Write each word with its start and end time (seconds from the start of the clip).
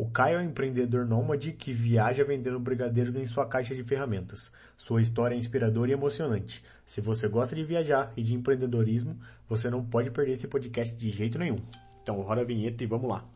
O 0.00 0.10
Caio 0.10 0.38
é 0.38 0.42
um 0.42 0.46
empreendedor 0.46 1.04
nômade 1.04 1.52
que 1.52 1.74
viaja 1.74 2.24
vendendo 2.24 2.58
brigadeiros 2.58 3.18
em 3.18 3.26
sua 3.26 3.44
caixa 3.44 3.74
de 3.74 3.84
ferramentas. 3.84 4.50
Sua 4.74 5.02
história 5.02 5.34
é 5.34 5.38
inspiradora 5.38 5.90
e 5.90 5.92
emocionante. 5.92 6.64
Se 6.86 7.02
você 7.02 7.28
gosta 7.28 7.54
de 7.54 7.62
viajar 7.62 8.10
e 8.16 8.22
de 8.22 8.32
empreendedorismo, 8.32 9.18
você 9.46 9.68
não 9.68 9.84
pode 9.84 10.10
perder 10.10 10.32
esse 10.32 10.48
podcast 10.48 10.96
de 10.96 11.10
jeito 11.10 11.38
nenhum. 11.38 11.60
Então 12.02 12.18
roda 12.22 12.40
a 12.40 12.44
vinheta 12.44 12.82
e 12.82 12.86
vamos 12.86 13.10
lá. 13.10 13.26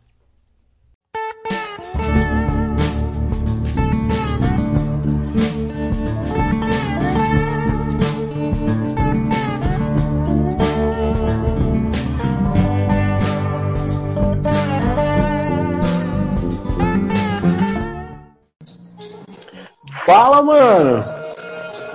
Fala, 20.05 20.43
mano! 20.43 21.03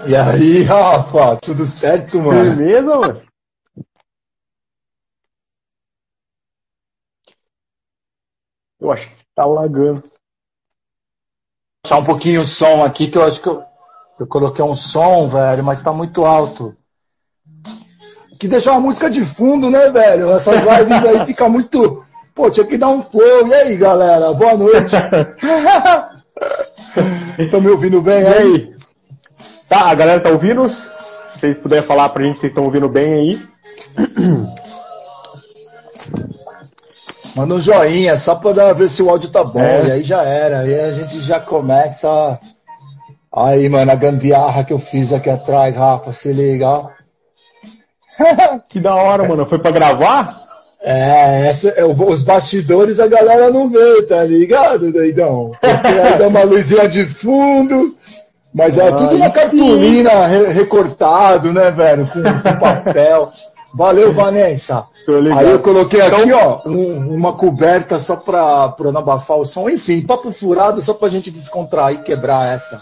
E 0.08 0.16
aí, 0.16 0.64
Rafa, 0.64 1.38
tudo 1.38 1.66
certo, 1.66 2.20
mano? 2.20 2.56
Beleza, 2.56 2.96
mano? 2.96 3.22
Eu 8.80 8.92
acho 8.92 9.10
que 9.10 9.26
tá 9.36 9.46
lagando. 9.46 10.04
Deixar 11.86 12.00
um 12.00 12.04
pouquinho 12.04 12.42
o 12.42 12.48
som 12.48 12.84
aqui, 12.84 13.08
que 13.08 13.18
eu 13.18 13.24
acho 13.24 13.42
que 13.42 13.48
eu, 13.48 13.64
eu 14.20 14.26
coloquei 14.26 14.64
um 14.64 14.74
som, 14.74 15.28
velho, 15.28 15.64
mas 15.64 15.82
tá 15.82 15.94
muito 15.94 16.26
alto. 16.26 16.76
Que 18.40 18.48
deixar 18.48 18.72
uma 18.72 18.82
música 18.82 19.10
de 19.10 19.24
fundo, 19.24 19.70
né, 19.70 19.90
velho? 19.90 20.32
Essas 20.32 20.62
lives 20.62 21.06
aí 21.06 21.26
fica 21.26 21.48
muito. 21.48 22.04
Pô, 22.34 22.50
tinha 22.50 22.66
que 22.66 22.78
dar 22.78 22.88
um 22.88 23.04
flow. 23.04 23.48
E 23.48 23.54
aí, 23.54 23.78
galera? 23.78 24.34
Boa 24.34 24.58
noite. 24.58 24.96
Estão 27.40 27.62
me 27.62 27.70
ouvindo 27.70 28.02
bem 28.02 28.22
E 28.22 28.28
aí? 28.28 28.76
Tá, 29.68 29.90
a 29.90 29.96
galera 29.96 30.20
tá 30.20 30.30
ouvindo? 30.30 30.68
Se 30.68 30.78
vocês 31.40 31.58
puderem 31.58 31.86
falar 31.86 32.10
pra 32.10 32.24
gente 32.26 32.36
se 32.36 32.42
vocês 32.42 32.52
estão 32.52 32.66
ouvindo 32.66 32.90
bem 32.90 33.14
aí. 33.14 33.48
Manda 37.36 37.56
um 37.56 37.60
joinha, 37.60 38.18
só 38.18 38.36
pra 38.36 38.52
dar- 38.52 38.74
ver 38.74 38.90
se 38.90 39.02
o 39.02 39.10
áudio 39.10 39.30
tá 39.30 39.44
bom. 39.44 39.62
É. 39.62 39.86
E 39.88 39.92
aí 39.92 40.04
já 40.04 40.24
era. 40.24 40.60
Aí 40.62 40.78
a 40.80 40.92
gente 40.96 41.20
já 41.22 41.40
começa. 41.40 42.40
Aí, 43.32 43.70
mano, 43.70 43.92
a 43.92 43.96
gambiarra 43.96 44.64
que 44.64 44.74
eu 44.74 44.80
fiz 44.80 45.14
aqui 45.14 45.30
atrás, 45.30 45.76
Rafa, 45.76 46.12
se 46.12 46.34
liga, 46.34 46.68
ó. 46.68 46.90
Que 48.68 48.80
da 48.82 48.94
hora, 48.96 49.28
mano. 49.28 49.46
Foi 49.46 49.60
pra 49.60 49.72
gravar? 49.72 50.49
É, 50.82 51.48
essa, 51.48 51.70
é, 51.70 51.84
os 51.84 52.22
bastidores 52.24 53.00
a 53.00 53.08
galera 53.08 53.52
não 53.52 53.70
vê, 53.70 54.02
tá 54.04 54.24
ligado, 54.24 54.92
doidão? 54.92 55.52
Porque 55.60 55.88
aí 55.88 56.18
dá 56.18 56.28
uma 56.28 56.44
luzinha 56.44 56.88
de 56.88 57.06
fundo, 57.06 57.94
mas 58.54 58.78
é 58.78 58.88
Ah, 58.88 58.94
tudo 58.94 59.16
uma 59.18 59.30
cartolina 59.30 60.26
re- 60.28 60.48
recortado, 60.52 61.52
né, 61.52 61.70
velho? 61.70 62.08
Com, 62.08 62.22
com 62.24 62.60
papel. 62.60 63.32
Valeu, 63.74 64.12
Vanessa. 64.14 64.86
Aí 65.38 65.52
eu 65.52 65.60
coloquei 65.60 66.02
aqui, 66.02 66.22
Então- 66.24 66.62
ó, 66.66 66.68
um- 66.70 67.14
uma 67.14 67.34
coberta 67.34 68.00
só 68.00 68.16
pra, 68.16 68.70
pra 68.70 68.92
não 68.92 69.02
abafar 69.02 69.38
o 69.38 69.46
som. 69.46 69.70
Enfim, 69.70 70.02
papo 70.02 70.32
furado 70.32 70.82
só 70.82 70.94
pra 70.94 71.10
gente 71.10 71.30
descontrair 71.30 72.00
e 72.00 72.04
quebrar 72.04 72.48
essa. 72.56 72.80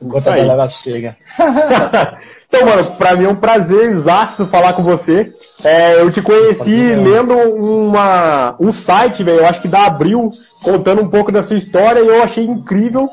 Enquanto 0.00 0.28
a 0.28 0.36
galera 0.36 0.68
chega. 0.68 1.16
então, 2.54 2.66
mano, 2.66 2.84
pra 2.96 3.16
mim 3.16 3.24
é 3.24 3.28
um 3.28 3.34
prazer 3.36 3.90
exato 3.90 4.46
falar 4.46 4.72
com 4.74 4.82
você. 4.82 5.32
É, 5.62 6.00
eu 6.00 6.10
te 6.12 6.20
conheci 6.22 6.94
lendo 6.94 7.34
uma, 7.34 8.54
um 8.60 8.72
site, 8.72 9.22
velho, 9.24 9.40
eu 9.40 9.46
acho 9.46 9.62
que 9.62 9.68
da 9.68 9.86
Abril, 9.86 10.30
contando 10.62 11.02
um 11.02 11.08
pouco 11.08 11.32
da 11.32 11.42
sua 11.42 11.56
história 11.56 12.00
e 12.00 12.06
eu 12.06 12.22
achei 12.22 12.44
incrível. 12.44 13.08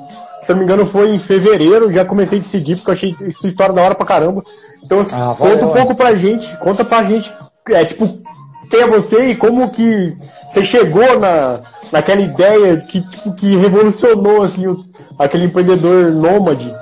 Se 0.45 0.51
eu 0.51 0.55
não 0.55 0.59
me 0.59 0.63
engano 0.65 0.91
foi 0.91 1.09
em 1.11 1.19
fevereiro, 1.19 1.93
já 1.93 2.03
comecei 2.03 2.39
a 2.39 2.41
te 2.41 2.47
seguir 2.47 2.75
porque 2.77 2.91
eu 2.91 2.95
achei 2.95 3.31
sua 3.39 3.49
história 3.49 3.73
da 3.73 3.81
hora 3.83 3.95
pra 3.95 4.05
caramba. 4.05 4.41
Então, 4.83 5.05
Ah, 5.11 5.35
conta 5.37 5.55
valeu, 5.57 5.67
um 5.69 5.73
pouco 5.73 5.95
pra 5.95 6.15
gente, 6.15 6.57
conta 6.57 6.83
pra 6.83 7.03
gente, 7.03 7.31
é, 7.69 7.85
tipo, 7.85 8.07
quem 8.69 8.81
é 8.81 8.87
você 8.87 9.25
e 9.25 9.35
como 9.35 9.69
que 9.71 10.13
você 10.51 10.65
chegou 10.65 11.19
na, 11.19 11.59
naquela 11.91 12.21
ideia 12.21 12.77
que, 12.77 12.99
tipo, 13.01 13.33
que 13.35 13.55
revolucionou, 13.55 14.41
assim, 14.41 14.67
o- 14.67 14.77
aquele 15.19 15.45
empreendedor 15.45 16.11
nômade. 16.11 16.73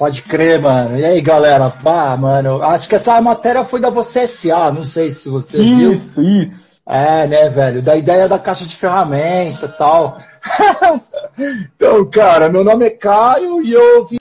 Pode 0.00 0.22
crer, 0.22 0.58
mano. 0.58 0.98
E 0.98 1.04
aí, 1.04 1.20
galera? 1.20 1.68
Pá, 1.68 2.16
mano, 2.16 2.62
acho 2.62 2.88
que 2.88 2.94
essa 2.94 3.20
matéria 3.20 3.66
foi 3.66 3.80
da 3.80 3.90
Você 3.90 4.26
SA, 4.26 4.72
não 4.72 4.82
sei 4.82 5.12
se 5.12 5.28
você 5.28 5.58
viu. 5.58 5.92
Isso, 5.92 6.22
isso. 6.22 6.54
É, 6.86 7.26
né, 7.26 7.50
velho? 7.50 7.82
Da 7.82 7.94
ideia 7.94 8.26
da 8.26 8.38
caixa 8.38 8.64
de 8.64 8.74
ferramenta 8.74 9.66
e 9.66 9.76
tal. 9.76 10.16
então, 11.36 12.08
cara, 12.08 12.48
meu 12.48 12.64
nome 12.64 12.86
é 12.86 12.90
Caio 12.90 13.60
e 13.60 13.74
eu 13.74 14.06
vim 14.06 14.16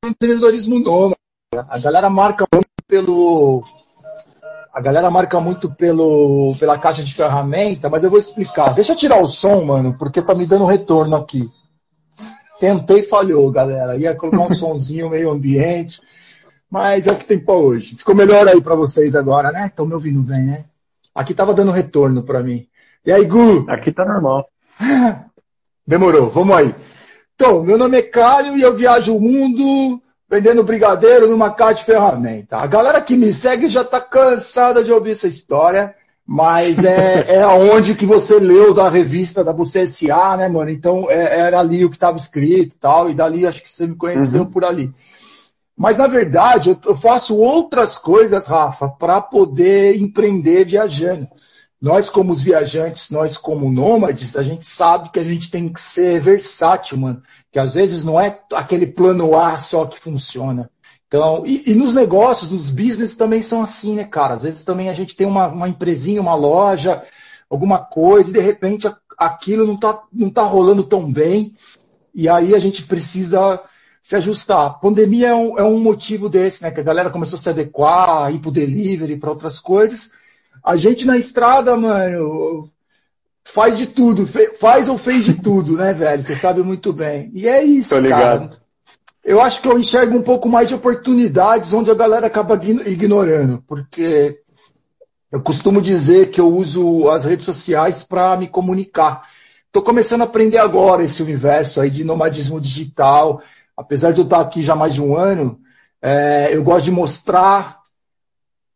do 0.00 0.10
empreendedorismo 0.10 0.78
nômade. 0.78 1.18
A 1.68 1.76
galera 1.76 2.08
marca 2.08 2.46
muito 2.54 2.68
pelo. 2.86 3.64
A 4.72 4.80
galera 4.80 5.10
marca 5.10 5.40
muito 5.40 5.68
pelo, 5.68 6.54
pela 6.60 6.78
caixa 6.78 7.02
de 7.02 7.12
ferramenta, 7.12 7.90
mas 7.90 8.04
eu 8.04 8.10
vou 8.10 8.20
explicar. 8.20 8.72
Deixa 8.72 8.92
eu 8.92 8.96
tirar 8.96 9.20
o 9.20 9.26
som, 9.26 9.64
mano, 9.64 9.96
porque 9.98 10.22
tá 10.22 10.32
me 10.32 10.46
dando 10.46 10.64
retorno 10.64 11.16
aqui. 11.16 11.50
Tentei 12.64 13.00
e 13.00 13.02
falhou, 13.02 13.50
galera. 13.50 13.94
Ia 13.98 14.14
colocar 14.14 14.40
um 14.40 14.48
sonzinho 14.54 15.10
meio 15.10 15.30
ambiente, 15.30 16.00
mas 16.70 17.06
é 17.06 17.12
o 17.12 17.16
que 17.16 17.26
tem 17.26 17.38
pra 17.38 17.52
hoje. 17.52 17.94
Ficou 17.94 18.14
melhor 18.14 18.48
aí 18.48 18.58
pra 18.62 18.74
vocês 18.74 19.14
agora, 19.14 19.52
né? 19.52 19.66
Estão 19.66 19.84
me 19.84 19.92
ouvindo 19.92 20.22
bem, 20.22 20.42
né? 20.44 20.64
Aqui 21.14 21.34
tava 21.34 21.52
dando 21.52 21.70
retorno 21.70 22.22
pra 22.22 22.42
mim. 22.42 22.66
E 23.04 23.12
aí, 23.12 23.26
Gu? 23.26 23.66
Aqui 23.68 23.92
tá 23.92 24.06
normal. 24.06 24.48
Demorou, 25.86 26.30
vamos 26.30 26.56
aí. 26.56 26.74
Então, 27.34 27.62
meu 27.62 27.76
nome 27.76 27.98
é 27.98 28.02
Caio 28.02 28.56
e 28.56 28.62
eu 28.62 28.74
viajo 28.74 29.14
o 29.14 29.20
mundo 29.20 30.00
vendendo 30.26 30.64
brigadeiro 30.64 31.28
numa 31.28 31.50
caixa 31.50 31.80
de 31.80 31.84
ferramenta. 31.84 32.56
A 32.56 32.66
galera 32.66 33.02
que 33.02 33.14
me 33.14 33.30
segue 33.30 33.68
já 33.68 33.84
tá 33.84 34.00
cansada 34.00 34.82
de 34.82 34.90
ouvir 34.90 35.10
essa 35.10 35.26
história, 35.26 35.94
mas 36.26 36.82
é, 36.82 37.36
é 37.36 37.42
aonde 37.42 37.94
que 37.94 38.06
você 38.06 38.38
leu 38.38 38.72
da 38.72 38.88
revista 38.88 39.44
da 39.44 39.52
Você 39.52 39.80
S.A., 39.80 40.36
né, 40.36 40.48
mano? 40.48 40.70
Então, 40.70 41.10
é- 41.10 41.40
era 41.40 41.60
ali 41.60 41.84
o 41.84 41.90
que 41.90 41.96
estava 41.96 42.16
escrito 42.16 42.74
e 42.74 42.78
tal, 42.78 43.10
e 43.10 43.14
dali 43.14 43.46
acho 43.46 43.62
que 43.62 43.70
você 43.70 43.86
me 43.86 43.94
conheceu 43.94 44.46
por 44.46 44.64
ali. 44.64 44.90
Mas, 45.76 45.98
na 45.98 46.06
verdade, 46.06 46.70
eu, 46.70 46.78
eu 46.86 46.96
faço 46.96 47.36
outras 47.36 47.98
coisas, 47.98 48.46
Rafa, 48.46 48.88
para 48.88 49.20
poder 49.20 50.00
empreender 50.00 50.64
viajando. 50.64 51.28
Nós, 51.80 52.08
como 52.08 52.32
os 52.32 52.40
viajantes, 52.40 53.10
nós 53.10 53.36
como 53.36 53.70
nômades, 53.70 54.36
a 54.36 54.42
gente 54.42 54.64
sabe 54.64 55.10
que 55.10 55.18
a 55.18 55.24
gente 55.24 55.50
tem 55.50 55.68
que 55.68 55.80
ser 55.80 56.18
versátil, 56.18 56.96
mano. 56.96 57.22
Que 57.52 57.58
às 57.58 57.74
vezes 57.74 58.02
não 58.02 58.18
é 58.18 58.40
aquele 58.54 58.86
plano 58.86 59.36
A 59.36 59.58
só 59.58 59.84
que 59.84 59.98
funciona. 60.00 60.70
Então, 61.14 61.44
e, 61.46 61.70
e 61.70 61.74
nos 61.76 61.92
negócios, 61.92 62.50
nos 62.50 62.68
business 62.68 63.14
também 63.14 63.40
são 63.40 63.62
assim, 63.62 63.94
né, 63.94 64.02
cara? 64.02 64.34
Às 64.34 64.42
vezes 64.42 64.64
também 64.64 64.88
a 64.88 64.92
gente 64.92 65.14
tem 65.14 65.24
uma, 65.24 65.46
uma 65.46 65.68
empresinha, 65.68 66.20
uma 66.20 66.34
loja, 66.34 67.04
alguma 67.48 67.78
coisa, 67.78 68.30
e 68.30 68.32
de 68.32 68.40
repente 68.40 68.92
aquilo 69.16 69.64
não 69.64 69.76
tá, 69.76 70.02
não 70.12 70.28
tá 70.28 70.42
rolando 70.42 70.82
tão 70.82 71.12
bem. 71.12 71.52
E 72.12 72.28
aí 72.28 72.52
a 72.52 72.58
gente 72.58 72.82
precisa 72.82 73.60
se 74.02 74.16
ajustar. 74.16 74.66
A 74.66 74.70
pandemia 74.70 75.28
é 75.28 75.34
um, 75.36 75.56
é 75.56 75.62
um 75.62 75.78
motivo 75.78 76.28
desse, 76.28 76.64
né? 76.64 76.72
Que 76.72 76.80
a 76.80 76.84
galera 76.84 77.10
começou 77.10 77.36
a 77.36 77.40
se 77.40 77.48
adequar, 77.48 78.34
ir 78.34 78.40
pro 78.40 78.50
delivery, 78.50 79.16
para 79.16 79.30
outras 79.30 79.60
coisas. 79.60 80.10
A 80.64 80.74
gente 80.74 81.06
na 81.06 81.16
estrada, 81.16 81.76
mano, 81.76 82.68
faz 83.44 83.78
de 83.78 83.86
tudo, 83.86 84.26
faz 84.58 84.88
ou 84.88 84.98
fez 84.98 85.24
de 85.24 85.34
tudo, 85.34 85.76
né, 85.76 85.92
velho? 85.92 86.24
Você 86.24 86.34
sabe 86.34 86.60
muito 86.64 86.92
bem. 86.92 87.30
E 87.32 87.46
é 87.46 87.62
isso, 87.62 87.94
Tô 87.94 88.08
cara. 88.08 88.50
Eu 89.24 89.40
acho 89.40 89.62
que 89.62 89.68
eu 89.68 89.78
enxergo 89.78 90.16
um 90.16 90.22
pouco 90.22 90.48
mais 90.48 90.68
de 90.68 90.74
oportunidades 90.74 91.72
onde 91.72 91.90
a 91.90 91.94
galera 91.94 92.26
acaba 92.26 92.54
ign- 92.56 92.82
ignorando, 92.86 93.62
porque 93.66 94.40
eu 95.32 95.40
costumo 95.40 95.80
dizer 95.80 96.30
que 96.30 96.40
eu 96.40 96.48
uso 96.54 97.08
as 97.08 97.24
redes 97.24 97.44
sociais 97.46 98.02
para 98.02 98.36
me 98.36 98.46
comunicar. 98.46 99.26
Estou 99.66 99.82
começando 99.82 100.20
a 100.20 100.24
aprender 100.24 100.58
agora 100.58 101.02
esse 101.02 101.22
universo 101.22 101.80
aí 101.80 101.90
de 101.90 102.04
nomadismo 102.04 102.60
digital. 102.60 103.42
Apesar 103.76 104.12
de 104.12 104.20
eu 104.20 104.24
estar 104.24 104.40
aqui 104.40 104.62
já 104.62 104.76
mais 104.76 104.92
de 104.94 105.00
um 105.02 105.16
ano, 105.16 105.56
é, 106.02 106.50
eu 106.52 106.62
gosto 106.62 106.84
de 106.84 106.90
mostrar 106.90 107.80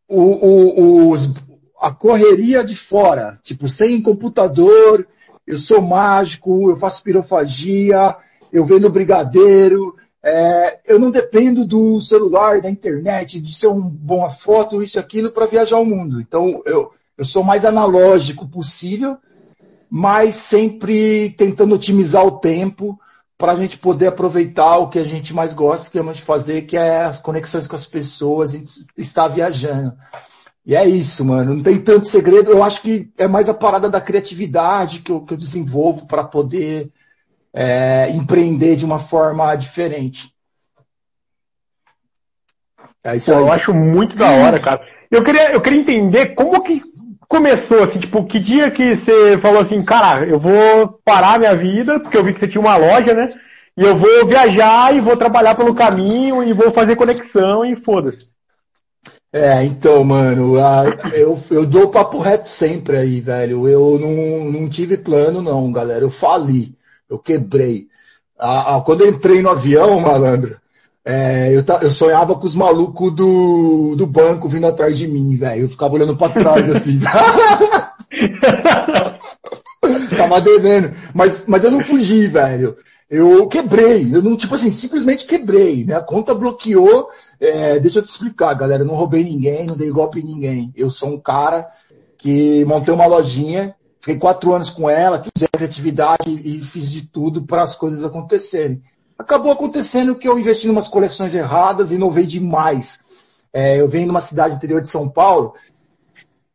o, 0.08 1.12
o- 1.12 1.14
a 1.80 1.92
correria 1.92 2.64
de 2.64 2.74
fora. 2.74 3.38
Tipo, 3.42 3.68
sem 3.68 4.00
computador, 4.00 5.06
eu 5.46 5.58
sou 5.58 5.80
mágico, 5.82 6.70
eu 6.70 6.76
faço 6.76 7.02
pirofagia, 7.04 8.16
eu 8.50 8.64
vendo 8.64 8.88
brigadeiro, 8.90 9.94
é, 10.22 10.80
eu 10.86 10.98
não 10.98 11.10
dependo 11.10 11.64
do 11.64 12.00
celular, 12.00 12.60
da 12.60 12.70
internet, 12.70 13.40
de 13.40 13.54
ser 13.54 13.68
uma 13.68 13.88
boa 13.88 14.30
foto, 14.30 14.82
isso 14.82 14.98
e 14.98 15.00
aquilo, 15.00 15.30
para 15.30 15.46
viajar 15.46 15.78
o 15.78 15.86
mundo. 15.86 16.20
Então, 16.20 16.62
eu, 16.66 16.92
eu 17.16 17.24
sou 17.24 17.44
mais 17.44 17.64
analógico 17.64 18.46
possível, 18.46 19.16
mas 19.88 20.36
sempre 20.36 21.30
tentando 21.30 21.74
otimizar 21.74 22.26
o 22.26 22.38
tempo 22.38 22.98
para 23.36 23.52
a 23.52 23.54
gente 23.54 23.78
poder 23.78 24.08
aproveitar 24.08 24.78
o 24.78 24.88
que 24.88 24.98
a 24.98 25.04
gente 25.04 25.32
mais 25.32 25.54
gosta, 25.54 25.88
que 25.88 25.98
é 25.98 26.12
de 26.12 26.22
fazer, 26.22 26.62
que 26.62 26.76
é 26.76 27.04
as 27.04 27.20
conexões 27.20 27.68
com 27.68 27.76
as 27.76 27.86
pessoas 27.86 28.52
e 28.52 28.64
estar 28.96 29.28
viajando. 29.28 29.94
E 30.66 30.74
é 30.74 30.86
isso, 30.86 31.24
mano. 31.24 31.54
Não 31.54 31.62
tem 31.62 31.80
tanto 31.80 32.08
segredo. 32.08 32.50
Eu 32.50 32.62
acho 32.62 32.82
que 32.82 33.08
é 33.16 33.28
mais 33.28 33.48
a 33.48 33.54
parada 33.54 33.88
da 33.88 34.00
criatividade 34.00 34.98
que 34.98 35.12
eu, 35.12 35.22
que 35.22 35.32
eu 35.32 35.38
desenvolvo 35.38 36.04
para 36.06 36.24
poder 36.24 36.90
é, 37.60 38.08
empreender 38.10 38.76
de 38.76 38.84
uma 38.84 39.00
forma 39.00 39.52
diferente. 39.56 40.32
É 43.02 43.16
isso 43.16 43.32
Pô, 43.32 43.40
eu 43.40 43.52
acho 43.52 43.74
muito 43.74 44.14
da 44.14 44.30
hora, 44.30 44.60
cara. 44.60 44.80
Eu 45.10 45.24
queria, 45.24 45.50
eu 45.50 45.60
queria 45.60 45.80
entender 45.80 46.36
como 46.36 46.62
que 46.62 46.80
começou, 47.26 47.82
assim, 47.82 47.98
tipo, 47.98 48.24
que 48.26 48.38
dia 48.38 48.70
que 48.70 48.94
você 48.94 49.38
falou 49.38 49.60
assim, 49.60 49.84
cara, 49.84 50.24
eu 50.24 50.38
vou 50.38 51.00
parar 51.04 51.40
minha 51.40 51.56
vida, 51.56 51.98
porque 51.98 52.16
eu 52.16 52.22
vi 52.22 52.32
que 52.32 52.38
você 52.38 52.46
tinha 52.46 52.60
uma 52.60 52.76
loja, 52.76 53.12
né? 53.12 53.28
E 53.76 53.82
eu 53.82 53.98
vou 53.98 54.28
viajar 54.28 54.94
e 54.94 55.00
vou 55.00 55.16
trabalhar 55.16 55.56
pelo 55.56 55.74
caminho 55.74 56.44
e 56.44 56.52
vou 56.52 56.70
fazer 56.70 56.94
conexão 56.94 57.64
e 57.64 57.74
foda-se. 57.74 58.28
É, 59.32 59.64
então, 59.64 60.04
mano, 60.04 60.54
eu, 61.12 61.36
eu 61.50 61.66
dou 61.66 61.84
o 61.84 61.90
papo 61.90 62.18
reto 62.18 62.48
sempre 62.48 62.96
aí, 62.96 63.20
velho. 63.20 63.68
Eu 63.68 63.98
não, 63.98 64.60
não 64.60 64.68
tive 64.68 64.96
plano, 64.96 65.42
não, 65.42 65.72
galera. 65.72 66.04
Eu 66.04 66.10
fali, 66.10 66.77
eu 67.08 67.18
quebrei. 67.18 67.88
quando 68.84 69.02
eu 69.02 69.08
entrei 69.08 69.42
no 69.42 69.50
avião, 69.50 70.00
malandro, 70.00 70.56
é, 71.04 71.56
eu, 71.56 71.64
eu, 71.80 71.90
sonhava 71.90 72.34
com 72.34 72.46
os 72.46 72.54
malucos 72.54 73.10
do, 73.14 73.96
do 73.96 74.06
banco 74.06 74.46
vindo 74.46 74.66
atrás 74.66 74.98
de 74.98 75.08
mim, 75.08 75.36
velho. 75.36 75.62
Eu 75.62 75.68
ficava 75.68 75.94
olhando 75.94 76.14
pra 76.14 76.28
trás 76.28 76.68
assim. 76.76 77.00
Tava 80.16 80.40
devendo. 80.40 80.94
Mas, 81.14 81.46
mas 81.46 81.64
eu 81.64 81.70
não 81.70 81.82
fugi, 81.82 82.26
velho. 82.26 82.76
Eu 83.08 83.46
quebrei. 83.46 84.06
Eu 84.12 84.20
não, 84.20 84.36
tipo 84.36 84.54
assim, 84.54 84.70
simplesmente 84.70 85.24
quebrei. 85.24 85.82
Minha 85.82 86.02
conta 86.02 86.34
bloqueou. 86.34 87.08
É, 87.40 87.78
deixa 87.78 88.00
eu 88.00 88.02
te 88.02 88.10
explicar, 88.10 88.52
galera. 88.52 88.82
Eu 88.82 88.86
não 88.86 88.94
roubei 88.94 89.24
ninguém, 89.24 89.64
não 89.66 89.78
dei 89.78 89.90
golpe 89.90 90.20
em 90.20 90.24
ninguém. 90.24 90.72
Eu 90.76 90.90
sou 90.90 91.08
um 91.08 91.18
cara 91.18 91.68
que 92.18 92.66
montei 92.66 92.92
uma 92.92 93.06
lojinha, 93.06 93.74
fiquei 94.00 94.16
quatro 94.16 94.54
anos 94.54 94.70
com 94.70 94.88
ela, 94.88 95.22
fiz 95.22 95.48
criatividade 95.52 96.30
e 96.30 96.62
fiz 96.62 96.90
de 96.90 97.02
tudo 97.06 97.42
para 97.42 97.62
as 97.62 97.74
coisas 97.74 98.04
acontecerem. 98.04 98.82
Acabou 99.18 99.52
acontecendo 99.52 100.14
que 100.14 100.28
eu 100.28 100.38
investi 100.38 100.68
em 100.68 100.70
umas 100.70 100.88
coleções 100.88 101.34
erradas, 101.34 101.90
inovei 101.90 102.24
demais. 102.24 103.44
É, 103.52 103.80
eu 103.80 103.88
venho 103.88 104.04
de 104.04 104.10
uma 104.10 104.20
cidade 104.20 104.54
interior 104.54 104.80
de 104.80 104.88
São 104.88 105.08
Paulo 105.08 105.54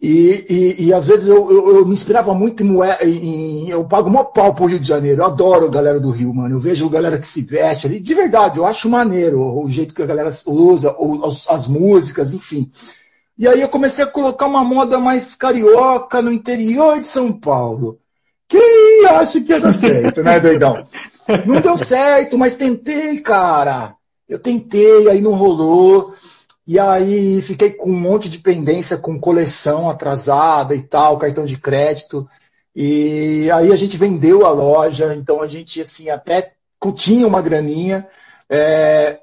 e, 0.04 0.46
e, 0.50 0.86
e 0.88 0.94
às 0.94 1.08
vezes 1.08 1.30
eu, 1.30 1.50
eu, 1.50 1.78
eu, 1.78 1.86
me 1.86 1.94
inspirava 1.94 2.34
muito 2.34 2.62
em, 2.62 2.78
em, 3.04 3.70
Eu 3.70 3.86
pago 3.86 4.10
mó 4.10 4.26
pau 4.26 4.54
pro 4.54 4.66
Rio 4.66 4.78
de 4.78 4.86
Janeiro. 4.86 5.22
Eu 5.22 5.26
adoro 5.26 5.66
a 5.66 5.70
galera 5.70 5.98
do 5.98 6.12
Rio, 6.12 6.34
mano. 6.34 6.56
Eu 6.56 6.60
vejo 6.60 6.86
a 6.86 6.90
galera 6.90 7.18
que 7.18 7.26
se 7.26 7.42
veste 7.42 7.88
ali. 7.88 8.02
De 8.02 8.14
verdade, 8.14 8.58
eu 8.58 8.66
acho 8.66 8.90
maneiro 8.90 9.40
o 9.42 9.70
jeito 9.70 9.96
que 9.96 10.04
a 10.04 10.06
galera 10.06 10.30
usa, 10.46 10.94
as 11.50 11.68
músicas, 11.68 12.34
enfim. 12.34 12.70
E 13.38 13.48
aí 13.48 13.62
eu 13.62 13.70
comecei 13.70 14.04
a 14.04 14.08
colocar 14.08 14.46
uma 14.46 14.64
moda 14.64 15.00
mais 15.00 15.34
carioca 15.36 16.22
no 16.22 16.32
interior 16.32 17.00
de 17.02 17.08
São 17.08 17.32
Paulo. 17.32 18.00
Quem 18.48 19.06
acha 19.08 19.42
que 19.42 19.52
ia 19.52 19.60
dar 19.60 19.74
certo, 19.74 20.22
né, 20.22 20.40
doidão? 20.40 20.84
Não 21.46 21.60
deu 21.60 21.78
certo, 21.78 22.38
mas 22.38 22.56
tentei, 22.56 23.20
cara. 23.22 23.96
Eu 24.30 24.38
tentei, 24.38 25.10
aí 25.10 25.22
não 25.22 25.34
rolou. 25.34 26.14
E 26.66 26.78
aí 26.80 27.42
fiquei 27.42 27.72
com 27.72 27.90
um 27.90 28.00
monte 28.00 28.30
de 28.30 28.38
pendência 28.38 28.98
com 28.98 29.20
coleção 29.20 29.90
atrasada 29.90 30.76
e 30.76 30.82
tal, 30.82 31.18
cartão 31.18 31.46
de 31.46 31.58
crédito. 31.58 32.28
E 32.76 33.50
aí 33.52 33.72
a 33.72 33.76
gente 33.76 33.98
vendeu 33.98 34.46
a 34.46 34.52
loja, 34.52 35.14
então 35.16 35.42
a 35.42 35.48
gente, 35.48 35.82
assim, 35.82 36.10
até 36.10 36.54
tinha 36.96 37.28
uma 37.28 37.42
graninha. 37.42 38.08
É... 38.50 39.20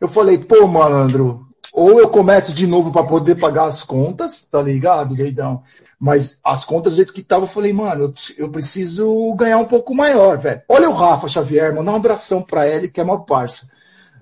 Eu 0.00 0.08
falei, 0.08 0.38
pô, 0.38 0.66
malandro, 0.66 1.46
ou 1.72 2.00
eu 2.00 2.08
começo 2.08 2.52
de 2.52 2.66
novo 2.66 2.90
para 2.90 3.04
poder 3.04 3.36
pagar 3.36 3.66
as 3.66 3.82
contas, 3.82 4.42
tá 4.42 4.60
ligado, 4.60 5.14
doidão? 5.14 5.62
Mas 5.98 6.40
as 6.44 6.64
contas 6.64 6.92
do 6.92 6.96
jeito 6.96 7.12
que 7.12 7.22
tava, 7.22 7.44
eu 7.44 7.48
falei, 7.48 7.72
mano, 7.72 8.04
eu, 8.04 8.44
eu 8.46 8.50
preciso 8.50 9.34
ganhar 9.34 9.58
um 9.58 9.66
pouco 9.66 9.94
maior, 9.94 10.36
velho. 10.38 10.62
Olha 10.68 10.90
o 10.90 10.94
Rafa 10.94 11.28
Xavier, 11.28 11.72
mano, 11.72 11.84
dá 11.84 11.92
um 11.92 11.96
abração 11.96 12.42
pra 12.42 12.66
ele, 12.66 12.88
que 12.88 13.00
é 13.00 13.04
uma 13.04 13.24
parça. 13.24 13.68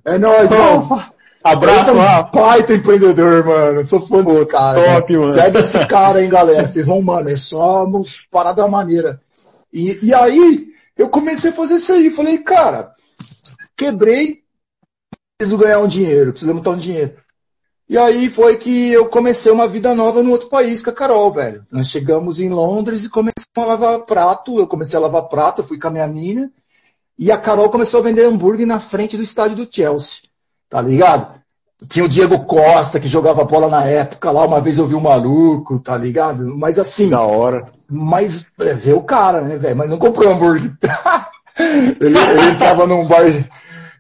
É 0.05 0.19
nóis, 0.19 0.51
Rafa. 0.51 1.13
Abraço, 1.43 1.91
é 1.91 1.93
um 1.93 1.99
Rafa. 1.99 2.31
baita 2.33 2.75
empreendedor, 2.75 3.45
mano. 3.45 3.81
Eu 3.81 3.87
sou 3.87 4.01
fã 4.01 4.23
Pô, 4.23 4.31
desse 4.31 4.47
cara. 4.47 4.95
Top, 4.95 5.17
mano. 5.17 5.33
Segue 5.33 5.59
esse 5.59 5.87
cara, 5.87 6.23
hein, 6.23 6.29
galera. 6.29 6.67
Vocês 6.67 6.87
vão, 6.87 7.01
mano, 7.01 7.31
é 7.31 7.37
só 7.37 7.85
uns 7.85 8.27
parada 8.31 8.67
maneira. 8.69 9.21
E, 9.73 9.99
e 10.03 10.13
aí, 10.13 10.67
eu 10.97 11.09
comecei 11.09 11.51
a 11.51 11.55
fazer 11.55 11.75
isso 11.75 11.93
aí. 11.93 12.11
Falei, 12.11 12.39
cara, 12.39 12.91
quebrei, 13.77 14.43
preciso 15.39 15.57
ganhar 15.57 15.79
um 15.79 15.89
dinheiro, 15.89 16.33
preciso 16.33 16.53
montar 16.53 16.71
um 16.71 16.77
dinheiro. 16.77 17.15
E 17.89 17.97
aí 17.97 18.29
foi 18.29 18.59
que 18.59 18.93
eu 18.93 19.07
comecei 19.07 19.51
uma 19.51 19.67
vida 19.67 19.95
nova 19.95 20.23
no 20.23 20.31
outro 20.31 20.49
país 20.49 20.83
com 20.83 20.91
a 20.91 20.93
Carol, 20.93 21.33
velho. 21.33 21.65
Nós 21.71 21.89
chegamos 21.89 22.39
em 22.39 22.51
Londres 22.51 23.03
e 23.03 23.09
começamos 23.09 23.57
a 23.57 23.65
lavar 23.65 24.01
prato. 24.01 24.59
Eu 24.59 24.67
comecei 24.67 24.99
a 24.99 25.01
lavar 25.01 25.23
prato, 25.23 25.63
eu 25.63 25.67
fui 25.67 25.79
com 25.79 25.89
a 25.89 25.91
minha 25.91 26.07
mina. 26.07 26.51
E 27.19 27.33
a 27.33 27.39
Carol 27.39 27.71
começou 27.71 28.01
a 28.01 28.03
vender 28.03 28.27
hambúrguer 28.27 28.67
na 28.67 28.79
frente 28.79 29.17
do 29.17 29.23
estádio 29.23 29.57
do 29.57 29.75
Chelsea. 29.75 30.29
Tá 30.69 30.83
ligado? 30.83 31.39
Tinha 31.89 32.05
o 32.05 32.09
Diego 32.09 32.45
Costa 32.45 33.01
que 33.01 33.09
jogava 33.09 33.45
bola 33.45 33.69
na 33.69 33.85
época 33.85 34.31
lá. 34.31 34.45
Uma 34.45 34.61
vez 34.61 34.77
eu 34.77 34.87
vi 34.87 34.95
um 34.95 35.01
maluco, 35.01 35.81
tá 35.81 35.97
ligado? 35.97 36.55
Mas 36.59 36.79
assim. 36.79 37.09
Da 37.09 37.23
hora. 37.23 37.73
Mas 37.89 38.47
é, 38.61 38.75
vê 38.75 38.93
o 38.93 39.03
cara, 39.03 39.41
né, 39.41 39.57
velho? 39.57 39.77
Mas 39.77 39.89
não 39.89 39.97
comprou 39.97 40.31
hambúrguer. 40.31 40.77
ele, 41.59 42.19
ele 42.19 42.59
tava 42.59 42.87
num 42.87 43.07
bar. 43.07 43.25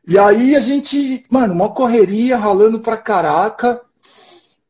E 0.08 0.18
aí 0.18 0.56
a 0.56 0.60
gente, 0.60 1.22
mano, 1.28 1.52
uma 1.52 1.68
correria 1.68 2.34
ralando 2.34 2.80
pra 2.80 2.96
caraca. 2.96 3.78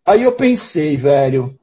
Aí 0.04 0.24
eu 0.24 0.32
pensei, 0.32 0.96
velho, 0.96 1.56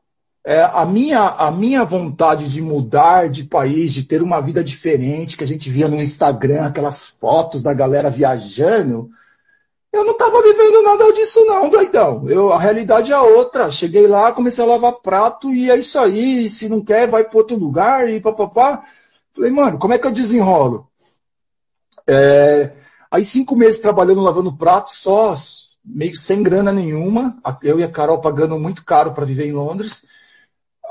é, 0.46 0.62
a, 0.62 0.86
minha, 0.86 1.20
a 1.22 1.52
minha 1.52 1.84
vontade 1.84 2.48
de 2.48 2.62
mudar 2.62 3.28
de 3.28 3.44
país, 3.44 3.92
de 3.92 4.04
ter 4.04 4.22
uma 4.22 4.40
vida 4.40 4.64
diferente, 4.64 5.36
que 5.36 5.44
a 5.44 5.48
gente 5.48 5.70
via 5.70 5.90
no 5.90 6.02
Instagram, 6.02 6.64
aquelas 6.64 7.10
fotos 7.20 7.62
da 7.62 7.74
galera 7.74 8.10
viajando, 8.10 9.10
eu 9.92 10.06
não 10.06 10.16
tava 10.16 10.42
vivendo 10.42 10.82
nada 10.82 11.12
disso 11.12 11.44
não, 11.44 11.70
doidão. 11.70 12.30
Eu, 12.30 12.54
a 12.54 12.60
realidade 12.60 13.12
é 13.12 13.20
outra. 13.20 13.70
Cheguei 13.70 14.08
lá, 14.08 14.32
comecei 14.32 14.64
a 14.64 14.68
lavar 14.68 14.94
prato 15.02 15.54
e 15.54 15.70
é 15.70 15.76
isso 15.76 16.00
aí. 16.00 16.50
Se 16.50 16.70
não 16.70 16.80
quer, 16.80 17.10
vai 17.10 17.26
para 17.26 17.38
outro 17.38 17.58
lugar 17.58 18.10
e 18.10 18.22
papapá. 18.22 18.84
Falei, 19.34 19.52
mano, 19.52 19.78
como 19.78 19.94
é 19.94 19.98
que 19.98 20.08
eu 20.08 20.12
desenrolo? 20.12 20.88
É, 22.08 22.72
Aí 23.16 23.24
cinco 23.24 23.56
meses 23.56 23.80
trabalhando 23.80 24.20
lavando 24.20 24.52
prato, 24.52 24.94
só 24.94 25.34
meio 25.86 26.18
sem 26.18 26.44
grana 26.44 26.74
nenhuma. 26.74 27.38
Eu 27.64 27.80
e 27.80 27.84
a 27.84 27.90
Carol 27.90 28.20
pagando 28.20 28.60
muito 28.60 28.84
caro 28.84 29.14
para 29.14 29.24
viver 29.24 29.48
em 29.48 29.54
Londres. 29.54 30.04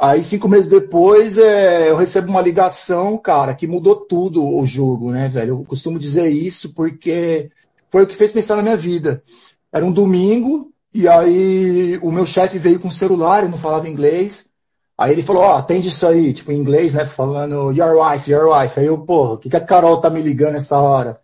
Aí 0.00 0.24
cinco 0.24 0.48
meses 0.48 0.66
depois 0.66 1.36
é, 1.36 1.90
eu 1.90 1.96
recebo 1.96 2.30
uma 2.30 2.40
ligação, 2.40 3.18
cara, 3.18 3.54
que 3.54 3.66
mudou 3.66 3.96
tudo 3.96 4.42
o 4.42 4.64
jogo, 4.64 5.10
né, 5.10 5.28
velho? 5.28 5.50
Eu 5.60 5.64
costumo 5.66 5.98
dizer 5.98 6.28
isso 6.28 6.72
porque 6.72 7.50
foi 7.90 8.04
o 8.04 8.06
que 8.06 8.16
fez 8.16 8.32
pensar 8.32 8.56
na 8.56 8.62
minha 8.62 8.76
vida. 8.76 9.22
Era 9.70 9.84
um 9.84 9.93
domingo 9.93 10.72
e 10.94 11.06
aí 11.06 11.98
o 11.98 12.10
meu 12.10 12.24
chefe 12.24 12.56
veio 12.56 12.81
com 12.81 12.88
o 12.88 12.93
celular, 12.93 13.40
ele 13.43 13.50
não 13.50 13.58
falava 13.58 13.86
inglês. 13.86 14.48
Aí 14.96 15.12
ele 15.12 15.22
falou, 15.22 15.43
ó, 15.43 15.56
oh, 15.56 15.56
atende 15.58 15.88
isso 15.88 16.06
aí, 16.06 16.32
tipo 16.32 16.50
em 16.52 16.58
inglês, 16.58 16.94
né, 16.94 17.04
falando 17.04 17.70
your 17.72 18.02
wife, 18.02 18.31
your 18.31 18.50
wife. 18.50 18.81
Aí 18.81 18.86
eu, 18.86 18.96
pô, 18.96 19.34
o 19.34 19.36
que, 19.36 19.50
que 19.50 19.56
a 19.56 19.60
Carol 19.60 20.00
tá 20.00 20.08
me 20.08 20.22
ligando 20.22 20.54
essa 20.54 20.78
hora? 20.78 21.20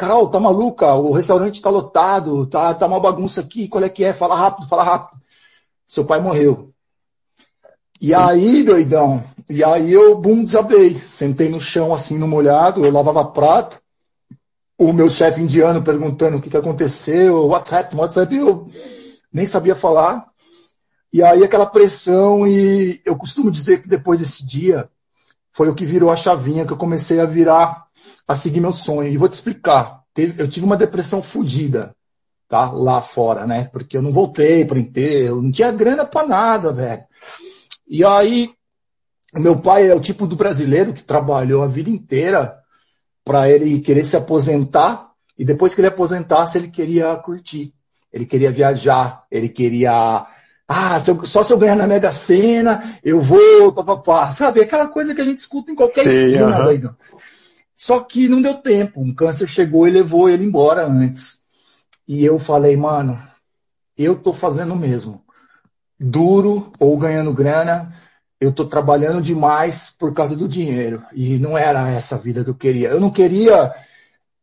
Carol, 0.00 0.30
tá 0.30 0.40
maluca? 0.40 0.94
O 0.94 1.12
restaurante 1.12 1.60
tá 1.60 1.68
lotado, 1.68 2.46
tá, 2.46 2.72
tá 2.72 2.86
uma 2.86 2.98
bagunça 2.98 3.42
aqui, 3.42 3.68
qual 3.68 3.84
é 3.84 3.88
que 3.90 4.02
é? 4.02 4.14
Fala 4.14 4.34
rápido, 4.34 4.66
fala 4.66 4.82
rápido. 4.82 5.20
Seu 5.86 6.06
pai 6.06 6.18
morreu. 6.18 6.72
E 8.00 8.14
aí, 8.14 8.62
doidão, 8.62 9.22
e 9.46 9.62
aí 9.62 9.92
eu, 9.92 10.18
bum, 10.18 10.42
desabei. 10.42 10.96
Sentei 10.96 11.50
no 11.50 11.60
chão, 11.60 11.92
assim, 11.92 12.16
no 12.16 12.26
molhado, 12.26 12.82
eu 12.82 12.90
lavava 12.90 13.26
prato. 13.26 13.78
O 14.78 14.90
meu 14.90 15.10
chefe 15.10 15.42
indiano 15.42 15.82
perguntando 15.82 16.38
o 16.38 16.40
que, 16.40 16.48
que 16.48 16.56
aconteceu, 16.56 17.48
what's 17.48 17.70
happened, 17.70 18.00
what's 18.00 18.16
happened, 18.16 18.40
eu 18.40 18.66
nem 19.30 19.44
sabia 19.44 19.74
falar. 19.74 20.26
E 21.12 21.22
aí 21.22 21.44
aquela 21.44 21.66
pressão, 21.66 22.48
e 22.48 23.02
eu 23.04 23.18
costumo 23.18 23.50
dizer 23.50 23.82
que 23.82 23.88
depois 23.88 24.18
desse 24.18 24.46
dia, 24.46 24.88
foi 25.52 25.68
o 25.68 25.74
que 25.74 25.84
virou 25.84 26.10
a 26.10 26.16
chavinha 26.16 26.64
que 26.64 26.72
eu 26.72 26.76
comecei 26.76 27.20
a 27.20 27.26
virar 27.26 27.86
a 28.26 28.36
seguir 28.36 28.60
meu 28.60 28.72
sonho. 28.72 29.08
E 29.10 29.16
vou 29.16 29.28
te 29.28 29.34
explicar. 29.34 30.02
Eu 30.16 30.48
tive 30.48 30.66
uma 30.66 30.76
depressão 30.76 31.22
fodida, 31.22 31.94
tá? 32.48 32.70
Lá 32.70 33.00
fora, 33.00 33.46
né? 33.46 33.64
Porque 33.64 33.96
eu 33.96 34.02
não 34.02 34.10
voltei 34.10 34.64
para 34.64 34.78
enterro, 34.78 35.42
não 35.42 35.50
tinha 35.50 35.72
grana 35.72 36.04
para 36.04 36.26
nada, 36.26 36.72
velho. 36.72 37.04
E 37.88 38.04
aí, 38.04 38.50
meu 39.34 39.60
pai 39.60 39.88
é 39.88 39.94
o 39.94 40.00
tipo 40.00 40.26
do 40.26 40.36
brasileiro 40.36 40.92
que 40.92 41.02
trabalhou 41.02 41.62
a 41.62 41.66
vida 41.66 41.90
inteira 41.90 42.56
para 43.24 43.48
ele 43.48 43.80
querer 43.80 44.04
se 44.04 44.16
aposentar 44.16 45.10
e 45.38 45.44
depois 45.44 45.74
que 45.74 45.80
ele 45.80 45.88
aposentasse 45.88 46.58
ele 46.58 46.68
queria 46.68 47.14
curtir, 47.16 47.72
ele 48.12 48.26
queria 48.26 48.50
viajar, 48.50 49.24
ele 49.30 49.48
queria 49.48 50.26
ah, 50.72 51.00
se 51.00 51.10
eu, 51.10 51.24
só 51.24 51.42
se 51.42 51.52
eu 51.52 51.58
ganhar 51.58 51.74
na 51.74 51.84
Mega 51.84 52.12
Sena, 52.12 52.96
eu 53.02 53.20
vou, 53.20 53.72
papapá, 53.72 54.30
sabe? 54.30 54.60
Aquela 54.60 54.86
coisa 54.86 55.12
que 55.12 55.20
a 55.20 55.24
gente 55.24 55.38
escuta 55.38 55.72
em 55.72 55.74
qualquer 55.74 56.08
Sim, 56.08 56.28
esquina, 56.28 56.60
uh 56.60 56.62
doido. 56.62 56.96
Só 57.74 57.98
que 57.98 58.28
não 58.28 58.40
deu 58.40 58.54
tempo. 58.54 59.00
Um 59.00 59.12
câncer 59.12 59.48
chegou 59.48 59.88
e 59.88 59.90
levou 59.90 60.30
ele 60.30 60.44
embora 60.44 60.86
antes. 60.86 61.40
E 62.06 62.24
eu 62.24 62.38
falei, 62.38 62.76
mano, 62.76 63.20
eu 63.98 64.14
tô 64.14 64.32
fazendo 64.32 64.74
o 64.74 64.78
mesmo. 64.78 65.24
duro 65.98 66.70
ou 66.78 66.96
ganhando 66.96 67.34
grana, 67.34 67.92
eu 68.40 68.52
tô 68.52 68.64
trabalhando 68.64 69.20
demais 69.20 69.90
por 69.98 70.14
causa 70.14 70.36
do 70.36 70.46
dinheiro. 70.46 71.02
E 71.12 71.36
não 71.36 71.58
era 71.58 71.88
essa 71.88 72.14
a 72.14 72.18
vida 72.18 72.44
que 72.44 72.50
eu 72.50 72.54
queria. 72.54 72.90
Eu 72.90 73.00
não 73.00 73.10
queria 73.10 73.74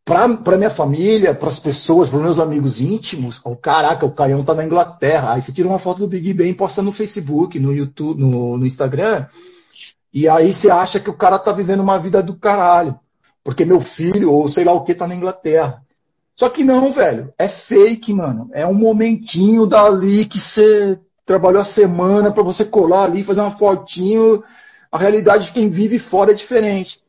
para 0.08 0.58
minha 0.58 0.70
família, 0.70 1.34
para 1.34 1.50
as 1.50 1.60
pessoas, 1.60 2.08
para 2.08 2.20
meus 2.20 2.40
amigos 2.40 2.80
íntimos, 2.80 3.42
oh, 3.44 3.58
caraca, 3.58 4.06
o 4.06 4.12
Caião 4.12 4.42
tá 4.42 4.54
na 4.54 4.64
Inglaterra. 4.64 5.34
Aí 5.34 5.42
você 5.42 5.52
tira 5.52 5.68
uma 5.68 5.78
foto 5.78 6.00
do 6.00 6.08
Big 6.08 6.34
Ben 6.34 6.54
posta 6.54 6.82
no 6.82 6.94
Facebook, 6.94 7.60
no 7.60 7.74
YouTube, 7.74 8.22
no, 8.22 8.58
no 8.58 8.66
Instagram, 8.66 9.26
e 10.14 10.30
aí 10.30 10.54
você 10.54 10.70
acha 10.70 10.98
que 10.98 11.10
o 11.10 11.14
cara 11.14 11.38
tá 11.38 11.52
vivendo 11.52 11.82
uma 11.82 12.00
vida 12.00 12.24
do 12.24 12.36
caralho. 12.36 12.98
Porque 13.44 13.66
meu 13.66 13.82
filho, 13.82 14.32
ou 14.32 14.48
sei 14.48 14.64
lá 14.64 14.72
o 14.72 14.84
que, 14.84 14.96
tá 14.96 15.06
na 15.06 15.16
Inglaterra. 15.16 15.82
Só 16.38 16.48
que 16.48 16.64
não, 16.64 16.92
velho. 16.92 17.34
É 17.38 17.50
fake, 17.50 18.14
mano. 18.14 18.50
É 18.54 18.66
um 18.66 18.74
momentinho 18.74 19.66
dali 19.66 20.26
que 20.26 20.40
você 20.40 20.98
trabalhou 21.26 21.62
a 21.62 21.66
semana 21.66 22.32
para 22.32 22.44
você 22.44 22.64
colar 22.64 23.04
ali, 23.04 23.24
fazer 23.24 23.42
uma 23.42 23.52
fotinho. 23.52 24.42
A 24.90 24.98
realidade 24.98 25.46
de 25.46 25.52
quem 25.52 25.70
vive 25.70 26.00
fora 26.00 26.32
é 26.32 26.34
diferente. 26.34 27.00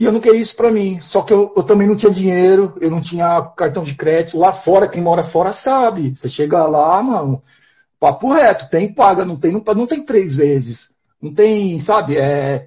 E 0.00 0.04
eu 0.06 0.12
não 0.12 0.18
queria 0.18 0.40
isso 0.40 0.56
para 0.56 0.72
mim. 0.72 0.98
Só 1.02 1.20
que 1.20 1.30
eu, 1.30 1.52
eu, 1.54 1.62
também 1.62 1.86
não 1.86 1.94
tinha 1.94 2.10
dinheiro, 2.10 2.74
eu 2.80 2.90
não 2.90 3.02
tinha 3.02 3.42
cartão 3.54 3.82
de 3.82 3.94
crédito. 3.94 4.38
Lá 4.38 4.50
fora, 4.50 4.88
quem 4.88 5.02
mora 5.02 5.22
fora 5.22 5.52
sabe. 5.52 6.16
Você 6.16 6.26
chega 6.26 6.64
lá, 6.64 7.02
mano, 7.02 7.42
papo 7.98 8.32
reto, 8.32 8.70
tem 8.70 8.90
paga, 8.90 9.26
não 9.26 9.36
tem, 9.36 9.52
não, 9.52 9.86
tem 9.86 10.02
três 10.02 10.34
vezes. 10.34 10.94
Não 11.20 11.34
tem, 11.34 11.78
sabe? 11.80 12.16
É, 12.16 12.66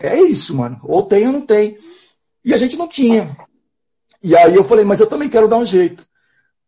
é 0.00 0.18
isso, 0.22 0.56
mano. 0.56 0.80
Ou 0.84 1.02
tem 1.02 1.26
ou 1.26 1.34
não 1.34 1.42
tem. 1.42 1.76
E 2.42 2.54
a 2.54 2.56
gente 2.56 2.78
não 2.78 2.88
tinha. 2.88 3.36
E 4.22 4.34
aí 4.34 4.54
eu 4.54 4.64
falei, 4.64 4.86
mas 4.86 5.00
eu 5.00 5.06
também 5.06 5.28
quero 5.28 5.48
dar 5.48 5.58
um 5.58 5.66
jeito. 5.66 6.02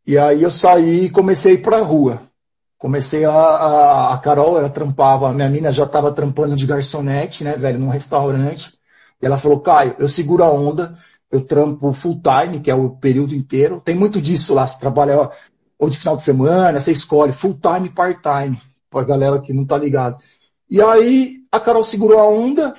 E 0.07 0.19
aí 0.19 0.43
eu 0.43 0.51
saí 0.51 1.07
e 1.07 1.11
comecei 1.11 1.53
a 1.53 1.55
ir 1.55 1.63
pra 1.63 1.81
rua. 1.81 2.21
Comecei 2.77 3.25
a, 3.25 3.33
a, 3.33 4.15
a 4.15 4.19
Carol, 4.19 4.59
ela 4.59 4.69
trampava, 4.69 5.33
minha 5.33 5.49
mina 5.49 5.73
já 5.73 5.85
estava 5.85 6.13
trampando 6.13 6.55
de 6.55 6.67
garçonete, 6.67 7.43
né, 7.43 7.57
velho, 7.57 7.79
num 7.79 7.89
restaurante. 7.89 8.79
E 9.21 9.27
ela 9.27 9.39
falou, 9.39 9.61
Caio, 9.61 9.97
eu 9.99 10.09
seguro 10.09 10.43
a 10.43 10.51
onda, 10.51 10.97
eu 11.31 11.41
trampo 11.43 11.93
full 11.93 12.21
time, 12.21 12.61
que 12.61 12.71
é 12.71 12.75
o 12.75 12.91
período 12.91 13.35
inteiro. 13.35 13.81
Tem 13.85 13.95
muito 13.95 14.21
disso 14.21 14.55
lá, 14.55 14.67
você 14.67 14.79
trabalha 14.79 15.31
ou 15.79 15.89
de 15.89 15.99
final 15.99 16.17
de 16.17 16.23
semana, 16.23 16.79
você 16.79 16.93
escolhe 16.93 17.33
full 17.33 17.59
time 17.59 17.89
e 17.89 17.93
part 17.93 18.21
time, 18.21 18.61
pra 18.91 19.03
galera 19.03 19.41
que 19.41 19.53
não 19.53 19.65
tá 19.65 19.79
ligado. 19.79 20.23
E 20.69 20.81
aí 20.81 21.39
a 21.51 21.59
Carol 21.59 21.83
segurou 21.83 22.21
a 22.21 22.29
onda 22.29 22.75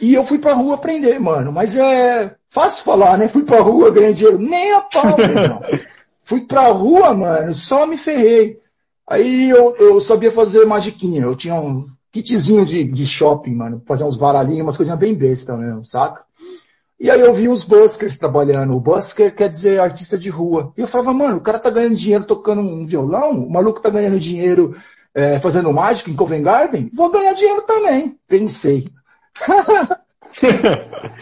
e 0.00 0.14
eu 0.14 0.24
fui 0.24 0.38
pra 0.38 0.54
rua 0.54 0.74
aprender, 0.74 1.18
mano. 1.18 1.52
Mas 1.52 1.76
é 1.76 2.34
fácil 2.48 2.82
falar, 2.82 3.16
né? 3.18 3.28
Fui 3.28 3.44
pra 3.44 3.60
rua, 3.60 3.90
ganhei 3.90 4.12
dinheiro. 4.12 4.38
Nem 4.38 4.72
a 4.72 4.80
pau, 4.80 5.16
não. 5.16 5.60
Fui 6.24 6.42
pra 6.42 6.68
rua, 6.68 7.12
mano, 7.12 7.52
só 7.52 7.86
me 7.86 7.96
ferrei. 7.96 8.60
Aí 9.04 9.50
eu, 9.50 9.74
eu 9.76 10.00
sabia 10.00 10.30
fazer 10.30 10.64
magiquinha. 10.64 11.22
Eu 11.22 11.34
tinha 11.34 11.54
um, 11.54 11.86
kitzinho 12.12 12.64
de, 12.64 12.84
de 12.84 13.06
shopping, 13.06 13.54
mano, 13.54 13.82
fazer 13.86 14.04
uns 14.04 14.16
baralhinhos, 14.16 14.62
umas 14.62 14.76
coisinhas 14.76 14.98
bem 14.98 15.14
besta 15.14 15.56
mesmo, 15.56 15.84
saca? 15.84 16.24
E 16.98 17.10
aí 17.10 17.20
eu 17.20 17.32
vi 17.32 17.48
os 17.48 17.64
buskers 17.64 18.18
trabalhando. 18.18 18.76
O 18.76 18.80
busker 18.80 19.34
quer 19.34 19.48
dizer 19.48 19.80
artista 19.80 20.18
de 20.18 20.28
rua. 20.28 20.72
E 20.76 20.82
eu 20.82 20.86
falava, 20.86 21.14
mano, 21.14 21.38
o 21.38 21.40
cara 21.40 21.58
tá 21.58 21.70
ganhando 21.70 21.96
dinheiro 21.96 22.24
tocando 22.24 22.60
um 22.60 22.84
violão, 22.84 23.42
o 23.42 23.50
maluco 23.50 23.80
tá 23.80 23.88
ganhando 23.88 24.20
dinheiro 24.20 24.76
é, 25.14 25.40
fazendo 25.40 25.72
mágica 25.72 26.10
em 26.10 26.14
Covent 26.16 26.42
Garden, 26.42 26.90
vou 26.92 27.10
ganhar 27.10 27.32
dinheiro 27.32 27.62
também. 27.62 28.18
Pensei. 28.28 28.86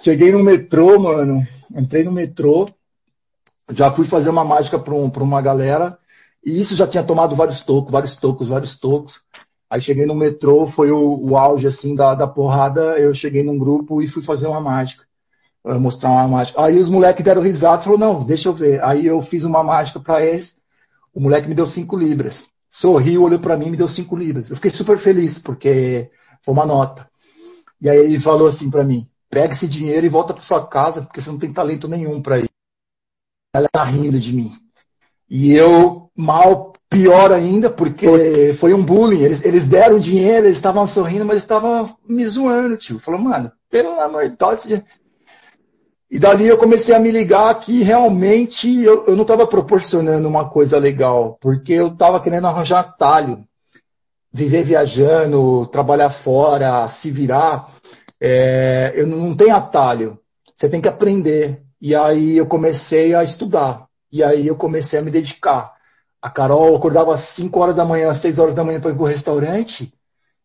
Cheguei 0.00 0.30
no 0.30 0.44
metrô, 0.44 0.98
mano. 0.98 1.42
Entrei 1.74 2.04
no 2.04 2.12
metrô. 2.12 2.66
Já 3.70 3.90
fui 3.90 4.04
fazer 4.04 4.28
uma 4.28 4.44
mágica 4.44 4.78
para 4.78 4.92
um, 4.94 5.08
uma 5.08 5.40
galera. 5.40 5.98
E 6.44 6.60
isso 6.60 6.74
já 6.74 6.86
tinha 6.86 7.02
tomado 7.02 7.34
vários 7.34 7.62
tocos, 7.62 7.90
vários 7.90 8.16
tocos, 8.16 8.48
vários 8.48 8.78
tocos. 8.78 9.23
Aí 9.74 9.80
cheguei 9.80 10.06
no 10.06 10.14
metrô, 10.14 10.66
foi 10.66 10.92
o, 10.92 11.18
o 11.20 11.36
auge 11.36 11.66
assim 11.66 11.96
da, 11.96 12.14
da 12.14 12.28
porrada. 12.28 12.96
Eu 12.96 13.12
cheguei 13.12 13.42
num 13.42 13.58
grupo 13.58 14.00
e 14.00 14.06
fui 14.06 14.22
fazer 14.22 14.46
uma 14.46 14.60
mágica. 14.60 15.04
Mostrar 15.64 16.10
uma 16.10 16.28
mágica. 16.28 16.62
Aí 16.62 16.78
os 16.78 16.88
moleques 16.88 17.24
deram 17.24 17.42
risada 17.42 17.82
e 17.82 17.84
falou, 17.84 17.98
não, 17.98 18.24
deixa 18.24 18.48
eu 18.48 18.52
ver. 18.52 18.80
Aí 18.84 19.04
eu 19.04 19.20
fiz 19.20 19.42
uma 19.42 19.64
mágica 19.64 19.98
para 19.98 20.24
eles. 20.24 20.62
O 21.12 21.18
moleque 21.18 21.48
me 21.48 21.56
deu 21.56 21.66
cinco 21.66 21.96
libras. 21.96 22.44
Sorriu, 22.70 23.24
olhou 23.24 23.40
para 23.40 23.56
mim 23.56 23.66
e 23.66 23.70
me 23.72 23.76
deu 23.76 23.88
cinco 23.88 24.14
libras. 24.14 24.48
Eu 24.48 24.54
fiquei 24.54 24.70
super 24.70 24.96
feliz, 24.96 25.40
porque 25.40 26.08
foi 26.40 26.54
uma 26.54 26.64
nota. 26.64 27.10
E 27.80 27.90
aí 27.90 27.98
ele 27.98 28.20
falou 28.20 28.46
assim 28.46 28.70
para 28.70 28.84
mim, 28.84 29.08
pega 29.28 29.54
esse 29.54 29.66
dinheiro 29.66 30.06
e 30.06 30.08
volta 30.08 30.32
para 30.32 30.42
sua 30.44 30.64
casa, 30.64 31.02
porque 31.02 31.20
você 31.20 31.30
não 31.30 31.38
tem 31.38 31.52
talento 31.52 31.88
nenhum 31.88 32.22
para 32.22 32.38
ir. 32.38 32.48
Ela 33.52 33.68
tá 33.68 33.82
rindo 33.82 34.20
de 34.20 34.32
mim. 34.32 34.52
E 35.28 35.52
eu, 35.52 36.12
mal, 36.14 36.73
pior 36.94 37.32
ainda, 37.32 37.68
porque 37.68 38.52
foi 38.58 38.72
um 38.72 38.82
bullying. 38.82 39.22
Eles, 39.22 39.44
eles 39.44 39.64
deram 39.64 39.98
dinheiro, 39.98 40.46
eles 40.46 40.56
estavam 40.56 40.86
sorrindo, 40.86 41.24
mas 41.24 41.38
estavam 41.38 41.96
me 42.08 42.26
zoando, 42.26 42.76
tio. 42.76 42.98
Falou, 42.98 43.20
mano, 43.20 43.50
pelo 43.70 44.00
amor 44.00 44.28
de 44.28 44.36
Deus. 44.36 44.84
E 46.10 46.18
dali 46.18 46.46
eu 46.46 46.56
comecei 46.56 46.94
a 46.94 46.98
me 47.00 47.10
ligar 47.10 47.58
que 47.58 47.82
realmente 47.82 48.82
eu, 48.82 49.04
eu 49.06 49.16
não 49.16 49.22
estava 49.22 49.46
proporcionando 49.46 50.28
uma 50.28 50.48
coisa 50.48 50.78
legal, 50.78 51.36
porque 51.40 51.72
eu 51.72 51.88
estava 51.88 52.20
querendo 52.20 52.46
arranjar 52.46 52.80
atalho. 52.80 53.44
Viver 54.32 54.64
viajando, 54.64 55.66
trabalhar 55.66 56.10
fora, 56.10 56.86
se 56.88 57.10
virar. 57.10 57.68
É, 58.20 58.92
eu 58.94 59.06
não 59.06 59.34
tenho 59.34 59.54
atalho. 59.54 60.18
Você 60.54 60.68
tem 60.68 60.80
que 60.80 60.88
aprender. 60.88 61.62
E 61.80 61.94
aí 61.94 62.36
eu 62.36 62.46
comecei 62.46 63.14
a 63.14 63.22
estudar. 63.22 63.86
E 64.10 64.22
aí 64.22 64.46
eu 64.46 64.56
comecei 64.56 64.98
a 64.98 65.02
me 65.02 65.10
dedicar. 65.10 65.73
A 66.24 66.30
Carol 66.30 66.74
acordava 66.74 67.12
às 67.12 67.20
5 67.20 67.60
horas 67.60 67.76
da 67.76 67.84
manhã, 67.84 68.08
às 68.08 68.16
6 68.16 68.38
horas 68.38 68.54
da 68.54 68.64
manhã 68.64 68.80
para 68.80 68.92
ir 68.92 68.94
pro 68.94 69.04
restaurante. 69.04 69.92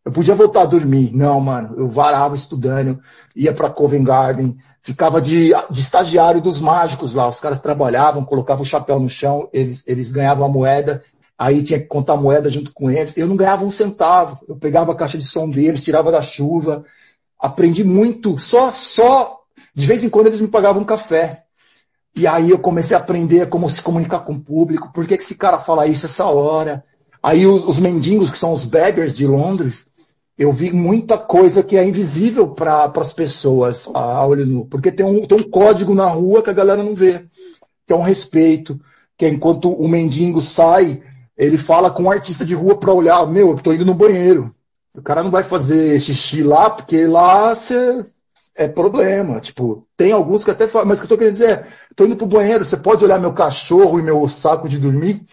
Eu 0.04 0.12
podia 0.12 0.36
voltar 0.36 0.64
a 0.64 0.66
dormir. 0.66 1.10
Não, 1.16 1.40
mano. 1.40 1.74
Eu 1.78 1.88
varava 1.88 2.36
estudando, 2.36 3.00
ia 3.34 3.54
para 3.54 3.70
Covent 3.70 4.04
Garden, 4.04 4.58
ficava 4.82 5.22
de, 5.22 5.54
de 5.72 5.80
estagiário 5.80 6.42
dos 6.42 6.60
mágicos 6.60 7.14
lá. 7.14 7.30
Os 7.30 7.40
caras 7.40 7.60
trabalhavam, 7.60 8.26
colocavam 8.26 8.64
o 8.64 8.66
chapéu 8.66 9.00
no 9.00 9.08
chão, 9.08 9.48
eles, 9.54 9.82
eles 9.88 10.12
ganhavam 10.12 10.46
a 10.46 10.50
moeda, 10.50 11.02
aí 11.38 11.64
tinha 11.64 11.80
que 11.80 11.88
contar 11.88 12.16
a 12.16 12.18
moeda 12.18 12.50
junto 12.50 12.74
com 12.74 12.92
eles. 12.92 13.16
Eu 13.16 13.28
não 13.28 13.38
ganhava 13.38 13.64
um 13.64 13.72
centavo. 13.72 14.38
Eu 14.50 14.58
pegava 14.58 14.92
a 14.92 14.96
caixa 14.96 15.18
de 15.18 15.26
som 15.26 15.50
deles, 15.50 15.82
tirava 15.82 16.12
da 16.12 16.22
chuva. 16.22 16.84
Aprendi 17.40 17.86
muito. 17.86 18.38
Só, 18.38 18.74
só, 18.74 19.40
de 19.74 19.88
vez 19.88 20.04
em 20.04 20.10
quando 20.10 20.28
eles 20.28 20.42
me 20.42 20.48
pagavam 20.50 20.82
um 20.82 20.86
café. 20.86 21.46
E 22.16 22.28
aí 22.28 22.50
eu 22.50 22.60
comecei 22.60 22.96
a 22.96 23.00
aprender 23.00 23.48
como 23.50 23.70
se 23.70 23.82
comunicar 23.82 24.20
com 24.22 24.34
o 24.34 24.40
público, 24.40 24.92
por 24.94 25.06
que, 25.06 25.14
esse 25.14 25.36
cara 25.36 25.58
fala 25.58 25.88
isso 25.88 26.06
essa 26.06 26.26
hora. 26.26 26.84
Aí 27.22 27.46
os, 27.46 27.66
os 27.66 27.80
mendigos, 27.80 28.30
que 28.30 28.38
são 28.38 28.52
os 28.52 28.66
beggars 28.66 29.16
de 29.16 29.26
Londres, 29.26 29.88
eu 30.38 30.52
vi 30.52 30.72
muita 30.72 31.18
coisa 31.18 31.62
que 31.62 31.76
é 31.76 31.86
invisível 31.86 32.48
para 32.48 32.86
as 32.86 33.12
pessoas 33.12 33.88
a 33.94 34.26
olho 34.26 34.46
nu. 34.46 34.66
Porque 34.66 34.92
tem 34.92 35.06
um, 35.06 35.26
tem 35.26 35.38
um 35.38 35.50
código 35.50 35.94
na 35.94 36.08
rua 36.08 36.42
que 36.42 36.50
a 36.50 36.54
galera 36.54 36.82
não 36.82 36.96
vê, 36.96 37.26
que 37.86 37.92
é 37.92 37.96
um 37.96 38.02
respeito, 38.02 38.80
que 39.18 39.26
é 39.26 39.30
enquanto 39.30 39.70
o 39.70 39.88
mendigo 39.88 40.40
sai, 40.40 41.02
ele 41.38 41.58
fala 41.58 41.92
com 41.92 42.04
um 42.04 42.12
artista 42.12 42.46
de 42.46 42.56
rua 42.56 42.78
para 42.78 42.94
olhar, 42.94 43.26
meu, 43.28 43.50
eu 43.50 43.56
tô 43.56 43.74
indo 43.74 43.86
no 43.86 43.94
banheiro. 43.94 44.54
O 44.96 45.02
cara 45.02 45.24
não 45.24 45.30
vai 45.30 45.44
fazer 45.44 46.00
xixi 46.00 46.42
lá, 46.42 46.70
porque 46.70 47.06
lá 47.06 47.54
você 47.54 48.06
é 48.56 48.68
problema. 48.68 49.40
Tipo, 49.40 49.88
tem 49.96 50.12
alguns 50.12 50.44
que 50.44 50.52
até 50.52 50.68
falam, 50.68 50.88
mas 50.88 50.98
o 50.98 51.02
que 51.02 51.06
eu 51.06 51.10
tô 51.10 51.18
querendo 51.18 51.34
dizer 51.34 51.50
é, 51.50 51.68
tô 51.96 52.06
indo 52.06 52.16
pro 52.16 52.26
banheiro, 52.26 52.66
você 52.66 52.78
pode 52.78 53.04
olhar 53.04 53.20
meu 53.20 53.34
cachorro 53.34 54.00
e 54.00 54.04
meu 54.04 54.28
saco 54.28 54.68
de 54.68 54.78
dormir? 54.78 55.26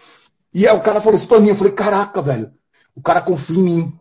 E 0.53 0.67
aí 0.67 0.75
o 0.75 0.81
cara 0.81 1.01
falou 1.01 1.17
isso 1.17 1.27
pra 1.27 1.39
mim, 1.39 1.49
eu 1.49 1.55
falei, 1.55 1.73
caraca, 1.73 2.21
velho, 2.21 2.51
o 2.95 3.01
cara 3.01 3.21
confia 3.21 3.57
em 3.57 3.63
mim. 3.63 3.93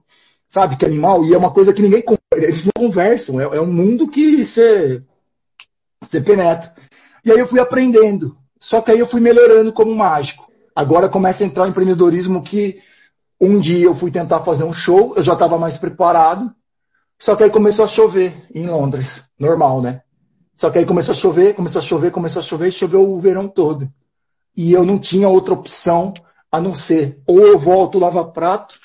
Sabe, 0.49 0.77
que 0.77 0.87
animal, 0.87 1.25
e 1.25 1.35
é 1.35 1.37
uma 1.37 1.51
coisa 1.51 1.73
que 1.73 1.83
ninguém 1.83 2.05
eles 2.33 2.65
não 2.65 2.73
conversam, 2.77 3.41
é, 3.41 3.45
é 3.45 3.61
um 3.61 3.67
mundo 3.67 4.07
que 4.07 4.45
você, 4.45 5.03
você 6.01 6.21
penetra. 6.21 6.73
E 7.25 7.33
aí 7.33 7.39
eu 7.39 7.47
fui 7.47 7.59
aprendendo. 7.59 8.37
Só 8.61 8.81
que 8.81 8.93
aí 8.93 8.99
eu 8.99 9.07
fui 9.07 9.21
melhorando 9.21 9.73
como 9.73 9.95
mágico. 9.95 10.51
Agora 10.75 11.09
começa 11.09 11.43
a 11.43 11.47
entrar 11.47 11.65
o 11.65 11.67
empreendedorismo 11.67 12.43
que 12.43 12.81
um 13.41 13.59
dia 13.59 13.87
eu 13.87 13.95
fui 13.95 14.11
tentar 14.11 14.41
fazer 14.45 14.65
um 14.65 14.73
show, 14.73 15.15
eu 15.17 15.25
já 15.25 15.33
estava 15.33 15.59
mais 15.59 15.77
preparado, 15.77 16.55
só 17.19 17.35
que 17.35 17.45
aí 17.45 17.51
começou 17.51 17.85
a 17.85 17.89
chover 17.89 18.47
em 18.55 18.67
Londres, 18.67 19.23
normal, 19.39 19.81
né? 19.81 20.03
Só 20.57 20.71
que 20.71 20.79
aí 20.79 20.87
começou 20.87 21.13
a 21.13 21.17
chover, 21.17 21.55
começou 21.55 21.81
a 21.81 21.85
chover, 21.85 22.11
começou 22.11 22.41
a 22.41 22.45
chover, 22.45 22.71
choveu 22.73 23.11
o 23.11 23.21
verão 23.21 23.47
todo. 23.47 23.91
E 24.57 24.73
eu 24.73 24.85
não 24.85 24.99
tinha 24.99 25.29
outra 25.29 25.53
opção 25.53 26.15
a 26.51 26.61
não 26.61 26.75
ser 26.75 27.17
ou 27.27 27.41
eu 27.41 27.59
volto 27.59 27.99
lavar 27.99 28.27
prato, 28.27 28.79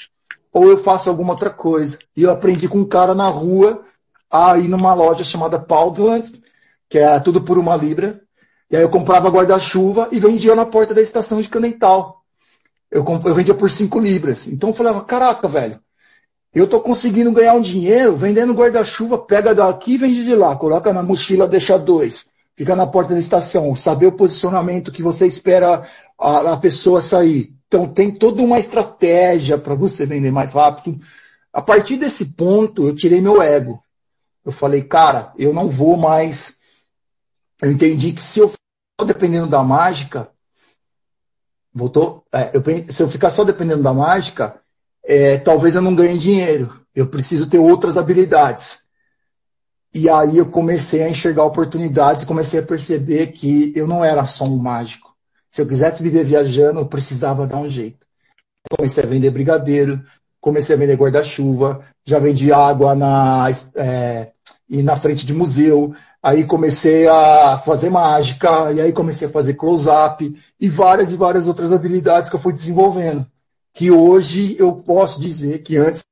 ou 0.52 0.70
eu 0.70 0.78
faço 0.78 1.10
alguma 1.10 1.34
outra 1.34 1.50
coisa. 1.50 1.98
E 2.16 2.24
eu 2.24 2.32
aprendi 2.32 2.68
com 2.68 2.80
um 2.80 2.86
cara 2.86 3.16
na 3.16 3.30
rua 3.30 3.84
a 4.30 4.58
ir 4.58 4.68
numa 4.68 4.94
loja 4.94 5.24
chamada 5.24 5.60
Powderland, 5.60 6.42
que 6.90 6.98
é 6.98 7.20
tudo 7.20 7.42
por 7.42 7.58
uma 7.58 7.76
libra. 7.76 8.22
E 8.70 8.76
aí 8.76 8.82
eu 8.82 8.90
comprava 8.90 9.30
guarda-chuva 9.30 10.10
e 10.12 10.20
vendia 10.20 10.56
na 10.56 10.66
porta 10.66 10.94
da 10.94 11.02
estação 11.02 11.42
de 11.42 11.50
Canental. 11.50 12.22
Eu, 12.90 13.06
eu 13.26 13.34
vendia 13.34 13.54
por 13.54 13.70
cinco 13.70 14.00
libras. 14.00 14.48
Então 14.48 14.70
eu 14.70 14.76
falava, 14.76 15.04
caraca, 15.04 15.48
velho, 15.48 15.80
eu 16.54 16.66
estou 16.66 16.82
conseguindo 16.82 17.32
ganhar 17.32 17.54
um 17.54 17.62
dinheiro 17.62 18.16
vendendo 18.16 18.54
guarda-chuva, 18.54 19.18
pega 19.18 19.56
daqui 19.56 19.94
e 19.94 19.98
vende 19.98 20.24
de 20.26 20.36
lá, 20.36 20.56
coloca 20.56 20.92
na 20.92 21.02
mochila, 21.02 21.48
deixa 21.48 21.80
dois, 21.80 22.30
fica 22.56 22.76
na 22.76 22.86
porta 22.86 23.14
da 23.14 23.20
estação, 23.20 23.74
saber 23.76 24.08
o 24.08 24.12
posicionamento 24.12 24.92
que 24.92 25.02
você 25.02 25.26
espera 25.26 25.88
a, 26.20 26.54
a 26.54 26.58
pessoa 26.58 27.02
sair. 27.02 27.54
Então 27.68 27.88
tem 27.88 28.14
toda 28.14 28.42
uma 28.42 28.60
estratégia 28.60 29.58
para 29.58 29.76
você 29.76 30.06
vender 30.06 30.32
mais 30.32 30.52
rápido. 30.52 31.00
A 31.54 31.62
partir 31.62 31.96
desse 31.96 32.34
ponto, 32.34 32.86
eu 32.86 32.94
tirei 32.94 33.22
meu 33.22 33.42
ego. 33.42 33.82
Eu 34.44 34.52
falei, 34.52 34.84
cara, 34.84 35.34
eu 35.38 35.54
não 35.54 35.70
vou 35.70 35.96
mais. 35.96 36.56
Eu 37.62 37.72
entendi 37.72 38.12
que 38.12 38.22
se 38.22 38.40
eu 38.40 38.50
ficar 38.50 39.06
dependendo 39.06 39.48
da 39.48 39.64
mágica, 39.64 40.30
voltou. 41.74 42.26
É, 42.32 42.52
eu, 42.54 42.92
se 42.92 43.04
eu 43.04 43.10
ficar 43.10 43.30
só 43.30 43.46
dependendo 43.46 43.84
da 43.84 43.94
mágica, 43.94 44.61
é, 45.12 45.38
talvez 45.38 45.76
eu 45.76 45.82
não 45.82 45.94
ganhe 45.94 46.18
dinheiro. 46.18 46.80
Eu 46.96 47.06
preciso 47.06 47.50
ter 47.50 47.60
outras 47.60 47.98
habilidades. 47.98 48.84
E 49.94 50.10
aí 50.10 50.38
eu 50.38 50.46
comecei 50.46 51.04
a 51.04 51.10
enxergar 51.10 51.44
oportunidades 51.44 52.22
e 52.22 52.26
comecei 52.26 52.62
a 52.62 52.64
perceber 52.64 53.28
que 53.34 53.74
eu 53.76 53.86
não 53.86 54.06
era 54.06 54.24
só 54.24 54.46
um 54.46 54.56
mágico. 54.56 55.14
Se 55.50 55.62
eu 55.62 55.68
quisesse 55.68 56.02
viver 56.02 56.24
viajando, 56.24 56.80
eu 56.80 56.86
precisava 56.86 57.46
dar 57.46 57.58
um 57.58 57.68
jeito. 57.68 58.06
Comecei 58.78 59.04
a 59.04 59.08
vender 59.08 59.32
brigadeiro, 59.32 60.02
comecei 60.40 60.78
a 60.78 60.80
vender 60.80 60.96
guarda-chuva, 60.96 61.84
já 62.06 62.18
vendi 62.18 62.54
água 62.54 62.96
na, 62.96 63.48
é, 63.76 64.32
e 64.70 64.82
na 64.82 64.96
frente 64.96 65.26
de 65.26 65.34
museu, 65.34 65.94
aí 66.24 66.46
comecei 66.46 67.06
a 67.10 67.58
fazer 67.58 67.90
mágica, 67.90 68.72
e 68.72 68.80
aí 68.80 68.94
comecei 68.94 69.28
a 69.28 69.32
fazer 69.32 69.56
close-up, 69.56 70.34
e 70.58 70.70
várias 70.70 71.12
e 71.12 71.18
várias 71.18 71.50
outras 71.50 71.74
habilidades 71.74 72.30
que 72.30 72.36
eu 72.38 72.40
fui 72.40 72.54
desenvolvendo. 72.54 73.28
Que 73.74 73.92
hoje 73.92 74.56
eu 74.60 74.76
posso 74.84 75.20
dizer 75.20 75.64
que 75.64 75.78
antes 75.78 76.04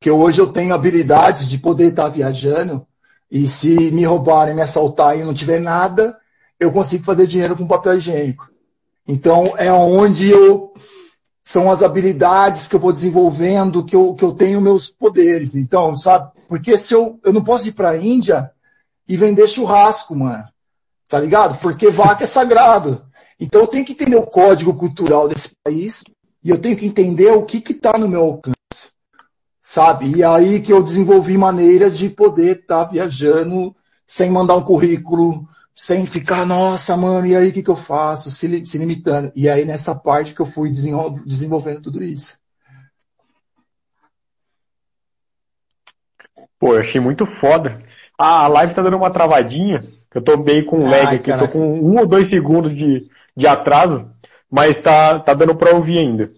que 0.00 0.10
hoje 0.10 0.40
eu 0.40 0.52
tenho 0.52 0.74
habilidades 0.74 1.48
de 1.48 1.58
poder 1.58 1.90
estar 1.90 2.08
viajando 2.08 2.86
e 3.30 3.46
se 3.46 3.90
me 3.90 4.04
roubarem, 4.04 4.54
me 4.54 4.62
assaltarem 4.62 5.20
e 5.22 5.24
não 5.24 5.34
tiver 5.34 5.60
nada, 5.60 6.18
eu 6.58 6.72
consigo 6.72 7.04
fazer 7.04 7.26
dinheiro 7.26 7.56
com 7.56 7.66
papel 7.66 7.98
higiênico. 7.98 8.50
Então 9.06 9.54
é 9.56 9.72
onde 9.72 10.30
eu 10.30 10.72
são 11.48 11.70
as 11.70 11.82
habilidades 11.82 12.68
que 12.68 12.76
eu 12.76 12.78
vou 12.78 12.92
desenvolvendo, 12.92 13.82
que 13.82 13.96
eu, 13.96 14.12
que 14.12 14.22
eu 14.22 14.32
tenho 14.32 14.60
meus 14.60 14.90
poderes. 14.90 15.54
Então, 15.54 15.96
sabe? 15.96 16.30
Porque 16.46 16.76
se 16.76 16.92
eu, 16.92 17.18
eu 17.24 17.32
não 17.32 17.42
posso 17.42 17.68
ir 17.68 17.72
para 17.72 17.92
a 17.92 17.96
Índia 17.96 18.50
e 19.08 19.16
vender 19.16 19.48
churrasco, 19.48 20.14
mano. 20.14 20.44
Tá 21.08 21.18
ligado? 21.18 21.58
Porque 21.58 21.90
vaca 21.90 22.24
é 22.24 22.26
sagrado. 22.26 23.02
Então 23.40 23.62
eu 23.62 23.66
tenho 23.66 23.82
que 23.82 23.92
entender 23.92 24.16
o 24.16 24.26
código 24.26 24.74
cultural 24.74 25.26
desse 25.26 25.52
país 25.64 26.04
e 26.44 26.50
eu 26.50 26.58
tenho 26.58 26.76
que 26.76 26.84
entender 26.84 27.30
o 27.30 27.46
que 27.46 27.64
está 27.72 27.96
no 27.96 28.06
meu 28.06 28.20
alcance 28.20 28.58
sabe? 29.62 30.16
E 30.16 30.22
aí 30.22 30.60
que 30.60 30.72
eu 30.72 30.82
desenvolvi 30.82 31.38
maneiras 31.38 31.96
de 31.96 32.10
poder 32.10 32.60
estar 32.60 32.84
tá 32.84 32.90
viajando 32.90 33.74
sem 34.06 34.30
mandar 34.30 34.56
um 34.56 34.62
currículo, 34.62 35.48
sem 35.78 36.04
ficar, 36.04 36.44
nossa, 36.44 36.96
mano, 36.96 37.24
e 37.24 37.36
aí 37.36 37.50
o 37.50 37.52
que, 37.52 37.62
que 37.62 37.70
eu 37.70 37.76
faço? 37.76 38.32
Se, 38.32 38.64
se 38.64 38.78
limitando. 38.78 39.30
E 39.32 39.48
aí 39.48 39.64
nessa 39.64 39.94
parte 39.94 40.34
que 40.34 40.40
eu 40.40 40.44
fui 40.44 40.70
desenvolvendo 40.70 41.80
tudo 41.80 42.02
isso. 42.02 42.36
Pô, 46.58 46.74
eu 46.74 46.80
achei 46.80 47.00
muito 47.00 47.24
foda. 47.40 47.78
Ah, 48.18 48.42
a 48.42 48.48
live 48.48 48.74
tá 48.74 48.82
dando 48.82 48.96
uma 48.96 49.12
travadinha. 49.12 49.86
Eu 50.12 50.20
tô 50.20 50.36
bem 50.36 50.66
com 50.66 50.90
lag 50.90 51.06
Ai, 51.06 51.16
aqui, 51.16 51.32
tô 51.38 51.46
com 51.46 51.80
um 51.80 51.96
ou 51.96 52.08
dois 52.08 52.28
segundos 52.28 52.76
de, 52.76 53.08
de 53.36 53.46
atraso, 53.46 54.10
mas 54.50 54.76
tá, 54.82 55.20
tá 55.20 55.32
dando 55.32 55.54
pra 55.54 55.76
ouvir 55.76 55.98
ainda. 55.98 56.32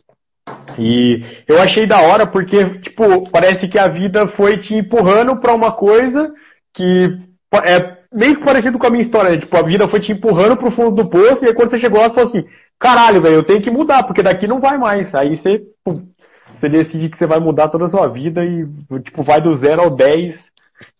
E 0.79 1.25
eu 1.49 1.63
achei 1.63 1.87
da 1.87 2.03
hora 2.03 2.27
porque, 2.27 2.79
tipo, 2.81 3.31
parece 3.31 3.69
que 3.69 3.79
a 3.79 3.89
vida 3.89 4.29
foi 4.29 4.59
te 4.59 4.75
empurrando 4.75 5.35
para 5.39 5.55
uma 5.55 5.73
coisa 5.73 6.31
que 6.75 7.19
é 7.65 8.00
meio 8.13 8.41
parecido 8.41 8.79
com 8.79 8.87
a 8.87 8.91
minha 8.91 9.03
história, 9.03 9.31
né? 9.31 9.39
Tipo, 9.39 9.57
a 9.57 9.63
vida 9.63 9.89
foi 9.89 10.01
te 10.01 10.13
empurrando 10.13 10.57
pro 10.57 10.71
fundo 10.71 10.91
do 10.91 11.09
poço 11.09 11.45
e 11.45 11.49
aí 11.49 11.55
quando 11.55 11.71
você 11.71 11.79
chegou 11.79 12.01
lá, 12.01 12.09
você 12.09 12.15
falou 12.15 12.31
assim, 12.31 12.45
caralho, 12.79 13.23
velho, 13.23 13.37
eu 13.37 13.43
tenho 13.43 13.63
que 13.63 13.71
mudar, 13.71 14.03
porque 14.03 14.23
daqui 14.23 14.47
não 14.47 14.61
vai 14.61 14.77
mais. 14.79 15.15
Aí 15.15 15.37
você, 15.37 15.63
pum, 15.85 16.07
você 16.57 16.69
decide 16.69 17.09
que 17.09 17.19
você 17.19 17.27
vai 17.27 17.41
mudar 17.41 17.69
toda 17.69 17.85
a 17.87 17.89
sua 17.89 18.09
vida 18.09 18.45
e, 18.45 18.67
tipo, 19.03 19.23
vai 19.23 19.41
do 19.41 19.55
zero 19.57 19.83
ao 19.83 19.91
10 19.91 20.51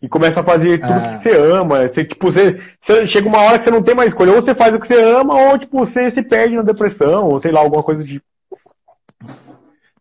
e 0.01 0.07
começa 0.07 0.39
a 0.39 0.43
fazer 0.43 0.79
tudo 0.79 0.93
ah. 0.93 1.17
que 1.17 1.23
você 1.23 1.37
ama. 1.37 1.87
Você, 1.87 2.05
tipo, 2.05 2.31
você, 2.31 2.59
você, 2.81 3.07
chega 3.07 3.27
uma 3.27 3.39
hora 3.39 3.59
que 3.59 3.65
você 3.65 3.71
não 3.71 3.83
tem 3.83 3.95
mais 3.95 4.09
escolha. 4.09 4.33
Ou 4.33 4.41
você 4.41 4.55
faz 4.55 4.73
o 4.73 4.79
que 4.79 4.87
você 4.87 5.01
ama, 5.01 5.35
ou, 5.35 5.59
tipo, 5.59 5.79
você 5.79 6.09
se 6.11 6.23
perde 6.23 6.55
na 6.55 6.61
depressão, 6.61 7.25
ou 7.29 7.39
sei 7.39 7.51
lá, 7.51 7.59
alguma 7.59 7.83
coisa 7.83 8.03
de 8.03 8.13
tipo. 8.13 8.25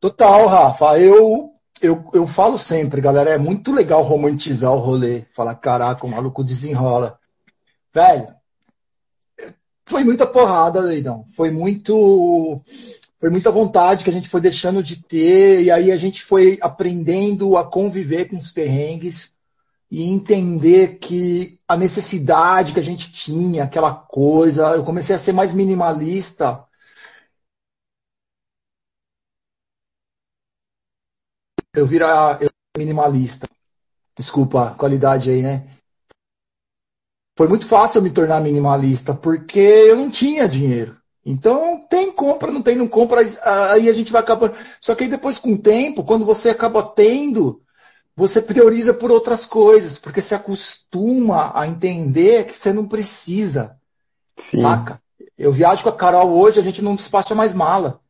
Total, 0.01 0.47
Rafa. 0.47 0.99
Eu, 0.99 1.51
eu, 1.83 2.09
eu 2.13 2.27
falo 2.27 2.59
sempre, 2.59 3.01
galera, 3.01 3.31
é 3.31 3.39
muito 3.39 3.73
legal 3.73 4.03
romantizar 4.03 4.73
o 4.73 4.79
rolê. 4.79 5.25
Falar, 5.33 5.55
caraca, 5.55 6.07
o 6.07 6.11
maluco 6.11 6.45
desenrola. 6.45 7.19
Velho, 7.93 8.29
foi 9.87 10.05
muita 10.05 10.27
porrada, 10.27 10.81
Leidão. 10.81 11.25
Foi 11.35 11.51
muito. 11.51 12.61
Foi 13.19 13.29
muita 13.29 13.51
vontade 13.51 14.03
que 14.03 14.09
a 14.09 14.13
gente 14.13 14.29
foi 14.29 14.41
deixando 14.41 14.83
de 14.83 14.97
ter, 14.97 15.63
e 15.63 15.71
aí 15.71 15.93
a 15.93 15.97
gente 15.97 16.23
foi 16.25 16.59
aprendendo 16.63 17.59
a 17.59 17.65
conviver 17.65 18.27
com 18.27 18.37
os 18.37 18.51
perrengues 18.51 19.35
e 19.91 20.09
entender 20.09 20.99
que 20.99 21.59
a 21.69 21.77
necessidade 21.77 22.73
que 22.73 22.81
a 22.81 22.83
gente 22.83 23.13
tinha, 23.13 23.65
aquela 23.65 23.93
coisa, 23.93 24.69
eu 24.69 24.85
comecei 24.85 25.15
a 25.15 25.19
ser 25.19 25.33
mais 25.33 25.53
minimalista 25.53 26.65
eu 31.75 31.87
virar 31.87 32.43
eu 32.43 32.51
minimalista. 32.77 33.49
Desculpa 34.17 34.69
a 34.69 34.75
qualidade 34.75 35.31
aí, 35.31 35.43
né? 35.43 35.69
Foi 37.37 37.49
muito 37.49 37.67
fácil 37.67 37.99
eu 37.99 38.03
me 38.03 38.11
tornar 38.11 38.41
minimalista, 38.41 39.15
porque 39.15 39.59
eu 39.59 39.97
não 39.97 40.11
tinha 40.11 40.49
dinheiro. 40.49 41.01
Então, 41.25 41.87
tem 41.89 42.13
compra, 42.13 42.51
não 42.51 42.63
tem, 42.63 42.77
não 42.77 42.89
compra, 42.89 43.21
aí 43.21 43.89
a 43.89 43.93
gente 43.93 44.13
vai 44.13 44.21
acabar. 44.21 44.53
Só 44.81 44.95
que 44.95 45.05
aí 45.05 45.11
depois, 45.11 45.39
com 45.39 45.53
o 45.55 45.59
tempo, 45.59 46.05
quando 46.05 46.25
você 46.25 46.51
acaba 46.51 46.83
tendo, 46.83 47.63
você 48.17 48.43
prioriza 48.43 48.93
por 48.93 49.11
outras 49.11 49.45
coisas, 49.45 49.99
porque 49.99 50.21
se 50.21 50.35
acostuma 50.35 51.53
a 51.55 51.67
entender 51.67 52.47
que 52.47 52.55
você 52.55 52.73
não 52.73 52.87
precisa. 52.87 53.77
Sim. 54.39 54.59
Saca? 54.59 55.01
Eu 55.39 55.53
viajo 55.53 55.83
com 55.83 55.89
a 55.89 55.97
Carol 55.97 56.31
hoje, 56.31 56.59
a 56.59 56.63
gente 56.63 56.83
não 56.83 56.97
despacha 56.97 57.35
mais 57.35 57.53
mala. 57.53 58.01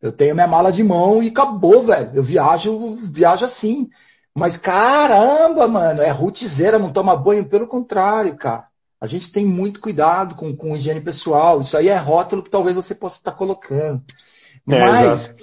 Eu 0.00 0.12
tenho 0.12 0.34
minha 0.34 0.46
mala 0.46 0.70
de 0.70 0.82
mão 0.82 1.22
e 1.22 1.28
acabou, 1.28 1.82
velho. 1.82 2.10
Eu 2.14 2.22
viajo, 2.22 2.96
viajo 3.02 3.44
assim. 3.44 3.88
Mas 4.34 4.56
caramba, 4.56 5.66
mano, 5.66 6.00
é 6.00 6.10
rootzeira, 6.10 6.78
não 6.78 6.92
toma 6.92 7.16
banho. 7.16 7.44
Pelo 7.44 7.66
contrário, 7.66 8.36
cara. 8.36 8.68
A 9.00 9.06
gente 9.06 9.30
tem 9.30 9.44
muito 9.44 9.80
cuidado 9.80 10.34
com, 10.34 10.54
com 10.54 10.76
higiene 10.76 11.00
pessoal. 11.00 11.60
Isso 11.60 11.76
aí 11.76 11.88
é 11.88 11.96
rótulo 11.96 12.42
que 12.42 12.50
talvez 12.50 12.74
você 12.74 12.94
possa 12.94 13.16
estar 13.16 13.32
colocando. 13.32 14.02
É, 14.68 14.78
Mas 14.78 15.34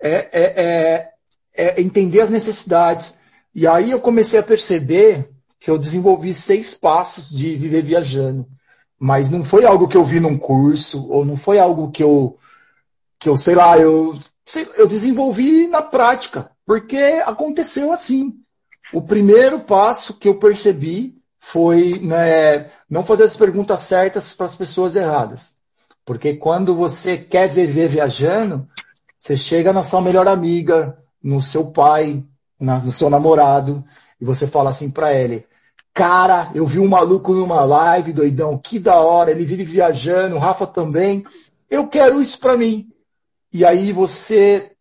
é, 0.00 0.28
é, 0.32 0.62
é, 0.64 1.10
é 1.54 1.80
entender 1.80 2.20
as 2.20 2.30
necessidades. 2.30 3.14
E 3.54 3.66
aí 3.66 3.90
eu 3.90 4.00
comecei 4.00 4.38
a 4.38 4.42
perceber 4.42 5.30
que 5.58 5.70
eu 5.70 5.78
desenvolvi 5.78 6.32
seis 6.32 6.74
passos 6.74 7.30
de 7.30 7.54
viver 7.56 7.82
viajando. 7.82 8.46
Mas 8.98 9.30
não 9.30 9.44
foi 9.44 9.64
algo 9.64 9.88
que 9.88 9.96
eu 9.96 10.04
vi 10.04 10.20
num 10.20 10.36
curso, 10.36 11.06
ou 11.10 11.24
não 11.24 11.36
foi 11.36 11.58
algo 11.58 11.90
que 11.90 12.02
eu 12.02 12.38
que 13.20 13.28
eu 13.28 13.36
sei 13.36 13.54
lá, 13.54 13.78
eu, 13.78 14.18
eu 14.76 14.86
desenvolvi 14.88 15.68
na 15.68 15.82
prática, 15.82 16.50
porque 16.66 17.22
aconteceu 17.26 17.92
assim. 17.92 18.34
O 18.92 19.02
primeiro 19.02 19.60
passo 19.60 20.14
que 20.14 20.26
eu 20.26 20.36
percebi 20.36 21.14
foi 21.38 21.98
né, 22.00 22.70
não 22.88 23.04
fazer 23.04 23.24
as 23.24 23.36
perguntas 23.36 23.80
certas 23.80 24.34
para 24.34 24.46
as 24.46 24.56
pessoas 24.56 24.96
erradas. 24.96 25.56
Porque 26.04 26.34
quando 26.34 26.74
você 26.74 27.18
quer 27.18 27.48
viver 27.48 27.88
viajando, 27.88 28.66
você 29.18 29.36
chega 29.36 29.72
na 29.72 29.82
sua 29.82 30.00
melhor 30.00 30.26
amiga, 30.26 30.98
no 31.22 31.42
seu 31.42 31.66
pai, 31.66 32.24
na, 32.58 32.78
no 32.78 32.90
seu 32.90 33.10
namorado, 33.10 33.84
e 34.18 34.24
você 34.24 34.46
fala 34.46 34.70
assim 34.70 34.90
para 34.90 35.12
ele: 35.12 35.46
Cara, 35.92 36.50
eu 36.54 36.64
vi 36.64 36.78
um 36.78 36.88
maluco 36.88 37.34
numa 37.34 37.64
live, 37.64 38.14
doidão, 38.14 38.56
que 38.58 38.78
da 38.78 38.98
hora, 38.98 39.30
ele 39.30 39.44
vive 39.44 39.64
viajando, 39.64 40.36
o 40.36 40.38
Rafa 40.38 40.66
também. 40.66 41.22
Eu 41.68 41.86
quero 41.86 42.22
isso 42.22 42.40
para 42.40 42.56
mim. 42.56 42.90
E 43.52 43.64
aí 43.64 43.92
você, 43.92 44.72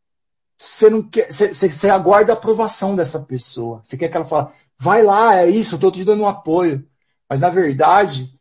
você 0.58 0.90
não 0.90 1.02
quer, 1.02 1.32
você, 1.32 1.90
aguarda 1.90 2.34
a 2.34 2.36
aprovação 2.36 2.96
dessa 2.96 3.20
pessoa. 3.20 3.82
Você 3.84 3.98
quer 3.98 4.10
que 4.10 4.18
ela 4.18 4.26
fale, 4.26 4.50
vai 4.78 5.04
lá, 5.04 5.38
é 5.38 5.50
isso, 5.50 5.76
eu 5.76 5.80
tô 5.80 5.92
te 5.92 6.04
dando 6.04 6.24
um 6.24 6.28
apoio. 6.28 6.86
Mas 7.30 7.40
na 7.40 7.50
verdade, 7.50 8.32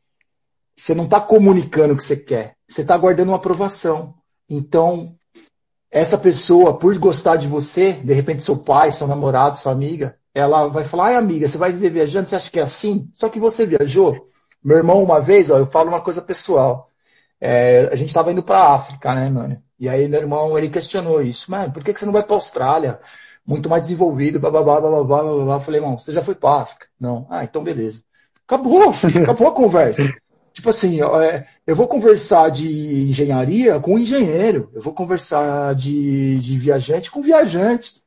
você 0.77 0.95
não 0.95 1.05
está 1.05 1.21
comunicando 1.21 1.95
o 1.95 1.97
que 1.97 2.05
você 2.05 2.17
quer. 2.17 2.57
Você 2.69 2.83
está 2.83 2.95
aguardando 2.95 3.31
uma 3.31 3.37
aprovação. 3.37 4.15
Então, 4.49 5.17
essa 5.91 6.19
pessoa, 6.19 6.79
por 6.79 6.97
gostar 6.99 7.37
de 7.37 7.47
você, 7.47 7.93
de 7.93 8.13
repente 8.13 8.43
seu 8.43 8.57
pai, 8.57 8.93
seu 8.93 9.07
namorado, 9.07 9.59
sua 9.59 9.73
amiga, 9.73 10.19
ela 10.35 10.69
vai 10.69 10.85
falar, 10.85 11.07
ai 11.07 11.17
amiga, 11.17 11.49
você 11.49 11.59
vai 11.59 11.73
viver 11.73 11.91
viajando, 11.91 12.29
você 12.29 12.37
acha 12.37 12.51
que 12.51 12.61
é 12.61 12.63
assim? 12.63 13.11
Só 13.13 13.29
que 13.29 13.41
você 13.41 13.67
viajou. 13.67 14.29
Meu 14.63 14.77
irmão, 14.77 15.03
uma 15.03 15.21
vez, 15.21 15.51
ó, 15.51 15.59
eu 15.59 15.67
falo 15.67 15.89
uma 15.89 16.01
coisa 16.01 16.21
pessoal. 16.21 16.91
É, 17.41 17.89
a 17.91 17.97
gente 17.97 18.09
estava 18.09 18.33
indo 18.33 18.43
para 18.43 18.59
a 18.59 18.75
África, 18.75 19.15
né, 19.15 19.29
mano? 19.31 19.63
E 19.79 19.89
aí 19.89 20.09
meu 20.09 20.21
irmão, 20.21 20.59
ele 20.59 20.69
questionou 20.69 21.23
isso. 21.23 21.51
Mano, 21.51 21.73
por 21.73 21.85
que, 21.85 21.93
você 21.93 22.05
não 22.07 22.13
vai 22.13 22.23
pra 22.23 22.35
Austrália? 22.35 23.01
Muito 23.47 23.69
mais 23.69 23.83
desenvolvido, 23.83 24.41
blá, 24.41 24.51
blá, 24.51 24.63
blá, 24.63 24.81
blá, 24.81 24.91
blá, 24.91 25.05
blá, 25.05 25.45
blá. 25.45 25.55
Eu 25.55 25.61
falei, 25.61 25.81
irmão, 25.81 25.99
você 25.99 26.13
já 26.13 26.23
foi 26.23 26.35
pra 26.35 26.57
África? 26.61 26.87
Não. 27.01 27.27
Ah, 27.31 27.45
então 27.45 27.63
beleza. 27.63 28.03
Acabou, 28.47 28.93
acabou 29.23 29.49
a 29.49 29.53
conversa. 29.53 30.13
Tipo 30.53 30.71
assim, 30.71 31.01
é, 31.01 31.47
eu 31.67 31.77
vou 31.77 31.87
conversar 31.87 32.51
de 32.51 33.09
engenharia 33.09 33.79
com 33.79 33.95
um 33.95 33.99
engenheiro, 33.99 34.71
eu 34.75 34.83
vou 34.83 34.93
conversar 34.93 35.75
de, 35.75 36.39
de 36.41 36.59
viajante 36.59 37.11
com 37.11 37.23
viajante. 37.23 38.03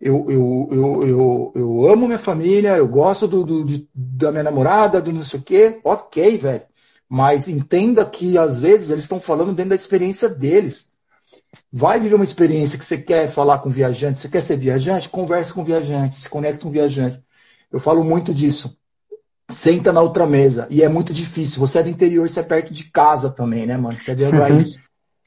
Eu, 0.00 0.26
eu, 0.30 0.68
eu, 0.72 1.06
eu, 1.06 1.52
eu 1.54 1.88
amo 1.88 2.06
minha 2.06 2.18
família, 2.18 2.76
eu 2.76 2.88
gosto 2.88 3.28
do, 3.28 3.44
do 3.44 3.64
de, 3.64 3.88
da 3.94 4.32
minha 4.32 4.42
namorada, 4.42 5.00
do 5.00 5.12
não 5.12 5.22
sei 5.22 5.38
o 5.38 5.42
quê. 5.42 5.80
Ok, 5.84 6.38
velho. 6.38 6.62
Mas 7.08 7.46
entenda 7.46 8.04
que 8.06 8.38
às 8.38 8.58
vezes 8.58 8.90
eles 8.90 9.04
estão 9.04 9.20
falando 9.20 9.52
dentro 9.52 9.70
da 9.70 9.76
experiência 9.76 10.28
deles. 10.28 10.90
Vai 11.72 11.98
viver 12.00 12.14
uma 12.14 12.24
experiência 12.24 12.78
que 12.78 12.84
você 12.84 12.98
quer 12.98 13.28
falar 13.28 13.58
com 13.58 13.70
viajante, 13.70 14.20
você 14.20 14.28
quer 14.28 14.40
ser 14.40 14.56
viajante? 14.56 15.08
Converse 15.08 15.52
com 15.52 15.64
viajante, 15.64 16.14
se 16.16 16.28
conecte 16.28 16.60
com 16.60 16.70
viajante. 16.70 17.22
Eu 17.70 17.80
falo 17.80 18.04
muito 18.04 18.32
disso. 18.34 18.76
Senta 19.50 19.92
na 19.92 20.00
outra 20.00 20.26
mesa. 20.26 20.66
E 20.70 20.82
é 20.82 20.88
muito 20.88 21.12
difícil. 21.12 21.60
Você 21.60 21.78
é 21.78 21.82
do 21.82 21.88
interior, 21.88 22.28
você 22.28 22.40
é 22.40 22.42
perto 22.42 22.72
de 22.72 22.84
casa 22.84 23.30
também, 23.30 23.66
né, 23.66 23.76
mano? 23.76 23.96
Você 23.96 24.12
é 24.12 24.14
de 24.14 24.24
Uhum. 24.24 24.72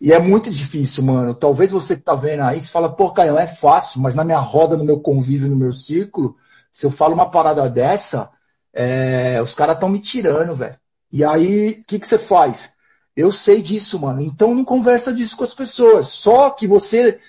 E 0.02 0.12
é 0.12 0.20
muito 0.20 0.52
difícil, 0.52 1.04
mano. 1.04 1.34
Talvez 1.34 1.72
você 1.72 1.96
que 1.96 2.04
tá 2.04 2.16
vendo 2.16 2.42
aí, 2.42 2.60
você 2.60 2.70
fala, 2.70 2.94
pô, 2.94 3.12
Caio, 3.12 3.38
é 3.38 3.48
fácil, 3.48 4.02
mas 4.02 4.14
na 4.14 4.24
minha 4.24 4.40
roda, 4.40 4.76
no 4.76 4.84
meu 4.84 5.00
convívio, 5.00 5.50
no 5.50 5.56
meu 5.56 5.72
círculo, 5.72 6.36
se 6.72 6.86
eu 6.86 6.92
falo 6.92 7.14
uma 7.14 7.30
parada 7.30 7.70
dessa, 7.70 8.30
é, 8.74 9.42
os 9.42 9.56
caras 9.56 9.76
estão 9.76 9.88
me 9.88 10.00
tirando, 10.00 10.56
velho. 10.56 10.78
E 11.12 11.24
aí, 11.24 11.80
o 11.82 11.84
que, 11.86 11.98
que 11.98 12.08
você 12.08 12.20
faz? 12.20 12.75
Eu 13.15 13.32
sei 13.32 13.62
disso, 13.62 13.99
mano. 13.99 14.21
Então 14.21 14.54
não 14.54 14.65
conversa 14.65 15.13
disso 15.13 15.38
com 15.38 15.43
as 15.43 15.54
pessoas. 15.54 16.08
Só 16.10 16.49
que 16.49 16.67
você 16.67 17.19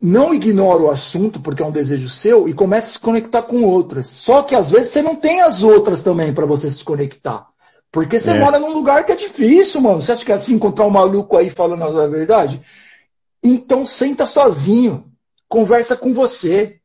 não 0.00 0.34
ignora 0.34 0.82
o 0.82 0.90
assunto, 0.90 1.40
porque 1.40 1.62
é 1.62 1.66
um 1.66 1.70
desejo 1.70 2.08
seu, 2.08 2.48
e 2.48 2.54
começa 2.54 2.88
a 2.88 2.90
se 2.92 2.98
conectar 2.98 3.42
com 3.42 3.62
outras. 3.62 4.06
Só 4.06 4.42
que 4.42 4.54
às 4.54 4.70
vezes 4.70 4.88
você 4.88 5.02
não 5.02 5.14
tem 5.14 5.42
as 5.42 5.62
outras 5.62 6.02
também 6.02 6.32
para 6.32 6.46
você 6.46 6.70
se 6.70 6.82
conectar. 6.82 7.46
Porque 7.92 8.18
você 8.18 8.30
é. 8.30 8.38
mora 8.38 8.58
num 8.58 8.72
lugar 8.72 9.04
que 9.04 9.12
é 9.12 9.16
difícil, 9.16 9.80
mano. 9.80 10.00
Você 10.00 10.12
acha 10.12 10.24
que 10.24 10.32
é 10.32 10.34
assim 10.34 10.54
encontrar 10.54 10.86
um 10.86 10.90
maluco 10.90 11.36
aí 11.36 11.50
falando 11.50 11.82
a 11.82 12.06
verdade? 12.06 12.62
Então 13.42 13.86
senta 13.86 14.24
sozinho, 14.24 15.04
conversa 15.48 15.96
com 15.96 16.12
você, 16.12 16.78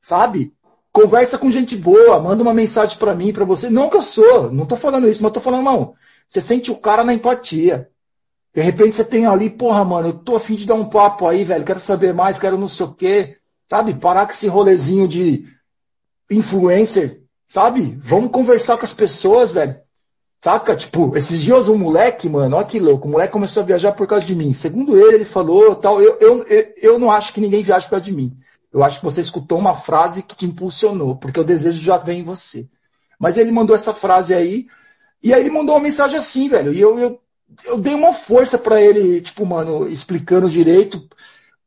sabe? 0.00 0.52
Conversa 0.92 1.36
com 1.36 1.50
gente 1.50 1.76
boa, 1.76 2.18
manda 2.18 2.42
uma 2.42 2.54
mensagem 2.54 2.96
para 2.96 3.14
mim, 3.14 3.32
para 3.32 3.44
você. 3.44 3.68
Não 3.68 3.90
que 3.90 3.96
eu 3.96 4.02
sou, 4.02 4.50
não 4.50 4.64
tô 4.64 4.76
falando 4.76 5.08
isso, 5.08 5.22
mas 5.22 5.32
tô 5.32 5.40
falando, 5.40 5.64
não. 5.64 5.94
Você 6.28 6.40
sente 6.40 6.70
o 6.70 6.76
cara 6.76 7.04
na 7.04 7.14
empatia. 7.14 7.90
De 8.54 8.62
repente 8.62 8.96
você 8.96 9.04
tem 9.04 9.26
ali, 9.26 9.50
porra, 9.50 9.84
mano, 9.84 10.08
eu 10.08 10.14
tô 10.14 10.36
afim 10.36 10.54
de 10.54 10.66
dar 10.66 10.74
um 10.74 10.88
papo 10.88 11.26
aí, 11.26 11.44
velho, 11.44 11.64
quero 11.64 11.78
saber 11.78 12.14
mais, 12.14 12.38
quero 12.38 12.56
não 12.56 12.68
sei 12.68 12.86
o 12.86 12.94
quê. 12.94 13.36
Sabe? 13.68 13.94
Parar 13.94 14.26
com 14.26 14.32
esse 14.32 14.46
rolezinho 14.46 15.06
de 15.06 15.44
influencer, 16.30 17.22
sabe? 17.46 17.96
Vamos 18.00 18.30
conversar 18.30 18.78
com 18.78 18.84
as 18.84 18.94
pessoas, 18.94 19.50
velho. 19.52 19.76
Saca? 20.40 20.76
Tipo, 20.76 21.16
esses 21.16 21.40
dias 21.40 21.68
um 21.68 21.76
moleque, 21.76 22.28
mano, 22.28 22.56
olha 22.56 22.66
que 22.66 22.78
louco, 22.78 23.08
o 23.08 23.10
moleque 23.10 23.32
começou 23.32 23.62
a 23.62 23.66
viajar 23.66 23.92
por 23.92 24.06
causa 24.06 24.24
de 24.24 24.34
mim. 24.34 24.52
Segundo 24.52 24.96
ele, 24.96 25.16
ele 25.16 25.24
falou 25.24 25.74
tal, 25.74 26.00
eu, 26.00 26.18
eu, 26.20 26.44
eu, 26.44 26.74
eu 26.76 26.98
não 26.98 27.10
acho 27.10 27.32
que 27.32 27.40
ninguém 27.40 27.62
viaja 27.62 27.84
por 27.84 27.90
causa 27.90 28.04
de 28.04 28.12
mim. 28.12 28.36
Eu 28.72 28.84
acho 28.84 28.98
que 28.98 29.04
você 29.04 29.20
escutou 29.20 29.58
uma 29.58 29.74
frase 29.74 30.22
que 30.22 30.36
te 30.36 30.46
impulsionou, 30.46 31.16
porque 31.16 31.40
o 31.40 31.44
desejo 31.44 31.82
já 31.82 31.96
vem 31.96 32.20
em 32.20 32.24
você. 32.24 32.68
Mas 33.18 33.36
ele 33.36 33.50
mandou 33.50 33.74
essa 33.74 33.94
frase 33.94 34.34
aí, 34.34 34.66
e 35.22 35.32
aí 35.32 35.40
ele 35.40 35.50
mandou 35.50 35.74
uma 35.74 35.82
mensagem 35.82 36.18
assim, 36.18 36.48
velho, 36.48 36.72
e 36.72 36.80
eu, 36.80 36.98
eu, 36.98 37.20
eu 37.64 37.78
dei 37.78 37.94
uma 37.94 38.12
força 38.12 38.58
para 38.58 38.80
ele, 38.80 39.20
tipo, 39.20 39.44
mano, 39.44 39.88
explicando 39.88 40.50
direito 40.50 41.08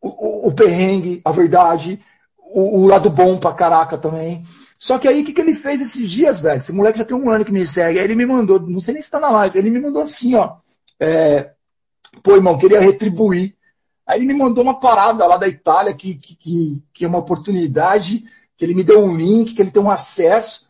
o, 0.02 0.08
o, 0.08 0.48
o 0.48 0.54
perrengue, 0.54 1.22
a 1.24 1.32
verdade, 1.32 2.00
o, 2.38 2.82
o 2.82 2.88
lado 2.88 3.10
bom 3.10 3.38
pra 3.38 3.54
caraca 3.54 3.98
também. 3.98 4.44
Só 4.78 4.98
que 4.98 5.08
aí 5.08 5.22
o 5.22 5.26
que, 5.26 5.34
que 5.34 5.42
ele 5.42 5.54
fez 5.54 5.82
esses 5.82 6.10
dias, 6.10 6.40
velho? 6.40 6.58
Esse 6.58 6.72
moleque 6.72 7.00
já 7.00 7.06
tem 7.06 7.18
um 7.18 7.30
ano 7.30 7.44
que 7.44 7.52
me 7.52 7.68
segue. 7.68 8.00
Aí 8.00 8.06
ele 8.06 8.16
me 8.16 8.26
mandou, 8.26 8.60
não 8.62 8.80
sei 8.80 8.94
nem 8.94 9.04
se 9.04 9.12
tá 9.12 9.20
na 9.20 9.30
live, 9.30 9.60
ele 9.60 9.70
me 9.70 9.80
mandou 9.80 10.02
assim, 10.02 10.36
ó. 10.36 10.56
É, 10.98 11.52
Pô, 12.24 12.36
irmão, 12.36 12.58
queria 12.58 12.80
retribuir. 12.80 13.56
Aí 14.06 14.20
ele 14.20 14.28
me 14.28 14.34
mandou 14.34 14.64
uma 14.64 14.80
parada 14.80 15.26
lá 15.26 15.38
da 15.38 15.48
Itália, 15.48 15.94
que, 15.94 16.16
que, 16.16 16.82
que 16.92 17.06
é 17.06 17.08
uma 17.08 17.20
oportunidade, 17.20 18.24
que 18.58 18.66
ele 18.66 18.74
me 18.74 18.84
deu 18.84 19.04
um 19.04 19.16
link, 19.16 19.54
que 19.54 19.62
ele 19.62 19.72
tem 19.72 19.82
um 19.82 19.92
acesso, 19.92 20.69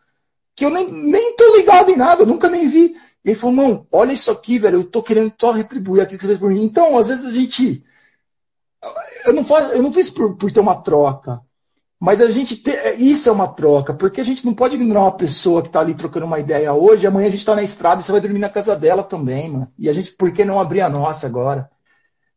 que 0.59 0.65
eu 0.65 0.69
nem, 0.69 0.91
nem 0.91 1.33
tô 1.37 1.55
ligado 1.55 1.89
em 1.89 1.95
nada, 1.95 2.25
nunca 2.25 2.49
nem 2.49 2.67
vi. 2.67 2.93
Ele 3.23 3.33
falou, 3.33 3.55
irmão, 3.55 3.87
olha 3.89 4.11
isso 4.11 4.29
aqui, 4.29 4.59
velho, 4.59 4.79
eu 4.79 4.83
tô 4.83 5.01
querendo 5.01 5.31
só 5.39 5.53
retribuir 5.53 6.01
aquilo 6.01 6.17
que 6.17 6.23
você 6.23 6.27
fez 6.27 6.39
por 6.39 6.49
mim. 6.49 6.65
Então, 6.65 6.97
às 6.97 7.07
vezes 7.07 7.25
a 7.25 7.31
gente. 7.31 7.81
Eu 9.25 9.33
não, 9.33 9.45
faço, 9.45 9.71
eu 9.71 9.81
não 9.81 9.93
fiz 9.93 10.09
por, 10.09 10.35
por 10.35 10.51
ter 10.51 10.59
uma 10.59 10.75
troca. 10.75 11.39
Mas 11.97 12.19
a 12.19 12.29
gente 12.29 12.57
te, 12.57 12.71
isso 12.97 13.29
é 13.29 13.31
uma 13.31 13.47
troca, 13.47 13.93
porque 13.93 14.19
a 14.19 14.23
gente 14.23 14.45
não 14.45 14.53
pode 14.53 14.75
ignorar 14.75 15.01
uma 15.01 15.15
pessoa 15.15 15.61
que 15.61 15.69
está 15.69 15.79
ali 15.79 15.93
trocando 15.93 16.25
uma 16.25 16.39
ideia 16.39 16.73
hoje, 16.73 17.07
amanhã 17.07 17.27
a 17.27 17.31
gente 17.31 17.39
está 17.39 17.55
na 17.55 17.63
estrada 17.63 18.01
e 18.01 18.03
você 18.03 18.11
vai 18.11 18.19
dormir 18.19 18.39
na 18.39 18.49
casa 18.49 18.75
dela 18.75 19.03
também, 19.03 19.49
mano. 19.49 19.71
E 19.77 19.87
a 19.87 19.93
gente, 19.93 20.11
por 20.11 20.31
que 20.31 20.43
não 20.43 20.59
abrir 20.59 20.81
a 20.81 20.89
nossa 20.89 21.25
agora? 21.25 21.69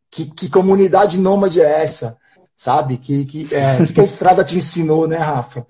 Que, 0.09 0.25
que 0.25 0.49
comunidade 0.49 1.17
nômade 1.17 1.61
é 1.61 1.81
essa? 1.81 2.17
Sabe? 2.55 2.97
Que, 2.97 3.25
que, 3.25 3.53
é, 3.53 3.85
que 3.85 3.99
a 3.99 4.05
estrada 4.05 4.45
te 4.45 4.57
ensinou, 4.57 5.07
né, 5.09 5.17
Rafa? 5.17 5.67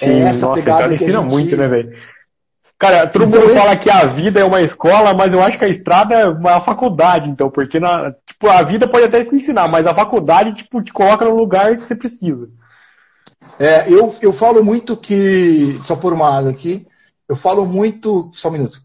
É 0.00 0.06
Sim, 0.06 0.20
essa 0.22 0.46
nossa, 0.46 0.60
pegada 0.60 0.82
cara, 0.82 0.96
que 0.96 1.04
a 1.04 1.10
gente... 1.10 1.24
muito, 1.24 1.56
né, 1.56 1.68
velho? 1.68 1.96
Cara, 2.78 3.06
todo 3.06 3.24
então, 3.24 3.40
mundo 3.40 3.50
esse... 3.50 3.60
fala 3.60 3.76
que 3.76 3.90
a 3.90 4.04
vida 4.06 4.40
é 4.40 4.44
uma 4.44 4.60
escola, 4.60 5.14
mas 5.14 5.32
eu 5.32 5.42
acho 5.42 5.58
que 5.58 5.64
a 5.64 5.68
estrada 5.68 6.14
é 6.14 6.26
uma 6.26 6.60
faculdade, 6.60 7.30
então, 7.30 7.50
porque 7.50 7.78
na, 7.78 8.12
tipo, 8.26 8.48
a 8.48 8.62
vida 8.62 8.88
pode 8.88 9.04
até 9.04 9.24
te 9.24 9.34
ensinar, 9.34 9.68
mas 9.68 9.86
a 9.86 9.94
faculdade, 9.94 10.54
tipo, 10.54 10.82
te 10.82 10.92
coloca 10.92 11.24
no 11.24 11.34
lugar 11.34 11.76
que 11.76 11.84
você 11.84 11.94
precisa. 11.94 12.48
É, 13.58 13.90
eu, 13.90 14.14
eu 14.20 14.32
falo 14.32 14.62
muito 14.64 14.96
que, 14.96 15.78
só 15.80 15.94
por 15.94 16.12
uma 16.12 16.36
água 16.36 16.50
aqui, 16.50 16.86
eu 17.28 17.36
falo 17.36 17.64
muito, 17.64 18.30
só 18.32 18.48
um 18.48 18.52
minuto. 18.52 18.82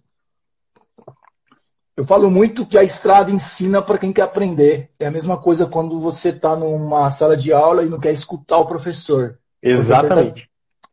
Eu 1.97 2.05
falo 2.05 2.31
muito 2.31 2.65
que 2.65 2.77
a 2.77 2.83
estrada 2.83 3.29
ensina 3.29 3.81
para 3.81 3.97
quem 3.97 4.13
quer 4.13 4.21
aprender. 4.21 4.89
É 4.97 5.07
a 5.07 5.11
mesma 5.11 5.35
coisa 5.35 5.65
quando 5.65 5.99
você 5.99 6.29
está 6.29 6.55
numa 6.55 7.09
sala 7.09 7.35
de 7.35 7.51
aula 7.51 7.83
e 7.83 7.89
não 7.89 7.99
quer 7.99 8.11
escutar 8.11 8.59
o 8.59 8.65
professor. 8.65 9.37
Exatamente. 9.61 10.48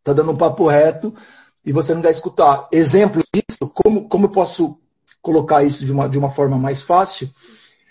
Tá 0.07 0.13
dando 0.13 0.31
um 0.31 0.37
papo 0.37 0.69
reto 0.69 1.13
e 1.65 1.73
você 1.73 1.93
não 1.93 2.01
quer 2.01 2.13
escutar. 2.13 2.69
Exemplo 2.71 3.25
disso, 3.35 3.69
como, 3.75 4.09
como 4.09 4.27
eu 4.27 4.31
posso 4.31 4.79
colocar 5.21 5.65
isso 5.65 5.85
de 5.85 5.91
uma, 5.91 6.09
de 6.09 6.17
uma 6.17 6.31
forma 6.31 6.57
mais 6.57 6.81
fácil? 6.81 7.29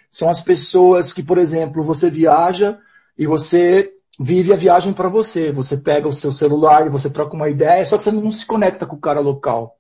São 0.10 0.30
as 0.30 0.40
pessoas 0.40 1.12
que, 1.12 1.22
por 1.22 1.38
exemplo, 1.38 1.84
você 1.84 2.10
viaja 2.10 2.80
e 3.18 3.28
você 3.28 3.92
vive 4.18 4.54
a 4.54 4.56
viagem 4.56 4.94
para 4.94 5.10
você. 5.10 5.52
Você 5.52 5.76
pega 5.76 6.08
o 6.08 6.14
seu 6.14 6.32
celular 6.32 6.86
e 6.86 6.90
você 6.90 7.10
troca 7.10 7.36
uma 7.36 7.50
ideia, 7.50 7.84
só 7.84 7.98
que 7.98 8.04
você 8.04 8.14
não 8.14 8.32
se 8.32 8.46
conecta 8.46 8.86
com 8.86 8.96
o 8.96 9.02
cara 9.02 9.20
local. 9.20 9.76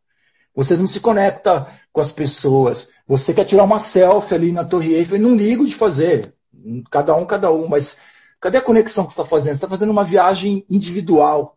Você 0.53 0.75
não 0.75 0.87
se 0.87 0.99
conecta 0.99 1.67
com 1.93 2.01
as 2.01 2.11
pessoas. 2.11 2.89
Você 3.07 3.33
quer 3.33 3.45
tirar 3.45 3.63
uma 3.63 3.79
selfie 3.79 4.35
ali 4.35 4.51
na 4.51 4.65
Torre 4.65 4.93
Eiffel, 4.93 5.19
não 5.19 5.37
ligo 5.37 5.65
de 5.65 5.73
fazer. 5.73 6.33
Cada 6.91 7.15
um, 7.15 7.25
cada 7.25 7.49
um. 7.49 7.69
Mas 7.69 7.97
cadê 8.41 8.57
a 8.57 8.61
conexão 8.61 9.05
que 9.05 9.13
você 9.13 9.21
está 9.21 9.23
fazendo? 9.23 9.53
Você 9.53 9.57
está 9.59 9.69
fazendo 9.69 9.91
uma 9.91 10.03
viagem 10.03 10.65
individual. 10.69 11.54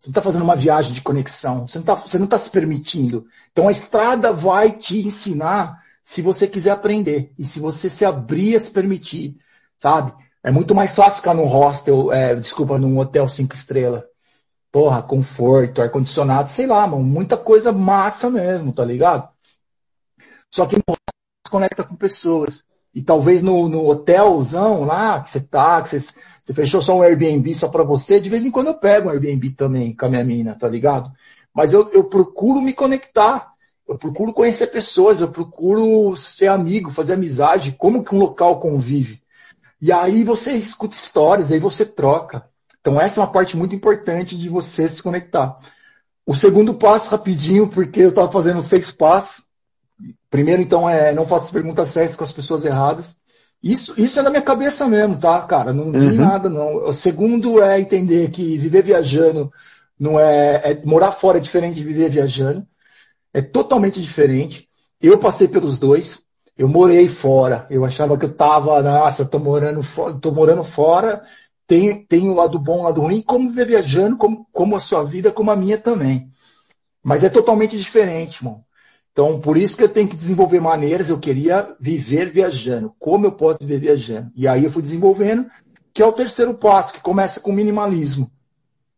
Você 0.00 0.08
não 0.08 0.12
está 0.12 0.22
fazendo 0.22 0.42
uma 0.42 0.56
viagem 0.56 0.94
de 0.94 1.02
conexão. 1.02 1.66
Você 1.66 1.78
não 1.78 2.24
está 2.24 2.26
tá 2.26 2.38
se 2.38 2.48
permitindo. 2.48 3.26
Então 3.52 3.68
a 3.68 3.70
estrada 3.70 4.32
vai 4.32 4.72
te 4.72 5.06
ensinar 5.06 5.84
se 6.02 6.22
você 6.22 6.46
quiser 6.46 6.70
aprender. 6.70 7.34
E 7.38 7.44
se 7.44 7.60
você 7.60 7.90
se 7.90 8.02
abrir 8.02 8.56
a 8.56 8.60
se 8.60 8.70
permitir. 8.70 9.36
Sabe? 9.76 10.14
É 10.42 10.50
muito 10.50 10.74
mais 10.74 10.94
fácil 10.94 11.16
ficar 11.16 11.34
num 11.34 11.44
hostel, 11.44 12.10
é, 12.10 12.34
desculpa, 12.34 12.78
num 12.78 12.98
hotel 12.98 13.28
cinco 13.28 13.54
estrelas. 13.54 14.02
Porra, 14.72 15.02
conforto, 15.02 15.82
ar-condicionado, 15.82 16.48
sei 16.48 16.66
lá, 16.66 16.86
mano, 16.86 17.02
muita 17.02 17.36
coisa 17.36 17.70
massa 17.70 18.30
mesmo, 18.30 18.72
tá 18.72 18.84
ligado? 18.84 19.28
Só 20.50 20.64
que 20.64 20.76
no 20.76 20.82
hostel 20.88 21.46
se 21.46 21.50
conecta 21.50 21.84
com 21.84 21.94
pessoas. 21.94 22.64
E 22.94 23.02
talvez 23.02 23.42
no, 23.42 23.68
no 23.68 23.86
hotelzão 23.86 24.84
lá, 24.84 25.20
que 25.20 25.28
você 25.28 25.40
tá, 25.40 25.82
que 25.82 25.90
você, 25.90 26.14
você 26.50 26.54
fechou 26.54 26.82
só 26.82 26.96
um 26.96 27.02
Airbnb 27.02 27.54
só 27.54 27.68
para 27.68 27.84
você, 27.84 28.18
de 28.18 28.28
vez 28.28 28.44
em 28.44 28.50
quando 28.50 28.66
eu 28.66 28.74
pego 28.74 29.08
um 29.08 29.12
Airbnb 29.12 29.50
também 29.50 29.94
com 29.94 30.06
a 30.06 30.08
minha 30.08 30.24
mina, 30.24 30.56
tá 30.56 30.68
ligado? 30.68 31.12
Mas 31.54 31.72
eu, 31.72 31.88
eu 31.92 32.02
procuro 32.04 32.60
me 32.60 32.72
conectar. 32.72 33.52
Eu 33.88 33.96
procuro 33.96 34.32
conhecer 34.32 34.68
pessoas, 34.68 35.20
eu 35.20 35.28
procuro 35.28 36.16
ser 36.16 36.48
amigo, 36.48 36.90
fazer 36.90 37.12
amizade, 37.12 37.74
como 37.78 38.02
que 38.02 38.14
um 38.14 38.18
local 38.18 38.58
convive. 38.58 39.22
E 39.80 39.92
aí 39.92 40.24
você 40.24 40.52
escuta 40.52 40.94
histórias, 40.94 41.52
aí 41.52 41.60
você 41.60 41.84
troca. 41.86 42.44
Então 42.80 43.00
essa 43.00 43.20
é 43.20 43.22
uma 43.22 43.30
parte 43.30 43.56
muito 43.56 43.74
importante 43.74 44.36
de 44.36 44.48
você 44.48 44.88
se 44.88 45.02
conectar. 45.02 45.56
O 46.26 46.34
segundo 46.34 46.74
passo, 46.74 47.10
rapidinho, 47.10 47.68
porque 47.68 48.00
eu 48.00 48.08
estava 48.10 48.30
fazendo 48.30 48.60
seis 48.60 48.90
passos. 48.90 49.44
Primeiro, 50.28 50.62
então, 50.62 50.88
é 50.88 51.12
não 51.12 51.26
faça 51.26 51.52
perguntas 51.52 51.88
certas 51.88 52.16
com 52.16 52.24
as 52.24 52.32
pessoas 52.32 52.64
erradas. 52.64 53.19
Isso, 53.62 53.94
isso 54.00 54.18
é 54.18 54.22
na 54.22 54.30
minha 54.30 54.42
cabeça 54.42 54.88
mesmo, 54.88 55.18
tá, 55.18 55.40
cara? 55.42 55.72
Não 55.72 55.92
vi 55.92 56.06
uhum. 56.06 56.14
nada, 56.14 56.48
não. 56.48 56.84
O 56.84 56.92
segundo 56.92 57.62
é 57.62 57.78
entender 57.78 58.30
que 58.30 58.56
viver 58.56 58.82
viajando 58.82 59.52
não 59.98 60.18
é, 60.18 60.62
é. 60.64 60.82
Morar 60.84 61.12
fora 61.12 61.36
é 61.36 61.40
diferente 61.40 61.74
de 61.74 61.84
viver 61.84 62.08
viajando. 62.08 62.66
É 63.34 63.42
totalmente 63.42 64.00
diferente. 64.00 64.66
Eu 65.00 65.18
passei 65.18 65.46
pelos 65.46 65.78
dois. 65.78 66.22
Eu 66.56 66.68
morei 66.68 67.06
fora. 67.06 67.66
Eu 67.68 67.84
achava 67.84 68.16
que 68.16 68.24
eu 68.24 68.34
tava, 68.34 68.82
nossa, 68.82 69.22
eu 69.22 69.28
tô 69.28 69.38
morando, 69.38 69.82
tô 70.20 70.32
morando 70.32 70.64
fora. 70.64 71.22
Tem, 71.66 72.04
tem 72.04 72.28
o 72.28 72.34
lado 72.34 72.58
bom, 72.58 72.80
o 72.80 72.82
lado 72.84 73.02
ruim, 73.02 73.22
como 73.22 73.48
viver 73.48 73.66
viajando, 73.66 74.16
como, 74.16 74.46
como 74.50 74.74
a 74.74 74.80
sua 74.80 75.04
vida, 75.04 75.30
como 75.30 75.50
a 75.50 75.56
minha 75.56 75.78
também. 75.78 76.32
Mas 77.02 77.22
é 77.22 77.28
totalmente 77.28 77.78
diferente, 77.78 78.38
irmão. 78.38 78.64
Então, 79.20 79.38
por 79.38 79.58
isso 79.58 79.76
que 79.76 79.82
eu 79.82 79.88
tenho 79.90 80.08
que 80.08 80.16
desenvolver 80.16 80.60
maneiras. 80.60 81.10
Eu 81.10 81.18
queria 81.18 81.76
viver 81.78 82.30
viajando. 82.30 82.90
Como 82.98 83.26
eu 83.26 83.32
posso 83.32 83.58
viver 83.60 83.78
viajando? 83.78 84.30
E 84.34 84.48
aí 84.48 84.64
eu 84.64 84.70
fui 84.70 84.80
desenvolvendo, 84.80 85.44
que 85.92 86.00
é 86.00 86.06
o 86.06 86.12
terceiro 86.12 86.54
passo, 86.54 86.94
que 86.94 87.00
começa 87.02 87.38
com 87.38 87.52
minimalismo. 87.52 88.30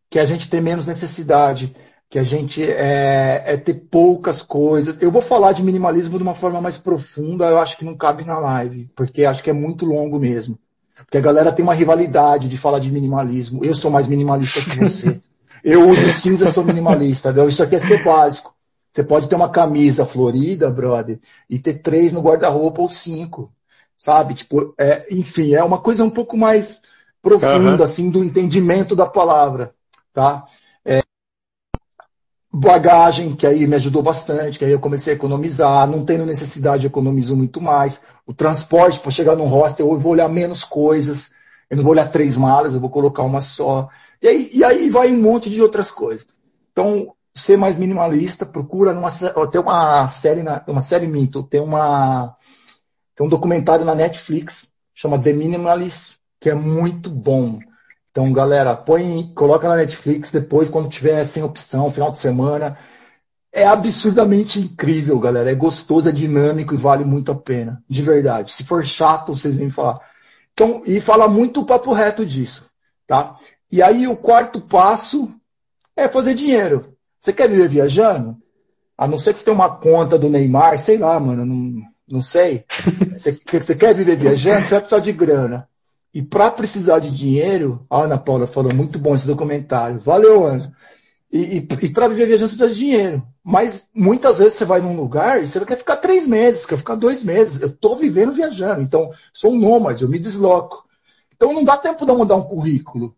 Que 0.09 0.19
a 0.19 0.23
gente 0.25 0.49
tem 0.49 0.61
menos 0.61 0.87
necessidade, 0.87 1.75
que 2.09 2.17
a 2.17 2.23
gente 2.23 2.63
é, 2.63 3.43
é, 3.45 3.57
ter 3.57 3.73
poucas 3.73 4.41
coisas. 4.41 4.95
Eu 5.01 5.11
vou 5.11 5.21
falar 5.21 5.51
de 5.51 5.61
minimalismo 5.61 6.15
de 6.15 6.23
uma 6.23 6.33
forma 6.33 6.61
mais 6.61 6.77
profunda, 6.77 7.49
eu 7.49 7.59
acho 7.59 7.75
que 7.75 7.83
não 7.83 7.97
cabe 7.97 8.23
na 8.23 8.37
live, 8.37 8.89
porque 8.95 9.25
acho 9.25 9.43
que 9.43 9.49
é 9.49 9.53
muito 9.53 9.85
longo 9.85 10.17
mesmo. 10.17 10.57
Porque 10.95 11.17
a 11.17 11.21
galera 11.21 11.51
tem 11.51 11.63
uma 11.63 11.73
rivalidade 11.73 12.47
de 12.47 12.57
falar 12.57 12.79
de 12.79 12.89
minimalismo. 12.89 13.65
Eu 13.65 13.75
sou 13.75 13.91
mais 13.91 14.07
minimalista 14.07 14.61
que 14.61 14.79
você. 14.79 15.19
Eu 15.61 15.89
uso 15.89 16.09
cinza, 16.11 16.49
sou 16.49 16.63
minimalista. 16.63 17.33
Isso 17.47 17.63
aqui 17.63 17.75
é 17.75 17.79
ser 17.79 18.03
básico. 18.03 18.52
Você 18.93 19.03
pode 19.03 19.27
ter 19.27 19.35
uma 19.35 19.49
camisa 19.49 20.05
florida, 20.05 20.69
brother, 20.69 21.19
e 21.49 21.57
ter 21.57 21.81
três 21.81 22.13
no 22.13 22.21
guarda-roupa 22.21 22.81
ou 22.81 22.87
cinco. 22.87 23.51
Sabe? 23.97 24.35
Tipo, 24.35 24.73
é, 24.77 25.05
enfim, 25.11 25.53
é 25.53 25.63
uma 25.63 25.79
coisa 25.79 26.03
um 26.03 26.09
pouco 26.09 26.37
mais 26.37 26.81
profunda, 27.21 27.77
uhum. 27.77 27.83
assim, 27.83 28.09
do 28.09 28.23
entendimento 28.23 28.95
da 28.95 29.07
palavra. 29.07 29.73
Tá? 30.13 30.45
bagagem, 32.53 33.35
que 33.35 33.47
aí 33.47 33.65
me 33.65 33.75
ajudou 33.75 34.03
bastante, 34.03 34.59
que 34.59 34.65
aí 34.65 34.71
eu 34.71 34.79
comecei 34.79 35.13
a 35.13 35.15
economizar, 35.15 35.89
não 35.89 36.05
tendo 36.05 36.23
necessidade, 36.23 36.85
economizo 36.85 37.35
muito 37.35 37.59
mais. 37.59 38.03
O 38.27 38.33
transporte, 38.33 38.99
para 38.99 39.09
chegar 39.09 39.35
num 39.35 39.47
hostel, 39.47 39.91
eu 39.91 39.99
vou 39.99 40.11
olhar 40.11 40.29
menos 40.29 40.63
coisas, 40.63 41.31
eu 41.67 41.77
não 41.77 41.83
vou 41.83 41.93
olhar 41.93 42.11
três 42.11 42.37
malas, 42.37 42.75
eu 42.75 42.79
vou 42.79 42.91
colocar 42.91 43.23
uma 43.23 43.41
só. 43.41 43.89
E 44.21 44.27
aí, 44.27 44.49
e 44.53 44.63
aí 44.63 44.89
vai 44.91 45.11
um 45.11 45.19
monte 45.19 45.49
de 45.49 45.59
outras 45.59 45.89
coisas. 45.89 46.27
Então, 46.71 47.15
ser 47.33 47.57
mais 47.57 47.77
minimalista, 47.77 48.45
procura 48.45 48.93
numa, 48.93 49.09
tem 49.51 49.59
uma 49.59 50.07
série, 50.07 50.43
na, 50.43 50.63
uma 50.67 50.81
série 50.81 51.07
minto, 51.07 51.43
tem 51.43 51.59
uma, 51.59 52.35
tem 53.15 53.25
um 53.25 53.29
documentário 53.29 53.83
na 53.83 53.95
Netflix, 53.95 54.71
chama 54.93 55.19
The 55.19 55.33
Minimalist, 55.33 56.17
que 56.39 56.49
é 56.49 56.55
muito 56.55 57.09
bom. 57.09 57.59
Então, 58.11 58.31
galera, 58.31 58.75
põe, 58.75 59.31
coloca 59.33 59.67
na 59.67 59.77
Netflix 59.77 60.31
depois, 60.31 60.69
quando 60.69 60.89
tiver 60.89 61.25
sem 61.25 61.41
opção, 61.41 61.89
final 61.89 62.11
de 62.11 62.19
semana. 62.19 62.77
É 63.51 63.65
absurdamente 63.65 64.59
incrível, 64.59 65.19
galera. 65.19 65.51
É 65.51 65.55
gostoso, 65.55 66.09
é 66.09 66.11
dinâmico 66.11 66.73
e 66.73 66.77
vale 66.77 67.03
muito 67.03 67.31
a 67.31 67.35
pena. 67.35 67.83
De 67.89 68.01
verdade. 68.01 68.51
Se 68.51 68.63
for 68.63 68.85
chato, 68.85 69.35
vocês 69.35 69.55
vêm 69.55 69.69
falar. 69.69 69.99
Então, 70.51 70.83
e 70.85 71.01
fala 71.01 71.27
muito 71.27 71.61
o 71.61 71.65
papo 71.65 71.91
reto 71.93 72.23
disso, 72.23 72.69
tá? 73.07 73.35
E 73.71 73.81
aí 73.81 74.07
o 74.07 74.15
quarto 74.15 74.61
passo 74.61 75.33
é 75.95 76.07
fazer 76.07 76.35
dinheiro. 76.35 76.92
Você 77.23 77.31
quer 77.31 77.47
viver 77.47 77.69
viajando? 77.69 78.35
A 78.97 79.07
não 79.07 79.17
ser 79.17 79.31
que 79.31 79.39
você 79.39 79.45
tenha 79.45 79.55
uma 79.55 79.77
conta 79.77 80.19
do 80.19 80.29
Neymar, 80.29 80.77
sei 80.77 80.97
lá, 80.97 81.17
mano, 81.17 81.45
não, 81.45 81.81
não 82.05 82.21
sei. 82.21 82.65
Você, 83.15 83.39
você 83.49 83.75
quer 83.75 83.95
viver 83.95 84.17
viajando? 84.17 84.65
Você 84.65 84.71
vai 84.71 84.79
precisar 84.81 84.99
de 84.99 85.13
grana. 85.13 85.69
E 86.13 86.21
para 86.21 86.51
precisar 86.51 86.99
de 86.99 87.09
dinheiro, 87.15 87.85
a 87.89 88.01
Ana 88.01 88.17
Paula 88.17 88.45
falou 88.45 88.73
muito 88.73 88.99
bom 88.99 89.15
esse 89.15 89.25
documentário. 89.25 89.99
Valeu, 89.99 90.45
Ana. 90.45 90.73
E, 91.31 91.59
e, 91.59 91.67
e 91.81 91.89
para 91.93 92.09
viver 92.09 92.25
viajando 92.25 92.49
você 92.49 92.57
precisa 92.57 92.77
de 92.77 92.85
dinheiro. 92.85 93.23
Mas 93.41 93.87
muitas 93.95 94.39
vezes 94.39 94.55
você 94.55 94.65
vai 94.65 94.81
num 94.81 94.95
lugar 94.95 95.41
e 95.41 95.47
você 95.47 95.63
quer 95.63 95.77
ficar 95.77 95.97
três 95.97 96.27
meses, 96.27 96.65
quer 96.65 96.77
ficar 96.77 96.95
dois 96.95 97.23
meses. 97.23 97.61
Eu 97.61 97.69
estou 97.69 97.95
vivendo 97.95 98.33
viajando, 98.33 98.81
então 98.81 99.11
sou 99.31 99.51
um 99.53 99.59
nômade, 99.59 100.03
eu 100.03 100.09
me 100.09 100.19
desloco. 100.19 100.83
Então 101.33 101.53
não 101.53 101.63
dá 101.63 101.77
tempo 101.77 102.03
de 102.03 102.11
eu 102.11 102.17
mandar 102.17 102.35
um 102.35 102.43
currículo. 102.43 103.15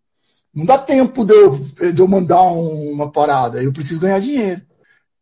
Não 0.55 0.65
dá 0.65 0.77
tempo 0.77 1.25
de 1.25 1.33
eu, 1.33 1.59
de 1.93 2.01
eu 2.01 2.07
mandar 2.07 2.43
um, 2.43 2.91
uma 2.91 3.11
parada. 3.11 3.61
Eu 3.61 3.73
preciso 3.73 3.99
ganhar 3.99 4.19
dinheiro. 4.19 4.61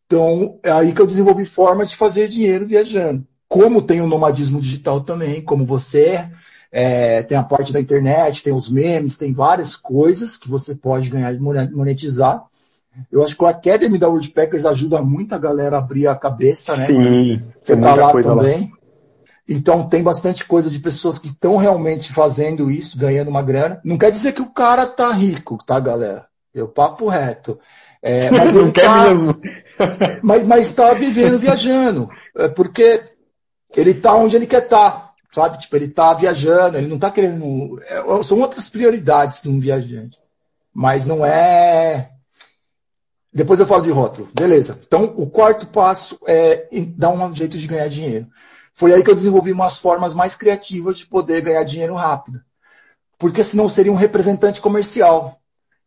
Então 0.06 0.58
é 0.62 0.70
aí 0.70 0.92
que 0.92 1.00
eu 1.00 1.06
desenvolvi 1.06 1.44
formas 1.44 1.90
de 1.90 1.96
fazer 1.96 2.28
dinheiro 2.28 2.66
viajando. 2.66 3.26
Como 3.48 3.82
tem 3.82 4.00
o 4.00 4.06
nomadismo 4.06 4.60
digital 4.60 5.00
também, 5.00 5.42
como 5.42 5.66
você 5.66 6.06
é 6.06 6.30
é, 6.76 7.22
tem 7.22 7.38
a 7.38 7.42
parte 7.44 7.72
da 7.72 7.80
internet, 7.80 8.42
tem 8.42 8.52
os 8.52 8.68
memes, 8.68 9.16
tem 9.16 9.32
várias 9.32 9.76
coisas 9.76 10.36
que 10.36 10.50
você 10.50 10.74
pode 10.74 11.08
ganhar 11.08 11.32
e 11.32 11.38
monetizar. 11.38 12.42
Eu 13.12 13.22
acho 13.22 13.36
que 13.36 13.44
o 13.44 13.46
Academy 13.46 13.96
da 13.96 14.08
Woodpeckers 14.08 14.66
ajuda 14.66 15.00
muito 15.00 15.32
a 15.36 15.38
galera 15.38 15.76
a 15.76 15.78
abrir 15.78 16.08
a 16.08 16.16
cabeça, 16.16 16.76
né? 16.76 16.88
Sim, 16.88 17.42
você 17.60 17.76
tá 17.76 17.94
lá 17.94 18.12
também. 18.20 18.72
Lá. 18.72 18.83
Então 19.48 19.86
tem 19.88 20.02
bastante 20.02 20.44
coisa 20.44 20.70
de 20.70 20.78
pessoas 20.78 21.18
que 21.18 21.28
estão 21.28 21.56
realmente 21.56 22.12
fazendo 22.12 22.70
isso, 22.70 22.98
ganhando 22.98 23.28
uma 23.28 23.42
grana. 23.42 23.80
Não 23.84 23.98
quer 23.98 24.10
dizer 24.10 24.32
que 24.32 24.42
o 24.42 24.50
cara 24.50 24.86
tá 24.86 25.10
rico, 25.12 25.58
tá, 25.64 25.78
galera? 25.78 26.26
Eu 26.54 26.68
papo 26.68 27.08
reto. 27.08 27.58
É, 28.02 28.30
mas 28.32 28.56
ele 28.56 28.72
tá, 28.72 29.06
mas, 30.22 30.46
mas 30.46 30.72
tá 30.72 30.94
vivendo, 30.94 31.38
viajando. 31.38 32.08
É 32.36 32.48
porque 32.48 33.02
ele 33.76 33.94
tá 33.94 34.14
onde 34.14 34.36
ele 34.36 34.46
quer 34.46 34.62
estar. 34.64 34.90
Tá. 34.90 35.04
Sabe? 35.30 35.58
Tipo, 35.58 35.74
ele 35.74 35.86
está 35.86 36.14
viajando, 36.14 36.78
ele 36.78 36.86
não 36.86 36.94
está 36.94 37.10
querendo. 37.10 37.80
É, 37.86 38.22
são 38.22 38.38
outras 38.40 38.68
prioridades 38.70 39.42
de 39.42 39.48
um 39.48 39.58
viajante. 39.58 40.16
Mas 40.72 41.04
não 41.04 41.26
é. 41.26 42.10
Depois 43.32 43.58
eu 43.58 43.66
falo 43.66 43.82
de 43.82 43.90
rótulo. 43.90 44.28
Beleza. 44.32 44.78
Então, 44.86 45.12
o 45.16 45.28
quarto 45.28 45.66
passo 45.66 46.20
é 46.24 46.68
dar 46.96 47.10
um 47.10 47.34
jeito 47.34 47.58
de 47.58 47.66
ganhar 47.66 47.88
dinheiro. 47.88 48.28
Foi 48.74 48.92
aí 48.92 49.04
que 49.04 49.10
eu 49.10 49.14
desenvolvi 49.14 49.52
umas 49.52 49.78
formas 49.78 50.12
mais 50.12 50.34
criativas 50.34 50.98
de 50.98 51.06
poder 51.06 51.40
ganhar 51.40 51.62
dinheiro 51.62 51.94
rápido. 51.94 52.42
Porque 53.16 53.44
senão 53.44 53.68
seria 53.68 53.92
um 53.92 53.96
representante 53.96 54.60
comercial. 54.60 55.40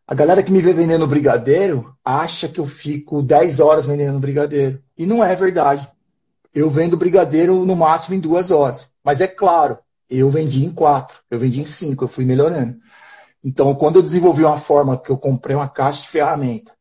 A 0.07 0.15
galera 0.15 0.41
que 0.41 0.51
me 0.51 0.61
vê 0.61 0.71
vendendo 0.71 1.05
brigadeiro 1.05 1.93
acha 2.03 2.47
que 2.47 2.61
eu 2.61 2.65
fico 2.65 3.21
10 3.21 3.59
horas 3.59 3.85
vendendo 3.85 4.17
brigadeiro. 4.19 4.81
E 4.97 5.05
não 5.05 5.21
é 5.21 5.35
verdade. 5.35 5.85
Eu 6.53 6.69
vendo 6.69 6.95
brigadeiro 6.95 7.65
no 7.65 7.75
máximo 7.75 8.15
em 8.15 8.21
duas 8.21 8.51
horas. 8.51 8.89
Mas 9.03 9.19
é 9.19 9.27
claro, 9.27 9.77
eu 10.09 10.29
vendi 10.29 10.63
em 10.63 10.71
quatro, 10.71 11.19
eu 11.29 11.37
vendi 11.37 11.59
em 11.59 11.65
cinco, 11.65 12.05
eu 12.05 12.07
fui 12.07 12.23
melhorando. 12.23 12.77
Então, 13.43 13.75
quando 13.75 13.97
eu 13.97 14.01
desenvolvi 14.01 14.45
uma 14.45 14.57
forma 14.57 14.97
que 14.97 15.09
eu 15.09 15.17
comprei 15.17 15.57
uma 15.57 15.67
caixa 15.67 16.03
de 16.03 16.07
ferramenta, 16.07 16.71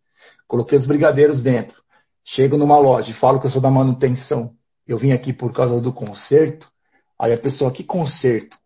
coloquei 0.47 0.79
os 0.79 0.87
brigadeiros 0.87 1.43
dentro, 1.43 1.83
chego 2.23 2.57
numa 2.57 2.79
loja 2.79 3.11
e 3.11 3.15
falo 3.15 3.41
que 3.41 3.47
eu 3.47 3.51
sou 3.51 3.61
da 3.61 3.71
manutenção, 3.71 4.56
eu 4.87 4.97
vim 4.97 5.13
aqui 5.13 5.33
por 5.33 5.53
causa 5.53 5.81
do 5.81 5.93
conserto, 5.93 6.71
aí 7.19 7.33
a 7.33 7.39
pessoa, 7.39 7.73
que 7.73 7.83
conserto? 7.83 8.59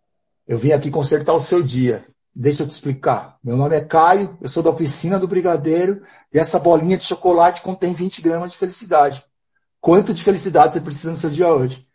Eu 0.46 0.59
vim 0.59 0.72
aqui 0.72 0.90
consertar 0.90 1.33
o 1.33 1.40
seu 1.40 1.62
dia. 1.62 2.04
Deixa 2.35 2.62
eu 2.62 2.68
te 2.68 2.72
explicar. 2.72 3.38
Meu 3.42 3.56
nome 3.56 3.76
é 3.76 3.80
Caio, 3.80 4.37
eu 4.40 4.48
sou 4.48 4.62
da 4.62 4.70
oficina 4.70 5.18
do 5.18 5.28
brigadeiro 5.28 6.02
e 6.33 6.38
essa 6.38 6.59
bolinha 6.59 6.96
de 6.96 7.04
chocolate 7.04 7.62
contém 7.62 7.92
20 7.92 8.22
gramas 8.22 8.52
de 8.52 8.59
felicidade. 8.59 9.24
Quanto 9.80 10.12
de 10.12 10.22
felicidade 10.22 10.74
você 10.74 10.80
precisa 10.80 11.11
no 11.11 11.16
seu 11.16 11.30
dia 11.30 11.48
hoje? 11.48 11.87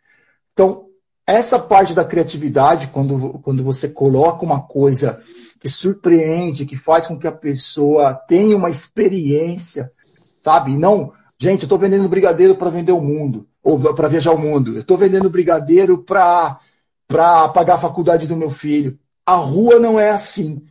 Então, 0.52 0.86
essa 1.26 1.58
parte 1.58 1.94
da 1.94 2.04
criatividade, 2.04 2.88
quando, 2.88 3.38
quando 3.40 3.64
você 3.64 3.88
coloca 3.88 4.44
uma 4.44 4.62
coisa 4.62 5.20
que 5.60 5.68
surpreende, 5.68 6.66
que 6.66 6.76
faz 6.76 7.06
com 7.06 7.18
que 7.18 7.26
a 7.26 7.32
pessoa 7.32 8.14
tenha 8.14 8.56
uma 8.56 8.70
experiência, 8.70 9.90
sabe? 10.40 10.76
Não, 10.76 11.12
gente, 11.38 11.62
eu 11.62 11.66
estou 11.66 11.78
vendendo 11.78 12.08
brigadeiro 12.08 12.54
para 12.56 12.70
vender 12.70 12.92
o 12.92 13.00
mundo, 13.00 13.48
ou 13.66 13.80
para 13.94 14.06
viajar 14.06 14.30
o 14.30 14.38
mundo. 14.38 14.76
Eu 14.76 14.82
estou 14.82 14.96
vendendo 14.96 15.28
brigadeiro 15.28 15.98
para 15.98 16.60
pagar 17.08 17.74
a 17.74 17.78
faculdade 17.78 18.24
do 18.24 18.36
meu 18.36 18.48
filho. 18.48 18.96
A 19.26 19.34
rua 19.34 19.80
não 19.80 19.98
é 19.98 20.10
assim. 20.10 20.62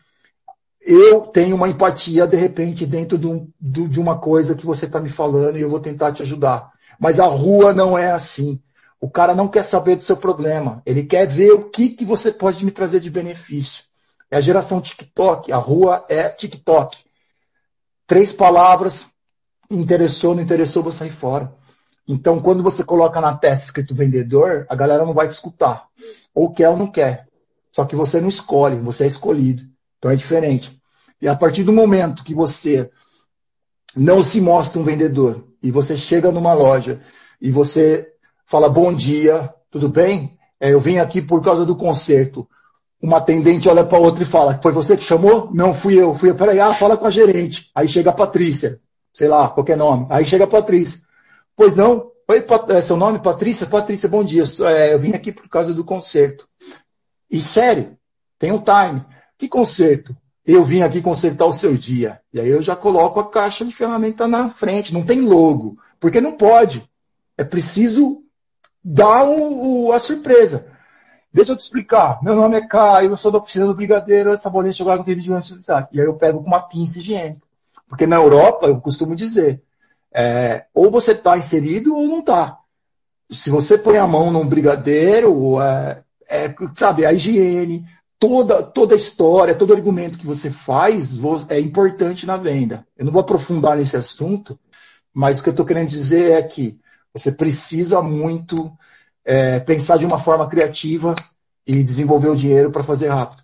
Eu 0.80 1.20
tenho 1.22 1.58
uma 1.58 1.68
empatia, 1.68 2.26
de 2.26 2.38
repente, 2.38 2.86
dentro 2.86 3.18
de, 3.18 3.88
de 3.90 4.00
uma 4.00 4.18
coisa 4.18 4.56
que 4.56 4.66
você 4.66 4.86
está 4.86 5.02
me 5.02 5.10
falando 5.10 5.58
e 5.58 5.62
eu 5.62 5.70
vou 5.70 5.82
tentar 5.82 6.14
te 6.14 6.22
ajudar. 6.22 6.72
Mas 6.98 7.20
a 7.20 7.26
rua 7.26 7.74
não 7.74 7.98
é 7.98 8.12
assim. 8.14 8.62
O 9.02 9.10
cara 9.10 9.36
não 9.36 9.50
quer 9.50 9.64
saber 9.64 9.98
do 9.98 10.02
seu 10.02 10.16
problema. 10.16 10.82
Ele 10.86 11.04
quer 11.04 11.28
ver 11.28 11.52
o 11.52 11.70
que, 11.70 11.90
que 11.90 12.06
você 12.06 12.32
pode 12.32 12.64
me 12.64 12.72
trazer 12.72 13.02
de 13.02 13.10
benefício. 13.10 13.84
É 14.32 14.38
a 14.38 14.42
geração 14.42 14.80
TikTok. 14.80 15.52
A 15.52 15.58
rua 15.58 16.06
é 16.08 16.30
TikTok. 16.30 16.98
Três 18.08 18.32
palavras. 18.32 19.06
Interessou, 19.70 20.34
não 20.34 20.42
interessou, 20.42 20.82
vou 20.82 20.94
sair 20.94 21.10
fora. 21.10 21.52
Então, 22.08 22.40
quando 22.40 22.62
você 22.62 22.84
coloca 22.84 23.20
na 23.20 23.36
testa 23.36 23.66
escrito 23.66 23.96
vendedor, 23.96 24.66
a 24.70 24.76
galera 24.76 25.06
não 25.06 25.14
vai 25.14 25.28
te 25.28 25.32
escutar. 25.32 25.88
Ou 26.34 26.52
quer 26.52 26.70
ou 26.70 26.78
não 26.78 26.92
quer. 26.92 27.28
Só 27.72 27.84
que 27.84 27.96
você 27.96 28.22
não 28.22 28.30
escolhe, 28.30 28.78
você 28.78 29.04
é 29.04 29.08
escolhido. 29.08 29.64
Então 29.98 30.12
é 30.12 30.16
diferente. 30.16 30.80
E 31.22 31.28
a 31.28 31.36
partir 31.36 31.64
do 31.64 31.74
momento 31.74 32.24
que 32.24 32.34
você 32.34 32.90
não 33.96 34.24
se 34.24 34.40
mostra 34.40 34.80
um 34.80 34.84
vendedor 34.84 35.48
e 35.64 35.72
você 35.72 35.98
chega 35.98 36.32
numa 36.32 36.54
loja 36.54 37.02
e 37.42 37.50
você 37.50 38.08
fala 38.46 38.70
bom 38.70 38.94
dia, 38.94 39.54
tudo 39.72 39.90
bem? 39.90 40.38
É, 40.60 40.72
eu 40.72 40.80
vim 40.80 41.00
aqui 41.00 41.22
por 41.22 41.44
causa 41.44 41.66
do 41.66 41.76
concerto. 41.76 42.48
Uma 43.02 43.18
atendente 43.18 43.68
olha 43.68 43.84
para 43.84 44.00
outra 44.00 44.24
e 44.24 44.26
fala: 44.26 44.60
Foi 44.62 44.72
você 44.72 44.96
que 44.96 45.04
chamou? 45.04 45.50
Não, 45.54 45.74
fui 45.74 46.00
eu. 46.00 46.14
Fui 46.14 46.30
eu. 46.30 46.36
Peraí, 46.36 46.60
ah, 46.60 46.74
fala 46.74 46.96
com 46.96 47.06
a 47.06 47.10
gerente. 47.10 47.70
Aí 47.76 47.88
chega 47.88 48.10
a 48.10 48.14
Patrícia, 48.14 48.80
sei 49.12 49.28
lá, 49.28 49.50
qualquer 49.50 49.76
nome. 49.76 50.08
Aí 50.10 50.24
chega 50.24 50.46
a 50.46 50.48
Patrícia. 50.48 51.05
Pois 51.56 51.74
não? 51.74 52.12
Oi, 52.28 52.44
é 52.70 52.82
seu 52.82 52.98
nome? 52.98 53.20
Patrícia? 53.20 53.66
Patrícia, 53.66 54.10
bom 54.10 54.24
dia. 54.24 54.44
É, 54.68 54.94
eu 54.94 55.00
vim 55.00 55.14
aqui 55.14 55.32
por 55.32 55.48
causa 55.48 55.74
do 55.74 55.86
concerto. 55.86 56.48
E 57.32 57.40
sério, 57.40 57.98
tem 58.38 58.52
um 58.52 58.62
time. 58.62 59.06
Que 59.38 59.48
concerto? 59.48 60.16
Eu 60.46 60.64
vim 60.64 60.82
aqui 60.82 61.02
consertar 61.02 61.46
o 61.46 61.54
seu 61.54 61.78
dia. 61.78 62.20
E 62.34 62.42
aí 62.42 62.50
eu 62.50 62.62
já 62.62 62.76
coloco 62.76 63.20
a 63.22 63.30
caixa 63.30 63.64
de 63.64 63.74
ferramenta 63.74 64.28
na 64.28 64.50
frente. 64.50 64.94
Não 64.94 65.06
tem 65.06 65.22
logo. 65.22 65.78
Porque 65.98 66.20
não 66.20 66.34
pode. 66.34 66.90
É 67.38 67.44
preciso 67.44 68.22
dar 68.84 69.24
o, 69.24 69.86
o, 69.88 69.94
a 69.94 70.00
surpresa. 70.00 70.68
Deixa 71.32 71.54
eu 71.54 71.56
te 71.56 71.62
explicar. 71.62 72.22
Meu 72.22 72.36
nome 72.36 72.58
é 72.58 72.68
Caio, 72.68 73.12
eu 73.12 73.18
sou 73.18 73.32
da 73.32 73.38
oficina 73.38 73.66
do 73.66 73.74
Brigadeiro, 73.74 74.32
essa 74.32 74.44
sabonete 74.44 74.78
chocolate 74.78 75.00
com 75.00 75.06
vídeo 75.06 75.24
de 75.24 75.72
E 75.92 76.02
aí 76.02 76.06
eu 76.06 76.16
pego 76.16 76.42
com 76.42 76.48
uma 76.48 76.62
pinça 76.62 77.00
higiênica. 77.00 77.42
Porque 77.88 78.06
na 78.06 78.18
Europa, 78.18 78.68
eu 78.68 78.80
costumo 78.80 79.16
dizer, 79.16 79.62
é, 80.16 80.66
ou 80.74 80.90
você 80.90 81.12
está 81.12 81.38
inserido 81.38 81.94
ou 81.94 82.08
não 82.08 82.20
está. 82.20 82.58
Se 83.30 83.50
você 83.50 83.78
põe 83.78 83.98
a 83.98 84.08
mão 84.08 84.32
num 84.32 84.48
brigadeiro, 84.48 85.60
é, 85.62 86.04
é, 86.30 86.56
sabe, 86.74 87.06
a 87.06 87.12
higiene, 87.12 87.86
toda, 88.18 88.64
toda 88.64 88.94
a 88.94 88.98
história, 88.98 89.54
todo 89.54 89.74
argumento 89.74 90.18
que 90.18 90.26
você 90.26 90.50
faz 90.50 91.20
é 91.50 91.60
importante 91.60 92.26
na 92.26 92.38
venda. 92.38 92.88
Eu 92.98 93.04
não 93.04 93.12
vou 93.12 93.20
aprofundar 93.20 93.76
nesse 93.76 93.98
assunto, 93.98 94.58
mas 95.14 95.40
o 95.40 95.44
que 95.44 95.50
eu 95.50 95.52
estou 95.52 95.66
querendo 95.66 95.90
dizer 95.90 96.32
é 96.32 96.42
que 96.42 96.80
você 97.14 97.30
precisa 97.30 98.02
muito 98.02 98.72
é, 99.26 99.60
pensar 99.60 99.98
de 99.98 100.06
uma 100.06 100.18
forma 100.18 100.48
criativa 100.48 101.14
e 101.68 101.84
desenvolver 101.84 102.30
o 102.30 102.38
dinheiro 102.38 102.72
para 102.72 102.84
fazer 102.84 103.10
rápido. 103.10 103.44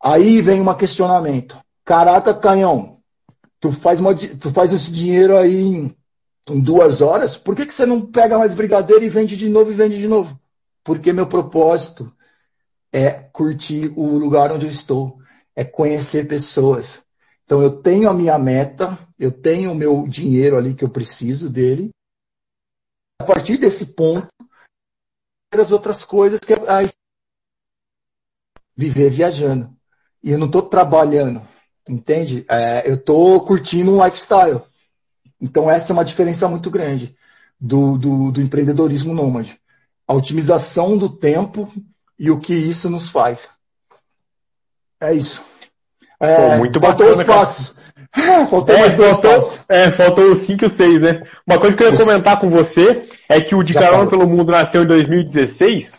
Aí 0.00 0.40
vem 0.40 0.60
um 0.60 0.74
questionamento. 0.74 1.58
Caraca, 1.84 2.32
canhão, 2.34 2.98
tu 3.58 3.72
faz, 3.72 3.98
uma, 3.98 4.14
tu 4.14 4.50
faz 4.52 4.72
esse 4.72 4.92
dinheiro 4.92 5.36
aí 5.36 5.60
em, 5.60 5.96
em 6.48 6.60
duas 6.60 7.00
horas, 7.00 7.36
por 7.36 7.56
que, 7.56 7.66
que 7.66 7.74
você 7.74 7.86
não 7.86 8.04
pega 8.04 8.38
mais 8.38 8.54
brigadeiro 8.54 9.04
e 9.04 9.08
vende 9.08 9.36
de 9.36 9.48
novo 9.48 9.70
e 9.70 9.74
vende 9.74 9.98
de 9.98 10.06
novo? 10.06 10.38
Porque 10.82 11.12
meu 11.12 11.26
propósito 11.26 12.14
é 12.92 13.10
curtir 13.10 13.92
o 13.96 14.16
lugar 14.18 14.52
onde 14.52 14.66
eu 14.66 14.70
estou, 14.70 15.18
é 15.56 15.64
conhecer 15.64 16.28
pessoas. 16.28 17.02
Então 17.44 17.62
eu 17.62 17.82
tenho 17.82 18.08
a 18.08 18.14
minha 18.14 18.38
meta, 18.38 18.98
eu 19.18 19.32
tenho 19.32 19.72
o 19.72 19.74
meu 19.74 20.06
dinheiro 20.06 20.56
ali 20.56 20.74
que 20.74 20.84
eu 20.84 20.88
preciso 20.88 21.48
dele. 21.48 21.90
A 23.20 23.24
partir 23.24 23.56
desse 23.56 23.94
ponto, 23.94 24.28
as 25.52 25.72
outras 25.72 26.04
coisas 26.04 26.40
que 26.40 26.52
é 26.52 26.56
viver 28.76 29.10
viajando. 29.10 29.74
E 30.22 30.30
eu 30.30 30.38
não 30.38 30.46
estou 30.46 30.62
trabalhando, 30.62 31.42
entende? 31.88 32.44
É, 32.48 32.88
eu 32.88 32.94
estou 32.94 33.44
curtindo 33.44 33.92
um 33.92 34.04
lifestyle. 34.04 34.62
Então 35.44 35.70
essa 35.70 35.92
é 35.92 35.94
uma 35.94 36.04
diferença 36.04 36.48
muito 36.48 36.70
grande 36.70 37.14
do, 37.60 37.98
do, 37.98 38.32
do 38.32 38.40
empreendedorismo 38.40 39.12
nômade. 39.12 39.60
A 40.08 40.14
otimização 40.14 40.96
do 40.96 41.10
tempo 41.10 41.70
e 42.18 42.30
o 42.30 42.38
que 42.38 42.54
isso 42.54 42.88
nos 42.88 43.10
faz. 43.10 43.46
É 44.98 45.12
isso. 45.12 45.42
É, 46.18 46.36
Pô, 46.36 46.56
muito 46.56 46.80
faltou 46.80 47.14
bacana, 47.14 47.22
os 47.22 47.28
passos. 47.36 47.76
faltou 48.48 48.74
é, 48.74 48.80
mais 48.80 48.94
dois 48.94 49.10
faltou, 49.12 49.30
passos. 49.30 49.60
É, 49.68 49.96
faltou 49.96 50.32
os 50.32 50.46
5 50.46 50.64
e 50.64 50.66
o 50.66 50.76
6, 50.76 51.00
né? 51.00 51.22
Uma 51.46 51.60
coisa 51.60 51.76
que 51.76 51.84
eu 51.84 51.92
ia 51.92 51.98
comentar 51.98 52.40
com 52.40 52.48
você 52.48 53.06
é 53.28 53.38
que 53.40 53.54
o 53.54 53.62
De 53.62 53.74
Carona 53.74 54.08
pelo 54.08 54.26
Mundo 54.26 54.50
nasceu 54.50 54.82
em 54.82 54.86
2016 54.86 55.90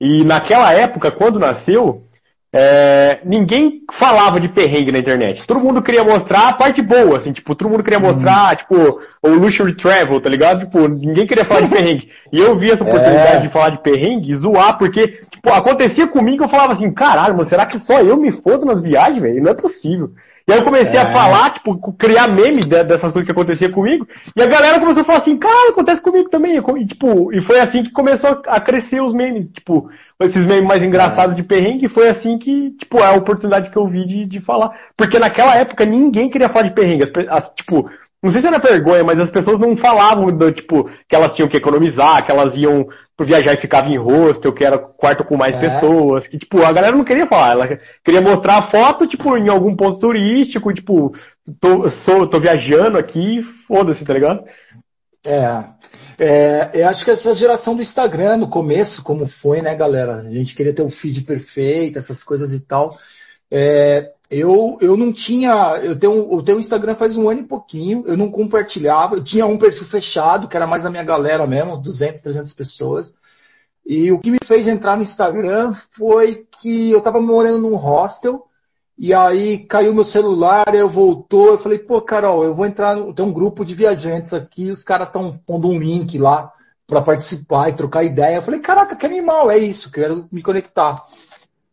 e 0.00 0.24
naquela 0.24 0.72
época, 0.72 1.12
quando 1.12 1.38
nasceu, 1.38 2.07
é, 2.52 3.20
ninguém 3.24 3.82
falava 3.98 4.40
de 4.40 4.48
perrengue 4.48 4.90
na 4.90 4.98
internet. 4.98 5.46
Todo 5.46 5.60
mundo 5.60 5.82
queria 5.82 6.02
mostrar 6.02 6.48
a 6.48 6.52
parte 6.54 6.80
boa, 6.80 7.18
assim, 7.18 7.32
tipo, 7.32 7.54
todo 7.54 7.68
mundo 7.68 7.82
queria 7.82 8.00
mostrar, 8.00 8.52
hum. 8.52 8.56
tipo, 8.56 9.00
o 9.22 9.28
luxury 9.28 9.76
travel, 9.76 10.20
tá 10.20 10.30
ligado? 10.30 10.60
Tipo, 10.60 10.88
ninguém 10.88 11.26
queria 11.26 11.44
falar 11.44 11.60
de 11.60 11.68
perrengue. 11.74 12.10
E 12.32 12.40
eu 12.40 12.58
vi 12.58 12.70
essa 12.70 12.82
oportunidade 12.82 13.36
é. 13.36 13.40
de 13.40 13.48
falar 13.48 13.70
de 13.70 13.82
perrengue 13.82 14.32
e 14.32 14.36
zoar, 14.36 14.78
porque, 14.78 15.08
tipo, 15.30 15.50
acontecia 15.50 16.06
comigo, 16.06 16.44
eu 16.44 16.48
falava 16.48 16.72
assim, 16.72 16.90
caralho, 16.90 17.36
mas 17.36 17.48
será 17.48 17.66
que 17.66 17.78
só 17.78 18.00
eu 18.00 18.16
me 18.16 18.32
fodo 18.32 18.64
nas 18.64 18.80
viagens, 18.80 19.20
velho? 19.20 19.42
Não 19.42 19.50
é 19.50 19.54
possível. 19.54 20.12
E 20.48 20.52
aí 20.52 20.58
eu 20.60 20.64
comecei 20.64 20.98
é. 20.98 21.02
a 21.02 21.12
falar, 21.12 21.50
tipo, 21.50 21.92
criar 21.92 22.26
memes 22.26 22.64
dessas 22.64 23.12
coisas 23.12 23.24
que 23.26 23.32
acontecia 23.32 23.68
comigo, 23.68 24.08
e 24.34 24.40
a 24.40 24.46
galera 24.46 24.80
começou 24.80 25.02
a 25.02 25.04
falar 25.04 25.18
assim, 25.18 25.36
cara, 25.36 25.68
acontece 25.68 26.00
comigo 26.00 26.30
também. 26.30 26.56
E, 26.56 26.86
tipo, 26.86 27.30
e 27.34 27.42
foi 27.42 27.60
assim 27.60 27.82
que 27.82 27.90
começou 27.90 28.40
a 28.46 28.58
crescer 28.58 29.02
os 29.02 29.12
memes, 29.12 29.50
tipo, 29.52 29.90
esses 30.18 30.46
memes 30.46 30.64
mais 30.64 30.82
engraçados 30.82 31.34
é. 31.34 31.36
de 31.36 31.42
perrengue, 31.42 31.84
e 31.84 31.90
foi 31.90 32.08
assim 32.08 32.38
que, 32.38 32.70
tipo, 32.78 32.98
é 32.98 33.08
a 33.08 33.16
oportunidade 33.18 33.70
que 33.70 33.76
eu 33.76 33.86
vi 33.86 34.06
de, 34.06 34.24
de 34.24 34.40
falar. 34.40 34.70
Porque 34.96 35.18
naquela 35.18 35.54
época 35.54 35.84
ninguém 35.84 36.30
queria 36.30 36.48
falar 36.48 36.66
de 36.66 36.74
perrengue. 36.74 37.02
As, 37.02 37.28
as, 37.28 37.50
tipo, 37.54 37.90
não 38.22 38.32
sei 38.32 38.40
se 38.40 38.46
era 38.46 38.58
vergonha, 38.58 39.04
mas 39.04 39.20
as 39.20 39.30
pessoas 39.30 39.58
não 39.58 39.76
falavam 39.76 40.34
do, 40.34 40.50
tipo, 40.50 40.88
que 41.06 41.14
elas 41.14 41.34
tinham 41.34 41.48
que 41.48 41.58
economizar, 41.58 42.24
que 42.24 42.32
elas 42.32 42.54
iam 42.56 42.88
por 43.18 43.26
viajar 43.26 43.52
e 43.52 43.60
ficava 43.60 43.88
em 43.88 43.98
hostel, 43.98 44.52
que 44.52 44.64
era 44.64 44.78
quarto 44.78 45.24
com 45.24 45.36
mais 45.36 45.56
é. 45.56 45.58
pessoas, 45.58 46.28
que 46.28 46.38
tipo, 46.38 46.62
a 46.62 46.72
galera 46.72 46.96
não 46.96 47.04
queria 47.04 47.26
falar, 47.26 47.50
ela 47.50 47.80
queria 48.04 48.20
mostrar 48.20 48.58
a 48.58 48.70
foto, 48.70 49.08
tipo, 49.08 49.36
em 49.36 49.48
algum 49.48 49.74
ponto 49.74 49.98
turístico, 49.98 50.72
tipo, 50.72 51.12
tô, 51.60 51.90
sou, 52.04 52.28
tô 52.28 52.38
viajando 52.38 52.96
aqui, 52.96 53.42
foda-se, 53.66 54.04
tá 54.04 54.14
ligado? 54.14 54.44
É, 55.26 55.64
é, 56.20 56.70
eu 56.74 56.88
acho 56.88 57.04
que 57.04 57.10
essa 57.10 57.34
geração 57.34 57.74
do 57.74 57.82
Instagram, 57.82 58.36
no 58.36 58.48
começo, 58.48 59.02
como 59.02 59.26
foi, 59.26 59.62
né, 59.62 59.74
galera? 59.74 60.18
A 60.18 60.30
gente 60.30 60.54
queria 60.54 60.72
ter 60.72 60.82
o 60.82 60.88
feed 60.88 61.22
perfeito, 61.22 61.98
essas 61.98 62.22
coisas 62.22 62.52
e 62.52 62.60
tal. 62.60 62.96
É, 63.50 64.12
eu, 64.30 64.76
eu 64.80 64.96
não 64.96 65.12
tinha, 65.12 65.78
eu 65.82 65.98
tenho, 65.98 66.32
eu 66.32 66.42
tenho 66.42 66.60
Instagram 66.60 66.94
faz 66.94 67.16
um 67.16 67.28
ano 67.28 67.40
e 67.40 67.46
pouquinho, 67.46 68.04
eu 68.06 68.16
não 68.16 68.30
compartilhava, 68.30 69.16
eu 69.16 69.24
tinha 69.24 69.46
um 69.46 69.56
perfil 69.56 69.86
fechado, 69.86 70.48
que 70.48 70.56
era 70.56 70.66
mais 70.66 70.82
da 70.82 70.90
minha 70.90 71.02
galera 71.02 71.46
mesmo, 71.46 71.78
200, 71.78 72.20
300 72.20 72.52
pessoas. 72.52 73.14
E 73.86 74.12
o 74.12 74.18
que 74.18 74.30
me 74.30 74.38
fez 74.44 74.66
entrar 74.66 74.96
no 74.96 75.02
Instagram 75.02 75.72
foi 75.72 76.46
que 76.60 76.90
eu 76.90 77.00
tava 77.00 77.20
morando 77.20 77.58
num 77.58 77.76
hostel, 77.76 78.46
e 78.98 79.14
aí 79.14 79.60
caiu 79.60 79.94
meu 79.94 80.04
celular, 80.04 80.74
eu 80.74 80.88
voltou, 80.88 81.46
eu 81.46 81.58
falei, 81.58 81.78
pô, 81.78 82.00
Carol, 82.02 82.44
eu 82.44 82.54
vou 82.54 82.66
entrar, 82.66 82.96
no, 82.96 83.14
tem 83.14 83.24
um 83.24 83.32
grupo 83.32 83.64
de 83.64 83.74
viajantes 83.74 84.34
aqui, 84.34 84.70
os 84.70 84.84
caras 84.84 85.06
estão 85.06 85.32
pondo 85.46 85.68
um 85.68 85.78
link 85.78 86.18
lá 86.18 86.52
para 86.86 87.00
participar 87.00 87.68
e 87.68 87.74
trocar 87.74 88.02
ideia. 88.02 88.36
Eu 88.36 88.42
falei, 88.42 88.60
caraca, 88.60 88.96
que 88.96 89.06
animal, 89.06 89.50
é 89.50 89.56
isso, 89.56 89.90
quero 89.90 90.26
me 90.32 90.42
conectar. 90.42 91.00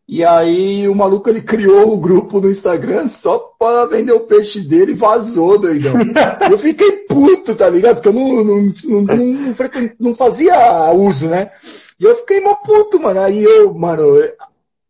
E 0.08 0.24
aí 0.24 0.88
o 0.88 0.94
maluco 0.94 1.28
ele 1.28 1.40
criou 1.40 1.92
o 1.92 1.98
grupo 1.98 2.40
no 2.40 2.48
Instagram 2.48 3.08
só 3.08 3.38
para 3.58 3.86
vender 3.86 4.12
o 4.12 4.20
peixe 4.20 4.60
dele 4.60 4.92
e 4.92 4.94
vazou, 4.94 5.58
doidão. 5.58 5.94
eu 6.48 6.56
fiquei 6.56 6.92
puto, 7.08 7.56
tá 7.56 7.68
ligado? 7.68 7.96
Porque 7.96 8.08
eu 8.08 8.12
não, 8.12 8.44
não, 8.44 8.72
não, 8.84 9.02
não, 9.02 9.52
não 9.98 10.14
fazia 10.14 10.92
uso, 10.92 11.28
né? 11.28 11.50
E 11.98 12.04
eu 12.04 12.14
fiquei 12.18 12.40
mó 12.40 12.54
puto, 12.54 13.00
mano. 13.00 13.20
Aí 13.20 13.42
eu, 13.42 13.74
mano, 13.74 14.20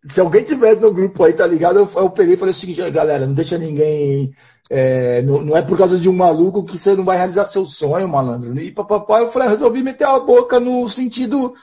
se 0.05 0.20
alguém 0.20 0.44
tivesse 0.44 0.83
no 0.83 0.92
grupo 0.92 1.24
aí, 1.24 1.33
tá 1.33 1.46
ligado? 1.46 1.79
Eu, 1.79 1.88
eu 1.96 2.11
peguei 2.11 2.35
e 2.35 2.37
falei 2.37 2.52
o 2.52 2.57
seguinte, 2.57 2.90
galera, 2.90 3.26
não 3.26 3.33
deixa 3.33 3.57
ninguém. 3.57 4.35
É, 4.68 5.22
não, 5.22 5.40
não, 5.40 5.57
é 5.57 5.62
por 5.62 5.79
causa 5.79 5.96
de 5.96 6.11
um 6.11 6.12
maluco 6.12 6.64
que 6.64 6.76
você 6.76 6.94
não 6.94 7.05
vai 7.05 7.16
realizar 7.16 7.44
seu 7.46 7.64
sonho, 7.64 8.07
malandro. 8.07 8.59
E 8.59 8.70
papai, 8.70 9.22
eu 9.22 9.33
falei, 9.33 9.48
resolvi 9.48 9.83
meter 9.83 10.07
a 10.07 10.18
boca 10.18 10.61
no 10.61 10.87
sentido 10.88 11.55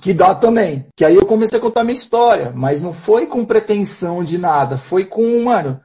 que 0.00 0.12
dá 0.14 0.34
também. 0.34 0.86
Que 0.96 1.04
aí 1.04 1.14
eu 1.14 1.26
comecei 1.26 1.58
a 1.58 1.62
contar 1.62 1.84
minha 1.84 1.94
história, 1.94 2.52
mas 2.54 2.80
não 2.80 2.92
foi 2.92 3.26
com 3.26 3.44
pretensão 3.44 4.24
de 4.24 4.38
nada, 4.38 4.76
foi 4.76 5.04
com, 5.04 5.42
mano. 5.42 5.80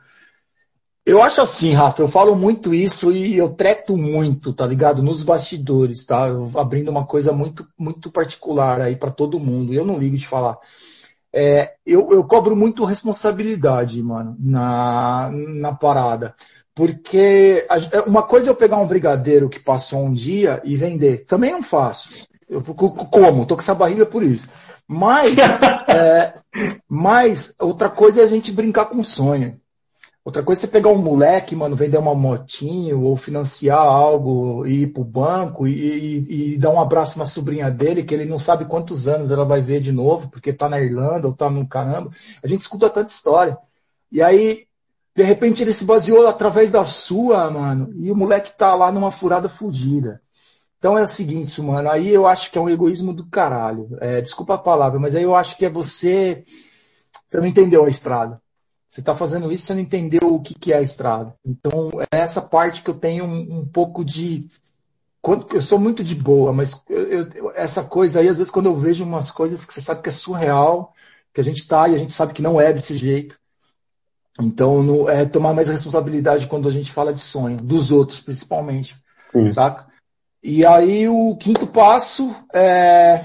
Eu 1.05 1.23
acho 1.23 1.41
assim, 1.41 1.71
Rafa, 1.73 2.01
eu 2.01 2.07
falo 2.07 2.35
muito 2.35 2.73
isso 2.73 3.13
e 3.13 3.37
eu 3.37 3.49
treto 3.49 3.95
muito, 3.95 4.51
tá 4.53 4.67
ligado? 4.67 5.01
Nos 5.01 5.23
bastidores, 5.23 6.03
tá? 6.03 6.27
Eu 6.27 6.51
abrindo 6.57 6.89
uma 6.89 7.05
coisa 7.05 7.31
muito, 7.31 7.65
muito 7.77 8.11
particular 8.11 8.81
aí 8.81 8.95
para 8.95 9.09
todo 9.09 9.39
mundo. 9.39 9.73
Eu 9.73 9.85
não 9.85 9.97
ligo 9.97 10.17
de 10.17 10.27
falar. 10.27 10.57
É, 11.33 11.75
eu, 11.85 12.11
eu 12.11 12.25
cobro 12.25 12.57
muito 12.57 12.83
responsabilidade, 12.83 14.03
mano, 14.03 14.35
na, 14.37 15.29
na 15.31 15.73
parada. 15.73 16.35
Porque 16.75 17.65
uma 18.05 18.23
coisa 18.23 18.49
é 18.49 18.51
eu 18.51 18.55
pegar 18.55 18.77
um 18.77 18.87
brigadeiro 18.87 19.49
que 19.49 19.59
passou 19.59 20.03
um 20.03 20.13
dia 20.13 20.61
e 20.65 20.75
vender. 20.75 21.25
Também 21.25 21.51
não 21.51 21.63
faço. 21.63 22.09
Eu, 22.49 22.61
como? 22.61 23.45
Tô 23.45 23.55
com 23.55 23.61
essa 23.61 23.75
barriga 23.75 24.05
por 24.05 24.23
isso. 24.23 24.47
Mas, 24.87 25.35
é, 25.89 26.39
mas 26.87 27.53
outra 27.59 27.89
coisa 27.89 28.21
é 28.21 28.23
a 28.23 28.27
gente 28.27 28.51
brincar 28.51 28.85
com 28.85 29.03
sonho. 29.03 29.59
Outra 30.27 30.43
coisa 30.43 30.59
é 30.59 30.61
você 30.61 30.67
pegar 30.67 30.89
um 30.89 31.01
moleque, 31.01 31.55
mano, 31.55 31.73
vender 31.73 31.97
uma 31.97 32.13
motinho 32.13 33.01
ou 33.01 33.15
financiar 33.15 33.79
algo 33.79 34.65
e 34.65 34.83
ir 34.83 34.87
pro 34.87 35.01
banco 35.01 35.65
e, 35.65 35.71
e, 35.71 36.53
e, 36.53 36.57
dar 36.57 36.69
um 36.69 36.81
abraço 36.81 37.17
na 37.17 37.25
sobrinha 37.25 37.71
dele, 37.71 38.03
que 38.03 38.13
ele 38.13 38.25
não 38.25 38.37
sabe 38.37 38.65
quantos 38.65 39.07
anos 39.07 39.31
ela 39.31 39.45
vai 39.45 39.61
ver 39.61 39.79
de 39.79 39.93
novo, 39.93 40.29
porque 40.29 40.51
tá 40.51 40.67
na 40.67 40.81
Irlanda 40.81 41.27
ou 41.27 41.33
tá 41.33 41.49
no 41.49 41.65
caramba. 41.65 42.11
A 42.43 42.47
gente 42.47 42.59
escuta 42.59 42.89
tanta 42.89 43.09
história. 43.09 43.57
E 44.11 44.21
aí, 44.21 44.67
de 45.15 45.23
repente, 45.23 45.63
ele 45.63 45.71
se 45.71 45.85
baseou 45.85 46.27
através 46.27 46.69
da 46.69 46.83
sua, 46.83 47.49
mano, 47.49 47.93
e 47.95 48.11
o 48.11 48.15
moleque 48.15 48.51
tá 48.57 48.75
lá 48.75 48.91
numa 48.91 49.11
furada 49.11 49.47
fodida. 49.47 50.21
Então 50.77 50.97
é 50.97 51.01
o 51.01 51.07
seguinte, 51.07 51.59
mano, 51.61 51.89
aí 51.89 52.09
eu 52.09 52.27
acho 52.27 52.51
que 52.51 52.57
é 52.57 52.61
um 52.61 52.69
egoísmo 52.69 53.13
do 53.13 53.25
caralho. 53.25 53.97
É, 53.99 54.21
desculpa 54.21 54.53
a 54.53 54.59
palavra, 54.59 54.99
mas 54.99 55.15
aí 55.15 55.23
eu 55.23 55.35
acho 55.35 55.57
que 55.57 55.65
é 55.65 55.69
você. 55.69 56.43
Você 57.27 57.37
não 57.37 57.47
entendeu 57.47 57.83
a 57.85 57.89
estrada. 57.89 58.41
Você 58.87 59.01
está 59.01 59.15
fazendo 59.15 59.51
isso, 59.51 59.65
você 59.65 59.73
não 59.73 59.81
entendeu 59.81 60.33
o 60.33 60.41
que, 60.41 60.53
que 60.53 60.71
é 60.71 60.77
a 60.77 60.81
estrada. 60.81 61.35
Então, 61.45 61.89
é 62.11 62.19
essa 62.19 62.41
parte 62.41 62.81
que 62.81 62.89
eu 62.89 62.93
tenho 62.93 63.25
um, 63.25 63.59
um 63.59 63.65
pouco 63.65 64.05
de 64.05 64.47
eu 65.53 65.61
sou 65.61 65.77
muito 65.77 66.03
de 66.03 66.15
boa, 66.15 66.53
mas 66.53 66.81
eu, 66.89 67.27
eu, 67.33 67.51
essa 67.53 67.83
coisa 67.83 68.19
aí, 68.19 68.29
às 68.29 68.37
vezes, 68.37 68.51
quando 68.51 68.67
eu 68.67 68.75
vejo 68.77 69.03
umas 69.03 69.29
coisas 69.29 69.65
que 69.65 69.73
você 69.73 69.81
sabe 69.81 70.01
que 70.01 70.07
é 70.07 70.11
surreal, 70.11 70.93
que 71.33 71.41
a 71.41 71.43
gente 71.43 71.67
tá 71.67 71.87
e 71.89 71.95
a 71.95 71.97
gente 71.97 72.13
sabe 72.13 72.33
que 72.33 72.41
não 72.41 72.61
é 72.61 72.71
desse 72.71 72.95
jeito. 72.95 73.37
Então, 74.39 74.81
no, 74.81 75.09
é 75.09 75.25
tomar 75.25 75.53
mais 75.53 75.67
responsabilidade 75.67 76.47
quando 76.47 76.69
a 76.69 76.71
gente 76.71 76.91
fala 76.91 77.11
de 77.11 77.19
sonho, 77.19 77.57
dos 77.57 77.91
outros 77.91 78.21
principalmente, 78.21 78.95
Sim. 79.33 79.51
saca? 79.51 79.86
E 80.49 80.65
aí 80.65 81.09
o 81.09 81.35
quinto 81.35 81.67
passo 81.67 82.33
é 82.53 83.21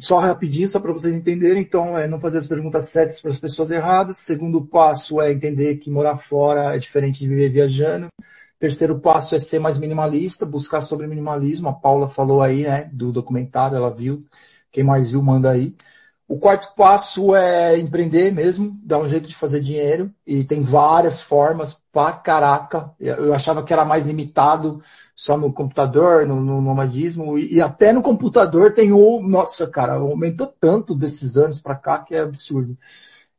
só 0.00 0.18
rapidinho, 0.18 0.68
só 0.68 0.80
para 0.80 0.92
vocês 0.92 1.14
entenderem, 1.14 1.62
então 1.62 1.96
é 1.96 2.08
não 2.08 2.18
fazer 2.18 2.38
as 2.38 2.48
perguntas 2.48 2.88
certas 2.88 3.20
para 3.20 3.30
as 3.30 3.38
pessoas 3.38 3.70
erradas. 3.70 4.16
Segundo 4.16 4.66
passo 4.66 5.20
é 5.20 5.30
entender 5.30 5.76
que 5.76 5.88
morar 5.88 6.16
fora 6.16 6.74
é 6.74 6.78
diferente 6.78 7.20
de 7.20 7.28
viver 7.28 7.48
viajando. 7.50 8.08
Terceiro 8.58 8.98
passo 8.98 9.36
é 9.36 9.38
ser 9.38 9.60
mais 9.60 9.78
minimalista, 9.78 10.44
buscar 10.44 10.80
sobre 10.80 11.06
minimalismo. 11.06 11.68
A 11.68 11.72
Paula 11.72 12.08
falou 12.08 12.42
aí, 12.42 12.64
né, 12.64 12.90
do 12.92 13.12
documentário, 13.12 13.76
ela 13.76 13.94
viu. 13.94 14.24
Quem 14.72 14.82
mais 14.82 15.12
viu, 15.12 15.22
manda 15.22 15.48
aí. 15.48 15.76
O 16.26 16.38
quarto 16.38 16.74
passo 16.74 17.36
é 17.36 17.78
empreender 17.78 18.32
mesmo, 18.32 18.78
dar 18.82 18.98
um 18.98 19.08
jeito 19.08 19.28
de 19.28 19.34
fazer 19.34 19.60
dinheiro. 19.60 20.10
E 20.26 20.42
tem 20.42 20.62
várias 20.62 21.20
formas 21.20 21.80
pra 21.92 22.12
caraca. 22.12 22.90
Eu 22.98 23.34
achava 23.34 23.62
que 23.62 23.72
era 23.72 23.84
mais 23.84 24.06
limitado 24.06 24.80
só 25.14 25.36
no 25.36 25.52
computador, 25.52 26.26
no, 26.26 26.40
no 26.40 26.62
nomadismo. 26.62 27.38
E, 27.38 27.54
e, 27.54 27.60
até 27.60 27.92
no 27.92 28.02
computador 28.02 28.72
tem 28.72 28.90
o. 28.90 29.20
Nossa, 29.20 29.66
cara, 29.66 29.94
aumentou 29.94 30.46
tanto 30.46 30.94
desses 30.94 31.36
anos 31.36 31.60
pra 31.60 31.74
cá 31.74 31.98
que 31.98 32.14
é 32.14 32.20
absurdo. 32.20 32.76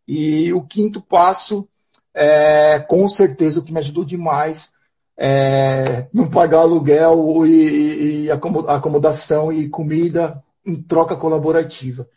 E 0.07 0.53
o 0.53 0.61
quinto 0.61 1.01
passo 1.01 1.67
é, 2.13 2.79
com 2.79 3.07
certeza, 3.07 3.59
o 3.59 3.63
que 3.63 3.73
me 3.73 3.79
ajudou 3.79 4.05
demais 4.05 4.73
é 5.17 6.07
não 6.13 6.29
pagar 6.29 6.59
aluguel 6.59 7.45
e, 7.45 8.25
e 8.25 8.31
acomodação 8.31 9.51
e 9.51 9.69
comida 9.69 10.43
em 10.65 10.81
troca 10.81 11.15
colaborativa. 11.15 12.07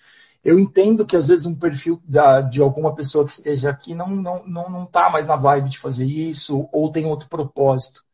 Eu 0.44 0.58
entendo 0.58 1.04
que 1.04 1.16
às 1.16 1.26
vezes 1.26 1.46
um 1.46 1.54
perfil 1.54 2.00
da, 2.04 2.40
de 2.40 2.60
alguma 2.60 2.94
pessoa 2.94 3.24
que 3.24 3.32
esteja 3.32 3.70
aqui 3.70 3.94
não 3.94 4.08
não 4.08 4.46
não 4.46 4.70
não 4.70 4.82
está 4.84 5.10
mais 5.10 5.26
na 5.26 5.36
vibe 5.36 5.70
de 5.70 5.78
fazer 5.78 6.04
isso 6.04 6.68
ou 6.72 6.92
tem 6.92 7.06
outro 7.06 7.28
propósito. 7.28 8.04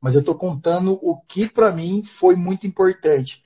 Mas 0.00 0.14
eu 0.14 0.20
estou 0.20 0.34
contando 0.34 0.98
o 1.02 1.20
que 1.28 1.48
para 1.48 1.70
mim 1.70 2.02
foi 2.02 2.36
muito 2.36 2.66
importante. 2.66 3.42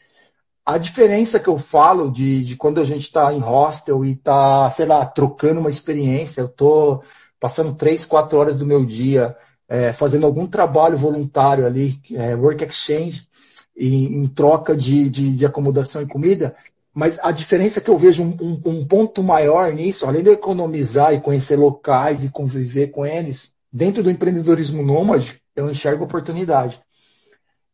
A 0.64 0.78
diferença 0.78 1.38
que 1.38 1.48
eu 1.48 1.58
falo 1.58 2.10
de, 2.10 2.44
de 2.44 2.56
quando 2.56 2.80
a 2.80 2.84
gente 2.84 3.02
está 3.02 3.32
em 3.32 3.40
hostel 3.40 4.04
e 4.04 4.12
está, 4.12 4.70
sei 4.70 4.86
lá, 4.86 5.04
trocando 5.04 5.60
uma 5.60 5.70
experiência, 5.70 6.40
eu 6.40 6.46
estou 6.46 7.02
passando 7.38 7.74
três, 7.74 8.06
quatro 8.06 8.38
horas 8.38 8.58
do 8.58 8.66
meu 8.66 8.84
dia 8.84 9.36
é, 9.68 9.92
fazendo 9.92 10.26
algum 10.26 10.46
trabalho 10.46 10.96
voluntário 10.96 11.66
ali, 11.66 12.00
é, 12.12 12.34
work 12.34 12.64
exchange, 12.64 13.26
em, 13.76 14.22
em 14.22 14.26
troca 14.28 14.76
de, 14.76 15.10
de, 15.10 15.36
de 15.36 15.46
acomodação 15.46 16.02
e 16.02 16.06
comida, 16.06 16.54
mas 16.94 17.18
a 17.20 17.32
diferença 17.32 17.80
que 17.80 17.90
eu 17.90 17.98
vejo 17.98 18.22
um, 18.22 18.36
um, 18.40 18.60
um, 18.64 18.86
ponto 18.86 19.20
maior 19.20 19.72
nisso, 19.72 20.06
além 20.06 20.22
de 20.22 20.30
economizar 20.30 21.12
e 21.12 21.20
conhecer 21.20 21.56
locais 21.56 22.22
e 22.22 22.28
conviver 22.28 22.92
com 22.92 23.04
eles, 23.04 23.52
dentro 23.72 24.00
do 24.00 24.10
empreendedorismo 24.10 24.80
nômade, 24.80 25.42
eu 25.56 25.68
enxergo 25.68 26.04
oportunidade. 26.04 26.80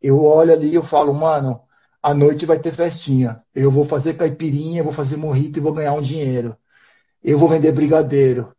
Eu 0.01 0.25
olho 0.25 0.55
ali 0.55 0.69
e 0.71 0.75
eu 0.75 0.83
falo, 0.83 1.13
mano, 1.13 1.61
à 2.03 2.15
noite 2.15 2.47
vai 2.47 2.59
ter 2.59 2.73
festinha. 2.73 3.43
Eu 3.55 3.71
vou 3.71 3.85
fazer 3.85 4.15
caipirinha, 4.15 4.83
vou 4.83 4.93
fazer 4.93 5.19
morrito 5.19 5.59
e 5.59 5.63
vou 5.63 5.75
ganhar 5.75 5.93
um 5.93 6.01
dinheiro. 6.01 6.57
Eu 7.23 7.37
vou 7.37 7.49
vender 7.49 7.73
brigadeiro. 7.73 8.55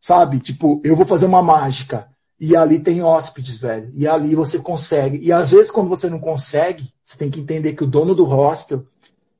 Sabe? 0.00 0.38
Tipo, 0.38 0.80
eu 0.84 0.94
vou 0.94 1.04
fazer 1.04 1.26
uma 1.26 1.42
mágica. 1.42 2.08
E 2.40 2.54
ali 2.54 2.78
tem 2.78 3.02
hóspedes, 3.02 3.58
velho. 3.58 3.90
E 3.92 4.06
ali 4.06 4.36
você 4.36 4.60
consegue. 4.60 5.18
E 5.18 5.32
às 5.32 5.50
vezes, 5.50 5.72
quando 5.72 5.88
você 5.88 6.08
não 6.08 6.20
consegue, 6.20 6.88
você 7.02 7.16
tem 7.16 7.28
que 7.28 7.40
entender 7.40 7.72
que 7.72 7.82
o 7.82 7.86
dono 7.86 8.14
do 8.14 8.24
hostel 8.24 8.86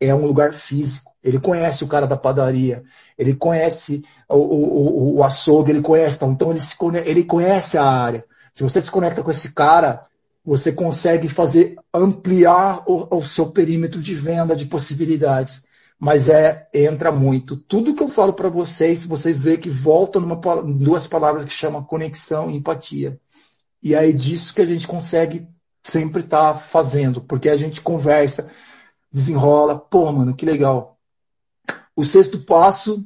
é 0.01 0.14
um 0.14 0.26
lugar 0.26 0.53
físico. 0.53 1.12
Ele 1.22 1.38
conhece 1.38 1.84
o 1.84 1.88
cara 1.88 2.07
da 2.07 2.16
padaria, 2.16 2.82
ele 3.16 3.34
conhece 3.34 4.05
o, 4.28 4.36
o, 4.36 5.16
o 5.16 5.24
açougue, 5.24 5.72
ele 5.72 5.82
conhece. 5.82 6.24
Então, 6.24 6.51
ele, 6.51 6.61
se, 6.61 6.76
ele 7.05 7.24
conhece 7.24 7.76
a 7.76 7.84
área. 7.84 8.24
Se 8.53 8.62
você 8.62 8.80
se 8.80 8.90
conecta 8.90 9.22
com 9.22 9.30
esse 9.30 9.53
cara, 9.53 10.03
você 10.44 10.72
consegue 10.72 11.28
fazer 11.28 11.76
ampliar 11.92 12.82
o, 12.86 13.16
o 13.16 13.22
seu 13.22 13.51
perímetro 13.51 14.01
de 14.01 14.14
venda, 14.14 14.57
de 14.57 14.66
possibilidades 14.66 15.66
mas 15.99 16.28
é 16.28 16.68
entra 16.72 17.11
muito. 17.11 17.57
Tudo 17.57 17.94
que 17.94 18.03
eu 18.03 18.09
falo 18.09 18.32
para 18.32 18.49
vocês, 18.49 19.05
vocês 19.05 19.36
veem 19.36 19.59
que 19.59 19.68
volta 19.68 20.20
numa 20.20 20.36
duas 20.62 21.07
palavras 21.07 21.44
que 21.44 21.53
chama 21.53 21.84
conexão 21.84 22.49
e 22.51 22.57
empatia. 22.57 23.18
E 23.82 23.94
é 23.94 24.12
disso 24.12 24.55
que 24.55 24.62
a 24.62 24.66
gente 24.66 24.86
consegue 24.86 25.46
sempre 25.82 26.22
estar 26.22 26.53
tá 26.53 26.59
fazendo, 26.59 27.20
porque 27.20 27.49
a 27.49 27.57
gente 27.57 27.80
conversa, 27.80 28.51
desenrola, 29.11 29.78
pô, 29.78 30.11
mano, 30.12 30.34
que 30.34 30.46
legal. 30.46 30.98
O 31.94 32.04
sexto 32.04 32.38
passo 32.40 33.04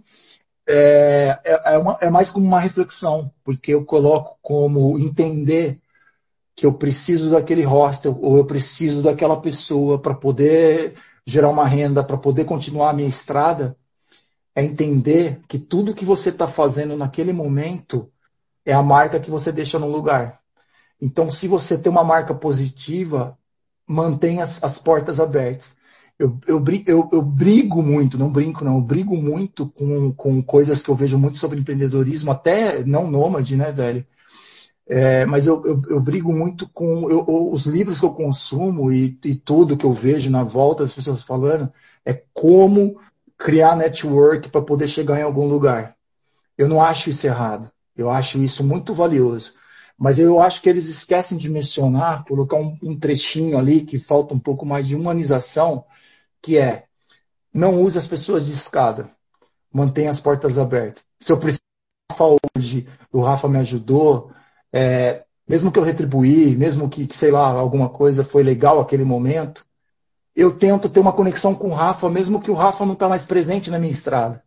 é, 0.66 1.38
é, 1.44 1.74
é, 1.74 1.78
uma, 1.78 1.98
é 2.00 2.10
mais 2.10 2.30
como 2.30 2.46
uma 2.46 2.60
reflexão, 2.60 3.32
porque 3.42 3.74
eu 3.74 3.84
coloco 3.84 4.38
como 4.42 4.98
entender 4.98 5.80
que 6.54 6.66
eu 6.66 6.72
preciso 6.72 7.30
daquele 7.30 7.62
hostel 7.62 8.18
ou 8.20 8.36
eu 8.36 8.44
preciso 8.44 9.02
daquela 9.02 9.40
pessoa 9.40 9.98
para 9.98 10.14
poder 10.14 10.94
gerar 11.26 11.48
uma 11.48 11.66
renda 11.66 12.04
para 12.04 12.16
poder 12.16 12.44
continuar 12.44 12.90
a 12.90 12.92
minha 12.92 13.08
estrada, 13.08 13.76
é 14.54 14.62
entender 14.62 15.40
que 15.48 15.58
tudo 15.58 15.94
que 15.94 16.04
você 16.04 16.28
está 16.28 16.46
fazendo 16.46 16.96
naquele 16.96 17.32
momento 17.32 18.10
é 18.66 18.72
a 18.72 18.82
marca 18.82 19.18
que 19.18 19.30
você 19.30 19.50
deixa 19.50 19.78
no 19.78 19.88
lugar. 19.88 20.40
Então, 21.00 21.30
se 21.30 21.48
você 21.48 21.76
tem 21.78 21.90
uma 21.90 22.04
marca 22.04 22.34
positiva, 22.34 23.36
mantenha 23.86 24.44
as, 24.44 24.62
as 24.62 24.78
portas 24.78 25.18
abertas. 25.18 25.74
Eu, 26.18 26.38
eu, 26.46 26.62
eu, 26.86 27.10
eu, 27.12 27.22
brigo 27.22 27.82
muito, 27.82 28.18
não 28.18 28.30
brinco 28.30 28.64
não, 28.64 28.76
eu 28.76 28.80
brigo 28.82 29.16
muito 29.16 29.66
com, 29.66 30.12
com 30.12 30.42
coisas 30.42 30.82
que 30.82 30.88
eu 30.88 30.94
vejo 30.94 31.18
muito 31.18 31.38
sobre 31.38 31.58
empreendedorismo, 31.58 32.30
até 32.30 32.84
não 32.84 33.10
nômade, 33.10 33.56
né, 33.56 33.72
velho? 33.72 34.06
É, 34.86 35.24
mas 35.24 35.46
eu, 35.46 35.64
eu, 35.64 35.82
eu, 35.88 36.00
brigo 36.00 36.32
muito 36.32 36.68
com 36.68 37.08
eu, 37.08 37.24
os 37.50 37.66
livros 37.66 37.98
que 37.98 38.04
eu 38.04 38.12
consumo 38.12 38.92
e, 38.92 39.18
e, 39.24 39.34
tudo 39.34 39.76
que 39.76 39.86
eu 39.86 39.92
vejo 39.92 40.28
na 40.28 40.42
volta 40.42 40.82
das 40.82 40.94
pessoas 40.94 41.22
falando 41.22 41.72
é 42.04 42.12
como 42.32 43.00
criar 43.38 43.76
network 43.76 44.48
para 44.48 44.60
poder 44.60 44.88
chegar 44.88 45.18
em 45.18 45.22
algum 45.22 45.46
lugar. 45.46 45.96
Eu 46.58 46.68
não 46.68 46.82
acho 46.82 47.10
isso 47.10 47.26
errado. 47.26 47.70
Eu 47.96 48.10
acho 48.10 48.38
isso 48.38 48.62
muito 48.64 48.94
valioso. 48.94 49.54
Mas 50.02 50.18
eu 50.18 50.40
acho 50.40 50.60
que 50.60 50.68
eles 50.68 50.88
esquecem 50.88 51.38
de 51.38 51.48
mencionar, 51.48 52.24
colocar 52.24 52.56
um, 52.56 52.76
um 52.82 52.98
trechinho 52.98 53.56
ali 53.56 53.82
que 53.82 54.00
falta 54.00 54.34
um 54.34 54.38
pouco 54.40 54.66
mais 54.66 54.88
de 54.88 54.96
humanização, 54.96 55.84
que 56.42 56.58
é 56.58 56.86
não 57.54 57.80
use 57.80 57.96
as 57.96 58.06
pessoas 58.08 58.44
de 58.44 58.50
escada. 58.50 59.08
Mantenha 59.72 60.10
as 60.10 60.18
portas 60.18 60.58
abertas. 60.58 61.06
Se 61.20 61.30
eu 61.30 61.38
preciso 61.38 61.62
hoje, 62.56 62.88
o 63.12 63.20
Rafa 63.20 63.48
me 63.48 63.58
ajudou, 63.58 64.32
é, 64.72 65.22
mesmo 65.48 65.70
que 65.70 65.78
eu 65.78 65.84
retribuir, 65.84 66.58
mesmo 66.58 66.88
que, 66.88 67.06
que, 67.06 67.14
sei 67.14 67.30
lá, 67.30 67.46
alguma 67.46 67.88
coisa 67.88 68.24
foi 68.24 68.42
legal 68.42 68.80
aquele 68.80 69.04
momento, 69.04 69.64
eu 70.34 70.50
tento 70.50 70.88
ter 70.88 70.98
uma 70.98 71.12
conexão 71.12 71.54
com 71.54 71.68
o 71.68 71.74
Rafa, 71.74 72.10
mesmo 72.10 72.40
que 72.40 72.50
o 72.50 72.54
Rafa 72.54 72.84
não 72.84 72.94
está 72.94 73.08
mais 73.08 73.24
presente 73.24 73.70
na 73.70 73.78
minha 73.78 73.92
estrada. 73.92 74.42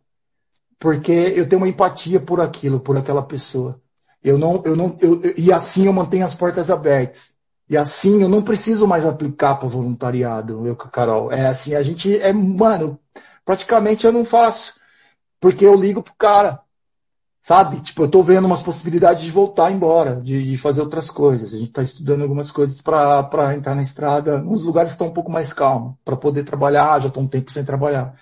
Porque 0.78 1.12
eu 1.12 1.48
tenho 1.48 1.62
uma 1.62 1.68
empatia 1.68 2.20
por 2.20 2.42
aquilo, 2.42 2.78
por 2.78 2.98
aquela 2.98 3.22
pessoa. 3.22 3.80
Eu 4.26 4.36
não, 4.36 4.60
eu 4.64 4.74
não, 4.74 4.98
eu, 5.00 5.20
e 5.36 5.52
assim 5.52 5.86
eu 5.86 5.92
mantenho 5.92 6.24
as 6.24 6.34
portas 6.34 6.68
abertas. 6.68 7.32
E 7.70 7.76
assim 7.76 8.22
eu 8.22 8.28
não 8.28 8.42
preciso 8.42 8.84
mais 8.86 9.06
aplicar 9.06 9.54
para 9.54 9.68
voluntariado, 9.68 10.66
eu 10.66 10.74
Carol. 10.74 11.30
É 11.30 11.46
assim, 11.46 11.76
a 11.76 11.82
gente 11.82 12.18
é, 12.18 12.32
mano, 12.32 12.98
praticamente 13.44 14.04
eu 14.04 14.10
não 14.10 14.24
faço. 14.24 14.80
Porque 15.38 15.64
eu 15.64 15.76
ligo 15.76 16.02
pro 16.02 16.12
cara. 16.14 16.60
Sabe? 17.40 17.80
Tipo, 17.80 18.02
eu 18.02 18.10
tô 18.10 18.20
vendo 18.20 18.46
umas 18.46 18.64
possibilidades 18.64 19.22
de 19.22 19.30
voltar 19.30 19.70
embora, 19.70 20.20
de, 20.20 20.50
de 20.50 20.58
fazer 20.58 20.80
outras 20.80 21.08
coisas. 21.08 21.54
A 21.54 21.56
gente 21.56 21.68
está 21.68 21.82
estudando 21.82 22.22
algumas 22.22 22.50
coisas 22.50 22.80
para 22.80 23.54
entrar 23.54 23.76
na 23.76 23.82
estrada, 23.82 24.38
nos 24.38 24.64
lugares 24.64 24.90
estão 24.90 25.06
um 25.06 25.12
pouco 25.12 25.30
mais 25.30 25.52
calmos, 25.52 25.94
para 26.04 26.16
poder 26.16 26.42
trabalhar, 26.42 27.00
já 27.00 27.06
estou 27.06 27.22
um 27.22 27.28
tempo 27.28 27.52
sem 27.52 27.64
trabalhar. 27.64 28.16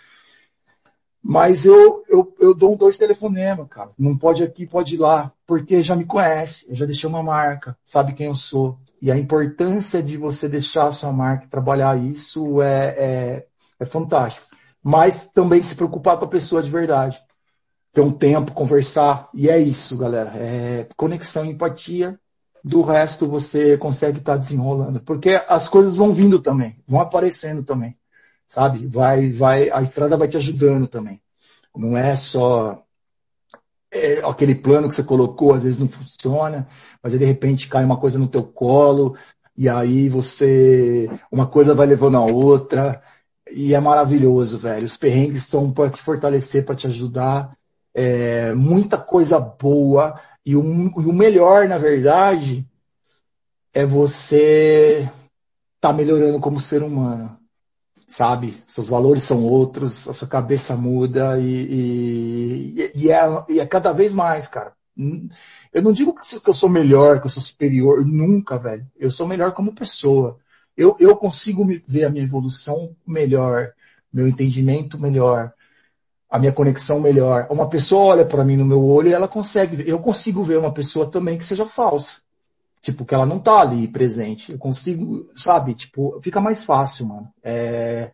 Mas 1.26 1.64
eu, 1.64 2.04
eu, 2.06 2.34
eu 2.38 2.54
dou 2.54 2.76
dois 2.76 2.98
telefonemas, 2.98 3.66
cara. 3.70 3.90
Não 3.98 4.16
pode 4.16 4.42
aqui, 4.42 4.66
pode 4.66 4.96
ir 4.96 4.98
lá, 4.98 5.32
porque 5.46 5.82
já 5.82 5.96
me 5.96 6.04
conhece, 6.04 6.66
eu 6.68 6.74
já 6.74 6.84
deixei 6.84 7.08
uma 7.08 7.22
marca, 7.22 7.74
sabe 7.82 8.12
quem 8.12 8.26
eu 8.26 8.34
sou. 8.34 8.76
E 9.00 9.10
a 9.10 9.16
importância 9.16 10.02
de 10.02 10.18
você 10.18 10.48
deixar 10.48 10.86
a 10.86 10.92
sua 10.92 11.12
marca, 11.12 11.48
trabalhar 11.48 11.96
isso 11.98 12.60
é, 12.60 12.94
é, 12.98 13.46
é 13.80 13.84
fantástico. 13.86 14.46
Mas 14.82 15.26
também 15.28 15.62
se 15.62 15.74
preocupar 15.74 16.18
com 16.18 16.26
a 16.26 16.28
pessoa 16.28 16.62
de 16.62 16.70
verdade 16.70 17.18
ter 17.94 18.00
um 18.00 18.10
tempo, 18.10 18.52
conversar. 18.52 19.30
E 19.32 19.48
é 19.48 19.58
isso, 19.58 19.96
galera. 19.96 20.32
É 20.34 20.88
conexão 20.96 21.46
empatia. 21.46 22.18
Do 22.62 22.82
resto 22.82 23.28
você 23.28 23.78
consegue 23.78 24.18
estar 24.18 24.32
tá 24.32 24.38
desenrolando. 24.38 25.00
Porque 25.00 25.40
as 25.48 25.68
coisas 25.68 25.94
vão 25.94 26.12
vindo 26.12 26.40
também, 26.40 26.76
vão 26.86 27.00
aparecendo 27.00 27.62
também. 27.62 27.94
Sabe? 28.48 28.86
Vai, 28.86 29.30
vai, 29.32 29.70
a 29.70 29.82
estrada 29.82 30.16
vai 30.16 30.28
te 30.28 30.36
ajudando 30.36 30.86
também. 30.86 31.20
Não 31.74 31.96
é 31.96 32.14
só 32.14 32.84
é, 33.92 34.20
aquele 34.24 34.54
plano 34.54 34.88
que 34.88 34.94
você 34.94 35.02
colocou, 35.02 35.54
às 35.54 35.62
vezes 35.62 35.78
não 35.78 35.88
funciona, 35.88 36.68
mas 37.02 37.12
aí 37.12 37.18
de 37.18 37.24
repente 37.24 37.68
cai 37.68 37.84
uma 37.84 37.96
coisa 37.96 38.18
no 38.18 38.28
teu 38.28 38.42
colo, 38.42 39.16
e 39.56 39.68
aí 39.68 40.08
você, 40.08 41.08
uma 41.30 41.46
coisa 41.46 41.74
vai 41.74 41.86
levando 41.86 42.16
a 42.16 42.24
outra, 42.24 43.02
e 43.50 43.74
é 43.74 43.80
maravilhoso, 43.80 44.58
velho. 44.58 44.84
Os 44.84 44.96
perrengues 44.96 45.40
estão 45.40 45.70
para 45.72 45.90
te 45.90 46.02
fortalecer, 46.02 46.64
para 46.64 46.74
te 46.74 46.86
ajudar. 46.86 47.56
É, 47.94 48.52
muita 48.54 48.98
coisa 48.98 49.38
boa. 49.38 50.20
E 50.44 50.56
o, 50.56 50.62
e 50.62 51.06
o 51.06 51.12
melhor, 51.12 51.68
na 51.68 51.78
verdade, 51.78 52.66
é 53.72 53.84
você 53.84 55.08
tá 55.80 55.92
melhorando 55.92 56.40
como 56.40 56.60
ser 56.60 56.82
humano. 56.82 57.38
Sabe? 58.06 58.62
Seus 58.66 58.88
valores 58.88 59.22
são 59.22 59.42
outros, 59.44 60.08
a 60.08 60.12
sua 60.12 60.28
cabeça 60.28 60.76
muda 60.76 61.38
e, 61.40 62.74
e, 62.76 62.92
e, 62.94 63.10
é, 63.10 63.44
e 63.48 63.60
é 63.60 63.66
cada 63.66 63.92
vez 63.92 64.12
mais, 64.12 64.46
cara. 64.46 64.72
Eu 65.72 65.82
não 65.82 65.92
digo 65.92 66.14
que 66.14 66.50
eu 66.50 66.54
sou 66.54 66.68
melhor, 66.68 67.20
que 67.20 67.26
eu 67.26 67.30
sou 67.30 67.42
superior, 67.42 68.04
nunca, 68.06 68.58
velho. 68.58 68.86
Eu 68.96 69.10
sou 69.10 69.26
melhor 69.26 69.52
como 69.52 69.74
pessoa. 69.74 70.38
Eu, 70.76 70.96
eu 71.00 71.16
consigo 71.16 71.66
ver 71.86 72.04
a 72.04 72.10
minha 72.10 72.24
evolução 72.24 72.96
melhor, 73.06 73.72
meu 74.12 74.28
entendimento 74.28 74.98
melhor, 74.98 75.52
a 76.30 76.38
minha 76.38 76.52
conexão 76.52 77.00
melhor. 77.00 77.46
Uma 77.50 77.68
pessoa 77.68 78.06
olha 78.06 78.24
para 78.24 78.44
mim 78.44 78.56
no 78.56 78.64
meu 78.64 78.84
olho 78.84 79.08
e 79.08 79.12
ela 79.12 79.28
consegue 79.28 79.76
ver. 79.76 79.88
Eu 79.88 79.98
consigo 79.98 80.42
ver 80.42 80.58
uma 80.58 80.72
pessoa 80.72 81.10
também 81.10 81.38
que 81.38 81.44
seja 81.44 81.66
falsa. 81.66 82.23
Tipo, 82.84 83.06
que 83.06 83.14
ela 83.14 83.24
não 83.24 83.38
tá 83.38 83.62
ali 83.62 83.88
presente. 83.88 84.52
Eu 84.52 84.58
consigo, 84.58 85.26
sabe? 85.34 85.74
Tipo, 85.74 86.20
fica 86.20 86.38
mais 86.38 86.62
fácil, 86.62 87.06
mano. 87.06 87.32
É... 87.42 88.10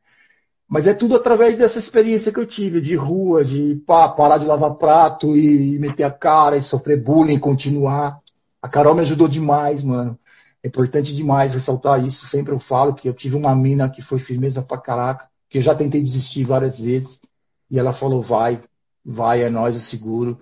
Mas 0.68 0.86
é 0.86 0.94
tudo 0.94 1.16
através 1.16 1.58
dessa 1.58 1.80
experiência 1.80 2.32
que 2.32 2.38
eu 2.38 2.46
tive, 2.46 2.80
de 2.80 2.94
rua, 2.94 3.44
de 3.44 3.82
pá, 3.84 4.08
parar 4.08 4.38
de 4.38 4.46
lavar 4.46 4.76
prato 4.76 5.36
e, 5.36 5.74
e 5.74 5.78
meter 5.80 6.04
a 6.04 6.10
cara 6.12 6.56
e 6.56 6.62
sofrer 6.62 7.02
bullying, 7.02 7.40
continuar. 7.40 8.20
A 8.62 8.68
Carol 8.68 8.94
me 8.94 9.00
ajudou 9.00 9.26
demais, 9.26 9.82
mano. 9.82 10.16
É 10.62 10.68
importante 10.68 11.12
demais 11.16 11.52
ressaltar 11.52 12.04
isso. 12.04 12.28
Sempre 12.28 12.54
eu 12.54 12.60
falo 12.60 12.94
que 12.94 13.08
eu 13.08 13.12
tive 13.12 13.34
uma 13.34 13.56
mina 13.56 13.90
que 13.90 14.00
foi 14.00 14.20
firmeza 14.20 14.62
pra 14.62 14.78
caraca, 14.78 15.28
que 15.48 15.58
eu 15.58 15.62
já 15.62 15.74
tentei 15.74 16.00
desistir 16.00 16.44
várias 16.44 16.78
vezes. 16.78 17.20
E 17.68 17.76
ela 17.76 17.92
falou, 17.92 18.22
vai, 18.22 18.60
vai, 19.04 19.42
é 19.42 19.50
nós, 19.50 19.74
eu 19.74 19.80
seguro. 19.80 20.38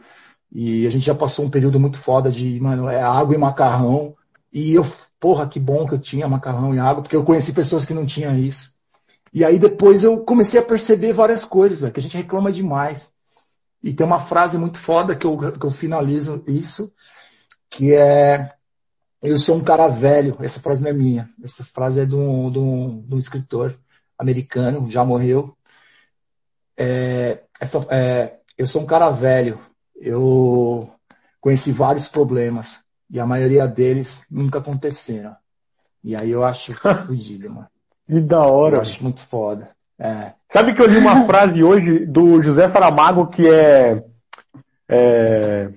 E 0.52 0.86
a 0.86 0.90
gente 0.90 1.06
já 1.06 1.14
passou 1.14 1.46
um 1.46 1.50
período 1.50 1.80
muito 1.80 1.98
foda 1.98 2.30
de, 2.30 2.60
mano, 2.60 2.90
é 2.90 3.00
água 3.02 3.34
e 3.34 3.38
macarrão. 3.38 4.14
E 4.53 4.74
eu, 4.74 4.86
porra, 5.20 5.46
que 5.46 5.61
bom 5.61 5.86
que 5.86 5.94
eu 5.94 5.99
tinha 5.99 6.28
macarrão 6.28 6.74
e 6.74 6.78
água, 6.78 7.03
porque 7.03 7.16
eu 7.16 7.24
conheci 7.24 7.53
pessoas 7.53 7.84
que 7.84 7.94
não 7.94 8.07
tinham 8.07 8.36
isso. 8.38 8.76
E 9.32 9.44
aí 9.44 9.59
depois 9.59 10.03
eu 10.03 10.24
comecei 10.24 10.59
a 10.59 10.64
perceber 10.64 11.12
várias 11.12 11.44
coisas, 11.44 11.80
velho, 11.80 11.92
que 11.92 12.01
a 12.01 12.03
gente 12.03 12.16
reclama 12.16 12.51
demais. 12.51 13.12
E 13.82 13.92
tem 13.92 14.07
uma 14.07 14.18
frase 14.18 14.57
muito 14.59 14.78
foda 14.78 15.14
que 15.14 15.26
eu, 15.26 15.36
que 15.36 15.64
eu 15.64 15.70
finalizo 15.70 16.42
isso, 16.46 16.92
que 17.70 17.92
é 17.92 18.55
eu 19.22 19.36
sou 19.36 19.57
um 19.57 19.64
cara 19.64 19.88
velho. 19.88 20.36
Essa 20.40 20.61
frase 20.61 20.82
não 20.82 20.90
é 20.90 20.92
minha. 20.92 21.28
Essa 21.42 21.64
frase 21.64 22.01
é 22.01 22.05
de 22.05 22.14
um, 22.14 22.51
de 22.51 22.59
um, 22.59 23.01
de 23.03 23.14
um 23.14 23.18
escritor 23.18 23.76
americano, 24.16 24.88
já 24.90 25.05
morreu. 25.05 25.57
É, 26.76 27.42
essa, 27.61 27.78
é, 27.90 28.38
eu 28.57 28.66
sou 28.66 28.82
um 28.82 28.86
cara 28.86 29.11
velho. 29.11 29.61
Eu 29.96 30.90
conheci 31.40 31.72
vários 31.72 32.07
problemas. 32.09 32.84
E 33.11 33.18
a 33.18 33.26
maioria 33.26 33.66
deles 33.66 34.24
nunca 34.30 34.59
aconteceram. 34.59 35.34
E 36.04 36.14
aí 36.14 36.30
eu 36.30 36.44
acho 36.44 36.74
fodido, 37.06 37.50
mano. 37.50 37.68
Que 38.06 38.20
da 38.20 38.40
hora. 38.40 38.76
Eu 38.76 38.80
acho 38.82 39.02
muito 39.02 39.20
foda. 39.20 39.70
É. 39.98 40.32
Sabe 40.52 40.74
que 40.74 40.82
eu 40.82 40.86
li 40.86 40.96
uma 40.98 41.24
frase 41.26 41.62
hoje 41.62 42.06
do 42.06 42.42
José 42.42 42.68
Saramago 42.68 43.26
que 43.26 43.46
é, 43.48 44.04
é 44.88 45.70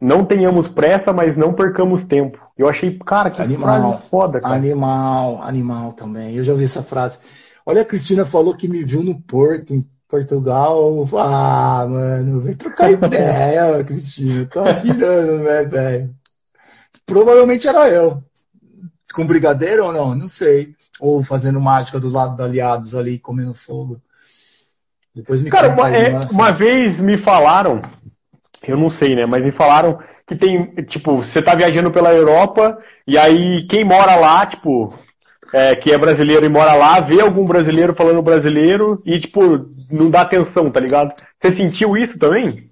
não 0.00 0.24
tenhamos 0.24 0.68
pressa, 0.68 1.12
mas 1.12 1.36
não 1.36 1.54
percamos 1.54 2.04
tempo. 2.04 2.38
Eu 2.58 2.68
achei, 2.68 2.98
cara, 2.98 3.30
que 3.30 3.40
animal, 3.40 3.92
frase 3.92 4.08
foda, 4.08 4.40
cara. 4.40 4.56
Animal, 4.56 5.40
animal 5.42 5.92
também. 5.92 6.34
Eu 6.34 6.42
já 6.42 6.52
ouvi 6.52 6.64
essa 6.64 6.82
frase. 6.82 7.18
Olha, 7.64 7.82
a 7.82 7.84
Cristina 7.84 8.26
falou 8.26 8.56
que 8.56 8.66
me 8.66 8.82
viu 8.82 9.02
no 9.02 9.20
Porto, 9.22 9.72
em 9.72 9.86
Portugal. 10.12 11.08
Ah, 11.16 11.86
mano, 11.88 12.42
vem 12.42 12.54
trocar 12.54 12.92
ideia, 12.92 13.80
Cristina. 13.82 14.44
Tá 14.44 14.74
pirando, 14.74 15.38
né, 15.42 15.64
velho? 15.64 16.14
Provavelmente 17.06 17.66
era 17.66 17.88
eu. 17.88 18.22
Com 19.14 19.26
brigadeiro 19.26 19.86
ou 19.86 19.92
não? 19.92 20.14
Não 20.14 20.28
sei. 20.28 20.74
Ou 21.00 21.22
fazendo 21.22 21.58
mágica 21.58 21.98
do 21.98 22.10
lado 22.10 22.32
dos 22.32 22.40
aliados 22.40 22.94
ali, 22.94 23.18
comendo 23.18 23.54
fogo. 23.54 24.02
Depois 25.14 25.40
me 25.40 25.50
Cara, 25.50 25.72
uma, 25.72 25.90
é, 25.90 26.10
uma 26.30 26.52
vez 26.52 27.00
me 27.00 27.16
falaram 27.16 27.80
eu 28.62 28.76
não 28.76 28.88
sei, 28.88 29.16
né? 29.16 29.26
Mas 29.26 29.42
me 29.42 29.50
falaram 29.50 29.98
que 30.26 30.36
tem, 30.36 30.72
tipo, 30.84 31.16
você 31.16 31.42
tá 31.42 31.54
viajando 31.54 31.90
pela 31.90 32.12
Europa 32.12 32.78
e 33.06 33.18
aí 33.18 33.66
quem 33.66 33.84
mora 33.84 34.14
lá, 34.14 34.46
tipo, 34.46 34.96
é, 35.52 35.76
que 35.76 35.92
é 35.92 35.98
brasileiro 35.98 36.44
e 36.44 36.48
mora 36.48 36.74
lá, 36.74 37.00
vê 37.00 37.20
algum 37.20 37.44
brasileiro 37.44 37.94
falando 37.94 38.22
brasileiro 38.22 39.02
e, 39.04 39.20
tipo, 39.20 39.68
não 39.90 40.10
dá 40.10 40.22
atenção, 40.22 40.70
tá 40.70 40.80
ligado? 40.80 41.12
Você 41.40 41.54
sentiu 41.54 41.96
isso 41.96 42.18
também? 42.18 42.70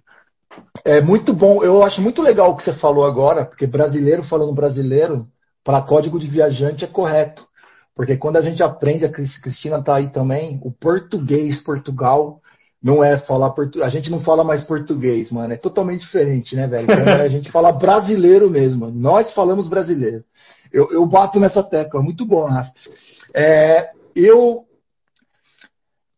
É 0.85 1.01
muito 1.01 1.33
bom, 1.33 1.63
eu 1.63 1.83
acho 1.85 2.01
muito 2.01 2.23
legal 2.23 2.51
o 2.51 2.57
que 2.57 2.63
você 2.63 2.73
falou 2.73 3.05
agora, 3.05 3.45
porque 3.45 3.67
brasileiro 3.67 4.23
falando 4.23 4.53
brasileiro, 4.55 5.27
para 5.63 5.83
código 5.83 6.19
de 6.19 6.27
viajante 6.27 6.85
é 6.85 6.89
correto. 6.89 7.47
Porque 7.95 8.17
quando 8.17 8.37
a 8.37 8.41
gente 8.41 8.63
aprende, 8.63 9.05
a 9.05 9.11
Cristina 9.11 9.83
tá 9.83 9.97
aí 9.97 10.09
também, 10.09 10.59
o 10.63 10.71
português 10.71 11.61
Portugal 11.61 12.41
não 12.83 13.05
é 13.05 13.19
falar 13.19 13.51
português. 13.51 13.87
A 13.87 13.91
gente 13.91 14.11
não 14.11 14.19
fala 14.19 14.43
mais 14.43 14.63
português, 14.63 15.31
mano. 15.31 15.53
É 15.53 15.57
totalmente 15.57 16.01
diferente, 16.01 16.57
né, 16.57 16.67
velho? 16.67 16.89
a 16.91 17.29
gente 17.29 17.51
fala 17.51 17.73
brasileiro 17.73 18.49
mesmo. 18.49 18.91
Nós 18.91 19.33
falamos 19.33 19.69
brasileiro. 19.69 20.25
Eu, 20.73 20.91
eu 20.93 21.07
bato 21.07 21.41
nessa 21.41 21.63
tecla. 21.63 22.03
Muito 22.03 22.25
bom, 22.25 22.45
Rafa. 22.45 22.73
É, 23.35 23.91
eu, 24.15 24.67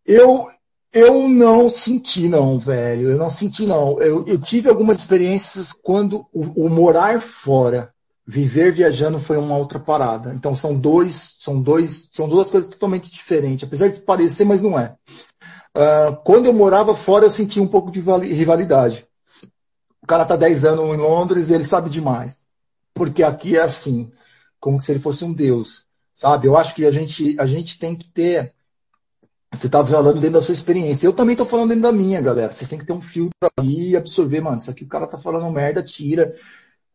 eu, 0.07 0.47
eu 0.93 1.29
não 1.29 1.71
senti, 1.71 2.29
não, 2.29 2.59
velho. 2.59 3.11
Eu 3.11 3.19
não 3.19 3.31
senti, 3.31 3.67
não. 3.67 4.01
Eu, 4.01 4.27
eu 4.27 4.39
tive 4.39 4.69
algumas 4.69 4.99
experiências 4.99 5.73
quando 5.73 6.27
o, 6.33 6.65
o 6.67 6.69
morar 6.69 7.21
fora, 7.21 7.93
viver 8.27 8.73
viajando 8.73 9.19
foi 9.19 9.37
uma 9.37 9.57
outra 9.57 9.79
parada. 9.79 10.33
Então 10.35 10.55
são 10.55 10.75
dois, 10.75 11.37
são 11.39 11.61
dois, 11.61 12.09
são 12.13 12.29
duas 12.29 12.51
coisas 12.51 12.69
totalmente 12.71 13.11
diferentes. 13.11 13.67
Apesar 13.67 13.89
de 13.89 14.01
parecer, 14.01 14.45
mas 14.45 14.61
não 14.61 14.79
é. 14.79 14.95
Uh, 15.77 16.15
quando 16.25 16.47
eu 16.47 16.53
morava 16.53 16.95
fora, 16.95 17.25
eu 17.25 17.31
sentia 17.31 17.63
um 17.63 17.69
pouco 17.69 17.91
de 17.91 18.01
rivalidade. 18.01 19.07
O 20.03 20.07
cara 20.07 20.25
tá 20.25 20.37
10 20.37 20.65
anos 20.65 20.95
em 20.95 20.99
Londres 20.99 21.49
e 21.49 21.55
ele 21.55 21.65
sabe 21.65 21.89
demais. 21.89 22.43
Porque 22.93 23.23
aqui 23.23 23.57
é 23.57 23.63
assim, 23.63 24.11
como 24.63 24.81
se 24.81 24.93
ele 24.93 25.01
fosse 25.01 25.25
um 25.25 25.33
deus, 25.33 25.85
sabe? 26.15 26.47
Eu 26.47 26.57
acho 26.57 26.73
que 26.73 26.87
a 26.87 26.93
gente, 26.93 27.37
a 27.37 27.45
gente 27.47 27.81
tem 27.81 27.97
que 27.97 28.09
ter. 28.09 28.55
Você 29.53 29.69
tá 29.69 29.85
falando 29.85 30.21
dentro 30.21 30.35
da 30.35 30.41
sua 30.41 30.55
experiência. 30.55 31.05
Eu 31.05 31.13
também 31.13 31.35
tô 31.35 31.45
falando 31.45 31.71
dentro 31.71 31.83
da 31.83 31.93
minha, 31.93 32.21
galera. 32.21 32.53
Vocês 32.53 32.71
têm 32.71 32.79
que 32.79 32.87
ter 32.87 32.93
um 32.93 33.01
filtro 33.01 33.51
ali 33.59 33.91
e 33.91 33.97
absorver, 33.97 34.41
mano. 34.41 34.59
Isso 34.59 34.71
aqui 34.71 34.85
o 34.85 34.89
cara 34.89 35.09
tá 35.09 35.19
falando 35.19 35.51
merda, 35.51 35.83
tira. 35.83 36.37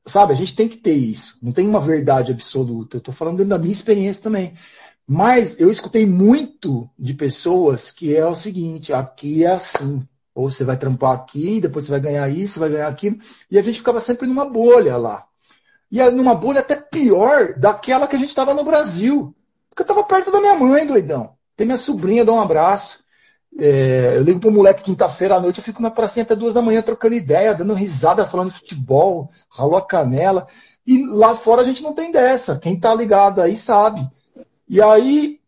Sabe? 0.05 0.31
A 0.31 0.35
gente 0.35 0.55
tem 0.55 0.69
que 0.69 0.77
ter 0.77 0.93
isso. 0.93 1.37
Não 1.43 1.51
tem 1.51 1.67
uma 1.67 1.81
verdade 1.81 2.31
absoluta. 2.31 2.95
Eu 2.95 3.01
tô 3.01 3.11
falando 3.11 3.37
dentro 3.37 3.49
da 3.49 3.59
minha 3.59 3.73
experiência 3.73 4.23
também. 4.23 4.53
Mas 5.05 5.59
eu 5.59 5.69
escutei 5.69 6.05
muito 6.05 6.89
de 6.97 7.13
pessoas 7.13 7.91
que 7.91 8.15
é 8.15 8.25
o 8.25 8.33
seguinte, 8.33 8.93
aqui 8.93 9.43
é 9.43 9.51
assim. 9.51 10.07
Ou 10.33 10.49
você 10.49 10.63
vai 10.63 10.77
trampar 10.77 11.11
aqui, 11.11 11.59
depois 11.59 11.85
você 11.85 11.91
vai 11.91 11.99
ganhar 11.99 12.29
isso, 12.29 12.61
vai 12.61 12.69
ganhar 12.69 12.87
aquilo. 12.87 13.17
E 13.51 13.59
a 13.59 13.61
gente 13.61 13.79
ficava 13.79 13.99
sempre 13.99 14.25
numa 14.25 14.45
bolha 14.45 14.95
lá. 14.95 15.27
E 15.91 16.03
numa 16.11 16.35
bolha 16.35 16.59
até 16.59 16.75
pior 16.97 17.53
daquela 17.57 18.07
que 18.07 18.15
a 18.15 18.19
gente 18.19 18.29
estava 18.29 18.53
no 18.53 18.63
Brasil. 18.63 19.35
Porque 19.69 19.81
eu 19.81 19.83
estava 19.83 20.03
perto 20.03 20.31
da 20.31 20.39
minha 20.39 20.55
mãe, 20.55 20.85
doidão. 20.85 21.35
Tem 21.55 21.65
minha 21.65 21.77
sobrinha, 21.77 22.25
dá 22.25 22.31
um 22.31 22.41
abraço. 22.41 23.05
É, 23.59 24.13
eu 24.15 24.23
ligo 24.23 24.39
pro 24.39 24.51
moleque 24.51 24.83
quinta-feira 24.83 25.35
à 25.35 25.39
noite, 25.39 25.57
eu 25.57 25.63
fico 25.63 25.81
na 25.81 25.89
pracinha 25.89 26.23
até 26.23 26.35
duas 26.35 26.53
da 26.53 26.61
manhã 26.61 26.81
trocando 26.81 27.15
ideia, 27.15 27.55
dando 27.55 27.73
risada, 27.73 28.25
falando 28.25 28.51
de 28.51 28.57
futebol, 28.57 29.29
ralou 29.49 29.77
a 29.77 29.85
canela. 29.85 30.47
E 30.85 31.03
lá 31.05 31.33
fora 31.33 31.61
a 31.61 31.65
gente 31.65 31.81
não 31.81 31.93
tem 31.93 32.11
dessa. 32.11 32.59
Quem 32.59 32.79
tá 32.79 32.93
ligado 32.93 33.41
aí 33.41 33.55
sabe. 33.55 34.07
E 34.69 34.81
aí, 34.81 35.39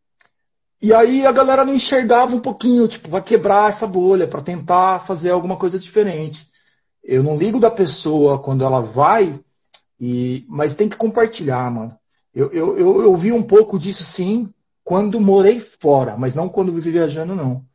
e 0.82 0.94
aí 0.94 1.26
a 1.26 1.32
galera 1.32 1.66
não 1.66 1.74
enxergava 1.74 2.36
um 2.36 2.40
pouquinho, 2.40 2.88
tipo, 2.88 3.10
para 3.10 3.22
quebrar 3.22 3.70
essa 3.70 3.86
bolha, 3.86 4.28
para 4.28 4.42
tentar 4.42 5.00
fazer 5.06 5.32
alguma 5.32 5.58
coisa 5.58 5.78
diferente. 5.78 6.48
Eu 7.04 7.22
não 7.24 7.38
ligo 7.38 7.60
da 7.60 7.72
pessoa 7.72 8.40
quando 8.40 8.64
ela 8.64 8.82
vai, 8.82 9.40
e, 10.00 10.46
mas 10.48 10.76
tem 10.76 10.88
que 10.88 10.96
compartilhar, 10.96 11.70
mano. 11.70 11.98
Eu, 12.34 12.52
eu, 12.52 12.78
eu, 12.78 13.02
eu 13.02 13.16
vi 13.16 13.32
um 13.32 13.44
pouco 13.44 13.78
disso 13.78 14.04
sim 14.04 14.54
quando 14.84 15.20
morei 15.20 15.60
fora, 15.60 16.16
mas 16.18 16.34
não 16.34 16.48
quando 16.48 16.72
vivi 16.72 16.92
viajando, 16.92 17.36
não. 17.36 17.66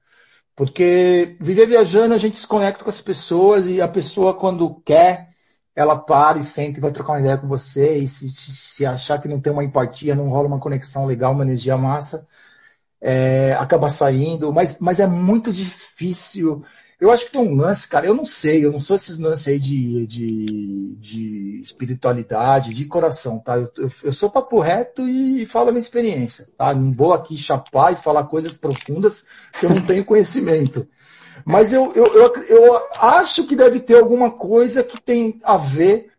Porque 0.56 1.36
viver 1.40 1.66
viajando 1.66 2.14
a 2.14 2.18
gente 2.18 2.36
se 2.36 2.46
conecta 2.46 2.84
com 2.84 2.90
as 2.90 3.00
pessoas 3.00 3.66
e 3.66 3.80
a 3.80 3.88
pessoa 3.88 4.34
quando 4.34 4.76
quer 4.84 5.28
ela 5.74 5.98
para 5.98 6.38
e 6.38 6.42
senta 6.42 6.78
e 6.78 6.80
vai 6.80 6.92
trocar 6.92 7.14
uma 7.14 7.20
ideia 7.20 7.36
com 7.36 7.48
você, 7.48 7.98
e 7.98 8.06
se, 8.06 8.30
se 8.30 8.86
achar 8.86 9.20
que 9.20 9.26
não 9.26 9.40
tem 9.40 9.52
uma 9.52 9.64
empatia, 9.64 10.14
não 10.14 10.28
rola 10.28 10.46
uma 10.46 10.60
conexão 10.60 11.04
legal, 11.04 11.32
uma 11.32 11.42
energia 11.42 11.76
massa, 11.76 12.26
é, 13.00 13.52
acaba 13.54 13.88
saindo, 13.88 14.52
mas, 14.52 14.78
mas 14.78 15.00
é 15.00 15.06
muito 15.06 15.52
difícil 15.52 16.64
eu 17.00 17.10
acho 17.10 17.26
que 17.26 17.32
tem 17.32 17.40
um 17.40 17.54
lance, 17.54 17.88
cara, 17.88 18.06
eu 18.06 18.14
não 18.14 18.24
sei, 18.24 18.64
eu 18.64 18.72
não 18.72 18.78
sou 18.78 18.96
esses 18.96 19.18
lances 19.18 19.48
aí 19.48 19.58
de, 19.58 20.06
de, 20.06 20.94
de 20.98 21.60
espiritualidade, 21.60 22.74
de 22.74 22.84
coração, 22.84 23.38
tá? 23.38 23.56
Eu, 23.56 23.70
eu, 23.76 23.90
eu 24.04 24.12
sou 24.12 24.30
papo 24.30 24.60
reto 24.60 25.08
e, 25.08 25.42
e 25.42 25.46
falo 25.46 25.68
a 25.68 25.72
minha 25.72 25.82
experiência, 25.82 26.48
tá? 26.56 26.72
Não 26.74 26.92
vou 26.92 27.12
aqui 27.12 27.36
chapar 27.36 27.92
e 27.92 27.96
falar 27.96 28.24
coisas 28.24 28.56
profundas 28.56 29.26
que 29.58 29.66
eu 29.66 29.70
não 29.70 29.84
tenho 29.84 30.04
conhecimento. 30.04 30.86
Mas 31.44 31.72
eu, 31.72 31.92
eu, 31.94 32.06
eu, 32.14 32.32
eu 32.44 32.80
acho 32.94 33.44
que 33.44 33.56
deve 33.56 33.80
ter 33.80 33.98
alguma 33.98 34.30
coisa 34.30 34.84
que 34.84 35.00
tem 35.00 35.40
a 35.42 35.56
ver 35.56 36.10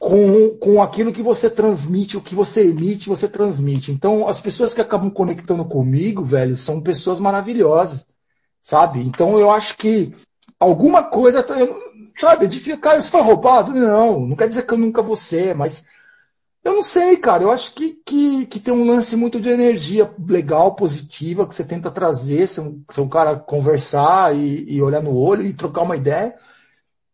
com, 0.00 0.56
com 0.58 0.82
aquilo 0.82 1.12
que 1.12 1.22
você 1.22 1.48
transmite, 1.48 2.16
o 2.16 2.22
que 2.22 2.34
você 2.34 2.66
emite, 2.66 3.08
você 3.08 3.28
transmite. 3.28 3.90
Então, 3.90 4.28
as 4.28 4.40
pessoas 4.40 4.74
que 4.74 4.80
acabam 4.80 5.10
conectando 5.10 5.64
comigo, 5.64 6.24
velho, 6.24 6.56
são 6.56 6.80
pessoas 6.80 7.20
maravilhosas, 7.20 8.06
sabe? 8.66 9.00
Então, 9.00 9.38
eu 9.38 9.48
acho 9.48 9.76
que 9.76 10.12
alguma 10.58 11.04
coisa, 11.04 11.44
sabe, 12.18 12.48
de 12.48 12.58
ficar, 12.58 12.98
isso 12.98 13.12
foi 13.12 13.20
roubado? 13.20 13.72
Não, 13.72 14.18
não 14.26 14.34
quer 14.34 14.48
dizer 14.48 14.66
que 14.66 14.74
eu 14.74 14.78
nunca 14.78 15.00
vou 15.00 15.14
ser, 15.14 15.54
mas 15.54 15.86
eu 16.64 16.74
não 16.74 16.82
sei, 16.82 17.16
cara. 17.16 17.44
Eu 17.44 17.52
acho 17.52 17.72
que, 17.74 17.92
que, 18.04 18.44
que 18.46 18.58
tem 18.58 18.74
um 18.74 18.84
lance 18.84 19.14
muito 19.14 19.40
de 19.40 19.48
energia 19.48 20.12
legal, 20.28 20.74
positiva, 20.74 21.46
que 21.46 21.54
você 21.54 21.62
tenta 21.62 21.92
trazer, 21.92 22.48
ser 22.48 22.62
um, 22.62 22.82
ser 22.90 23.02
um 23.02 23.08
cara 23.08 23.36
conversar 23.36 24.34
e, 24.34 24.64
e 24.68 24.82
olhar 24.82 25.00
no 25.00 25.16
olho 25.16 25.46
e 25.46 25.54
trocar 25.54 25.82
uma 25.82 25.96
ideia. 25.96 26.34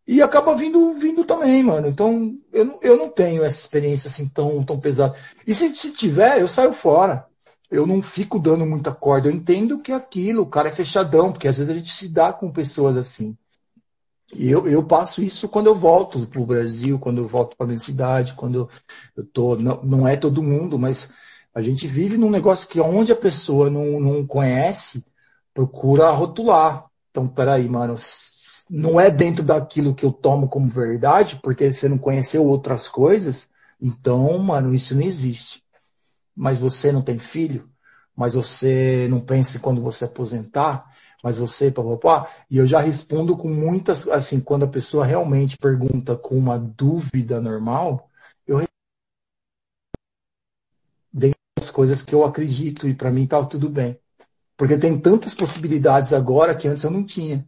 E 0.07 0.23
acaba 0.23 0.55
vindo, 0.55 0.95
vindo 0.95 1.23
também, 1.23 1.63
mano. 1.63 1.87
Então, 1.87 2.35
eu 2.51 2.65
não, 2.65 2.79
eu 2.81 2.97
não 2.97 3.11
tenho 3.11 3.45
essa 3.45 3.59
experiência 3.59 4.09
assim 4.09 4.27
tão, 4.27 4.65
tão 4.65 4.81
pesada. 4.81 5.15
E 5.47 5.53
se, 5.53 5.69
se 5.77 5.93
tiver, 5.93 6.41
eu 6.41 6.49
saio 6.49 6.73
fora. 6.73 7.27
Eu 7.73 7.87
não 7.87 8.03
fico 8.03 8.39
dando 8.39 8.67
muita 8.67 8.93
corda. 8.93 9.29
Eu 9.29 9.33
entendo 9.33 9.81
que 9.81 9.93
é 9.93 9.95
aquilo, 9.95 10.43
o 10.43 10.47
cara 10.47 10.69
é 10.69 10.71
fechadão, 10.71 11.33
porque 11.33 11.49
às 11.49 11.57
vezes 11.57 11.73
a 11.73 11.75
gente 11.75 11.91
se 11.91 12.07
dá 12.07 12.31
com 12.31 12.53
pessoas 12.53 12.99
assim. 12.99 13.35
E 14.35 14.51
eu, 14.51 14.69
eu 14.69 14.85
passo 14.85 15.23
isso 15.23 15.49
quando 15.49 15.69
eu 15.69 15.75
volto 15.75 16.27
pro 16.27 16.45
Brasil, 16.45 16.99
quando 16.99 17.19
eu 17.19 17.27
volto 17.27 17.57
para 17.57 17.67
minha 17.67 17.79
cidade, 17.79 18.35
quando 18.35 18.69
eu 19.17 19.25
tô. 19.25 19.57
Não, 19.57 19.83
não 19.83 20.07
é 20.07 20.17
todo 20.17 20.43
mundo, 20.43 20.79
mas 20.79 21.11
a 21.55 21.63
gente 21.63 21.87
vive 21.87 22.19
num 22.19 22.31
negócio 22.31 22.69
que 22.69 22.79
onde 22.79 23.11
a 23.11 23.17
pessoa 23.17 23.71
não, 23.71 23.99
não 23.99 24.27
conhece, 24.27 25.03
procura 25.55 26.11
rotular. 26.11 26.85
Então, 27.11 27.27
peraí, 27.27 27.69
mano, 27.71 27.95
não 28.69 29.01
é 29.01 29.11
dentro 29.11 29.43
daquilo 29.43 29.95
que 29.95 30.05
eu 30.05 30.13
tomo 30.13 30.47
como 30.47 30.69
verdade, 30.69 31.41
porque 31.43 31.73
você 31.73 31.89
não 31.89 31.97
conheceu 31.97 32.45
outras 32.45 32.87
coisas, 32.87 33.49
então, 33.81 34.39
mano, 34.39 34.75
isso 34.75 34.95
não 34.95 35.03
existe. 35.03 35.63
Mas 36.35 36.59
você 36.59 36.93
não 36.93 37.03
tem 37.03 37.19
filho, 37.19 37.69
mas 38.17 38.35
você 38.35 39.07
não 39.11 39.21
pensa 39.21 39.59
quando 39.59 39.83
você 39.83 40.05
aposentar, 40.05 40.91
mas 41.23 41.39
você, 41.39 41.71
papapá, 41.71 42.29
e 42.51 42.59
eu 42.59 42.67
já 42.67 42.81
respondo 42.81 43.37
com 43.37 43.49
muitas, 43.49 44.09
assim, 44.09 44.41
quando 44.41 44.65
a 44.65 44.69
pessoa 44.69 45.05
realmente 45.05 45.57
pergunta 45.57 46.17
com 46.17 46.37
uma 46.37 46.59
dúvida 46.59 47.41
normal, 47.41 48.11
eu 48.47 48.61
dentro 51.13 51.39
das 51.59 51.71
coisas 51.71 52.03
que 52.03 52.15
eu 52.15 52.25
acredito 52.25 52.89
e 52.89 52.95
para 52.95 53.11
mim 53.11 53.27
tá 53.27 53.45
tudo 53.45 53.69
bem. 53.69 53.99
Porque 54.57 54.77
tem 54.79 54.99
tantas 54.99 55.35
possibilidades 55.35 56.13
agora 56.13 56.55
que 56.55 56.69
antes 56.69 56.83
eu 56.83 56.91
não 56.91 57.05
tinha. 57.05 57.47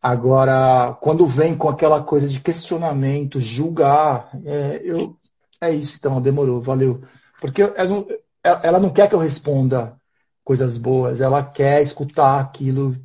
Agora, 0.00 0.96
quando 1.00 1.26
vem 1.26 1.56
com 1.56 1.68
aquela 1.68 2.02
coisa 2.02 2.28
de 2.28 2.40
questionamento, 2.40 3.40
julgar, 3.40 4.30
é, 4.44 4.80
eu, 4.84 5.16
é 5.60 5.72
isso, 5.72 5.96
então, 5.98 6.20
demorou, 6.22 6.60
valeu. 6.60 7.02
Porque 7.40 7.62
ela 7.62 7.84
não, 7.84 8.06
ela 8.42 8.80
não 8.80 8.90
quer 8.90 9.08
que 9.08 9.14
eu 9.14 9.18
responda 9.18 9.96
coisas 10.44 10.76
boas, 10.76 11.20
ela 11.20 11.42
quer 11.42 11.82
escutar 11.82 12.40
aquilo. 12.40 12.96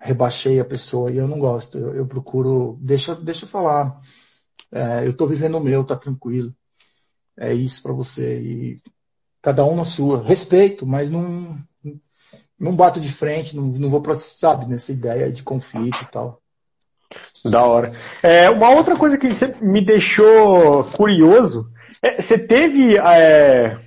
Rebaixei 0.00 0.60
a 0.60 0.64
pessoa 0.64 1.10
e 1.10 1.16
eu 1.16 1.26
não 1.26 1.38
gosto. 1.38 1.76
Eu, 1.76 1.94
eu 1.94 2.06
procuro, 2.06 2.78
deixa, 2.80 3.14
deixa 3.14 3.44
eu 3.44 3.48
falar. 3.48 4.00
É, 4.70 5.04
eu 5.04 5.10
estou 5.10 5.26
vivendo 5.26 5.56
o 5.56 5.60
meu, 5.60 5.84
tá 5.84 5.96
tranquilo. 5.96 6.54
É 7.36 7.52
isso 7.52 7.82
para 7.82 7.92
você. 7.92 8.40
E 8.40 8.82
cada 9.42 9.64
um 9.64 9.74
na 9.74 9.84
sua. 9.84 10.22
Respeito, 10.22 10.86
mas 10.86 11.10
não, 11.10 11.56
não 12.58 12.76
bato 12.76 13.00
de 13.00 13.10
frente, 13.10 13.56
não, 13.56 13.64
não 13.64 13.88
vou, 13.88 14.02
sabe, 14.16 14.66
nessa 14.66 14.92
ideia 14.92 15.32
de 15.32 15.42
conflito 15.42 15.98
e 16.02 16.06
tal. 16.06 16.40
Da 17.44 17.64
hora. 17.64 17.92
É, 18.22 18.50
uma 18.50 18.70
outra 18.70 18.96
coisa 18.96 19.16
que 19.16 19.28
me 19.62 19.80
deixou 19.80 20.84
curioso, 20.84 21.70
é, 21.70 21.77
você 22.20 22.38
teve, 22.38 22.96
é, 22.98 23.78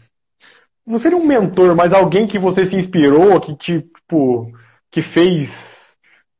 não 0.86 1.00
seria 1.00 1.18
um 1.18 1.26
mentor, 1.26 1.76
mas 1.76 1.94
alguém 1.94 2.28
que 2.28 2.40
você 2.40 2.66
se 2.66 2.76
inspirou, 2.76 3.40
que 3.40 3.56
tipo, 3.56 4.52
que 4.92 5.02
fez, 5.02 5.50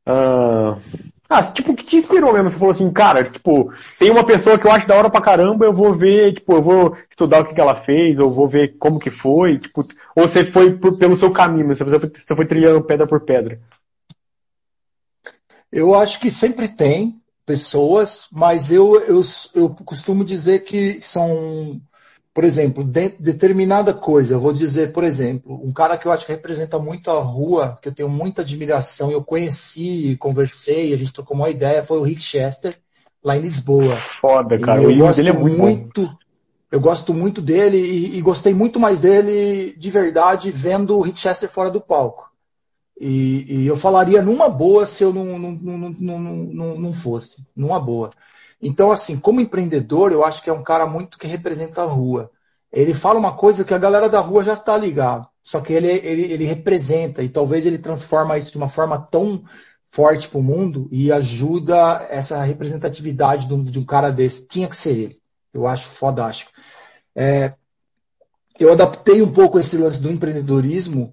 uh, 0.08 0.80
ah, 1.28 1.42
tipo, 1.44 1.74
que 1.74 1.84
te 1.84 1.96
inspirou 1.96 2.32
mesmo? 2.32 2.50
Você 2.50 2.58
falou 2.58 2.74
assim, 2.74 2.92
cara, 2.92 3.24
tipo, 3.24 3.72
tem 3.98 4.10
uma 4.10 4.26
pessoa 4.26 4.58
que 4.58 4.66
eu 4.66 4.70
acho 4.70 4.86
da 4.86 4.96
hora 4.96 5.08
pra 5.08 5.22
caramba, 5.22 5.64
eu 5.64 5.72
vou 5.72 5.94
ver, 5.94 6.34
tipo, 6.34 6.52
eu 6.52 6.62
vou 6.62 6.96
estudar 7.10 7.40
o 7.40 7.46
que, 7.46 7.54
que 7.54 7.60
ela 7.60 7.82
fez, 7.84 8.18
ou 8.18 8.34
vou 8.34 8.46
ver 8.46 8.76
como 8.78 8.98
que 8.98 9.10
foi, 9.10 9.58
tipo, 9.58 9.86
ou 10.14 10.28
você 10.28 10.52
foi 10.52 10.74
por, 10.76 10.98
pelo 10.98 11.18
seu 11.18 11.32
caminho, 11.32 11.68
você 11.68 11.84
foi, 11.84 11.98
você 11.98 12.36
foi 12.36 12.46
trilhando 12.46 12.84
pedra 12.84 13.06
por 13.06 13.20
pedra? 13.20 13.58
Eu 15.72 15.94
acho 15.94 16.20
que 16.20 16.30
sempre 16.30 16.68
tem 16.68 17.14
pessoas, 17.44 18.26
mas 18.30 18.70
eu, 18.70 19.00
eu, 19.00 19.22
eu 19.54 19.70
costumo 19.84 20.24
dizer 20.24 20.60
que 20.64 21.00
são 21.00 21.80
por 22.34 22.44
exemplo, 22.44 22.82
de, 22.82 23.10
determinada 23.10 23.92
coisa, 23.92 24.34
eu 24.34 24.40
vou 24.40 24.52
dizer, 24.52 24.92
por 24.92 25.04
exemplo, 25.04 25.60
um 25.62 25.72
cara 25.72 25.98
que 25.98 26.06
eu 26.06 26.12
acho 26.12 26.24
que 26.24 26.32
representa 26.32 26.78
muito 26.78 27.10
a 27.10 27.20
rua, 27.20 27.78
que 27.82 27.88
eu 27.88 27.94
tenho 27.94 28.08
muita 28.08 28.40
admiração, 28.40 29.10
eu 29.10 29.22
conheci, 29.22 30.16
conversei, 30.18 30.94
a 30.94 30.96
gente 30.96 31.12
trocou 31.12 31.36
uma 31.36 31.50
ideia, 31.50 31.84
foi 31.84 31.98
o 31.98 32.02
Rick 32.02 32.22
Chester, 32.22 32.78
lá 33.22 33.36
em 33.36 33.42
Lisboa. 33.42 33.98
Foda, 34.20 34.58
cara, 34.58 34.82
e 34.82 34.86
o 34.86 34.90
livro 34.90 35.14
dele 35.14 35.28
é 35.28 35.32
muito, 35.32 35.58
muito 35.58 36.18
Eu 36.70 36.80
gosto 36.80 37.12
muito 37.12 37.42
dele 37.42 37.76
e, 37.76 38.16
e, 38.16 38.22
gostei 38.22 38.54
muito 38.54 38.80
mais 38.80 38.98
dele 38.98 39.74
de 39.76 39.90
verdade 39.90 40.50
vendo 40.50 40.96
o 40.96 41.02
Rick 41.02 41.20
Chester 41.20 41.50
fora 41.50 41.70
do 41.70 41.82
palco. 41.82 42.31
E, 43.04 43.62
e 43.62 43.66
eu 43.66 43.76
falaria 43.76 44.22
numa 44.22 44.48
boa 44.48 44.86
se 44.86 45.02
eu 45.02 45.12
não, 45.12 45.36
não, 45.36 45.50
não, 45.50 46.20
não, 46.20 46.78
não, 46.78 46.92
fosse, 46.92 47.44
numa 47.56 47.80
boa. 47.80 48.12
Então, 48.60 48.92
assim, 48.92 49.18
como 49.18 49.40
empreendedor, 49.40 50.12
eu 50.12 50.24
acho 50.24 50.40
que 50.40 50.48
é 50.48 50.52
um 50.52 50.62
cara 50.62 50.86
muito 50.86 51.18
que 51.18 51.26
representa 51.26 51.82
a 51.82 51.84
rua. 51.84 52.30
Ele 52.70 52.94
fala 52.94 53.18
uma 53.18 53.34
coisa 53.34 53.64
que 53.64 53.74
a 53.74 53.78
galera 53.78 54.08
da 54.08 54.20
rua 54.20 54.44
já 54.44 54.52
está 54.52 54.76
ligado. 54.76 55.26
Só 55.42 55.60
que 55.60 55.72
ele, 55.72 55.88
ele, 55.88 56.32
ele 56.32 56.44
representa 56.44 57.24
e 57.24 57.28
talvez 57.28 57.66
ele 57.66 57.76
transforma 57.76 58.38
isso 58.38 58.52
de 58.52 58.56
uma 58.56 58.68
forma 58.68 58.96
tão 58.96 59.42
forte 59.90 60.28
para 60.28 60.38
o 60.38 60.42
mundo 60.42 60.88
e 60.92 61.10
ajuda 61.10 62.06
essa 62.08 62.40
representatividade 62.44 63.48
de 63.48 63.54
um, 63.54 63.64
de 63.64 63.80
um, 63.80 63.84
cara 63.84 64.10
desse. 64.10 64.46
Tinha 64.46 64.68
que 64.68 64.76
ser 64.76 64.96
ele. 64.96 65.20
Eu 65.52 65.66
acho 65.66 65.88
fodástico. 65.88 66.52
É, 67.16 67.54
eu 68.60 68.72
adaptei 68.72 69.20
um 69.22 69.32
pouco 69.32 69.58
esse 69.58 69.76
lance 69.76 70.00
do 70.00 70.08
empreendedorismo 70.08 71.12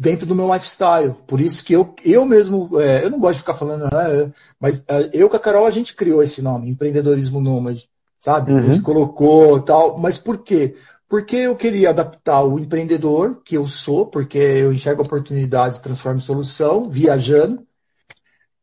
dentro 0.00 0.24
do 0.24 0.34
meu 0.34 0.50
lifestyle. 0.50 1.14
Por 1.26 1.42
isso 1.42 1.62
que 1.62 1.74
eu, 1.74 1.94
eu 2.02 2.24
mesmo, 2.24 2.80
é, 2.80 3.04
eu 3.04 3.10
não 3.10 3.20
gosto 3.20 3.34
de 3.34 3.40
ficar 3.40 3.52
falando, 3.52 3.82
né, 3.82 4.32
mas 4.58 4.82
é, 4.88 5.10
eu 5.12 5.28
com 5.28 5.36
a 5.36 5.38
Carol 5.38 5.66
a 5.66 5.70
gente 5.70 5.94
criou 5.94 6.22
esse 6.22 6.40
nome, 6.40 6.70
empreendedorismo 6.70 7.38
nômade, 7.38 7.86
sabe? 8.18 8.50
Uhum. 8.50 8.58
A 8.58 8.62
gente 8.62 8.80
colocou 8.80 9.60
tal, 9.60 9.98
mas 9.98 10.16
por 10.16 10.38
quê? 10.38 10.74
Porque 11.06 11.36
eu 11.36 11.54
queria 11.54 11.90
adaptar 11.90 12.42
o 12.42 12.58
empreendedor 12.58 13.42
que 13.44 13.58
eu 13.58 13.66
sou, 13.66 14.06
porque 14.06 14.38
eu 14.38 14.72
enxergo 14.72 15.02
oportunidades 15.02 15.76
e 15.76 15.82
transformo 15.82 16.16
em 16.16 16.22
solução, 16.22 16.88
viajando, 16.88 17.62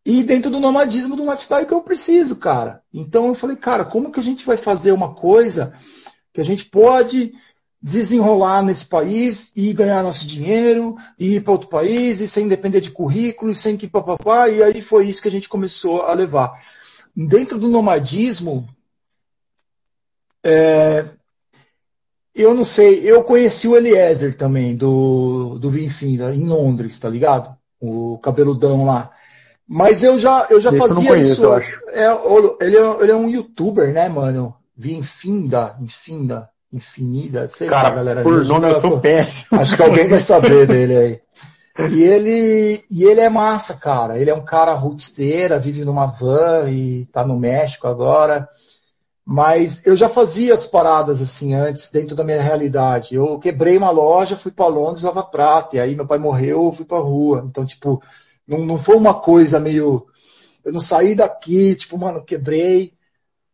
e 0.04 0.24
dentro 0.24 0.50
do 0.50 0.60
nomadismo 0.60 1.16
do 1.16 1.30
lifestyle 1.30 1.68
que 1.68 1.74
eu 1.74 1.82
preciso, 1.82 2.38
cara. 2.38 2.82
Então 2.92 3.28
eu 3.28 3.36
falei, 3.36 3.58
cara, 3.58 3.86
como 3.86 4.12
que 4.12 4.20
a 4.20 4.24
gente 4.24 4.44
vai 4.44 4.58
fazer 4.58 4.92
uma 4.92 5.14
coisa 5.14 5.74
que 6.34 6.42
a 6.42 6.44
gente 6.44 6.66
pode 6.66 7.34
desenrolar 7.82 8.64
nesse 8.64 8.86
país 8.86 9.52
e 9.56 9.72
ganhar 9.72 10.04
nosso 10.04 10.28
dinheiro, 10.28 10.98
e 11.18 11.36
ir 11.36 11.42
para 11.42 11.54
outro 11.54 11.70
país, 11.70 12.20
e 12.20 12.28
sem 12.28 12.48
depender 12.48 12.82
de 12.82 12.92
currículo, 12.92 13.52
e 13.52 13.56
sem 13.56 13.78
que 13.78 13.88
papapá, 13.88 14.50
e 14.50 14.64
aí 14.64 14.82
foi 14.82 15.08
isso 15.08 15.22
que 15.22 15.28
a 15.28 15.32
gente 15.32 15.48
começou 15.48 16.02
a 16.02 16.14
levar. 16.14 16.62
Dentro 17.16 17.58
do 17.58 17.68
nomadismo, 17.68 18.68
é, 20.44 21.06
eu 22.34 22.54
não 22.54 22.66
sei, 22.66 23.00
eu 23.04 23.24
conheci 23.24 23.68
o 23.68 23.76
Eliezer 23.76 24.36
também, 24.36 24.76
do, 24.76 25.58
do 25.60 25.70
Vinfim, 25.70 26.16
em 26.16 26.46
Londres, 26.46 27.00
tá 27.00 27.10
ligado? 27.10 27.56
O 27.80 28.18
cabeludão 28.20 28.86
lá. 28.86 29.12
Mas 29.68 30.02
eu 30.02 30.18
já, 30.18 30.48
eu 30.50 30.60
já 30.60 30.72
fazia 30.72 31.04
eu 31.04 31.08
conheço, 31.08 31.32
isso. 31.34 31.44
Eu 31.44 31.54
acho. 31.54 31.80
É, 31.90 32.06
ele, 32.62 32.78
é, 32.78 33.04
ele 33.04 33.12
é 33.12 33.16
um 33.16 33.30
youtuber, 33.30 33.92
né, 33.92 34.08
mano? 34.08 34.56
Vinfinda, 34.76 35.76
Vinfinda 35.80 36.50
infinita, 36.72 37.48
sei 37.50 37.70
Cara, 37.70 37.90
lá, 37.90 37.96
galera. 37.96 38.24
Por 38.24 38.46
nome 38.46 38.70
eu 38.70 38.82
sou 38.82 39.00
péssimo. 39.00 39.46
Acho 39.52 39.76
que 39.76 39.84
alguém 39.84 40.08
vai 40.08 40.20
saber 40.20 40.66
dele 40.68 40.96
aí. 40.96 41.22
E 41.92 42.04
ele, 42.04 42.84
e 42.90 43.04
ele 43.04 43.22
é 43.22 43.30
massa, 43.30 43.76
cara. 43.76 44.18
Ele 44.18 44.30
é 44.30 44.34
um 44.34 44.44
cara 44.44 44.74
rootsteira, 44.74 45.60
vive 45.60 45.86
numa 45.86 46.08
van 46.08 46.70
e 46.70 47.06
tá 47.06 47.26
no 47.26 47.38
México 47.38 47.88
agora. 47.88 48.50
Mas 49.24 49.86
eu 49.86 49.96
já 49.96 50.08
fazia 50.08 50.54
as 50.54 50.66
paradas 50.66 51.22
assim 51.22 51.54
antes, 51.54 51.92
dentro 51.92 52.16
da 52.16 52.24
minha 52.24 52.42
realidade. 52.42 53.14
Eu 53.14 53.38
quebrei 53.38 53.78
uma 53.78 53.92
loja, 53.92 54.36
fui 54.36 54.52
para 54.52 54.68
Londres, 54.68 55.04
Lava 55.04 55.22
Prata. 55.22 55.76
E 55.76 55.80
aí 55.80 55.96
meu 55.96 56.08
pai 56.08 56.18
morreu, 56.18 56.66
eu 56.66 56.72
fui 56.72 56.86
pra 56.86 56.98
rua. 56.98 57.46
Então, 57.48 57.66
tipo, 57.66 58.02
Não, 58.48 58.60
não 58.60 58.78
foi 58.78 58.96
uma 58.96 59.14
coisa 59.14 59.60
meio. 59.60 60.08
Eu 60.64 60.72
não 60.72 60.80
saí 60.80 61.14
daqui, 61.14 61.76
tipo, 61.76 61.98
mano, 61.98 62.24
quebrei, 62.24 62.94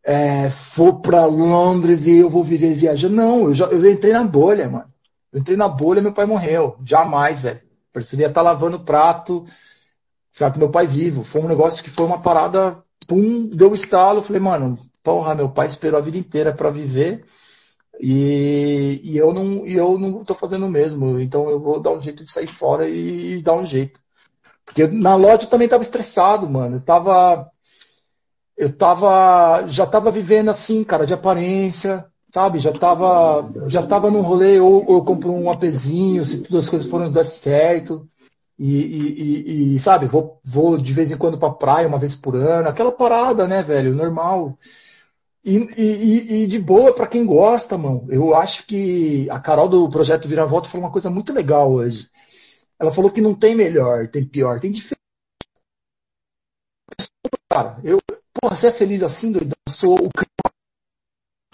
é, 0.04 0.48
vou 0.76 1.00
para 1.00 1.24
Londres 1.24 2.06
e 2.06 2.18
eu 2.18 2.28
vou 2.28 2.44
viver 2.44 2.74
viajando. 2.74 3.16
Não, 3.16 3.44
eu, 3.46 3.54
já, 3.54 3.66
eu 3.66 3.90
entrei 3.90 4.12
na 4.12 4.24
bolha, 4.24 4.68
mano. 4.68 4.92
Eu 5.32 5.40
entrei 5.40 5.56
na 5.56 5.68
bolha 5.68 6.02
meu 6.02 6.12
pai 6.12 6.26
morreu. 6.26 6.76
Jamais, 6.84 7.40
velho. 7.40 7.60
Preferia 7.92 8.26
estar 8.26 8.42
tá 8.42 8.50
lavando 8.50 8.80
prato, 8.80 9.46
sabe, 10.28 10.58
meu 10.58 10.68
pai 10.68 10.86
vivo. 10.86 11.24
Foi 11.24 11.40
um 11.40 11.48
negócio 11.48 11.82
que 11.82 11.90
foi 11.90 12.04
uma 12.04 12.20
parada, 12.20 12.82
pum, 13.06 13.46
deu 13.46 13.70
um 13.70 13.74
estalo. 13.74 14.22
Falei, 14.22 14.40
mano, 14.40 14.78
porra, 15.02 15.34
meu 15.34 15.48
pai 15.48 15.66
esperou 15.66 15.98
a 15.98 16.02
vida 16.02 16.18
inteira 16.18 16.52
para 16.52 16.70
viver 16.70 17.24
e, 18.00 19.00
e, 19.04 19.16
eu 19.16 19.32
não 19.32 19.64
e 19.66 19.74
eu 19.74 19.98
não 19.98 20.24
tô 20.24 20.34
fazendo 20.34 20.66
o 20.66 20.70
mesmo. 20.70 21.18
Então 21.20 21.48
eu 21.48 21.60
vou 21.60 21.80
dar 21.80 21.92
um 21.92 22.00
jeito 22.00 22.24
de 22.24 22.30
sair 22.30 22.48
fora 22.48 22.88
e, 22.88 23.38
e 23.38 23.42
dar 23.42 23.54
um 23.54 23.64
jeito. 23.64 24.00
Porque 24.64 24.86
na 24.86 25.14
loja 25.14 25.44
eu 25.44 25.50
também 25.50 25.68
tava 25.68 25.82
estressado, 25.82 26.48
mano. 26.48 26.76
Eu 26.76 26.80
tava 26.80 27.50
eu 28.56 28.72
tava 28.72 29.66
já 29.66 29.86
tava 29.86 30.10
vivendo 30.10 30.50
assim, 30.50 30.84
cara, 30.84 31.06
de 31.06 31.14
aparência, 31.14 32.06
sabe? 32.32 32.58
Já 32.58 32.72
tava 32.72 33.50
já 33.66 33.86
tava 33.86 34.10
num 34.10 34.22
rolê 34.22 34.60
ou, 34.60 34.84
ou 34.88 34.98
eu 34.98 35.04
compro 35.04 35.32
um 35.32 35.50
apezinho, 35.50 36.24
se 36.24 36.42
todas 36.42 36.64
as 36.64 36.70
coisas 36.70 36.88
forem 36.90 37.10
dar 37.12 37.24
certo. 37.24 38.08
E, 38.58 38.66
e, 38.68 39.74
e, 39.74 39.78
sabe, 39.80 40.06
vou, 40.06 40.40
vou 40.44 40.78
de 40.78 40.92
vez 40.92 41.10
em 41.10 41.16
quando 41.16 41.36
pra 41.38 41.50
praia, 41.50 41.88
uma 41.88 41.98
vez 41.98 42.14
por 42.14 42.36
ano, 42.36 42.68
aquela 42.68 42.92
parada, 42.92 43.48
né, 43.48 43.62
velho, 43.62 43.92
normal. 43.94 44.56
E, 45.44 45.56
e, 45.76 46.42
e 46.44 46.46
de 46.46 46.58
boa 46.58 46.94
para 46.94 47.06
quem 47.06 47.26
gosta, 47.26 47.76
mano. 47.76 48.06
Eu 48.08 48.34
acho 48.34 48.66
que 48.66 49.28
a 49.30 49.38
Carol 49.38 49.68
do 49.68 49.88
Projeto 49.90 50.26
Vira 50.26 50.46
Volta 50.46 50.68
falou 50.68 50.86
uma 50.86 50.92
coisa 50.92 51.10
muito 51.10 51.32
legal 51.32 51.70
hoje. 51.70 52.08
Ela 52.78 52.92
falou 52.92 53.10
que 53.10 53.20
não 53.20 53.34
tem 53.34 53.54
melhor, 53.54 54.08
tem 54.08 54.24
pior, 54.24 54.60
tem 54.60 54.70
diferente. 54.70 55.02
Cara, 57.50 57.78
eu, 57.84 57.98
porra, 58.44 58.56
você 58.56 58.66
é 58.66 58.72
feliz 58.72 59.02
assim, 59.02 59.32
doidão? 59.32 59.56
Eu 59.66 59.72
sou 59.72 59.94
o 59.94 60.10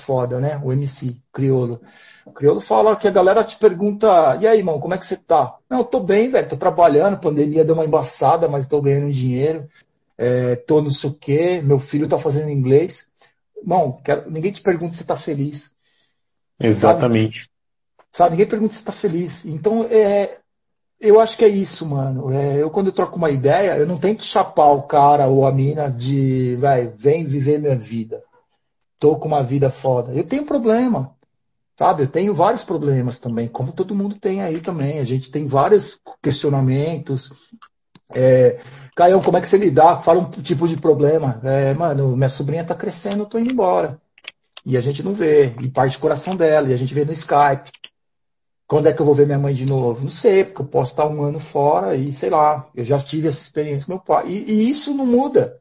foda, 0.02 0.40
né? 0.40 0.60
O 0.64 0.72
MC, 0.72 1.16
criolo. 1.32 1.80
O 2.24 2.32
criolo 2.32 2.58
fala 2.58 2.96
que 2.96 3.06
a 3.06 3.12
galera 3.12 3.44
te 3.44 3.56
pergunta, 3.56 4.36
e 4.40 4.46
aí, 4.46 4.58
irmão, 4.58 4.80
como 4.80 4.94
é 4.94 4.98
que 4.98 5.06
você 5.06 5.16
tá? 5.16 5.56
Não, 5.68 5.78
eu 5.78 5.84
tô 5.84 6.00
bem, 6.00 6.28
velho, 6.28 6.48
tô 6.48 6.56
trabalhando, 6.56 7.20
pandemia 7.20 7.64
deu 7.64 7.74
uma 7.74 7.84
embaçada, 7.84 8.48
mas 8.48 8.66
tô 8.66 8.82
ganhando 8.82 9.12
dinheiro, 9.12 9.68
é, 10.18 10.56
tô 10.56 10.82
não 10.82 10.90
sei 10.90 11.10
o 11.10 11.14
quê, 11.14 11.60
meu 11.62 11.78
filho 11.78 12.08
tá 12.08 12.18
fazendo 12.18 12.50
inglês. 12.50 13.08
Irmão, 13.56 14.00
quero, 14.02 14.28
ninguém 14.28 14.50
te 14.50 14.60
pergunta 14.60 14.94
se 14.94 15.02
está 15.02 15.14
feliz. 15.14 15.70
Exatamente. 16.58 17.38
Sabe? 17.38 17.50
sabe? 18.10 18.30
Ninguém 18.32 18.48
pergunta 18.48 18.72
se 18.72 18.80
está 18.80 18.92
feliz. 18.92 19.44
Então, 19.44 19.84
é, 19.84 20.40
eu 21.00 21.18
acho 21.18 21.36
que 21.36 21.44
é 21.44 21.48
isso, 21.48 21.86
mano. 21.86 22.32
É, 22.32 22.62
eu, 22.62 22.70
quando 22.70 22.88
eu 22.88 22.92
troco 22.92 23.16
uma 23.16 23.30
ideia, 23.30 23.76
eu 23.76 23.86
não 23.86 23.98
tento 23.98 24.22
chapar 24.22 24.72
o 24.72 24.82
cara 24.82 25.26
ou 25.28 25.46
a 25.46 25.52
mina 25.52 25.90
de, 25.90 26.56
vai, 26.56 26.88
vem 26.88 27.24
viver 27.24 27.58
minha 27.58 27.76
vida. 27.76 28.22
Tô 28.98 29.16
com 29.16 29.28
uma 29.28 29.42
vida 29.42 29.70
foda. 29.70 30.12
Eu 30.12 30.24
tenho 30.24 30.44
problema. 30.44 31.16
Sabe? 31.78 32.02
Eu 32.02 32.08
tenho 32.08 32.34
vários 32.34 32.62
problemas 32.62 33.18
também, 33.18 33.48
como 33.48 33.72
todo 33.72 33.94
mundo 33.94 34.16
tem 34.16 34.42
aí 34.42 34.60
também. 34.60 34.98
A 34.98 35.04
gente 35.04 35.30
tem 35.30 35.46
vários 35.46 35.98
questionamentos. 36.22 37.32
É, 38.10 38.60
Caião, 38.94 39.22
como 39.22 39.38
é 39.38 39.40
que 39.40 39.48
você 39.48 39.56
lidar? 39.56 40.02
Fala 40.02 40.20
um 40.20 40.28
tipo 40.28 40.68
de 40.68 40.76
problema. 40.76 41.40
É, 41.42 41.72
mano, 41.72 42.14
minha 42.14 42.28
sobrinha 42.28 42.62
tá 42.62 42.74
crescendo, 42.74 43.22
eu 43.22 43.26
tô 43.26 43.38
indo 43.38 43.50
embora. 43.50 43.98
E 44.66 44.76
a 44.76 44.80
gente 44.82 45.02
não 45.02 45.14
vê. 45.14 45.54
E 45.62 45.68
parte 45.70 45.96
do 45.96 46.00
coração 46.00 46.36
dela, 46.36 46.68
e 46.68 46.74
a 46.74 46.76
gente 46.76 46.92
vê 46.92 47.06
no 47.06 47.12
Skype. 47.12 47.70
Quando 48.70 48.86
é 48.86 48.92
que 48.92 49.02
eu 49.02 49.06
vou 49.06 49.14
ver 49.14 49.26
minha 49.26 49.38
mãe 49.38 49.52
de 49.52 49.66
novo? 49.66 50.02
Não 50.02 50.10
sei, 50.10 50.44
porque 50.44 50.62
eu 50.62 50.66
posso 50.66 50.92
estar 50.92 51.06
um 51.08 51.22
ano 51.22 51.40
fora 51.40 51.96
e 51.96 52.12
sei 52.12 52.30
lá. 52.30 52.70
Eu 52.74 52.84
já 52.84 53.00
tive 53.00 53.26
essa 53.26 53.42
experiência 53.42 53.86
com 53.86 53.92
meu 53.92 54.00
pai. 54.00 54.28
E, 54.28 54.52
e 54.52 54.70
isso 54.70 54.94
não 54.94 55.04
muda. 55.04 55.60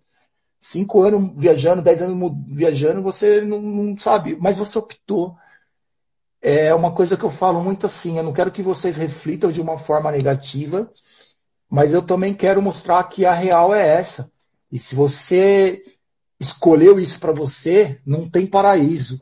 Cinco 0.59 1.01
anos 1.01 1.31
viajando, 1.35 1.81
dez 1.81 2.01
anos 2.01 2.31
viajando, 2.47 3.01
você 3.01 3.41
não, 3.41 3.61
não 3.61 3.97
sabe. 3.97 4.37
Mas 4.39 4.55
você 4.55 4.77
optou. 4.77 5.35
É 6.39 6.73
uma 6.75 6.93
coisa 6.93 7.17
que 7.17 7.23
eu 7.23 7.31
falo 7.31 7.63
muito 7.63 7.87
assim. 7.87 8.17
Eu 8.17 8.23
não 8.23 8.33
quero 8.33 8.51
que 8.51 8.61
vocês 8.61 8.95
reflitam 8.95 9.51
de 9.51 9.59
uma 9.59 9.77
forma 9.77 10.11
negativa 10.11 10.91
mas 11.69 11.93
eu 11.93 12.01
também 12.01 12.33
quero 12.33 12.61
mostrar 12.61 13.03
que 13.03 13.25
a 13.25 13.33
real 13.33 13.73
é 13.73 13.87
essa. 13.87 14.31
E 14.71 14.79
se 14.79 14.95
você 14.95 15.83
escolheu 16.39 16.99
isso 16.99 17.19
para 17.19 17.31
você, 17.31 18.01
não 18.05 18.27
tem 18.27 18.47
paraíso. 18.47 19.21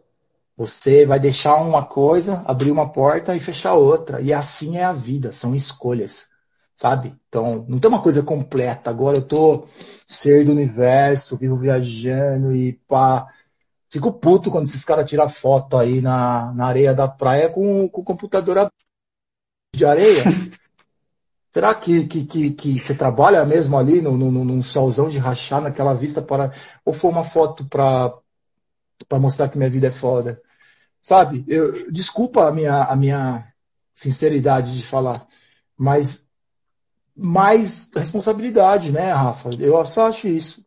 Você 0.57 1.05
vai 1.05 1.19
deixar 1.19 1.57
uma 1.57 1.85
coisa, 1.85 2.43
abrir 2.47 2.71
uma 2.71 2.91
porta 2.91 3.35
e 3.35 3.39
fechar 3.39 3.75
outra. 3.75 4.19
E 4.19 4.33
assim 4.33 4.77
é 4.77 4.83
a 4.83 4.91
vida, 4.91 5.31
são 5.31 5.55
escolhas. 5.55 6.27
Sabe? 6.73 7.15
Então, 7.27 7.63
não 7.67 7.79
tem 7.79 7.89
uma 7.89 8.01
coisa 8.01 8.23
completa. 8.23 8.89
Agora 8.89 9.17
eu 9.17 9.21
tô 9.21 9.65
ser 10.07 10.45
do 10.45 10.51
universo, 10.51 11.37
vivo 11.37 11.57
viajando 11.57 12.55
e 12.55 12.73
pá. 12.87 13.27
Fico 13.89 14.11
puto 14.11 14.49
quando 14.49 14.65
esses 14.65 14.83
caras 14.83 15.09
tiram 15.09 15.29
foto 15.29 15.77
aí 15.77 16.01
na, 16.01 16.51
na 16.53 16.65
areia 16.67 16.93
da 16.93 17.07
praia 17.07 17.49
com, 17.49 17.87
com 17.87 18.01
o 18.01 18.03
computador 18.03 18.69
de 19.75 19.85
areia. 19.85 20.25
Será 21.53 21.73
que, 21.73 22.05
que, 22.07 22.25
que, 22.25 22.51
que, 22.51 22.79
você 22.79 22.93
trabalha 22.95 23.45
mesmo 23.45 23.77
ali 23.77 24.01
no, 24.01 24.17
no, 24.17 24.31
num 24.31 24.61
solzão 24.61 25.09
de 25.09 25.17
rachar 25.17 25.61
naquela 25.61 25.93
vista 25.93 26.21
para. 26.21 26.51
Ou 26.83 26.93
foi 26.93 27.09
uma 27.11 27.23
foto 27.23 27.65
para 27.65 28.13
mostrar 29.19 29.49
que 29.49 29.57
minha 29.57 29.69
vida 29.69 29.87
é 29.87 29.91
foda? 29.91 30.41
Sabe? 31.07 31.45
Eu, 31.47 31.89
desculpa 31.89 32.49
a 32.49 32.51
minha, 32.51 32.83
a 32.83 32.93
minha 32.93 33.45
sinceridade 33.93 34.75
de 34.75 34.83
falar, 34.85 35.25
mas 35.77 36.27
mais 37.15 37.89
responsabilidade, 37.95 38.91
né, 38.91 39.13
Rafa? 39.13 39.51
Eu 39.57 39.85
só 39.85 40.09
acho 40.09 40.27
isso. 40.27 40.65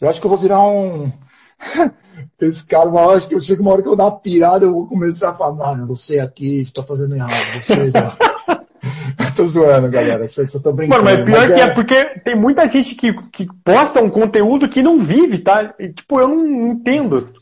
Eu 0.00 0.08
acho 0.08 0.20
que 0.20 0.26
eu 0.26 0.30
vou 0.30 0.36
virar 0.36 0.66
um. 0.66 1.12
Esse 2.40 2.66
cara, 2.66 2.88
uma 2.88 3.02
hora 3.02 3.20
que 3.20 3.32
eu 3.32 3.40
chego 3.40 3.62
uma 3.62 3.70
hora 3.70 3.80
que 3.80 3.86
eu 3.86 3.94
dar 3.94 4.06
uma 4.06 4.18
pirada, 4.18 4.64
eu 4.64 4.72
vou 4.72 4.88
começar 4.88 5.30
a 5.30 5.34
falar, 5.34 5.54
mano, 5.54 5.86
você 5.86 6.18
aqui 6.18 6.62
está 6.62 6.82
fazendo 6.82 7.14
errado, 7.14 7.52
você. 7.52 7.92
tô 9.36 9.44
zoando, 9.44 9.88
galera. 9.88 10.26
Só, 10.26 10.44
só 10.44 10.58
tô 10.58 10.72
brincando. 10.72 11.04
Mano, 11.04 11.18
mas 11.18 11.24
pior 11.24 11.38
mas 11.38 11.54
que 11.54 11.60
é... 11.60 11.64
é... 11.64 11.74
porque 11.74 12.04
tem 12.24 12.34
muita 12.34 12.68
gente 12.68 12.96
que, 12.96 13.12
que 13.30 13.46
posta 13.62 14.02
um 14.02 14.10
conteúdo 14.10 14.68
que 14.68 14.82
não 14.82 15.06
vive, 15.06 15.38
tá? 15.38 15.72
E, 15.78 15.92
tipo, 15.92 16.18
eu 16.18 16.26
não 16.26 16.72
entendo. 16.72 17.32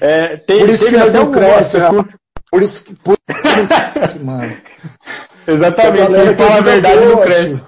É, 0.00 0.36
tem, 0.36 0.60
por 0.60 0.70
isso 0.70 0.86
que 0.86 0.96
nós 0.96 1.12
não 1.12 1.30
cresce, 1.30 1.78
por... 1.80 2.08
por 2.50 2.62
isso 2.62 2.84
que 2.84 2.94
por 2.96 3.16
não 3.28 3.92
cresce, 3.92 4.18
mano. 4.24 4.56
Exatamente, 5.46 6.12
quem 6.12 6.36
fala 6.36 6.56
a 6.56 6.60
verdade 6.60 7.06
não 7.06 7.22
cresce. 7.22 7.62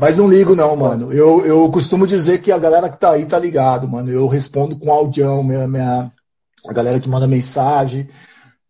Mas 0.00 0.16
não 0.16 0.28
ligo 0.28 0.54
não, 0.54 0.76
mano. 0.76 1.12
Eu, 1.12 1.44
eu 1.44 1.70
costumo 1.70 2.06
dizer 2.06 2.38
que 2.38 2.52
a 2.52 2.58
galera 2.58 2.88
que 2.88 2.98
tá 2.98 3.10
aí 3.10 3.26
tá 3.26 3.38
ligado, 3.38 3.88
mano. 3.88 4.10
Eu 4.10 4.28
respondo 4.28 4.78
com 4.78 4.92
audião, 4.92 5.42
minha, 5.42 5.66
minha, 5.66 6.12
a 6.66 6.72
galera 6.72 7.00
que 7.00 7.08
manda 7.08 7.26
mensagem. 7.26 8.08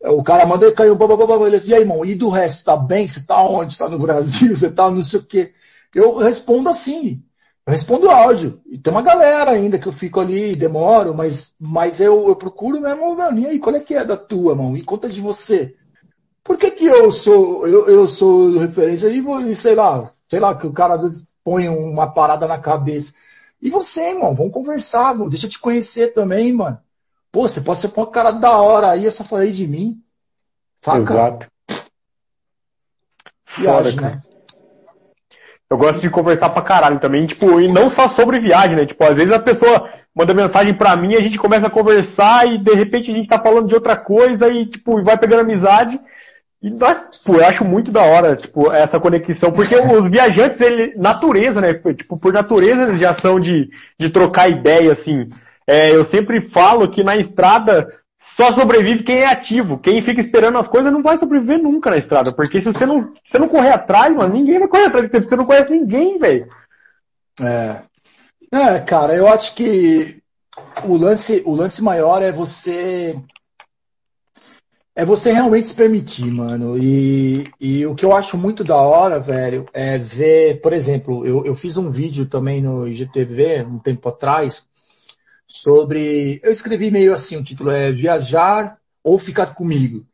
O 0.00 0.22
cara 0.22 0.46
manda 0.46 0.66
e 0.66 0.72
caiu, 0.72 0.94
blá, 0.94 1.06
blá, 1.06 1.16
blá, 1.16 1.26
blá, 1.26 1.48
e 1.48 1.74
aí, 1.74 1.80
irmão, 1.80 2.04
e 2.04 2.14
do 2.14 2.28
resto, 2.28 2.64
tá 2.64 2.76
bem? 2.76 3.08
Você 3.08 3.20
tá 3.20 3.42
onde? 3.42 3.74
Você 3.74 3.78
tá 3.78 3.88
no 3.88 3.98
Brasil? 3.98 4.56
Você 4.56 4.70
tá 4.70 4.90
não 4.90 5.02
sei 5.02 5.20
o 5.20 5.24
quê? 5.24 5.52
Eu 5.94 6.18
respondo 6.18 6.68
assim, 6.68 7.22
eu 7.68 7.72
respondo 7.72 8.10
áudio. 8.10 8.62
E 8.66 8.78
tem 8.78 8.90
uma 8.90 9.02
galera 9.02 9.50
ainda 9.50 9.78
que 9.78 9.86
eu 9.86 9.92
fico 9.92 10.18
ali, 10.18 10.56
demoro, 10.56 11.14
mas, 11.14 11.54
mas 11.60 12.00
eu, 12.00 12.26
eu 12.26 12.34
procuro 12.34 12.80
mesmo, 12.80 13.14
mano, 13.14 13.38
e 13.38 13.46
aí, 13.46 13.58
qual 13.58 13.76
é 13.76 13.80
que 13.80 13.94
é 13.94 14.02
da 14.02 14.16
tua, 14.16 14.54
mão? 14.54 14.74
E 14.74 14.82
conta 14.82 15.06
de 15.06 15.20
você. 15.20 15.76
Por 16.42 16.56
que 16.56 16.70
que 16.70 16.86
eu 16.86 17.12
sou, 17.12 17.68
eu, 17.68 17.86
eu 17.86 18.08
sou 18.08 18.58
referência 18.58 19.08
e, 19.08 19.54
sei 19.54 19.74
lá, 19.74 20.10
sei 20.26 20.40
lá, 20.40 20.56
que 20.56 20.66
o 20.66 20.72
cara 20.72 20.94
às 20.94 21.02
vezes 21.02 21.28
põe 21.44 21.68
uma 21.68 22.06
parada 22.06 22.46
na 22.46 22.58
cabeça. 22.58 23.12
E 23.60 23.68
você, 23.68 24.12
irmão, 24.12 24.34
vamos 24.34 24.54
conversar, 24.54 25.14
deixa 25.28 25.44
eu 25.44 25.50
te 25.50 25.58
conhecer 25.58 26.14
também, 26.14 26.50
mano. 26.54 26.78
Pô, 27.30 27.42
você 27.42 27.60
pode 27.60 27.80
ser 27.80 27.92
um 27.94 28.06
cara 28.06 28.30
da 28.30 28.56
hora 28.56 28.92
aí, 28.92 29.04
eu 29.04 29.10
só 29.10 29.22
falei 29.22 29.52
de 29.52 29.66
mim. 29.66 30.02
Saca? 30.80 31.12
Exato. 31.12 31.48
Viagem, 33.58 33.92
Fora, 33.92 34.10
né? 34.14 34.22
Eu 35.70 35.76
gosto 35.76 36.00
de 36.00 36.08
conversar 36.08 36.48
pra 36.48 36.62
caralho 36.62 36.98
também, 36.98 37.26
tipo, 37.26 37.60
e 37.60 37.70
não 37.70 37.90
só 37.90 38.08
sobre 38.08 38.40
viagem, 38.40 38.74
né? 38.74 38.86
Tipo, 38.86 39.04
às 39.04 39.14
vezes 39.14 39.30
a 39.30 39.38
pessoa 39.38 39.90
manda 40.14 40.32
mensagem 40.32 40.72
pra 40.72 40.96
mim, 40.96 41.14
a 41.14 41.20
gente 41.20 41.36
começa 41.36 41.66
a 41.66 41.70
conversar 41.70 42.48
e 42.48 42.56
de 42.58 42.72
repente 42.74 43.10
a 43.10 43.14
gente 43.14 43.28
tá 43.28 43.38
falando 43.38 43.68
de 43.68 43.74
outra 43.74 43.94
coisa 43.94 44.48
e, 44.48 44.64
tipo, 44.64 45.02
vai 45.02 45.18
pegando 45.18 45.40
amizade. 45.40 46.00
E, 46.62 46.70
tipo, 46.70 47.36
eu 47.36 47.44
acho 47.44 47.64
muito 47.64 47.92
da 47.92 48.02
hora, 48.02 48.34
tipo, 48.34 48.72
essa 48.72 48.98
conexão, 48.98 49.52
porque 49.52 49.76
os 49.76 50.10
viajantes, 50.10 50.58
ele, 50.60 50.94
natureza, 50.96 51.60
né? 51.60 51.74
Tipo, 51.74 52.18
por 52.18 52.32
natureza 52.32 52.84
eles 52.84 52.98
já 52.98 53.14
são 53.14 53.38
de, 53.38 53.68
de 54.00 54.10
trocar 54.10 54.48
ideia, 54.48 54.92
assim. 54.92 55.28
É, 55.66 55.94
eu 55.94 56.06
sempre 56.06 56.48
falo 56.48 56.88
que 56.88 57.04
na 57.04 57.16
estrada 57.18 57.86
só 58.38 58.54
sobrevive 58.54 59.02
quem 59.02 59.16
é 59.16 59.26
ativo. 59.26 59.78
Quem 59.78 60.00
fica 60.00 60.20
esperando 60.20 60.58
as 60.58 60.68
coisas 60.68 60.92
não 60.92 61.02
vai 61.02 61.18
sobreviver 61.18 61.60
nunca 61.60 61.90
na 61.90 61.96
estrada. 61.96 62.32
Porque 62.32 62.60
se 62.60 62.66
você 62.66 62.86
não, 62.86 63.02
se 63.02 63.32
você 63.32 63.38
não 63.40 63.48
correr 63.48 63.70
atrás, 63.70 64.16
mano, 64.16 64.32
ninguém 64.32 64.60
vai 64.60 64.68
correr 64.68 64.84
atrás 64.84 65.06
de 65.06 65.10
você. 65.10 65.28
Você 65.28 65.34
não 65.36 65.44
conhece 65.44 65.72
ninguém, 65.72 66.18
velho. 66.20 66.48
É. 67.40 67.82
É, 68.52 68.78
cara, 68.78 69.16
eu 69.16 69.26
acho 69.26 69.56
que 69.56 70.22
o 70.84 70.96
lance, 70.96 71.42
o 71.44 71.52
lance 71.52 71.82
maior 71.82 72.22
é 72.22 72.30
você 72.30 73.20
é 74.94 75.04
você 75.04 75.32
realmente 75.32 75.68
se 75.68 75.74
permitir, 75.74 76.30
mano. 76.30 76.78
E, 76.78 77.44
e 77.60 77.84
o 77.86 77.94
que 77.94 78.04
eu 78.04 78.14
acho 78.14 78.38
muito 78.38 78.62
da 78.62 78.76
hora, 78.76 79.18
velho, 79.18 79.66
é 79.72 79.98
ver, 79.98 80.60
por 80.60 80.72
exemplo, 80.72 81.26
eu, 81.26 81.44
eu 81.44 81.56
fiz 81.56 81.76
um 81.76 81.90
vídeo 81.90 82.24
também 82.26 82.62
no 82.62 82.86
IGTV 82.86 83.64
um 83.64 83.78
tempo 83.80 84.08
atrás 84.08 84.67
sobre. 85.48 86.40
Eu 86.44 86.52
escrevi 86.52 86.90
meio 86.90 87.14
assim, 87.14 87.36
o 87.36 87.42
título 87.42 87.70
é 87.70 87.90
Viajar 87.90 88.78
ou 89.02 89.18
Ficar 89.18 89.54
Comigo. 89.54 90.06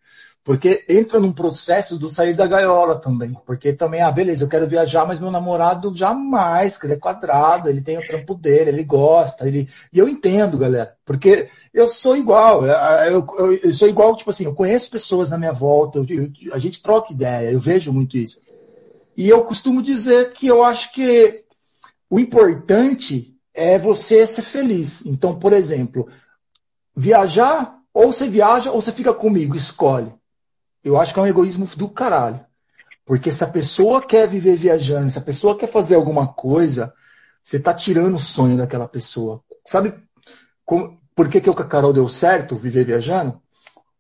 Porque 0.45 0.85
entra 0.91 1.19
num 1.19 1.33
processo 1.33 1.99
do 1.99 2.07
sair 2.07 2.37
da 2.37 2.47
gaiola 2.47 3.01
também. 3.01 3.35
Porque 3.47 3.73
também, 3.73 4.03
ah, 4.03 4.13
beleza, 4.13 4.45
eu 4.45 4.49
quero 4.49 4.69
viajar, 4.69 5.07
mas 5.07 5.19
meu 5.19 5.31
namorado 5.31 5.97
jamais, 5.97 6.77
que 6.77 6.85
ele 6.85 6.93
é 6.93 6.99
quadrado, 6.99 7.71
ele 7.71 7.81
tem 7.81 7.97
o 7.97 8.07
trampo 8.07 8.35
dele, 8.35 8.69
ele 8.69 8.85
gosta, 8.85 9.49
ele. 9.49 9.71
E 9.91 9.99
eu 9.99 10.07
entendo, 10.07 10.59
galera. 10.59 10.95
Porque 11.03 11.49
eu 11.73 11.89
sou 11.89 12.15
igual, 12.15 12.67
eu, 12.67 13.27
eu, 13.39 13.55
eu 13.55 13.73
sou 13.73 13.89
igual, 13.89 14.15
tipo 14.15 14.29
assim, 14.29 14.45
eu 14.45 14.55
conheço 14.55 14.91
pessoas 14.91 15.31
na 15.31 15.39
minha 15.39 15.53
volta, 15.53 15.99
eu, 15.99 16.31
a 16.53 16.59
gente 16.59 16.83
troca 16.83 17.11
ideia, 17.11 17.51
eu 17.51 17.59
vejo 17.59 17.91
muito 17.91 18.19
isso. 18.19 18.39
E 19.17 19.27
eu 19.27 19.45
costumo 19.45 19.83
dizer 19.83 20.31
que 20.35 20.47
eu 20.47 20.63
acho 20.63 20.93
que 20.93 21.43
o 22.11 22.21
importante 22.21 23.34
é 23.55 23.79
você 23.79 24.27
ser 24.27 24.43
feliz. 24.43 25.07
Então, 25.07 25.39
por 25.39 25.53
exemplo, 25.53 26.09
viajar, 26.95 27.79
ou 27.93 28.13
você 28.13 28.29
viaja 28.29 28.73
ou 28.73 28.83
você 28.83 28.91
fica 28.93 29.15
comigo, 29.15 29.57
escolhe. 29.57 30.13
Eu 30.83 31.01
acho 31.01 31.15
que 31.15 31.21
é 31.21 31.23
um 31.23 31.27
egoísmo 31.27 31.67
do 31.77 31.89
caralho. 31.89 32.45
Porque 33.07 33.31
se 33.31 33.45
a 33.45 33.49
pessoa 33.49 34.03
quer 34.03 34.27
viver 34.27 34.57
viajando, 34.57 35.11
se 35.11 35.19
a 35.19 35.23
pessoa 35.23 35.57
quer 35.57 35.69
fazer 35.69 35.95
alguma 35.95 36.27
coisa, 36.27 36.93
você 37.43 37.59
está 37.59 37.73
tirando 37.73 38.17
o 38.17 38.21
sonho 38.21 38.57
daquela 38.57 38.89
pessoa. 38.89 39.43
Sabe 39.67 39.95
como, 40.65 40.99
por 41.15 41.29
que, 41.29 41.41
que 41.41 41.51
o 41.51 41.55
Carol 41.55 41.93
deu 41.93 42.09
certo, 42.09 42.57
viver 42.57 42.85
viajando? 42.85 43.41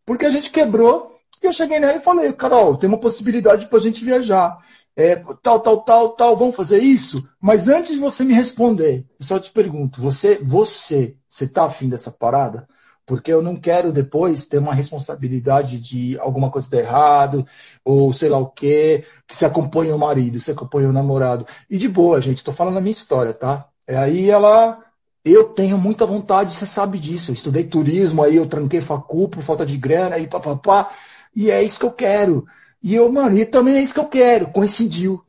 Porque 0.05 0.27
a 0.27 0.31
gente 0.31 0.51
quebrou 0.51 1.15
e 1.43 1.47
eu 1.47 1.53
cheguei 1.53 1.79
nela 1.79 1.97
e 1.97 2.01
falei, 2.01 2.33
Carol, 2.33 2.77
tem 2.77 2.89
uma 2.89 2.99
possibilidade 2.99 3.69
para 3.69 3.79
a 3.79 3.83
gente 3.83 4.03
viajar. 4.03 4.59
É, 4.97 5.17
tal, 5.43 5.61
tal, 5.61 5.85
tal, 5.85 6.09
tal, 6.11 6.37
vamos 6.37 6.55
fazer 6.55 6.79
isso? 6.79 7.29
Mas 7.41 7.67
antes 7.67 7.93
de 7.93 7.99
você 7.99 8.25
me 8.25 8.33
responder, 8.33 9.05
eu 9.19 9.27
só 9.27 9.39
te 9.41 9.51
pergunto, 9.51 10.01
você, 10.01 10.39
você, 10.39 11.17
você 11.29 11.49
tá 11.49 11.65
afim 11.65 11.89
dessa 11.89 12.13
parada? 12.13 12.69
porque 13.07 13.33
eu 13.33 13.43
não 13.43 13.57
quero 13.57 13.93
depois 13.93 14.47
ter 14.47 14.59
uma 14.59 14.75
responsabilidade 14.75 15.79
de 15.79 16.19
alguma 16.19 16.51
coisa 16.51 16.71
dar 16.71 16.79
errado, 16.79 17.47
ou 17.85 18.13
sei 18.13 18.29
lá 18.29 18.39
o 18.39 18.49
quê, 18.49 19.05
que 19.27 19.37
se 19.37 19.45
acompanha 19.45 19.95
o 19.95 19.99
marido, 19.99 20.41
se 20.41 20.51
acompanha 20.51 20.89
o 20.89 20.93
namorado. 20.93 21.47
E 21.69 21.77
de 21.77 21.89
boa, 21.89 22.21
gente, 22.21 22.43
tô 22.43 22.53
falando 22.53 22.79
a 22.79 22.81
minha 22.81 22.93
história, 22.93 23.33
tá? 23.33 23.69
É 23.87 23.97
aí 23.97 24.31
ela. 24.31 24.79
Eu 25.25 25.45
tenho 25.45 25.79
muita 25.79 26.05
vontade, 26.05 26.53
você 26.55 26.67
sabe 26.67 26.99
disso. 26.99 27.31
Eu 27.31 27.35
estudei 27.35 27.65
turismo, 27.65 28.23
aí 28.23 28.37
eu 28.37 28.47
tranquei 28.47 28.81
facu 28.83 29.27
por 29.29 29.43
falta 29.43 29.65
de 29.65 29.77
grana, 29.77 30.17
aí 30.17 30.27
papapá. 30.27 30.91
E 31.35 31.51
é 31.51 31.63
isso 31.63 31.79
que 31.81 31.87
eu 31.87 31.93
quero. 31.93 32.47
E 32.85 32.95
eu, 32.95 33.11
mano, 33.11 33.39
e 33.39 33.47
também 33.47 33.77
é 33.77 33.81
isso 33.81 33.95
que 33.95 34.01
eu 34.01 34.09
quero. 34.09 34.53
Coincidiu, 34.53 35.25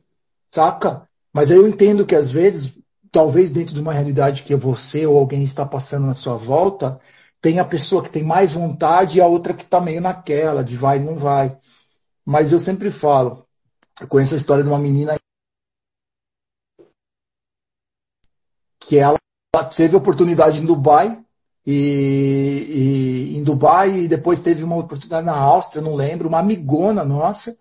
saca? 0.50 1.08
Mas 1.32 1.50
aí 1.50 1.56
eu 1.56 1.66
entendo 1.66 2.04
que 2.04 2.14
às 2.14 2.30
vezes, 2.30 2.70
talvez 3.10 3.50
dentro 3.50 3.72
de 3.72 3.80
uma 3.80 3.94
realidade 3.94 4.42
que 4.42 4.54
você 4.54 5.06
ou 5.06 5.16
alguém 5.16 5.42
está 5.42 5.64
passando 5.64 6.06
na 6.06 6.12
sua 6.12 6.36
volta, 6.36 7.00
tem 7.40 7.58
a 7.58 7.64
pessoa 7.64 8.02
que 8.02 8.10
tem 8.10 8.22
mais 8.22 8.52
vontade 8.52 9.16
e 9.16 9.22
a 9.22 9.26
outra 9.26 9.54
que 9.54 9.62
está 9.62 9.80
meio 9.80 10.02
naquela, 10.02 10.62
de 10.62 10.76
vai 10.76 10.98
e 10.98 11.02
não 11.02 11.16
vai. 11.16 11.56
Mas 12.26 12.52
eu 12.52 12.60
sempre 12.60 12.90
falo, 12.90 13.46
eu 13.98 14.06
conheço 14.06 14.34
a 14.34 14.36
história 14.36 14.62
de 14.62 14.68
uma 14.68 14.78
menina 14.78 15.16
que 18.80 18.98
ela 18.98 19.18
teve 19.74 19.96
oportunidade 19.96 20.60
em 20.60 20.66
Dubai 20.66 21.25
e, 21.66 23.32
e, 23.32 23.38
em 23.38 23.42
Dubai 23.42 24.00
e 24.00 24.08
depois 24.08 24.38
teve 24.38 24.62
uma 24.62 24.76
oportunidade 24.76 25.26
na 25.26 25.36
Áustria, 25.36 25.82
não 25.82 25.96
lembro, 25.96 26.28
uma 26.28 26.38
amigona 26.38 27.04
nossa. 27.04 27.58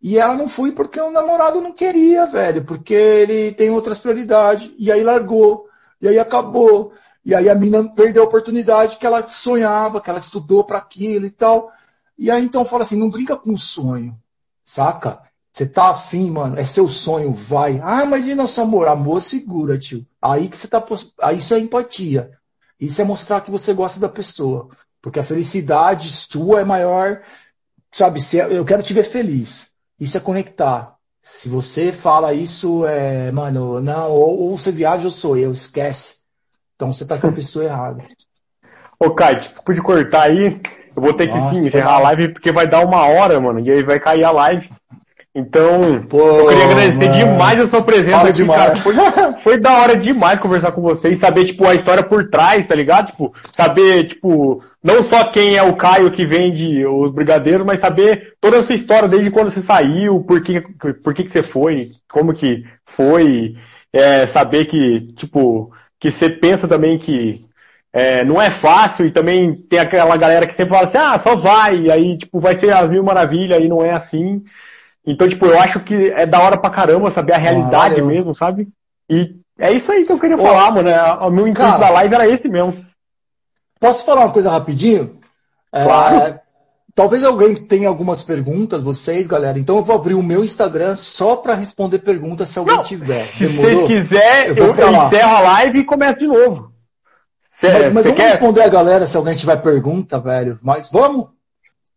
E 0.00 0.18
ela 0.18 0.34
não 0.34 0.48
foi 0.48 0.72
porque 0.72 1.00
o 1.00 1.10
namorado 1.10 1.60
não 1.60 1.72
queria, 1.72 2.24
velho, 2.26 2.64
porque 2.64 2.94
ele 2.94 3.52
tem 3.52 3.70
outras 3.70 3.98
prioridades. 3.98 4.70
E 4.78 4.90
aí 4.90 5.02
largou. 5.02 5.66
E 6.00 6.08
aí 6.08 6.18
acabou. 6.18 6.92
E 7.24 7.34
aí 7.34 7.48
a 7.48 7.54
mina 7.54 7.84
perdeu 7.94 8.22
a 8.22 8.26
oportunidade 8.26 8.96
que 8.96 9.06
ela 9.06 9.26
sonhava, 9.28 10.00
que 10.00 10.08
ela 10.08 10.18
estudou 10.18 10.64
para 10.64 10.78
aquilo 10.78 11.26
e 11.26 11.30
tal. 11.30 11.70
E 12.16 12.30
aí 12.30 12.44
então 12.44 12.64
fala 12.64 12.82
assim, 12.82 12.96
não 12.96 13.10
brinca 13.10 13.36
com 13.36 13.52
o 13.52 13.58
sonho, 13.58 14.16
saca? 14.64 15.20
Você 15.52 15.66
tá 15.66 15.90
afim, 15.90 16.30
mano, 16.30 16.58
é 16.58 16.64
seu 16.64 16.86
sonho, 16.86 17.32
vai. 17.32 17.80
Ah, 17.82 18.06
mas 18.06 18.26
e 18.26 18.34
nosso 18.34 18.60
amor? 18.60 18.86
Amor 18.88 19.20
segura, 19.20 19.78
tio. 19.78 20.06
Aí 20.22 20.48
que 20.48 20.56
você 20.56 20.68
tá. 20.68 20.82
Aí 21.20 21.38
isso 21.38 21.52
é 21.52 21.58
empatia. 21.58 22.39
Isso 22.80 23.02
é 23.02 23.04
mostrar 23.04 23.42
que 23.42 23.50
você 23.50 23.74
gosta 23.74 24.00
da 24.00 24.08
pessoa. 24.08 24.68
Porque 25.02 25.18
a 25.18 25.24
felicidade 25.24 26.10
sua 26.10 26.60
é 26.60 26.64
maior, 26.64 27.22
sabe? 27.90 28.20
Se 28.20 28.38
eu 28.38 28.64
quero 28.64 28.82
te 28.82 28.94
ver 28.94 29.04
feliz. 29.04 29.70
Isso 29.98 30.16
é 30.16 30.20
conectar. 30.20 30.94
Se 31.22 31.48
você 31.48 31.92
fala 31.92 32.32
isso, 32.32 32.86
é, 32.86 33.30
mano, 33.30 33.80
não, 33.80 34.10
ou, 34.10 34.40
ou 34.40 34.58
você 34.58 34.72
viaja 34.72 35.04
ou 35.04 35.10
sou 35.10 35.36
eu, 35.36 35.52
esquece. 35.52 36.16
Então 36.74 36.90
você 36.90 37.04
tá 37.04 37.18
com 37.18 37.28
a 37.28 37.32
pessoa 37.32 37.66
errada. 37.66 38.02
Ô, 38.98 39.10
Kai, 39.10 39.52
pude 39.64 39.82
cortar 39.82 40.22
aí. 40.22 40.60
Eu 40.96 41.02
vou 41.02 41.12
ter 41.12 41.28
Nossa, 41.28 41.50
que 41.50 41.60
sim, 41.60 41.68
encerrar 41.68 41.96
a 41.96 42.00
live 42.00 42.32
porque 42.32 42.50
vai 42.52 42.66
dar 42.66 42.84
uma 42.84 43.06
hora, 43.06 43.38
mano, 43.40 43.60
e 43.60 43.70
aí 43.70 43.82
vai 43.82 44.00
cair 44.00 44.24
a 44.24 44.30
live. 44.30 44.70
Então, 45.34 46.02
Pô, 46.08 46.18
eu 46.18 46.48
queria 46.48 46.64
agradecer 46.64 47.08
mano. 47.08 47.14
demais 47.14 47.60
a 47.60 47.68
sua 47.68 47.82
presença 47.82 48.22
aqui, 48.22 48.32
demais. 48.32 48.60
cara. 48.60 48.80
Foi, 48.80 48.94
foi 49.44 49.58
da 49.58 49.80
hora 49.80 49.96
demais 49.96 50.40
conversar 50.40 50.72
com 50.72 50.82
você 50.82 51.10
e 51.10 51.16
saber, 51.16 51.44
tipo, 51.44 51.64
a 51.66 51.74
história 51.74 52.02
por 52.02 52.28
trás, 52.28 52.66
tá 52.66 52.74
ligado? 52.74 53.12
Tipo, 53.12 53.32
saber, 53.56 54.08
tipo, 54.08 54.60
não 54.82 55.04
só 55.04 55.24
quem 55.30 55.56
é 55.56 55.62
o 55.62 55.76
Caio 55.76 56.10
que 56.10 56.26
vende 56.26 56.84
os 56.84 57.12
brigadeiros, 57.12 57.64
mas 57.64 57.78
saber 57.80 58.34
toda 58.40 58.58
a 58.58 58.64
sua 58.64 58.74
história, 58.74 59.08
desde 59.08 59.30
quando 59.30 59.52
você 59.52 59.62
saiu, 59.62 60.20
por 60.24 60.42
que, 60.42 60.60
por 60.60 61.14
que, 61.14 61.24
que 61.24 61.32
você 61.32 61.44
foi, 61.44 61.92
como 62.10 62.34
que 62.34 62.64
foi, 62.96 63.54
é, 63.92 64.26
saber 64.28 64.64
que, 64.64 65.12
tipo, 65.16 65.70
que 66.00 66.10
você 66.10 66.28
pensa 66.28 66.66
também 66.66 66.98
que 66.98 67.44
é, 67.92 68.24
não 68.24 68.42
é 68.42 68.50
fácil 68.60 69.06
e 69.06 69.12
também 69.12 69.54
tem 69.54 69.78
aquela 69.78 70.16
galera 70.16 70.46
que 70.46 70.56
sempre 70.56 70.74
fala 70.74 70.88
assim, 70.88 70.98
ah, 70.98 71.20
só 71.22 71.36
vai, 71.36 71.88
aí, 71.88 72.18
tipo, 72.18 72.40
vai 72.40 72.58
ser 72.58 72.72
as 72.72 72.88
mil 72.90 73.04
maravilhas 73.04 73.62
e 73.62 73.68
não 73.68 73.84
é 73.84 73.92
assim. 73.92 74.42
Então, 75.06 75.28
tipo, 75.28 75.46
eu 75.46 75.58
acho 75.58 75.80
que 75.80 76.10
é 76.10 76.26
da 76.26 76.40
hora 76.40 76.58
pra 76.58 76.70
caramba 76.70 77.10
saber 77.10 77.32
a 77.32 77.38
realidade 77.38 78.00
ah, 78.00 78.04
mesmo, 78.04 78.34
sabe? 78.34 78.68
E 79.08 79.34
é 79.58 79.72
isso 79.72 79.90
aí 79.90 80.04
que 80.04 80.12
eu 80.12 80.18
queria 80.18 80.36
Ô, 80.36 80.40
falar, 80.40 80.72
mano. 80.72 80.88
É, 80.88 81.12
o 81.14 81.30
meu 81.30 81.48
intuito 81.48 81.78
da 81.78 81.90
live 81.90 82.14
era 82.14 82.28
esse 82.28 82.48
mesmo. 82.48 82.84
Posso 83.78 84.04
falar 84.04 84.22
uma 84.26 84.32
coisa 84.32 84.50
rapidinho? 84.50 85.18
Claro. 85.72 86.16
É, 86.16 86.40
Talvez 86.94 87.24
alguém 87.24 87.54
tenha 87.54 87.88
algumas 87.88 88.22
perguntas, 88.22 88.82
vocês, 88.82 89.26
galera. 89.26 89.58
Então 89.58 89.76
eu 89.76 89.82
vou 89.82 89.94
abrir 89.94 90.14
o 90.14 90.22
meu 90.22 90.44
Instagram 90.44 90.96
só 90.96 91.36
para 91.36 91.54
responder 91.54 92.00
perguntas 92.00 92.48
se 92.48 92.58
alguém 92.58 92.76
Não, 92.76 92.82
tiver. 92.82 93.26
Demorou? 93.38 93.86
Se 93.86 93.86
quiser, 93.86 94.48
eu, 94.48 94.74
eu 94.74 95.06
encerro 95.06 95.36
a 95.36 95.40
live 95.40 95.78
e 95.78 95.84
começo 95.84 96.18
de 96.18 96.26
novo. 96.26 96.72
Cê, 97.60 97.70
mas, 97.70 97.92
mas 97.92 98.04
vamos 98.04 98.20
quer? 98.20 98.30
responder 98.30 98.62
a 98.62 98.68
galera 98.68 99.06
se 99.06 99.16
alguém 99.16 99.34
tiver 99.34 99.56
pergunta, 99.62 100.18
velho. 100.18 100.58
Mas 100.62 100.90
vamos? 100.90 101.28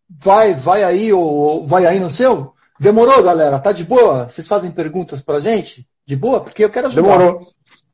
Vai, 0.10 0.54
vai 0.54 0.84
aí, 0.84 1.12
ou 1.12 1.66
vai 1.66 1.86
aí 1.86 2.00
no 2.00 2.10
seu? 2.10 2.53
Demorou, 2.84 3.24
galera? 3.24 3.58
Tá 3.60 3.72
de 3.72 3.86
boa? 3.86 4.28
Vocês 4.28 4.46
fazem 4.46 4.70
perguntas 4.70 5.22
pra 5.22 5.40
gente? 5.40 5.88
De 6.06 6.18
boa? 6.18 6.42
Porque 6.42 6.66
eu 6.66 6.70
quero 6.70 6.88
ajudar. 6.88 7.02
Demorou. 7.02 7.48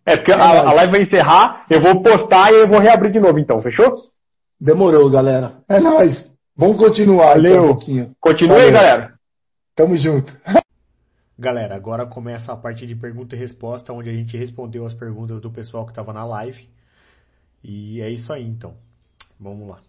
É 0.04 0.18
porque 0.18 0.32
é 0.32 0.36
a, 0.36 0.62
a, 0.62 0.74
live 0.74 0.92
vai 0.92 1.02
encerrar, 1.04 1.66
eu 1.70 1.80
vou 1.80 2.02
postar 2.02 2.52
e 2.52 2.56
eu 2.56 2.68
vou 2.68 2.80
reabrir 2.80 3.12
de 3.12 3.20
novo 3.20 3.38
então, 3.38 3.62
fechou? 3.62 3.96
Demorou, 4.60 5.08
galera. 5.08 5.60
É 5.70 5.80
nóis. 5.80 6.36
Vamos 6.56 6.78
continuar 6.78 7.36
Valeu. 7.36 7.52
Então, 7.52 7.64
um 7.64 7.68
pouquinho. 7.68 8.12
Continue 8.20 8.62
aí, 8.62 8.72
galera. 8.72 9.14
Tamo 9.76 9.96
junto. 9.96 10.36
Galera, 11.38 11.74
agora 11.74 12.06
começa 12.06 12.52
a 12.52 12.58
parte 12.58 12.86
de 12.86 12.94
pergunta 12.94 13.34
e 13.34 13.40
resposta, 13.40 13.94
onde 13.94 14.10
a 14.10 14.14
gente 14.14 14.36
respondeu 14.36 14.86
as 14.86 14.94
perguntas 14.94 15.40
do 15.40 15.50
pessoal 15.50 15.86
que 15.86 15.94
estava 15.94 16.12
na 16.12 16.26
live. 16.26 16.68
E 17.64 18.02
é 18.02 18.10
isso 18.10 18.34
aí, 18.34 18.44
então. 18.44 18.74
Vamos 19.40 19.70
lá. 19.70 19.80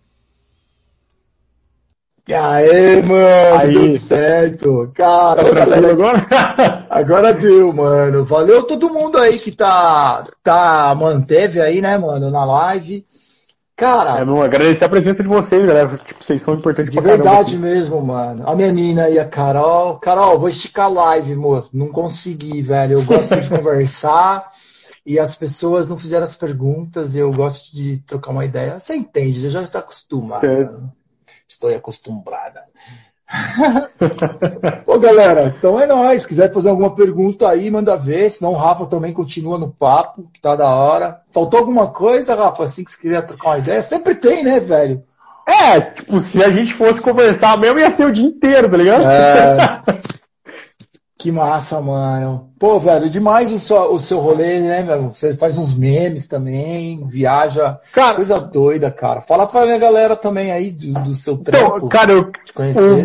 E 2.30 2.32
aí, 2.32 3.02
mano, 3.02 3.58
aí. 3.58 3.72
deu 3.72 3.98
certo. 3.98 4.92
Cara, 4.94 5.42
tá 5.42 5.50
galera, 5.52 5.90
agora? 5.90 6.86
agora 6.88 7.32
deu, 7.34 7.72
mano. 7.72 8.24
Valeu 8.24 8.62
todo 8.62 8.88
mundo 8.88 9.18
aí 9.18 9.36
que 9.36 9.50
tá, 9.50 10.22
tá, 10.40 10.94
manteve 10.94 11.60
aí, 11.60 11.80
né, 11.80 11.98
mano, 11.98 12.30
na 12.30 12.44
live. 12.44 13.04
Cara. 13.74 14.20
É, 14.20 14.24
bom, 14.24 14.40
agradecer 14.40 14.84
a 14.84 14.88
presença 14.88 15.24
de 15.24 15.28
vocês, 15.28 15.66
galera. 15.66 15.98
Tipo, 16.06 16.22
vocês 16.22 16.40
são 16.42 16.54
importantes 16.54 16.92
De 16.92 17.00
verdade 17.00 17.58
mesmo, 17.58 18.00
mano. 18.00 18.48
A 18.48 18.54
menina 18.54 19.06
aí, 19.06 19.18
a 19.18 19.24
Carol. 19.24 19.98
Carol, 19.98 20.38
vou 20.38 20.48
esticar 20.48 20.86
a 20.86 20.88
live, 20.88 21.32
amor. 21.32 21.68
Não 21.72 21.88
consegui, 21.88 22.62
velho. 22.62 23.00
Eu 23.00 23.04
gosto 23.04 23.34
de 23.34 23.48
conversar 23.50 24.48
e 25.04 25.18
as 25.18 25.34
pessoas 25.34 25.88
não 25.88 25.98
fizeram 25.98 26.26
as 26.26 26.36
perguntas. 26.36 27.16
Eu 27.16 27.32
gosto 27.32 27.74
de 27.74 27.96
trocar 28.06 28.30
uma 28.30 28.44
ideia. 28.44 28.78
Você 28.78 28.94
entende, 28.94 29.50
já 29.50 29.62
está 29.62 29.80
acostumado. 29.80 30.46
Estou 31.50 31.74
acostumada. 31.74 32.62
Ô 34.86 34.98
galera, 35.00 35.54
então 35.58 35.80
é 35.80 35.86
nóis. 35.86 36.24
Quiser 36.24 36.52
fazer 36.52 36.68
alguma 36.68 36.94
pergunta 36.94 37.48
aí, 37.48 37.68
manda 37.70 37.96
ver. 37.96 38.30
Senão 38.30 38.52
o 38.52 38.56
Rafa 38.56 38.86
também 38.86 39.12
continua 39.12 39.58
no 39.58 39.68
papo, 39.68 40.30
que 40.32 40.40
tá 40.40 40.54
da 40.54 40.68
hora. 40.68 41.20
Faltou 41.32 41.58
alguma 41.58 41.88
coisa, 41.88 42.36
Rafa, 42.36 42.62
assim 42.64 42.84
que 42.84 42.92
você 42.92 43.00
queria 43.00 43.22
trocar 43.22 43.48
uma 43.48 43.58
ideia? 43.58 43.82
Sempre 43.82 44.14
tem, 44.14 44.44
né, 44.44 44.60
velho? 44.60 45.02
É, 45.46 45.80
tipo, 45.80 46.20
se 46.20 46.42
a 46.42 46.50
gente 46.50 46.72
fosse 46.74 47.00
conversar 47.00 47.58
mesmo, 47.58 47.80
ia 47.80 47.90
ser 47.96 48.06
o 48.06 48.12
dia 48.12 48.26
inteiro, 48.26 48.70
tá 48.70 48.76
ligado? 48.76 49.02
É. 49.02 49.80
que 51.20 51.30
massa, 51.30 51.80
mano. 51.82 52.48
Pô, 52.58 52.80
velho, 52.80 53.10
demais 53.10 53.52
o 53.52 53.58
seu, 53.58 53.92
o 53.92 53.98
seu 53.98 54.18
rolê, 54.18 54.58
né, 54.58 54.82
meu? 54.82 55.12
Você 55.12 55.34
faz 55.34 55.58
uns 55.58 55.74
memes 55.74 56.26
também, 56.26 57.06
viaja. 57.06 57.78
Cara, 57.92 58.14
coisa 58.14 58.40
doida, 58.40 58.90
cara. 58.90 59.20
Fala 59.20 59.46
pra 59.46 59.66
minha 59.66 59.78
galera 59.78 60.16
também 60.16 60.50
aí 60.50 60.70
do, 60.70 60.92
do 61.00 61.14
seu 61.14 61.34
então, 61.34 61.44
trampo. 61.44 61.76
Então, 61.76 61.88
cara, 61.90 62.12
eu, 62.12 62.32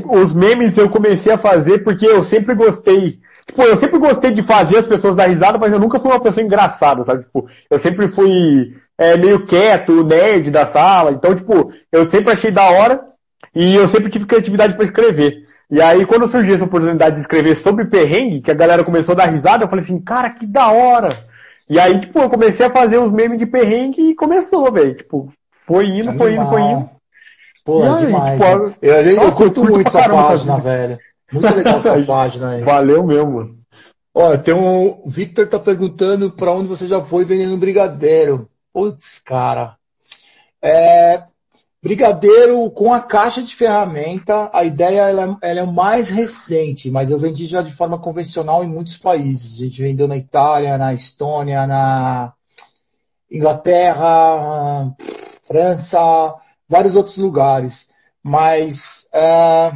o, 0.07 0.20
os 0.20 0.34
memes 0.34 0.78
eu 0.78 0.89
comecei 0.89 1.34
a 1.34 1.38
fazer 1.38 1.84
porque 1.84 2.05
eu 2.05 2.24
sempre 2.24 2.55
gostei. 2.55 3.20
Tipo, 3.45 3.63
eu 3.63 3.78
sempre 3.78 3.99
gostei 3.99 4.32
de 4.32 4.43
fazer 4.43 4.78
as 4.78 4.88
pessoas 4.88 5.16
dar 5.16 5.28
risada, 5.28 5.57
mas 5.57 5.74
eu 5.74 5.80
nunca 5.80 5.99
fui 5.99 6.09
uma 6.09 6.22
pessoa 6.22 6.43
engraçada, 6.43 7.03
sabe? 7.03 7.24
Tipo, 7.24 7.47
eu 7.70 7.80
sempre 7.80 8.07
fui 8.07 8.74
é, 8.97 9.18
meio 9.18 9.45
quieto, 9.45 10.05
nerd 10.05 10.49
da 10.49 10.68
sala. 10.68 11.11
Então, 11.11 11.36
tipo, 11.36 11.70
eu 11.91 12.09
sempre 12.09 12.32
achei 12.32 12.49
da 12.49 12.63
hora 12.63 13.01
e 13.53 13.76
eu 13.76 13.89
sempre 13.89 14.09
tive 14.09 14.26
criatividade 14.26 14.74
para 14.74 14.86
escrever. 14.86 15.45
E 15.70 15.82
aí, 15.82 16.05
quando 16.05 16.28
surgiu 16.28 16.55
essa 16.55 16.66
oportunidade 16.66 17.16
de 17.16 17.22
escrever 17.22 17.55
sobre 17.55 17.86
perrengue, 17.86 18.41
que 18.41 18.51
a 18.51 18.55
galera 18.55 18.84
começou 18.84 19.13
a 19.13 19.16
dar 19.16 19.26
risada, 19.26 19.63
eu 19.63 19.68
falei 19.68 19.84
assim, 19.84 19.99
cara, 19.99 20.30
que 20.30 20.45
da 20.45 20.70
hora! 20.72 21.26
E 21.68 21.80
aí, 21.80 21.99
tipo, 21.99 22.20
eu 22.20 22.30
comecei 22.30 22.66
a 22.66 22.72
fazer 22.72 22.97
os 22.97 23.11
memes 23.11 23.39
de 23.39 23.45
perrengue 23.45 24.11
e 24.11 24.16
começou, 24.16 24.72
velho. 24.72 24.95
Tipo, 24.95 25.34
foi 25.66 25.88
indo, 25.88 26.13
foi 26.13 26.36
indo, 26.36 26.47
foi 26.47 26.61
indo. 26.61 26.89
Pô, 27.63 27.84
é 27.84 27.89
aí, 27.89 28.05
demais. 28.05 28.39
Tipo, 28.39 28.68
né? 28.68 28.76
eu, 28.82 28.93
eu, 28.93 29.24
eu, 29.24 29.32
curto 29.32 29.63
muito 29.66 29.88
essa 29.88 30.07
página, 30.07 30.59
velho. 30.59 30.99
Muito 31.32 31.55
legal 31.55 31.78
essa 31.78 32.01
página 32.05 32.51
aí. 32.51 32.63
Valeu 32.63 33.03
mesmo, 33.03 33.32
mano. 33.32 33.57
Ó, 34.13 34.38
tem 34.38 34.53
um. 34.53 35.01
O 35.03 35.09
Victor 35.09 35.47
tá 35.47 35.59
perguntando 35.59 36.32
pra 36.32 36.51
onde 36.51 36.68
você 36.68 36.86
já 36.86 37.01
foi 37.01 37.26
vendendo 37.26 37.57
brigadeiro. 37.57 38.47
Putz, 38.72 39.20
cara. 39.20 39.76
É, 40.61 41.24
brigadeiro 41.86 42.68
com 42.72 42.92
a 42.92 43.00
caixa 43.00 43.44
de 43.44 43.56
ferramenta, 43.56 44.50
a 44.52 44.64
ideia 44.64 45.02
ela, 45.02 45.38
ela 45.40 45.60
é 45.60 45.66
mais 45.68 46.10
recente, 46.10 46.90
mas 46.90 47.12
eu 47.12 47.20
vendi 47.20 47.46
já 47.46 47.62
de 47.62 47.72
forma 47.72 48.00
convencional 48.00 48.64
em 48.64 48.68
muitos 48.68 48.98
países. 48.98 49.54
A 49.54 49.64
gente 49.64 49.84
vendeu 49.84 50.08
na 50.08 50.18
Itália, 50.18 50.80
na 50.80 50.96
Estônia, 50.96 51.68
na 51.68 52.34
Inglaterra, 53.32 54.92
França, 55.44 56.34
vários 56.68 56.96
outros 56.96 57.18
lugares. 57.18 57.92
Mas 58.24 59.08
é, 59.14 59.72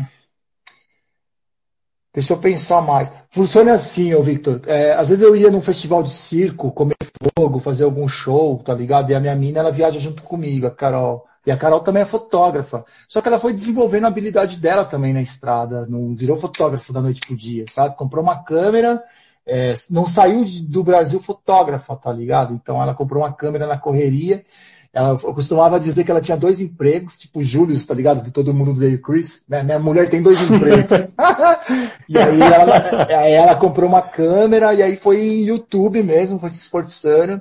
deixa 2.12 2.34
eu 2.34 2.40
pensar 2.40 2.82
mais. 2.82 3.14
Funciona 3.30 3.74
assim, 3.74 4.16
ô 4.16 4.24
Victor. 4.24 4.62
É, 4.66 4.94
às 4.94 5.10
vezes 5.10 5.24
eu 5.24 5.36
ia 5.36 5.52
num 5.52 5.62
festival 5.62 6.02
de 6.02 6.12
circo, 6.12 6.72
comer 6.72 6.98
fogo, 7.38 7.60
fazer 7.60 7.84
algum 7.84 8.08
show, 8.08 8.58
tá 8.58 8.74
ligado? 8.74 9.12
E 9.12 9.14
a 9.14 9.20
minha 9.20 9.36
mina, 9.36 9.60
ela 9.60 9.72
viaja 9.72 10.00
junto 10.00 10.24
comigo, 10.24 10.66
a 10.66 10.72
Carol. 10.72 11.29
E 11.50 11.52
a 11.52 11.58
Carol 11.58 11.80
também 11.80 12.04
é 12.04 12.06
fotógrafa. 12.06 12.86
Só 13.08 13.22
que 13.22 13.28
ela 13.28 13.40
foi 13.40 13.52
desenvolvendo 13.54 14.06
a 14.06 14.08
habilidade 14.08 14.56
dela 14.58 14.86
também 14.86 15.14
na 15.14 15.22
estrada. 15.22 15.88
Não 15.88 16.14
virou 16.14 16.38
fotógrafo 16.38 16.94
da 16.94 17.02
noite 17.02 17.22
pro 17.26 17.36
dia, 17.36 17.66
sabe? 17.68 17.96
Comprou 17.96 18.24
uma 18.24 18.44
câmera, 18.44 19.02
é, 19.48 19.74
não 19.90 20.06
saiu 20.06 20.46
do 20.68 20.84
Brasil 20.84 21.20
fotógrafa, 21.20 21.96
tá 21.96 22.14
ligado? 22.14 22.54
Então 22.54 22.80
ela 22.80 22.94
comprou 22.94 23.24
uma 23.24 23.34
câmera 23.34 23.66
na 23.66 23.80
correria 23.80 24.46
ela 24.92 25.18
costumava 25.18 25.80
dizer 25.80 26.04
que 26.04 26.10
ela 26.10 26.22
tinha 26.22 26.36
dois 26.36 26.60
empregos, 26.60 27.18
tipo 27.18 27.44
Júlio, 27.44 27.78
tá 27.86 27.94
ligado? 27.94 28.24
De 28.24 28.32
todo 28.32 28.54
mundo 28.54 28.74
do 28.74 28.98
Chris. 29.00 29.44
Né? 29.48 29.62
Minha 29.62 29.78
mulher 29.78 30.10
tem 30.10 30.22
dois 30.22 30.42
empregos. 30.42 30.92
e 32.10 32.18
aí 32.18 32.42
ela, 32.42 33.06
aí 33.20 33.34
ela 33.34 33.56
comprou 33.56 33.88
uma 33.88 34.02
câmera 34.02 34.74
e 34.74 34.82
aí 34.82 34.96
foi 34.96 35.22
em 35.22 35.46
YouTube 35.46 36.02
mesmo, 36.02 36.40
foi 36.40 36.50
se 36.50 36.58
esforçando. 36.58 37.40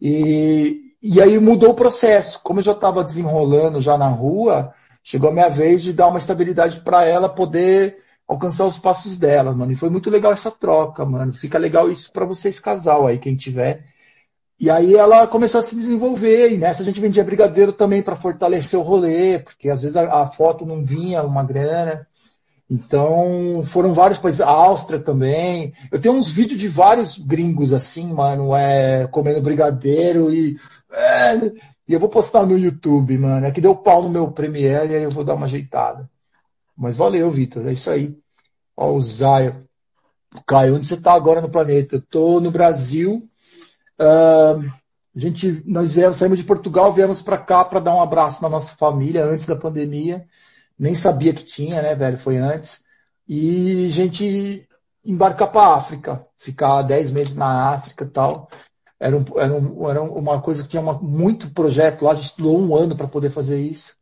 E, 0.00 0.87
e 1.02 1.20
aí 1.20 1.38
mudou 1.38 1.70
o 1.70 1.74
processo. 1.74 2.40
Como 2.42 2.60
eu 2.60 2.64
já 2.64 2.72
estava 2.72 3.04
desenrolando 3.04 3.80
já 3.80 3.96
na 3.96 4.08
rua, 4.08 4.72
chegou 5.02 5.30
a 5.30 5.32
minha 5.32 5.48
vez 5.48 5.82
de 5.82 5.92
dar 5.92 6.08
uma 6.08 6.18
estabilidade 6.18 6.80
para 6.80 7.04
ela 7.04 7.28
poder 7.28 7.98
alcançar 8.26 8.66
os 8.66 8.78
passos 8.78 9.16
dela, 9.16 9.54
mano. 9.54 9.72
E 9.72 9.76
foi 9.76 9.88
muito 9.88 10.10
legal 10.10 10.32
essa 10.32 10.50
troca, 10.50 11.04
mano. 11.04 11.32
Fica 11.32 11.58
legal 11.58 11.90
isso 11.90 12.12
para 12.12 12.26
vocês 12.26 12.60
casal 12.60 13.06
aí, 13.06 13.18
quem 13.18 13.36
tiver 13.36 13.84
e 14.60 14.68
aí 14.70 14.96
ela 14.96 15.24
começou 15.26 15.60
a 15.60 15.62
se 15.62 15.76
desenvolver, 15.76 16.52
e 16.52 16.56
nessa 16.56 16.82
a 16.82 16.84
gente 16.84 17.00
vendia 17.00 17.22
brigadeiro 17.22 17.72
também 17.72 18.02
para 18.02 18.16
fortalecer 18.16 18.78
o 18.78 18.82
rolê, 18.82 19.38
porque 19.38 19.70
às 19.70 19.82
vezes 19.82 19.96
a, 19.96 20.22
a, 20.22 20.26
foto 20.26 20.66
não 20.66 20.82
vinha 20.82 21.22
uma 21.22 21.44
grana. 21.44 22.04
Então, 22.68 23.62
foram 23.62 23.94
vários 23.94 24.18
países, 24.18 24.40
a 24.40 24.50
Áustria 24.50 24.98
também. 24.98 25.72
Eu 25.92 26.00
tenho 26.00 26.14
uns 26.14 26.28
vídeos 26.28 26.58
de 26.58 26.66
vários 26.66 27.16
gringos 27.16 27.72
assim, 27.72 28.12
mano, 28.12 28.54
é, 28.54 29.06
comendo 29.06 29.40
brigadeiro 29.40 30.32
e. 30.32 30.58
É, 30.90 31.36
e 31.86 31.92
eu 31.92 32.00
vou 32.00 32.08
postar 32.08 32.46
no 32.46 32.58
YouTube, 32.58 33.16
mano. 33.18 33.46
É 33.46 33.50
que 33.50 33.60
deu 33.60 33.76
pau 33.76 34.02
no 34.02 34.08
meu 34.08 34.30
Premiere 34.30 34.92
e 34.92 34.96
aí 34.96 35.02
eu 35.02 35.10
vou 35.10 35.24
dar 35.24 35.34
uma 35.34 35.46
ajeitada. 35.46 36.08
Mas 36.76 36.96
valeu, 36.96 37.30
Vitor. 37.30 37.66
É 37.66 37.72
isso 37.72 37.90
aí. 37.90 38.16
Ó, 38.76 38.92
o 38.92 39.00
Zaio. 39.00 39.66
Caio, 40.46 40.76
onde 40.76 40.86
você 40.86 40.94
está 40.94 41.14
agora 41.14 41.40
no 41.40 41.50
planeta? 41.50 41.96
Eu 41.96 42.02
tô 42.02 42.40
no 42.40 42.50
Brasil 42.50 43.28
Uh, 43.98 44.70
a 45.16 45.18
gente, 45.20 45.62
nós 45.66 45.92
viemos, 45.92 46.16
saímos 46.16 46.38
de 46.38 46.44
Portugal, 46.44 46.92
viemos 46.92 47.20
para 47.20 47.36
cá 47.36 47.64
para 47.64 47.80
dar 47.80 47.94
um 47.94 48.00
abraço 48.00 48.40
na 48.40 48.48
nossa 48.48 48.72
família 48.76 49.24
antes 49.24 49.46
da 49.46 49.56
pandemia. 49.56 50.24
Nem 50.78 50.94
sabia 50.94 51.34
que 51.34 51.42
tinha, 51.42 51.82
né, 51.82 51.94
velho? 51.96 52.16
Foi 52.16 52.36
antes. 52.36 52.84
E 53.26 53.86
a 53.86 53.90
gente 53.90 54.66
embarcar 55.04 55.50
para 55.50 55.74
África, 55.74 56.24
ficar 56.36 56.82
10 56.82 57.10
meses 57.10 57.34
na 57.34 57.72
África 57.72 58.04
e 58.04 58.08
tal. 58.08 58.48
Era, 59.00 59.16
um, 59.16 59.24
era, 59.36 59.54
um, 59.54 59.88
era 59.88 60.02
uma 60.02 60.40
coisa 60.40 60.62
que 60.62 60.68
tinha 60.70 60.82
uma, 60.82 60.94
muito 60.94 61.50
projeto 61.50 62.04
lá, 62.04 62.12
a 62.12 62.14
gente 62.14 62.26
estudou 62.26 62.60
um 62.60 62.74
ano 62.74 62.96
para 62.96 63.06
poder 63.06 63.30
fazer 63.30 63.60
isso. 63.60 63.96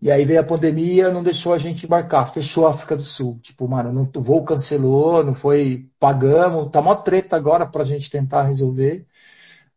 E 0.00 0.10
aí 0.10 0.24
veio 0.24 0.40
a 0.40 0.44
pandemia, 0.44 1.10
não 1.10 1.22
deixou 1.22 1.52
a 1.52 1.58
gente 1.58 1.86
embarcar, 1.86 2.32
fechou 2.32 2.66
a 2.66 2.70
África 2.70 2.96
do 2.96 3.02
Sul. 3.02 3.38
Tipo, 3.40 3.66
mano, 3.66 3.92
não, 3.92 4.10
o 4.14 4.22
voo 4.22 4.44
cancelou, 4.44 5.24
não 5.24 5.34
foi, 5.34 5.88
pagamos, 5.98 6.70
tá 6.70 6.80
uma 6.80 6.96
treta 6.96 7.34
agora 7.34 7.66
para 7.66 7.82
a 7.82 7.86
gente 7.86 8.10
tentar 8.10 8.42
resolver. 8.42 9.06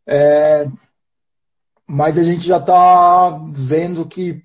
É, 0.06 0.66
mas 1.86 2.18
a 2.18 2.22
gente 2.22 2.46
já 2.46 2.58
está 2.58 3.40
vendo 3.52 4.06
que 4.06 4.44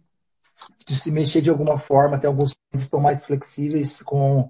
de 0.85 0.95
se 0.95 1.11
mexer 1.11 1.41
de 1.41 1.49
alguma 1.49 1.77
forma, 1.77 2.19
tem 2.19 2.27
alguns 2.27 2.53
países 2.53 2.69
que 2.71 2.77
estão 2.77 2.99
mais 2.99 3.25
flexíveis 3.25 4.01
com, 4.03 4.49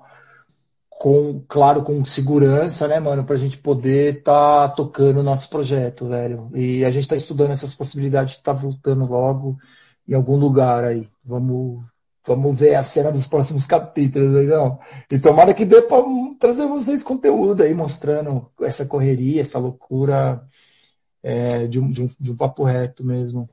com, 1.00 1.44
claro, 1.48 1.84
com 1.84 2.04
segurança, 2.06 2.88
né, 2.88 3.00
mano, 3.00 3.24
para 3.26 3.36
a 3.36 3.38
gente 3.38 3.58
poder 3.58 4.24
tá 4.24 4.68
tocando 4.70 5.20
o 5.20 5.24
nosso 5.24 5.50
projeto, 5.50 6.08
velho. 6.08 6.50
E 6.56 6.86
a 6.86 6.92
gente 6.92 7.04
está 7.04 7.16
estudando 7.16 7.52
essas 7.52 7.76
possibilidades 7.76 8.36
de 8.36 8.42
tá 8.42 8.54
voltando 8.54 9.06
logo 9.06 9.58
em 10.08 10.14
algum 10.14 10.38
lugar 10.38 10.84
aí. 10.84 11.08
Vamos, 11.24 11.84
vamos 12.26 12.58
ver 12.58 12.76
a 12.76 12.82
cena 12.82 13.12
dos 13.12 13.28
próximos 13.28 13.66
capítulos, 13.66 14.34
legal? 14.34 14.80
E 15.12 15.20
tomara 15.20 15.54
que 15.54 15.66
dê 15.66 15.82
para 15.82 16.04
trazer 16.40 16.66
vocês 16.68 17.04
conteúdo 17.04 17.64
aí, 17.64 17.74
mostrando 17.74 18.50
essa 18.62 18.86
correria, 18.86 19.42
essa 19.42 19.60
loucura 19.60 20.42
é, 21.22 21.68
de, 21.68 21.80
um, 21.80 21.92
de, 21.92 22.04
um, 22.04 22.10
de 22.20 22.32
um 22.32 22.38
papo 22.38 22.64
reto 22.64 23.06
mesmo. 23.06 23.50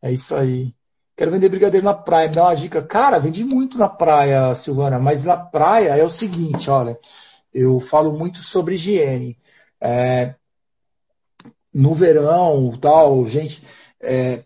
É 0.00 0.12
isso 0.12 0.34
aí. 0.34 0.74
Quero 1.22 1.30
vender 1.30 1.50
brigadeiro 1.50 1.84
na 1.84 1.94
praia. 1.94 2.28
Me 2.28 2.34
dá 2.34 2.42
uma 2.42 2.56
dica. 2.56 2.82
Cara, 2.82 3.16
vendi 3.20 3.44
muito 3.44 3.78
na 3.78 3.88
praia, 3.88 4.52
Silvana, 4.56 4.98
mas 4.98 5.22
na 5.22 5.36
praia 5.36 5.96
é 5.96 6.02
o 6.02 6.10
seguinte, 6.10 6.68
olha. 6.68 6.98
Eu 7.54 7.78
falo 7.78 8.18
muito 8.18 8.38
sobre 8.38 8.74
higiene. 8.74 9.38
É, 9.80 10.34
no 11.72 11.94
verão, 11.94 12.76
tal, 12.76 13.24
gente, 13.28 13.62
é, 14.00 14.42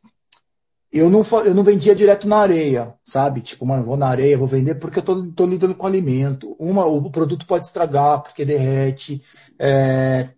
eu 0.92 1.08
não, 1.08 1.22
eu 1.46 1.54
não 1.54 1.62
vendia 1.62 1.94
direto 1.94 2.28
na 2.28 2.40
areia, 2.40 2.92
sabe? 3.02 3.40
Tipo, 3.40 3.64
mano, 3.64 3.82
vou 3.82 3.96
na 3.96 4.08
areia, 4.08 4.36
vou 4.36 4.46
vender 4.46 4.74
porque 4.74 4.98
eu 4.98 5.02
tô, 5.02 5.32
tô 5.32 5.46
lidando 5.46 5.74
com 5.74 5.86
alimento. 5.86 6.54
Uma, 6.58 6.84
o 6.84 7.10
produto 7.10 7.46
pode 7.46 7.64
estragar 7.64 8.20
porque 8.22 8.44
derrete, 8.44 9.22
é, 9.58 10.28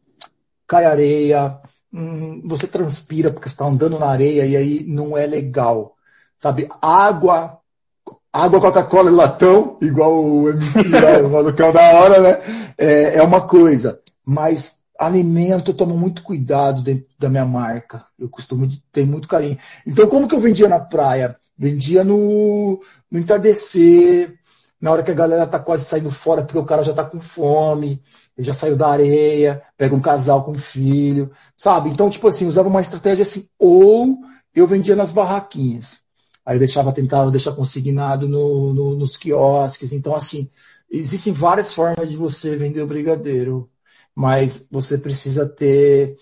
cai 0.68 0.84
areia, 0.84 1.60
hum, 1.92 2.42
você 2.46 2.68
transpira 2.68 3.32
porque 3.32 3.48
está 3.48 3.66
andando 3.66 3.98
na 3.98 4.06
areia 4.06 4.46
e 4.46 4.56
aí 4.56 4.84
não 4.84 5.18
é 5.18 5.26
legal. 5.26 5.97
Sabe, 6.38 6.68
água, 6.80 7.58
água 8.32 8.60
Coca-Cola 8.60 9.10
e 9.10 9.14
latão, 9.14 9.76
igual 9.82 10.24
o 10.24 10.48
MC 10.50 10.88
lá, 10.88 11.18
o 11.26 11.30
malucão 11.30 11.72
da 11.72 11.94
hora, 11.94 12.20
né? 12.20 12.38
É, 12.78 13.16
é 13.16 13.22
uma 13.22 13.40
coisa. 13.40 14.00
Mas 14.24 14.78
alimento 14.98 15.70
eu 15.70 15.76
tomo 15.76 15.96
muito 15.96 16.22
cuidado 16.22 16.80
dentro 16.82 17.06
da 17.18 17.28
minha 17.28 17.44
marca. 17.44 18.04
Eu 18.18 18.28
costumo 18.28 18.68
ter 18.92 19.04
muito 19.04 19.26
carinho. 19.26 19.58
Então, 19.86 20.06
como 20.06 20.28
que 20.28 20.34
eu 20.34 20.40
vendia 20.40 20.68
na 20.68 20.78
praia? 20.78 21.36
Vendia 21.56 22.04
no, 22.04 22.80
no 23.10 23.18
entardecer, 23.18 24.38
na 24.80 24.92
hora 24.92 25.02
que 25.02 25.10
a 25.10 25.14
galera 25.14 25.46
tá 25.46 25.58
quase 25.58 25.84
saindo 25.84 26.10
fora 26.10 26.42
porque 26.42 26.58
o 26.58 26.64
cara 26.64 26.84
já 26.84 26.94
tá 26.94 27.04
com 27.04 27.20
fome, 27.20 28.00
ele 28.36 28.46
já 28.46 28.52
saiu 28.52 28.76
da 28.76 28.88
areia, 28.88 29.60
pega 29.76 29.94
um 29.94 30.00
casal 30.00 30.44
com 30.44 30.52
um 30.52 30.58
filho, 30.58 31.32
sabe? 31.56 31.90
Então, 31.90 32.08
tipo 32.08 32.28
assim, 32.28 32.46
usava 32.46 32.68
uma 32.68 32.80
estratégia 32.80 33.22
assim, 33.22 33.48
ou 33.58 34.18
eu 34.54 34.66
vendia 34.66 34.94
nas 34.94 35.10
barraquinhas. 35.10 35.98
Aí 36.48 36.54
eu 36.54 36.60
deixava, 36.60 36.94
tentava 36.94 37.30
deixar 37.30 37.52
consignado 37.52 38.26
no, 38.26 38.72
no, 38.72 38.96
nos 38.96 39.18
quiosques. 39.18 39.92
Então, 39.92 40.14
assim, 40.14 40.48
existem 40.90 41.30
várias 41.30 41.74
formas 41.74 42.08
de 42.08 42.16
você 42.16 42.56
vender 42.56 42.80
o 42.80 42.86
brigadeiro, 42.86 43.70
mas 44.14 44.66
você 44.70 44.96
precisa 44.96 45.46
ter 45.46 46.16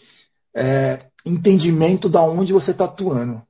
é, 0.52 0.98
entendimento 1.24 2.08
da 2.08 2.24
onde 2.24 2.52
você 2.52 2.72
está 2.72 2.86
atuando. 2.86 3.40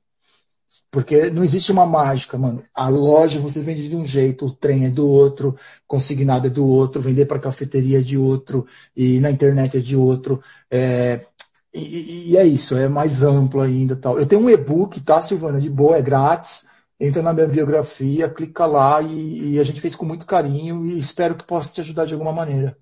Porque 0.91 1.31
não 1.31 1.43
existe 1.43 1.71
uma 1.71 1.85
mágica, 1.87 2.37
mano. 2.37 2.63
A 2.75 2.87
loja 2.89 3.39
você 3.39 3.59
vende 3.59 3.89
de 3.89 3.95
um 3.95 4.05
jeito, 4.05 4.45
o 4.45 4.53
trem 4.53 4.85
é 4.85 4.89
do 4.91 5.07
outro, 5.07 5.57
consignado 5.87 6.45
é 6.45 6.49
do 6.51 6.63
outro, 6.63 7.01
vender 7.01 7.25
para 7.25 7.39
cafeteria 7.39 7.97
é 7.97 8.03
de 8.03 8.19
outro, 8.19 8.67
e 8.95 9.19
na 9.19 9.31
internet 9.31 9.77
é 9.77 9.79
de 9.79 9.95
outro. 9.95 10.43
É, 10.69 11.25
e, 11.73 12.31
e, 12.31 12.37
é 12.37 12.45
isso, 12.45 12.75
é 12.77 12.87
mais 12.87 13.21
amplo 13.21 13.61
ainda 13.61 13.95
tal. 13.95 14.17
Eu 14.17 14.25
tenho 14.25 14.41
um 14.41 14.49
e-book, 14.49 14.99
tá, 15.01 15.21
Silvana? 15.21 15.59
De 15.59 15.69
boa, 15.69 15.97
é 15.97 16.01
grátis. 16.01 16.67
Entra 16.99 17.21
na 17.21 17.31
minha 17.33 17.47
biografia, 17.47 18.29
clica 18.29 18.65
lá 18.65 19.01
e, 19.01 19.53
e 19.53 19.59
a 19.59 19.63
gente 19.63 19.79
fez 19.79 19.95
com 19.95 20.05
muito 20.05 20.25
carinho 20.25 20.85
e 20.85 20.97
espero 20.97 21.35
que 21.35 21.45
possa 21.45 21.73
te 21.73 21.81
ajudar 21.81 22.05
de 22.05 22.13
alguma 22.13 22.31
maneira. 22.33 22.75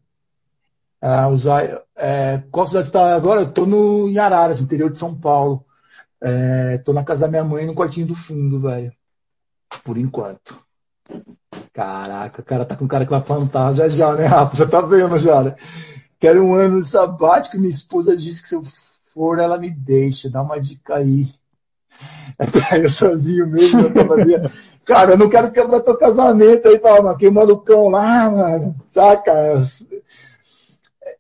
Uh, 1.04 1.30
usar, 1.30 1.84
é, 1.96 2.42
qual 2.50 2.66
cidade 2.66 2.88
está 2.88 3.14
agora? 3.14 3.42
Eu 3.42 3.50
estou 3.50 3.66
no 3.66 4.10
em 4.10 4.18
Araras, 4.18 4.62
interior 4.62 4.90
de 4.90 4.98
São 4.98 5.14
Paulo. 5.14 5.66
É, 6.22 6.78
tô 6.80 6.94
na 6.94 7.04
casa 7.04 7.22
da 7.22 7.28
minha 7.28 7.44
mãe, 7.44 7.66
no 7.66 7.76
quartinho 7.76 8.08
do 8.08 8.16
fundo, 8.16 8.62
velho. 8.62 8.92
Por 9.84 9.98
enquanto. 9.98 10.58
Caraca, 11.74 12.42
o 12.42 12.46
cara 12.46 12.66
tá 12.66 12.76
com 12.76 12.88
cara 12.88 13.06
que 13.06 13.12
vai 13.12 13.22
plantar 13.22 13.74
já 13.74 13.90
já, 13.90 14.16
né, 14.16 14.26
Rafa? 14.26 14.56
Já 14.56 14.66
tá 14.66 14.82
vendo 14.82 15.18
já, 15.20 15.44
né? 15.44 15.56
Quero 16.20 16.44
um 16.44 16.56
ano 16.56 16.82
sabático. 16.82 17.58
Minha 17.58 17.70
esposa 17.70 18.16
disse 18.16 18.42
que 18.42 18.48
se 18.48 18.56
eu 18.56 18.64
for, 19.14 19.40
ela 19.40 19.58
me 19.58 19.70
deixa. 19.70 20.30
Dá 20.30 20.42
uma 20.42 20.60
dica 20.60 20.96
aí. 20.96 21.30
É 22.38 22.46
pra 22.46 22.78
eu 22.78 22.90
sozinho 22.90 23.48
mesmo, 23.48 23.80
eu 23.80 24.52
Cara, 24.84 25.14
eu 25.14 25.18
não 25.18 25.30
quero 25.30 25.52
quebrar 25.52 25.80
teu 25.80 25.98
casamento 25.98 26.68
aí, 26.68 26.78
tava 26.78 27.18
queimando 27.18 27.54
o 27.54 27.62
cão 27.62 27.88
lá, 27.88 28.30
mano. 28.30 28.76
Saca? 28.90 29.34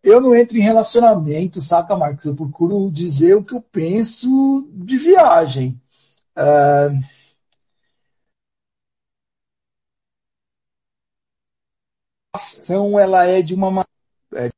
eu 0.04 0.22
não 0.22 0.36
entro 0.36 0.56
em 0.56 0.62
relacionamento, 0.62 1.60
saca, 1.60 1.96
Marcos? 1.98 2.26
Eu 2.26 2.36
procuro 2.36 2.92
dizer 2.92 3.36
o 3.36 3.44
que 3.44 3.56
eu 3.56 3.62
penso 3.62 4.68
de 4.72 4.98
viagem. 4.98 5.82
Uh... 6.38 7.16
A 12.34 12.38
ação, 12.38 13.00
ela 13.00 13.26
é 13.26 13.42
de 13.42 13.56
uma 13.56 13.86
é, 14.34 14.52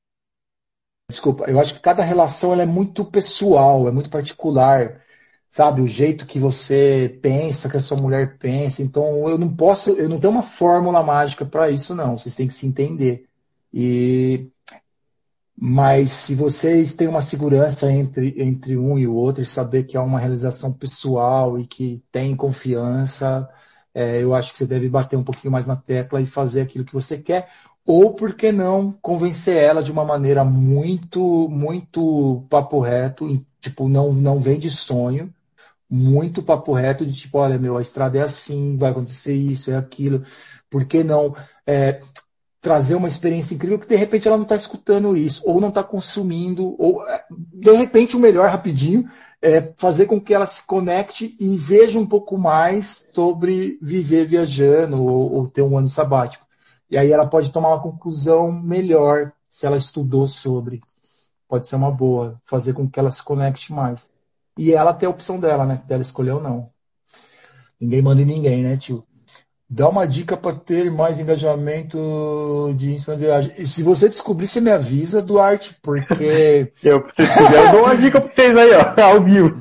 desculpa, 1.10 1.45
eu 1.49 1.60
acho 1.60 1.76
que 1.76 1.80
cada 1.80 2.03
relação 2.03 2.51
ela 2.51 2.64
é 2.64 2.66
muito 2.66 3.05
pessoal, 3.05 3.88
é 3.88 3.91
muito 3.91 4.10
particular, 4.10 5.01
sabe? 5.49 5.82
O 5.82 5.88
jeito 5.88 6.26
que 6.26 6.38
você 6.38 7.18
pensa, 7.22 7.70
que 7.70 7.78
a 7.78 7.80
sua 7.80 7.97
mulher 7.97 8.38
pensa. 8.38 8.82
Então, 8.82 9.28
eu 9.30 9.38
não 9.38 9.55
posso, 9.55 9.91
eu 9.91 10.10
não 10.10 10.20
tenho 10.20 10.34
uma 10.34 10.41
fórmula 10.41 11.01
mágica 11.03 11.45
para 11.45 11.70
isso, 11.72 11.95
não. 11.95 12.18
Vocês 12.18 12.36
têm 12.36 12.47
que 12.47 12.53
se 12.53 12.68
entender. 12.68 13.26
E 13.74 14.49
mas 15.60 16.12
se 16.12 16.36
vocês 16.36 16.93
têm 16.93 17.08
uma 17.08 17.22
segurança 17.22 17.91
entre, 17.91 18.36
entre 18.38 18.78
um 18.78 18.97
e 18.97 19.08
o 19.08 19.16
outro 19.16 19.41
e 19.41 19.45
saber 19.45 19.86
que 19.86 19.97
é 19.97 19.99
uma 19.99 20.20
realização 20.20 20.72
pessoal 20.72 21.58
e 21.58 21.66
que 21.66 22.03
tem 22.12 22.36
confiança, 22.36 23.47
é, 23.91 24.22
eu 24.22 24.36
acho 24.36 24.51
que 24.51 24.60
você 24.60 24.68
deve 24.68 24.88
bater 24.88 25.16
um 25.18 25.24
pouquinho 25.24 25.51
mais 25.51 25.66
na 25.66 25.76
tecla 25.76 26.22
e 26.22 26.28
fazer 26.28 26.62
aquilo 26.62 26.86
que 26.86 26.93
você 26.93 27.18
quer. 27.18 27.49
Ou, 27.88 28.14
por 28.14 28.34
que 28.34 28.52
não, 28.52 28.92
convencer 29.02 29.56
ela 29.56 29.82
de 29.82 29.90
uma 29.90 30.04
maneira 30.04 30.44
muito, 30.44 31.48
muito 31.50 32.46
papo 32.50 32.82
reto, 32.82 33.42
tipo, 33.62 33.88
não, 33.88 34.12
não 34.14 34.42
vem 34.42 34.60
de 34.60 34.70
sonho, 34.70 35.34
muito 35.90 36.44
papo 36.44 36.74
reto 36.74 37.06
de 37.06 37.14
tipo, 37.14 37.38
olha, 37.38 37.58
meu, 37.58 37.78
a 37.78 37.82
estrada 37.82 38.18
é 38.18 38.24
assim, 38.24 38.76
vai 38.76 38.92
acontecer 38.92 39.34
isso, 39.34 39.72
é 39.72 39.78
aquilo. 39.78 40.22
Por 40.70 40.84
que 40.84 41.02
não? 41.02 41.34
É, 41.66 42.02
trazer 42.60 42.96
uma 42.96 43.08
experiência 43.08 43.56
incrível 43.56 43.80
que 43.80 43.88
de 43.88 43.96
repente 43.96 44.28
ela 44.28 44.36
não 44.36 44.44
está 44.44 44.58
escutando 44.58 45.16
isso, 45.16 45.42
ou 45.46 45.62
não 45.62 45.70
está 45.70 45.82
consumindo, 45.82 46.76
ou 46.78 47.08
é, 47.08 47.24
de 47.54 47.72
repente 47.72 48.18
o 48.18 48.20
melhor 48.20 48.50
rapidinho 48.50 49.08
é 49.42 49.74
fazer 49.78 50.08
com 50.08 50.20
que 50.20 50.34
ela 50.34 50.46
se 50.46 50.66
conecte 50.68 51.38
e 51.40 51.56
veja 51.56 51.98
um 51.98 52.06
pouco 52.06 52.38
mais 52.38 53.08
sobre 53.14 53.80
viver 53.82 54.26
viajando 54.26 55.02
ou, 55.02 55.32
ou 55.32 55.48
ter 55.48 55.62
um 55.62 55.78
ano 55.78 55.88
sabático. 55.88 56.47
E 56.90 56.98
aí 56.98 57.12
ela 57.12 57.28
pode 57.28 57.52
tomar 57.52 57.70
uma 57.70 57.82
conclusão 57.82 58.52
melhor 58.52 59.32
se 59.50 59.66
ela 59.66 59.78
estudou 59.78 60.28
sobre. 60.28 60.82
Pode 61.48 61.68
ser 61.68 61.76
uma 61.76 61.92
boa, 61.92 62.40
fazer 62.46 62.74
com 62.74 62.90
que 62.90 63.00
ela 63.00 63.12
se 63.12 63.24
conecte 63.24 63.72
mais. 63.74 64.10
E 64.58 64.74
ela 64.74 64.94
tem 64.94 65.08
a 65.08 65.10
opção 65.10 65.40
dela, 65.40 65.66
né? 65.66 65.82
Dela 65.88 66.02
escolher 66.02 66.32
ou 66.32 66.42
não. 66.42 66.70
Ninguém 67.80 68.02
manda 68.02 68.22
em 68.22 68.26
ninguém, 68.26 68.64
né, 68.64 68.76
tio? 68.76 69.04
Dá 69.70 69.90
uma 69.90 70.08
dica 70.08 70.38
para 70.38 70.56
ter 70.56 70.90
mais 70.90 71.20
engajamento 71.20 72.74
de 72.76 72.94
ensino 72.94 73.18
de 73.18 73.26
viagem. 73.26 73.54
E 73.58 73.68
se 73.68 73.84
você 73.84 74.08
descobrir, 74.08 74.48
você 74.48 74.62
me 74.62 74.72
avisa, 74.72 75.22
Duarte, 75.22 75.78
porque. 75.84 76.72
eu, 76.84 77.06
se 77.16 77.34
quiser, 77.34 77.66
eu 77.66 77.72
dou 77.72 77.84
uma 77.84 77.98
dica 77.98 78.22
para 78.22 78.34
vocês 78.34 78.58
aí, 78.58 78.72
ó, 78.74 79.02
ao 79.02 79.22
vivo. 79.22 79.58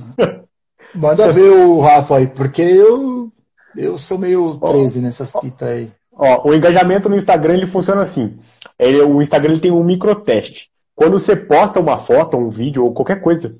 Manda 0.95 1.33
ver 1.33 1.51
o 1.51 1.81
Rafa 1.81 2.19
aí, 2.19 2.27
porque 2.29 2.63
eu, 2.63 3.31
eu 3.77 3.99
sou 3.99 4.17
meio 4.17 4.59
13 4.59 5.01
nessas 5.01 5.33
fitas 5.33 5.69
aí. 5.69 5.93
Ó, 6.17 6.49
o 6.49 6.55
engajamento 6.55 7.09
no 7.09 7.17
Instagram 7.17 7.55
ele 7.55 7.67
funciona 7.67 8.03
assim. 8.03 8.39
Ele, 8.79 9.01
o 9.03 9.21
Instagram 9.21 9.53
ele 9.53 9.61
tem 9.61 9.71
um 9.71 9.85
microteste. 9.85 10.69
Quando 10.95 11.19
você 11.19 11.37
posta 11.37 11.79
uma 11.79 12.07
foto, 12.07 12.39
um 12.39 12.49
vídeo 12.49 12.83
ou 12.83 12.95
qualquer 12.95 13.21
coisa, 13.21 13.55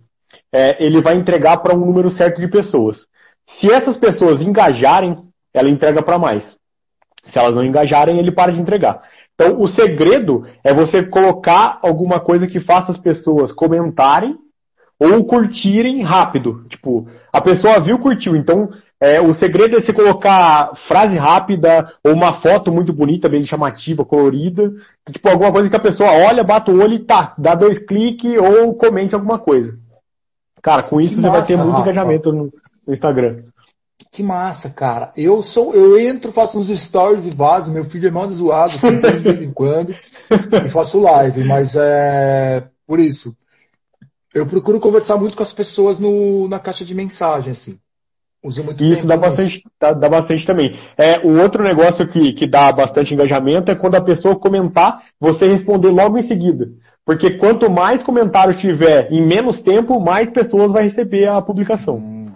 é, 0.51 0.83
ele 0.85 1.01
vai 1.03 1.17
entregar 1.17 1.59
para 1.59 1.75
um 1.75 1.85
número 1.85 2.11
certo 2.11 2.41
de 2.41 2.49
pessoas. 2.49 3.07
Se 3.47 3.71
essas 3.71 3.97
pessoas 3.97 4.41
engajarem, 4.41 5.19
ela 5.53 5.69
entrega 5.69 6.03
para 6.03 6.19
mais. 6.19 6.57
Se 7.27 7.39
elas 7.39 7.55
não 7.55 7.65
engajarem, 7.65 8.19
ele 8.19 8.33
para 8.33 8.53
de 8.53 8.61
entregar. 8.61 9.03
Então, 9.35 9.61
o 9.61 9.69
segredo 9.69 10.47
é 10.65 10.73
você 10.73 11.03
colocar 11.03 11.79
alguma 11.83 12.19
coisa 12.19 12.47
que 12.47 12.61
faça 12.61 12.93
as 12.93 12.99
pessoas 12.99 13.53
comentarem 13.53 14.37
ou 14.99 15.25
curtirem 15.25 16.03
rápido. 16.03 16.65
Tipo, 16.71 17.07
a 17.31 17.41
pessoa 17.41 17.81
viu, 17.81 17.99
curtiu. 17.99 18.35
Então, 18.35 18.71
é, 19.01 19.21
o 19.21 19.35
segredo 19.35 19.77
é 19.77 19.81
você 19.81 19.93
colocar 19.93 20.75
frase 20.87 21.17
rápida 21.17 21.93
ou 22.03 22.15
uma 22.15 22.41
foto 22.41 22.73
muito 22.73 22.93
bonita, 22.93 23.29
bem 23.29 23.45
chamativa, 23.45 24.05
colorida. 24.05 24.73
Tipo, 25.11 25.29
alguma 25.29 25.53
coisa 25.53 25.69
que 25.69 25.77
a 25.77 25.81
pessoa 25.81 26.11
olha, 26.11 26.43
bate 26.43 26.71
o 26.71 26.81
olho 26.81 26.95
e 26.95 27.05
tá, 27.05 27.35
dá 27.37 27.55
dois 27.55 27.79
cliques 27.79 28.39
ou 28.39 28.75
comente 28.75 29.15
alguma 29.15 29.39
coisa. 29.39 29.79
Cara, 30.63 30.83
com 30.83 30.99
isso 30.99 31.11
que 31.11 31.17
você 31.17 31.21
massa, 31.21 31.39
vai 31.39 31.47
ter 31.47 31.57
muito 31.57 31.71
Rafa. 31.71 31.83
engajamento 31.83 32.33
no, 32.33 32.53
no 32.87 32.95
Instagram. 32.95 33.37
Que 34.11 34.23
massa, 34.23 34.71
cara. 34.71 35.13
Eu 35.15 35.43
sou, 35.43 35.75
eu 35.75 35.99
entro, 35.99 36.33
faço 36.33 36.59
uns 36.59 36.69
stories 36.69 37.27
e 37.27 37.31
vaso. 37.31 37.71
Meu 37.71 37.85
filho 37.85 38.09
é 38.09 38.11
mais 38.11 38.31
zoado, 38.31 38.75
assim, 38.75 38.99
de 38.99 39.19
vez 39.19 39.43
em 39.43 39.51
quando, 39.53 39.95
e 40.65 40.69
faço 40.71 41.01
live, 41.01 41.45
mas 41.45 41.77
é 41.77 42.65
por 42.87 42.99
isso. 42.99 43.37
Eu 44.33 44.47
procuro 44.47 44.81
conversar 44.81 45.19
muito 45.19 45.37
com 45.37 45.43
as 45.43 45.53
pessoas 45.53 45.99
no, 45.99 46.49
na 46.49 46.59
caixa 46.59 46.85
de 46.85 46.95
mensagem, 46.95 47.51
assim. 47.51 47.79
Uso 48.47 48.63
muito 48.63 48.85
Isso 48.85 49.05
dá 49.05 49.17
bastante, 49.17 49.63
dá, 49.81 49.93
dá, 49.93 50.09
bastante 50.09 50.47
também. 50.47 50.79
É, 50.97 51.19
o 51.19 51.41
outro 51.41 51.65
negócio 51.65 52.07
que, 52.07 52.33
que 52.33 52.49
dá 52.49 52.71
bastante 52.71 53.13
engajamento 53.13 53.73
é 53.73 53.75
quando 53.75 53.97
a 53.97 54.01
pessoa 54.01 54.37
comentar, 54.37 55.03
você 55.19 55.47
responder 55.47 55.89
logo 55.89 56.17
em 56.17 56.23
seguida. 56.23 56.69
Porque 57.05 57.33
quanto 57.33 57.69
mais 57.69 58.05
comentários 58.05 58.61
tiver 58.61 59.13
em 59.13 59.27
menos 59.27 59.61
tempo, 59.61 60.01
mais 60.01 60.31
pessoas 60.31 60.71
vai 60.71 60.85
receber 60.85 61.29
a 61.29 61.43
publicação. 61.43 61.97
Hum. 61.97 62.27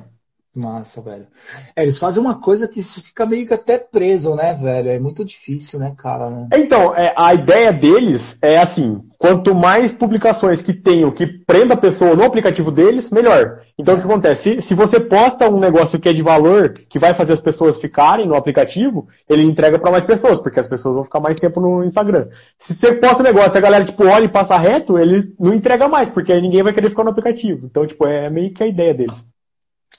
Massa, 0.52 1.00
velho. 1.00 1.28
É, 1.76 1.84
eles 1.84 1.98
fazem 1.98 2.20
uma 2.20 2.40
coisa 2.40 2.66
que 2.66 2.82
se 2.82 3.00
fica 3.00 3.24
meio 3.24 3.46
que 3.46 3.54
até 3.54 3.78
preso, 3.78 4.34
né, 4.34 4.52
velho? 4.52 4.90
É 4.90 4.98
muito 4.98 5.24
difícil, 5.24 5.78
né, 5.78 5.94
cara? 5.96 6.28
Né? 6.28 6.48
Então, 6.54 6.92
é, 6.92 7.14
a 7.16 7.32
ideia 7.32 7.72
deles 7.72 8.36
é 8.42 8.58
assim, 8.58 9.00
quanto 9.20 9.54
mais 9.54 9.92
publicações 9.92 10.62
que 10.62 10.72
tenham 10.72 11.10
que 11.10 11.26
prenda 11.26 11.74
a 11.74 11.76
pessoa 11.76 12.16
no 12.16 12.24
aplicativo 12.24 12.70
deles, 12.70 13.10
melhor. 13.10 13.60
Então 13.78 13.94
o 13.94 13.98
que 13.98 14.04
acontece? 14.04 14.60
Se, 14.62 14.68
se, 14.68 14.74
você 14.74 14.98
posta 14.98 15.46
um 15.46 15.60
negócio 15.60 16.00
que 16.00 16.08
é 16.08 16.12
de 16.14 16.22
valor, 16.22 16.72
que 16.88 16.98
vai 16.98 17.12
fazer 17.12 17.34
as 17.34 17.40
pessoas 17.40 17.78
ficarem 17.78 18.26
no 18.26 18.34
aplicativo, 18.34 19.06
ele 19.28 19.42
entrega 19.42 19.78
para 19.78 19.90
mais 19.90 20.04
pessoas, 20.04 20.38
porque 20.38 20.58
as 20.58 20.66
pessoas 20.66 20.94
vão 20.94 21.04
ficar 21.04 21.20
mais 21.20 21.38
tempo 21.38 21.60
no 21.60 21.84
Instagram. 21.84 22.28
Se 22.58 22.74
você 22.74 22.94
posta 22.94 23.20
um 23.20 23.26
negócio 23.26 23.54
e 23.54 23.58
a 23.58 23.60
galera, 23.60 23.84
tipo, 23.84 24.06
olha 24.06 24.24
e 24.24 24.28
passa 24.28 24.56
reto, 24.56 24.98
ele 24.98 25.34
não 25.38 25.52
entrega 25.52 25.86
mais, 25.86 26.08
porque 26.08 26.32
aí 26.32 26.40
ninguém 26.40 26.62
vai 26.62 26.72
querer 26.72 26.88
ficar 26.88 27.04
no 27.04 27.10
aplicativo. 27.10 27.66
Então, 27.66 27.86
tipo, 27.86 28.06
é 28.06 28.30
meio 28.30 28.54
que 28.54 28.62
a 28.62 28.66
ideia 28.66 28.94
deles. 28.94 29.16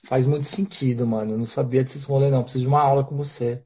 Faz 0.08 0.26
muito 0.26 0.48
sentido, 0.48 1.06
mano. 1.06 1.34
Eu 1.34 1.38
não 1.38 1.46
sabia 1.46 1.84
desses 1.84 2.06
rolês, 2.06 2.32
não. 2.32 2.42
Preciso 2.42 2.64
de 2.64 2.68
uma 2.68 2.82
aula 2.82 3.04
com 3.04 3.16
você. 3.16 3.62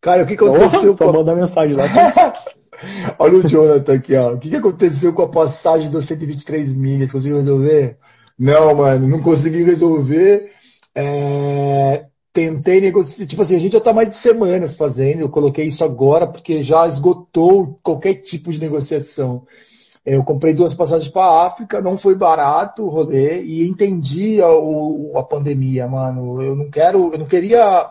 Cara, 0.00 0.22
o 0.22 0.26
que 0.26 0.32
aconteceu 0.32 0.96
com. 0.96 1.04
Só 1.04 1.12
manda 1.12 1.34
mensagem 1.34 1.76
lá. 1.76 1.84
Olha 3.18 3.38
o 3.38 3.48
Jonathan 3.48 3.94
aqui, 3.94 4.14
ó. 4.14 4.34
O 4.34 4.38
que, 4.38 4.50
que 4.50 4.56
aconteceu 4.56 5.12
com 5.12 5.22
a 5.22 5.28
passagem 5.28 5.90
dos 5.90 6.04
123 6.04 6.72
milhas? 6.72 7.12
Conseguiu 7.12 7.38
resolver? 7.38 7.96
Não, 8.38 8.74
mano, 8.74 9.08
não 9.08 9.22
consegui 9.22 9.62
resolver. 9.64 10.52
É... 10.94 12.06
Tentei 12.32 12.80
negociar. 12.80 13.26
Tipo 13.26 13.42
assim, 13.42 13.56
a 13.56 13.58
gente 13.58 13.72
já 13.72 13.80
tá 13.80 13.92
mais 13.92 14.10
de 14.10 14.16
semanas 14.16 14.74
fazendo. 14.74 15.20
Eu 15.20 15.28
coloquei 15.28 15.66
isso 15.66 15.84
agora 15.84 16.26
porque 16.26 16.62
já 16.62 16.86
esgotou 16.86 17.78
qualquer 17.82 18.14
tipo 18.14 18.52
de 18.52 18.60
negociação. 18.60 19.44
Eu 20.06 20.24
comprei 20.24 20.54
duas 20.54 20.72
passagens 20.72 21.10
para 21.10 21.22
a 21.22 21.46
África, 21.46 21.82
não 21.82 21.98
foi 21.98 22.14
barato 22.14 22.82
o 22.82 22.88
rolê 22.88 23.42
e 23.42 23.68
entendi 23.68 24.40
a, 24.40 24.46
a 25.18 25.22
pandemia, 25.22 25.86
mano. 25.86 26.40
Eu 26.40 26.56
não 26.56 26.70
quero, 26.70 27.12
eu 27.12 27.18
não 27.18 27.26
queria 27.26 27.90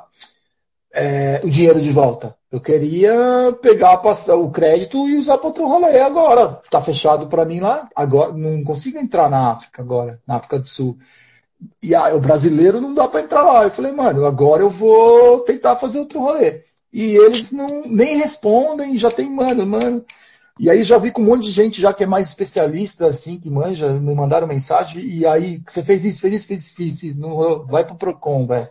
é, 0.98 1.42
o 1.44 1.50
dinheiro 1.50 1.80
de 1.80 1.92
volta. 1.92 2.36
Eu 2.52 2.60
queria 2.60 3.56
pegar 3.62 4.02
o 4.02 4.50
crédito 4.50 5.08
e 5.08 5.16
usar 5.16 5.38
para 5.38 5.48
outro 5.48 5.68
rolê 5.68 6.00
agora. 6.00 6.60
Tá 6.72 6.82
fechado 6.82 7.28
para 7.28 7.46
mim 7.46 7.60
lá. 7.60 7.88
Agora 7.96 8.34
não 8.34 8.64
consigo 8.64 8.98
entrar 8.98 9.30
na 9.30 9.52
África 9.52 9.82
agora, 9.82 10.20
na 10.26 10.38
África 10.38 10.58
do 10.58 10.68
Sul. 10.68 10.98
E 11.84 11.94
aí, 11.94 12.14
o 12.14 12.20
brasileiro 12.20 12.82
não 12.82 12.94
dá 12.94 13.08
para 13.08 13.22
entrar 13.22 13.44
lá. 13.44 13.64
Eu 13.64 13.72
falei, 13.72 13.92
mano, 13.92 14.26
agora 14.26 14.64
eu 14.64 14.70
vou 14.70 15.42
tentar 15.42 15.76
fazer 15.76 16.00
outro 16.00 16.20
rolê. 16.20 16.62
E 16.92 17.16
eles 17.16 17.52
não 17.52 17.84
nem 17.86 18.18
respondem, 18.18 18.98
já 18.98 19.12
tem, 19.12 19.30
mano, 19.30 19.66
mano. 19.66 20.04
E 20.60 20.70
aí 20.72 20.84
já 20.84 20.98
vi 20.98 21.12
com 21.12 21.22
um 21.22 21.26
monte 21.26 21.44
de 21.44 21.52
gente 21.52 21.80
já 21.80 21.94
que 21.94 22.04
é 22.04 22.08
mais 22.08 22.30
especialista, 22.30 23.06
assim, 23.06 23.40
que 23.40 23.50
manja, 23.50 23.94
me 23.94 24.16
mandaram 24.16 24.48
mensagem, 24.48 25.04
e 25.04 25.24
aí, 25.24 25.62
você 25.68 25.84
fez 25.84 26.04
isso, 26.04 26.20
fez 26.20 26.34
isso, 26.34 26.48
fez 26.48 26.66
isso, 26.66 26.76
fez 26.76 27.04
isso, 27.04 27.20
não, 27.20 27.64
vai 27.68 27.86
pro 27.86 27.96
Procon, 27.96 28.48
velho. 28.48 28.68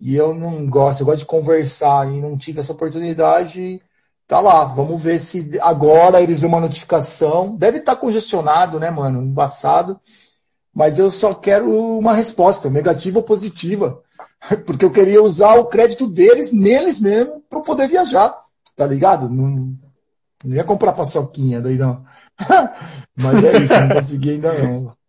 E 0.00 0.16
eu 0.16 0.34
não 0.34 0.66
gosto, 0.66 1.00
eu 1.00 1.06
gosto 1.06 1.20
de 1.20 1.26
conversar, 1.26 2.10
e 2.10 2.20
não 2.20 2.36
tive 2.36 2.60
essa 2.60 2.72
oportunidade, 2.72 3.82
tá 4.26 4.40
lá, 4.40 4.64
vamos 4.64 5.02
ver 5.02 5.20
se 5.20 5.58
agora 5.60 6.22
eles 6.22 6.40
dão 6.40 6.48
uma 6.48 6.60
notificação, 6.60 7.54
deve 7.56 7.78
estar 7.78 7.94
tá 7.94 8.00
congestionado, 8.00 8.80
né, 8.80 8.90
mano, 8.90 9.22
embaçado, 9.22 10.00
mas 10.72 10.98
eu 10.98 11.10
só 11.10 11.34
quero 11.34 11.70
uma 11.98 12.14
resposta, 12.14 12.70
negativa 12.70 13.18
ou 13.18 13.24
positiva, 13.24 14.00
porque 14.64 14.84
eu 14.84 14.90
queria 14.90 15.22
usar 15.22 15.56
o 15.56 15.66
crédito 15.66 16.06
deles, 16.06 16.50
neles 16.50 17.00
mesmo, 17.00 17.42
para 17.50 17.60
poder 17.60 17.88
viajar, 17.88 18.34
tá 18.74 18.86
ligado? 18.86 19.28
Não, 19.28 19.76
não 20.42 20.56
ia 20.56 20.64
comprar 20.64 20.92
paçoquinha 20.92 21.60
daí 21.60 21.76
não. 21.76 22.04
Mas 23.14 23.44
é 23.44 23.58
isso, 23.58 23.74
não 23.74 23.88
consegui 23.90 24.30
ainda 24.30 24.52
não. 24.62 24.99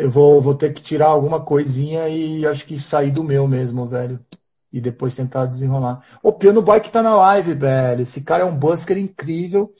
Eu 0.00 0.10
vou, 0.10 0.40
vou 0.40 0.54
ter 0.54 0.72
que 0.72 0.80
tirar 0.80 1.08
alguma 1.08 1.40
coisinha 1.40 2.08
e 2.08 2.46
acho 2.46 2.64
que 2.64 2.78
sair 2.78 3.10
do 3.10 3.24
meu 3.24 3.48
mesmo, 3.48 3.86
velho. 3.86 4.20
E 4.72 4.80
depois 4.80 5.16
tentar 5.16 5.46
desenrolar. 5.46 6.04
O 6.22 6.32
piano 6.32 6.62
bike 6.62 6.90
tá 6.90 7.02
na 7.02 7.16
live, 7.16 7.54
velho. 7.54 8.02
Esse 8.02 8.20
cara 8.20 8.42
é 8.42 8.46
um 8.46 8.56
busker 8.56 8.98
incrível. 8.98 9.72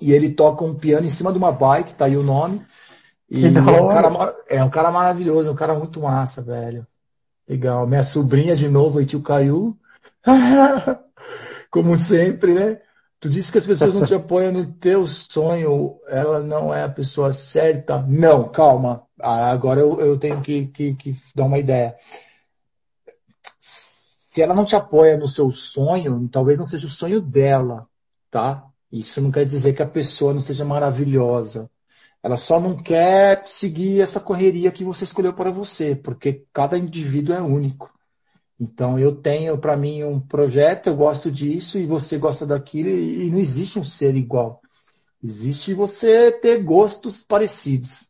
E 0.00 0.12
ele 0.12 0.30
toca 0.30 0.64
um 0.64 0.74
piano 0.74 1.06
em 1.06 1.10
cima 1.10 1.32
de 1.32 1.38
uma 1.38 1.52
bike, 1.52 1.94
tá 1.94 2.06
aí 2.06 2.16
o 2.16 2.22
nome. 2.22 2.64
E 3.28 3.44
é 3.46 3.50
um, 3.50 3.88
cara, 3.88 4.36
é 4.48 4.64
um 4.64 4.70
cara 4.70 4.90
maravilhoso, 4.90 5.48
é 5.48 5.52
um 5.52 5.56
cara 5.56 5.74
muito 5.74 6.00
massa, 6.00 6.42
velho. 6.42 6.86
Legal. 7.48 7.86
Minha 7.86 8.02
sobrinha 8.02 8.56
de 8.56 8.68
novo, 8.68 8.98
aí 8.98 9.06
tio 9.06 9.22
Caiu. 9.22 9.76
Como 11.70 11.98
sempre, 11.98 12.54
né? 12.54 12.80
Tu 13.20 13.28
disse 13.28 13.50
que 13.50 13.58
as 13.58 13.66
pessoas 13.66 13.94
não 13.94 14.04
te 14.04 14.14
apoiam 14.14 14.52
no 14.52 14.66
teu 14.66 15.06
sonho, 15.06 15.98
ela 16.08 16.40
não 16.40 16.74
é 16.74 16.82
a 16.82 16.88
pessoa 16.88 17.32
certa. 17.32 18.02
Não, 18.02 18.48
calma. 18.48 19.05
Ah, 19.20 19.50
agora 19.50 19.80
eu, 19.80 20.00
eu 20.00 20.18
tenho 20.18 20.42
que, 20.42 20.66
que, 20.66 20.94
que, 20.94 21.16
dar 21.34 21.44
uma 21.44 21.58
ideia. 21.58 21.96
Se 23.58 24.42
ela 24.42 24.54
não 24.54 24.66
te 24.66 24.76
apoia 24.76 25.16
no 25.16 25.28
seu 25.28 25.50
sonho, 25.50 26.28
talvez 26.28 26.58
não 26.58 26.66
seja 26.66 26.86
o 26.86 26.90
sonho 26.90 27.20
dela, 27.20 27.88
tá? 28.30 28.66
Isso 28.92 29.20
não 29.20 29.30
quer 29.30 29.44
dizer 29.44 29.74
que 29.74 29.82
a 29.82 29.86
pessoa 29.86 30.32
não 30.32 30.40
seja 30.40 30.64
maravilhosa. 30.64 31.70
Ela 32.22 32.36
só 32.36 32.60
não 32.60 32.76
quer 32.76 33.46
seguir 33.46 34.00
essa 34.00 34.20
correria 34.20 34.72
que 34.72 34.84
você 34.84 35.04
escolheu 35.04 35.32
para 35.32 35.50
você, 35.50 35.94
porque 35.94 36.44
cada 36.52 36.76
indivíduo 36.76 37.34
é 37.34 37.40
único. 37.40 37.92
Então 38.58 38.98
eu 38.98 39.14
tenho 39.14 39.58
para 39.58 39.76
mim 39.76 40.02
um 40.02 40.18
projeto, 40.18 40.88
eu 40.88 40.96
gosto 40.96 41.30
disso 41.30 41.78
e 41.78 41.86
você 41.86 42.16
gosta 42.18 42.46
daquilo 42.46 42.88
e, 42.88 43.30
não 43.30 43.38
existe 43.38 43.78
um 43.78 43.84
ser 43.84 44.16
igual. 44.16 44.60
Existe 45.22 45.74
você 45.74 46.32
ter 46.32 46.62
gostos 46.62 47.22
parecidos, 47.22 48.05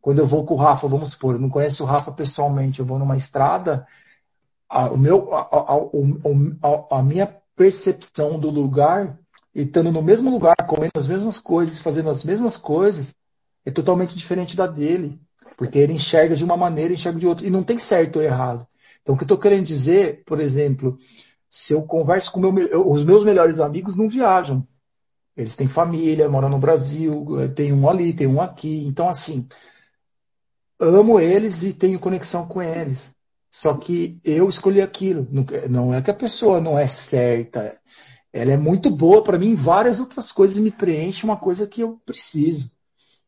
Quando 0.00 0.18
eu 0.18 0.26
vou 0.26 0.44
com 0.44 0.54
o 0.54 0.56
Rafa, 0.56 0.86
vamos 0.88 1.10
supor, 1.10 1.34
eu 1.34 1.40
não 1.40 1.48
conheço 1.48 1.82
o 1.82 1.86
Rafa 1.86 2.12
pessoalmente, 2.12 2.80
eu 2.80 2.86
vou 2.86 2.98
numa 2.98 3.16
estrada, 3.16 3.86
a, 4.68 4.90
o 4.90 4.96
meu, 4.96 5.34
a, 5.34 5.40
a, 6.62 6.98
a, 6.98 7.02
minha 7.02 7.26
percepção 7.56 8.38
do 8.38 8.50
lugar, 8.50 9.18
e 9.54 9.62
estando 9.62 9.90
no 9.90 10.00
mesmo 10.00 10.30
lugar, 10.30 10.54
comendo 10.66 10.92
as 10.96 11.08
mesmas 11.08 11.40
coisas, 11.40 11.80
fazendo 11.80 12.08
as 12.08 12.22
mesmas 12.22 12.56
coisas, 12.56 13.14
é 13.64 13.70
totalmente 13.70 14.16
diferente 14.16 14.56
da 14.56 14.66
dele. 14.66 15.20
Porque 15.56 15.78
ele 15.78 15.92
enxerga 15.92 16.34
de 16.34 16.44
uma 16.44 16.56
maneira, 16.56 16.94
enxerga 16.94 17.18
de 17.18 17.26
outra. 17.26 17.46
E 17.46 17.50
não 17.50 17.62
tem 17.62 17.78
certo 17.78 18.16
ou 18.16 18.22
errado. 18.22 18.66
Então, 19.02 19.14
o 19.14 19.18
que 19.18 19.24
eu 19.24 19.26
estou 19.26 19.38
querendo 19.38 19.66
dizer, 19.66 20.22
por 20.24 20.40
exemplo, 20.40 20.96
se 21.50 21.72
eu 21.72 21.82
converso 21.82 22.32
com 22.32 22.40
meu, 22.40 22.88
os 22.90 23.04
meus 23.04 23.24
melhores 23.24 23.58
amigos, 23.58 23.96
não 23.96 24.08
viajam. 24.08 24.66
Eles 25.36 25.56
têm 25.56 25.68
família, 25.68 26.28
moram 26.28 26.48
no 26.48 26.58
Brasil, 26.58 27.24
tem 27.54 27.72
um 27.72 27.88
ali, 27.88 28.12
tem 28.12 28.26
um 28.26 28.40
aqui. 28.40 28.84
Então, 28.84 29.08
assim, 29.08 29.48
amo 30.78 31.20
eles 31.20 31.62
e 31.62 31.72
tenho 31.72 31.98
conexão 31.98 32.46
com 32.46 32.62
eles. 32.62 33.08
Só 33.50 33.74
que 33.74 34.20
eu 34.24 34.48
escolhi 34.48 34.80
aquilo. 34.80 35.26
Não 35.68 35.94
é 35.94 36.00
que 36.02 36.10
a 36.10 36.14
pessoa 36.14 36.60
não 36.60 36.78
é 36.78 36.86
certa. 36.86 37.78
Ela 38.32 38.52
é 38.52 38.56
muito 38.56 38.90
boa 38.90 39.22
para 39.22 39.38
mim 39.38 39.50
em 39.50 39.54
várias 39.54 39.98
outras 39.98 40.30
coisas 40.30 40.56
e 40.56 40.60
me 40.60 40.70
preenche 40.70 41.24
uma 41.24 41.36
coisa 41.36 41.66
que 41.66 41.80
eu 41.80 42.00
preciso. 42.04 42.70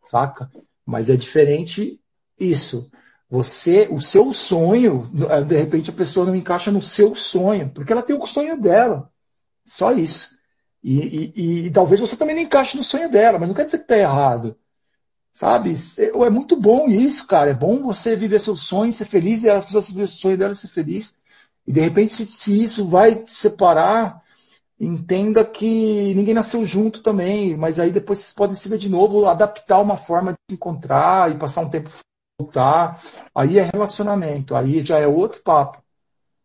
Saca? 0.03 0.51
Mas 0.87 1.11
é 1.11 1.17
diferente 1.17 2.01
isso. 2.39 2.91
Você, 3.29 3.89
o 3.91 4.01
seu 4.01 4.33
sonho, 4.33 5.11
eh, 5.31 5.43
de 5.43 5.57
repente 5.57 5.91
a 5.91 5.95
pessoa 5.95 6.27
não 6.27 6.37
encaixa 6.37 6.71
no 6.71 6.83
seu 6.83 7.15
sonho, 7.15 7.71
porque 7.71 7.91
ela 7.91 8.03
tem 8.03 8.15
o 8.15 8.27
sonho 8.27 8.61
dela. 8.61 9.11
Só 9.65 9.93
isso. 9.93 10.37
E, 10.83 11.33
e, 11.37 11.67
e, 11.67 11.71
talvez 11.71 12.01
você 12.01 12.17
também 12.17 12.35
não 12.35 12.43
encaixe 12.43 12.77
no 12.77 12.83
sonho 12.83 13.11
dela, 13.11 13.39
mas 13.39 13.49
não 13.49 13.55
quer 13.55 13.65
dizer 13.65 13.79
que 13.79 13.85
está 13.85 13.97
errado. 13.97 14.57
Sabe? 15.33 15.75
É 15.99 16.31
muito 16.31 16.57
bom 16.57 16.89
isso, 16.89 17.27
cara. 17.27 17.51
É 17.51 17.55
bom 17.55 17.83
você 17.83 18.17
viver 18.17 18.39
seu 18.41 18.57
sonho, 18.57 18.93
ser 18.93 19.07
feliz, 19.07 19.43
e 19.43 19.49
as 19.49 19.65
pessoas 19.65 19.89
viver 19.89 20.03
o 20.03 20.09
sonho 20.09 20.37
dela 20.37 20.55
ser 20.55 20.69
feliz. 20.69 21.17
E 21.67 21.73
de 21.73 21.81
repente, 21.81 22.13
se, 22.13 22.27
se 22.27 22.63
isso 22.63 22.87
vai 22.89 23.23
separar, 23.27 24.23
entenda 24.79 25.45
que 25.45 26.13
ninguém 26.15 26.35
nasceu 26.35 26.67
junto 26.67 27.03
também, 27.03 27.57
mas 27.57 27.79
aí 27.79 27.91
depois 27.91 28.19
vocês 28.19 28.35
podem 28.35 28.57
se 28.57 28.69
ver 28.69 28.79
de 28.79 28.89
novo, 28.89 29.27
adaptar 29.27 29.81
uma 29.81 29.97
forma 29.97 30.33
de 30.33 30.39
se 30.51 30.57
encontrar 30.57 31.31
e 31.31 31.39
passar 31.39 31.61
um 31.63 31.71
tempo 31.71 31.89
voltar, 32.39 33.01
aí 33.35 33.59
é 33.59 33.63
relacionamento, 33.63 34.57
aí 34.57 34.83
já 34.83 34.99
é 34.99 35.07
outro 35.07 35.41
papo. 35.43 35.83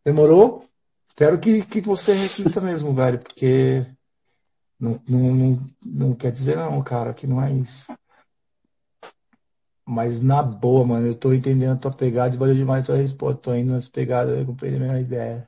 Demorou? 0.06 0.64
Espero 1.08 1.40
que, 1.40 1.64
que 1.66 1.82
você 1.82 2.14
reflita 2.14 2.62
mesmo, 2.62 2.94
velho, 2.94 3.20
porque 3.20 3.86
não, 4.80 5.00
não, 5.08 5.20
não, 5.20 5.60
não 5.86 6.14
quer 6.14 6.32
dizer 6.32 6.58
não, 6.58 6.82
cara, 6.82 7.14
que 7.14 7.26
não 7.26 7.42
é 7.42 7.52
isso. 7.52 7.86
Mas 9.86 10.22
na 10.22 10.44
boa, 10.44 10.86
mano, 10.86 11.08
eu 11.08 11.16
tô 11.16 11.34
entendendo 11.34 11.74
a 11.74 11.80
tua 11.80 11.92
pegada 11.92 12.36
e 12.36 12.38
valeu 12.38 12.56
demais 12.56 12.84
a 12.84 12.86
tua 12.88 12.98
resposta. 12.98 13.42
Tô 13.42 13.56
indo 13.56 13.72
nas 13.72 13.88
pegadas, 13.88 14.38
eu 14.38 14.46
comprei 14.46 14.76
a 14.76 14.80
minha 14.80 15.00
ideia. 15.00 15.48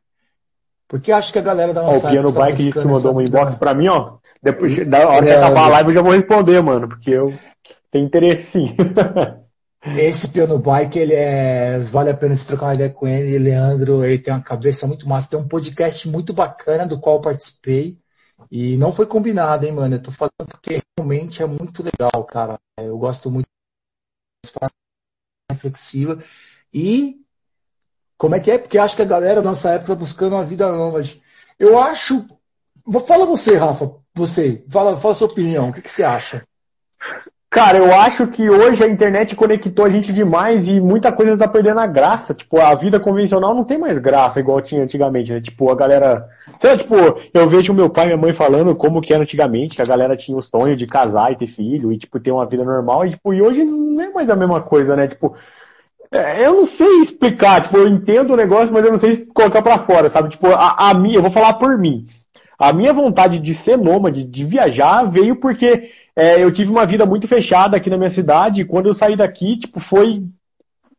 Porque 0.87 1.11
acho 1.11 1.31
que 1.31 1.39
a 1.39 1.43
galera 1.43 1.73
da 1.73 1.83
nossa. 1.83 2.07
Ó, 2.07 2.09
o 2.09 2.11
Piano 2.13 2.33
tá 2.33 2.39
Bike 2.39 2.71
que 2.71 2.79
mandou 2.79 3.15
um 3.15 3.21
inbox 3.21 3.55
pra 3.55 3.73
mim, 3.73 3.89
ó. 3.89 4.17
Depois, 4.41 4.87
da 4.87 5.07
hora 5.07 5.25
que 5.25 5.31
acabar 5.31 5.65
a 5.65 5.69
live 5.69 5.89
eu 5.89 5.95
já 5.95 6.01
vou 6.01 6.13
responder, 6.13 6.61
mano, 6.63 6.87
porque 6.87 7.11
eu 7.11 7.37
tenho 7.91 8.05
interesse 8.05 8.51
sim. 8.51 8.75
Esse 9.95 10.27
piano 10.27 10.59
bike, 10.59 10.99
ele 10.99 11.13
é, 11.13 11.79
vale 11.79 12.09
a 12.09 12.13
pena 12.13 12.35
se 12.35 12.45
trocar 12.45 12.65
uma 12.65 12.73
ideia 12.73 12.89
com 12.89 13.07
ele. 13.07 13.39
Leandro, 13.39 14.03
ele 14.03 14.19
tem 14.19 14.33
uma 14.33 14.41
cabeça 14.41 14.85
muito 14.85 15.07
massa. 15.07 15.29
Tem 15.29 15.39
um 15.39 15.47
podcast 15.47 16.07
muito 16.09 16.33
bacana 16.33 16.85
do 16.85 16.99
qual 16.99 17.15
eu 17.15 17.21
participei. 17.21 17.97
E 18.51 18.77
não 18.77 18.93
foi 18.93 19.05
combinado, 19.05 19.65
hein, 19.65 19.71
mano? 19.71 19.95
Eu 19.95 20.01
tô 20.01 20.11
falando 20.11 20.47
porque 20.49 20.81
realmente 20.97 21.41
é 21.41 21.45
muito 21.45 21.83
legal, 21.83 22.23
cara. 22.25 22.59
Eu 22.77 22.97
gosto 22.97 23.29
muito 23.29 23.47
reflexiva. 25.51 26.23
E 26.73 27.21
como 28.17 28.35
é 28.35 28.39
que 28.39 28.51
é? 28.51 28.57
Porque 28.57 28.77
acho 28.77 28.95
que 28.95 29.01
a 29.01 29.05
galera 29.05 29.41
da 29.41 29.49
nossa 29.49 29.71
época 29.71 29.93
tá 29.93 29.99
buscando 29.99 30.33
uma 30.33 30.45
vida 30.45 30.69
nova. 30.71 31.01
Eu 31.57 31.79
acho. 31.79 32.27
Fala 33.07 33.25
você, 33.25 33.55
Rafa. 33.55 33.95
Você. 34.13 34.65
Fala, 34.69 34.97
fala 34.97 35.13
a 35.13 35.17
sua 35.17 35.27
opinião. 35.27 35.69
O 35.69 35.73
que, 35.73 35.81
que 35.81 35.89
você 35.89 36.03
acha? 36.03 36.45
Cara, 37.51 37.79
eu 37.79 37.91
acho 37.91 38.27
que 38.27 38.47
hoje 38.47 38.83
a 38.83 38.87
internet 38.87 39.35
conectou 39.35 39.83
a 39.83 39.89
gente 39.89 40.13
demais 40.13 40.67
e 40.67 40.79
muita 40.79 41.11
coisa 41.11 41.35
tá 41.35 41.47
perdendo 41.47 41.79
a 41.79 41.87
graça. 41.87 42.31
Tipo, 42.31 42.59
a 42.59 42.75
vida 42.75 42.99
convencional 42.99 43.55
não 43.55 43.63
tem 43.63 43.75
mais 43.75 43.97
graça 43.97 44.39
igual 44.39 44.61
tinha 44.61 44.83
antigamente, 44.83 45.31
né? 45.33 45.41
Tipo, 45.41 45.71
a 45.71 45.75
galera. 45.75 46.27
Sei 46.61 46.69
lá, 46.69 46.77
tipo, 46.77 46.95
eu 47.33 47.49
vejo 47.49 47.73
meu 47.73 47.91
pai 47.91 48.03
e 48.03 48.07
minha 48.09 48.17
mãe 48.17 48.33
falando 48.33 48.75
como 48.75 49.01
que 49.01 49.11
era 49.11 49.23
antigamente, 49.23 49.75
que 49.75 49.81
a 49.81 49.85
galera 49.85 50.15
tinha 50.15 50.37
o 50.37 50.43
sonho 50.43 50.77
de 50.77 50.85
casar 50.85 51.31
e 51.31 51.37
ter 51.37 51.47
filho 51.47 51.91
e, 51.91 51.97
tipo, 51.97 52.19
ter 52.19 52.31
uma 52.31 52.45
vida 52.45 52.63
normal. 52.63 53.07
E, 53.07 53.11
tipo, 53.11 53.33
e 53.33 53.41
hoje 53.41 53.63
não 53.63 53.99
é 53.99 54.11
mais 54.11 54.29
a 54.29 54.35
mesma 54.35 54.61
coisa, 54.61 54.95
né? 54.95 55.07
Tipo, 55.07 55.35
é, 56.11 56.45
eu 56.45 56.53
não 56.53 56.67
sei 56.67 57.01
explicar, 57.01 57.63
tipo, 57.63 57.77
eu 57.77 57.87
entendo 57.87 58.33
o 58.33 58.37
negócio, 58.37 58.71
mas 58.71 58.85
eu 58.85 58.91
não 58.91 58.99
sei 58.99 59.25
colocar 59.25 59.63
para 59.63 59.79
fora, 59.79 60.09
sabe? 60.11 60.29
Tipo, 60.29 60.49
a, 60.49 60.89
a 60.89 60.93
minha, 60.93 61.17
eu 61.17 61.23
vou 61.23 61.31
falar 61.31 61.53
por 61.55 61.75
mim. 61.79 62.05
A 62.59 62.73
minha 62.73 62.93
vontade 62.93 63.39
de 63.39 63.55
ser 63.55 63.77
nômade, 63.77 64.23
de 64.23 64.45
viajar, 64.45 65.03
veio 65.09 65.37
porque 65.37 65.89
é, 66.19 66.43
eu 66.43 66.51
tive 66.51 66.69
uma 66.69 66.85
vida 66.85 67.05
muito 67.05 67.27
fechada 67.27 67.77
aqui 67.77 67.89
na 67.89 67.97
minha 67.97 68.09
cidade, 68.09 68.61
e 68.61 68.65
quando 68.65 68.87
eu 68.87 68.93
saí 68.93 69.15
daqui, 69.15 69.57
tipo, 69.57 69.79
foi. 69.79 70.23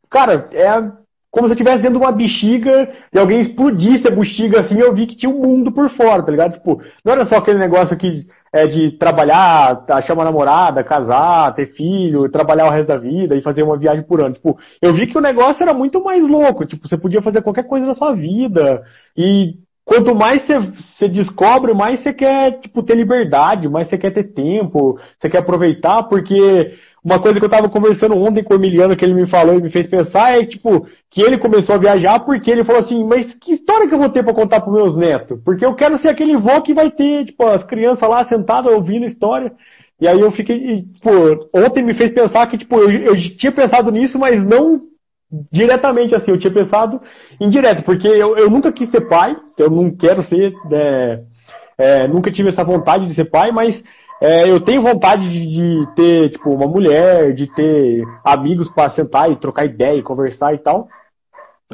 Cara, 0.09 0.49
é 0.53 0.91
como 1.31 1.47
se 1.47 1.53
eu 1.53 1.55
estivesse 1.55 1.79
dentro 1.79 1.99
de 1.99 2.05
uma 2.05 2.11
bexiga 2.11 2.91
e 3.13 3.19
alguém 3.19 3.41
explodisse 3.41 4.09
a 4.09 4.11
bexiga 4.11 4.61
assim, 4.61 4.81
eu 4.81 4.93
vi 4.93 5.07
que 5.07 5.15
tinha 5.15 5.31
um 5.31 5.41
mundo 5.41 5.71
por 5.71 5.89
fora, 5.91 6.23
tá 6.23 6.31
ligado? 6.31 6.55
Tipo, 6.55 6.83
não 7.05 7.13
era 7.13 7.25
só 7.25 7.37
aquele 7.37 7.59
negócio 7.59 7.97
que 7.97 8.27
é 8.53 8.67
de 8.67 8.91
trabalhar, 8.93 9.85
achar 9.91 10.15
uma 10.15 10.25
namorada, 10.25 10.83
casar, 10.83 11.55
ter 11.55 11.73
filho, 11.73 12.29
trabalhar 12.29 12.67
o 12.67 12.71
resto 12.71 12.89
da 12.89 12.97
vida 12.97 13.37
e 13.37 13.43
fazer 13.43 13.63
uma 13.63 13.77
viagem 13.77 14.03
por 14.03 14.21
ano. 14.21 14.35
Tipo, 14.35 14.59
eu 14.83 14.93
vi 14.93 15.07
que 15.07 15.17
o 15.17 15.21
negócio 15.21 15.63
era 15.63 15.73
muito 15.73 16.03
mais 16.03 16.21
louco, 16.21 16.67
tipo, 16.67 16.89
você 16.89 16.97
podia 16.97 17.23
fazer 17.23 17.43
qualquer 17.43 17.65
coisa 17.65 17.87
na 17.87 17.95
sua 17.95 18.13
vida 18.13 18.83
e 19.17 19.55
quanto 19.91 20.15
mais 20.15 20.41
você 20.47 21.09
descobre, 21.09 21.75
mais 21.75 21.99
você 21.99 22.13
quer, 22.13 22.61
tipo, 22.61 22.81
ter 22.81 22.95
liberdade, 22.95 23.69
mais 23.69 23.89
você 23.89 23.99
quer 23.99 24.15
ter 24.15 24.23
tempo, 24.23 24.97
você 25.19 25.29
quer 25.29 25.39
aproveitar, 25.39 26.05
porque 26.05 26.75
uma 27.05 27.19
coisa 27.19 27.41
que 27.41 27.45
eu 27.45 27.51
tava 27.51 27.69
conversando 27.69 28.17
ontem 28.17 28.45
com 28.45 28.55
o 28.55 28.57
Emiliano, 28.57 28.95
que 28.95 29.05
ele 29.05 29.15
me 29.15 29.27
falou 29.27 29.59
e 29.59 29.61
me 29.61 29.69
fez 29.69 29.89
pensar, 29.89 30.39
é 30.39 30.47
tipo, 30.47 30.87
que 31.11 31.21
ele 31.21 31.37
começou 31.39 31.75
a 31.75 31.79
viajar 31.79 32.21
porque 32.21 32.53
ele 32.53 32.63
falou 32.63 32.83
assim, 32.83 33.03
mas 33.03 33.35
que 33.35 33.55
história 33.55 33.89
que 33.89 33.95
eu 33.95 33.99
vou 33.99 34.09
ter 34.09 34.23
pra 34.23 34.33
contar 34.33 34.61
pros 34.61 34.77
meus 34.77 34.97
netos? 34.97 35.41
Porque 35.45 35.67
eu 35.67 35.75
quero 35.75 35.99
ser 35.99 36.11
aquele 36.11 36.37
vô 36.37 36.63
que 36.63 36.73
vai 36.73 36.89
ter, 36.93 37.25
tipo, 37.25 37.45
as 37.49 37.65
crianças 37.65 38.09
lá 38.09 38.25
sentadas 38.25 38.73
ouvindo 38.73 39.05
história. 39.05 39.53
E 40.01 40.07
aí 40.07 40.21
eu 40.21 40.31
fiquei, 40.31 40.83
tipo, 40.83 41.11
ontem 41.53 41.83
me 41.83 41.95
fez 41.95 42.11
pensar 42.11 42.47
que, 42.47 42.59
tipo, 42.59 42.77
eu, 42.79 42.91
eu 42.91 43.17
tinha 43.37 43.51
pensado 43.51 43.91
nisso, 43.91 44.21
mas 44.21 44.41
não 44.41 44.83
diretamente 45.51 46.15
assim, 46.15 46.31
eu 46.31 46.39
tinha 46.39 46.53
pensado 46.53 47.01
indireto, 47.41 47.83
porque 47.85 48.09
eu, 48.09 48.37
eu 48.37 48.51
nunca 48.51 48.73
quis 48.73 48.91
ser 48.91 49.03
pai, 49.09 49.37
eu 49.57 49.71
não 49.71 49.91
quero 49.91 50.23
ser, 50.23 50.53
é, 50.73 51.23
é, 51.79 52.09
nunca 52.09 52.33
tive 52.33 52.49
essa 52.49 52.65
vontade 52.65 53.07
de 53.07 53.15
ser 53.15 53.27
pai, 53.27 53.53
mas 53.53 53.83
é, 54.21 54.51
eu 54.51 54.61
tenho 54.61 54.83
vontade 54.83 55.31
de, 55.31 55.47
de, 55.47 55.95
ter, 55.95 56.31
tipo, 56.31 56.51
uma 56.51 56.67
mulher, 56.67 57.33
de 57.33 57.47
ter 57.55 58.05
amigos 58.25 58.69
para 58.69 58.91
sentar 58.91 59.31
e 59.31 59.37
trocar 59.37 59.65
ideia 59.65 59.97
e 59.97 60.03
conversar 60.03 60.53
e 60.55 60.59
tal. 60.59 60.89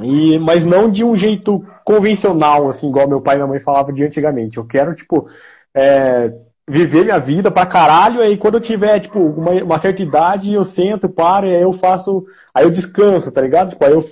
E, 0.00 0.38
mas 0.38 0.64
não 0.64 0.90
de 0.90 1.02
um 1.02 1.16
jeito 1.16 1.64
convencional, 1.84 2.68
assim, 2.68 2.88
igual 2.88 3.08
meu 3.08 3.20
pai 3.20 3.34
e 3.34 3.38
minha 3.38 3.48
mãe 3.48 3.60
falavam 3.60 3.92
de 3.92 4.04
antigamente. 4.04 4.58
Eu 4.58 4.66
quero, 4.66 4.94
tipo, 4.94 5.26
é, 5.74 6.32
viver 6.68 7.04
minha 7.04 7.18
vida 7.18 7.50
pra 7.50 7.66
caralho, 7.66 8.20
aí 8.20 8.36
quando 8.36 8.54
eu 8.54 8.60
tiver, 8.60 9.00
tipo, 9.00 9.18
uma, 9.18 9.52
uma 9.62 9.78
certa 9.78 10.02
idade, 10.02 10.52
eu 10.52 10.64
sento, 10.64 11.08
paro, 11.08 11.46
e 11.46 11.54
aí 11.54 11.62
eu 11.62 11.72
faço, 11.74 12.26
aí 12.52 12.64
eu 12.64 12.70
descanso, 12.70 13.30
tá 13.30 13.40
ligado? 13.40 13.70
Tipo, 13.70 13.84
aí 13.84 13.92
eu 13.92 14.08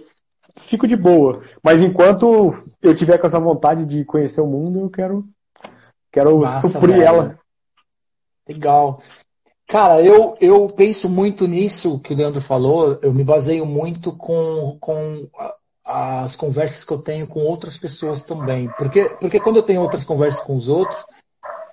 fico 0.68 0.86
de 0.86 0.96
boa. 0.96 1.42
Mas 1.62 1.82
enquanto 1.82 2.54
eu 2.80 2.94
tiver 2.94 3.18
com 3.18 3.26
essa 3.26 3.40
vontade 3.40 3.84
de 3.84 4.04
conhecer 4.04 4.40
o 4.40 4.46
mundo, 4.46 4.80
eu 4.80 4.90
quero, 4.90 5.24
quero 6.12 6.38
Massa, 6.38 6.68
suprir 6.68 6.96
velho. 6.96 7.02
ela. 7.02 7.38
Legal. 8.48 9.00
Cara, 9.66 10.00
eu, 10.02 10.36
eu 10.40 10.66
penso 10.66 11.08
muito 11.08 11.48
nisso 11.48 11.98
que 11.98 12.12
o 12.12 12.16
Leandro 12.16 12.40
falou, 12.40 12.98
eu 13.02 13.12
me 13.12 13.24
baseio 13.24 13.64
muito 13.64 14.12
com, 14.12 14.76
com 14.78 15.26
as 15.84 16.36
conversas 16.36 16.84
que 16.84 16.92
eu 16.92 16.98
tenho 16.98 17.26
com 17.26 17.40
outras 17.40 17.76
pessoas 17.76 18.22
também. 18.22 18.68
Porque, 18.78 19.04
porque 19.20 19.40
quando 19.40 19.56
eu 19.56 19.62
tenho 19.62 19.80
outras 19.80 20.04
conversas 20.04 20.40
com 20.40 20.54
os 20.54 20.68
outros, 20.68 21.04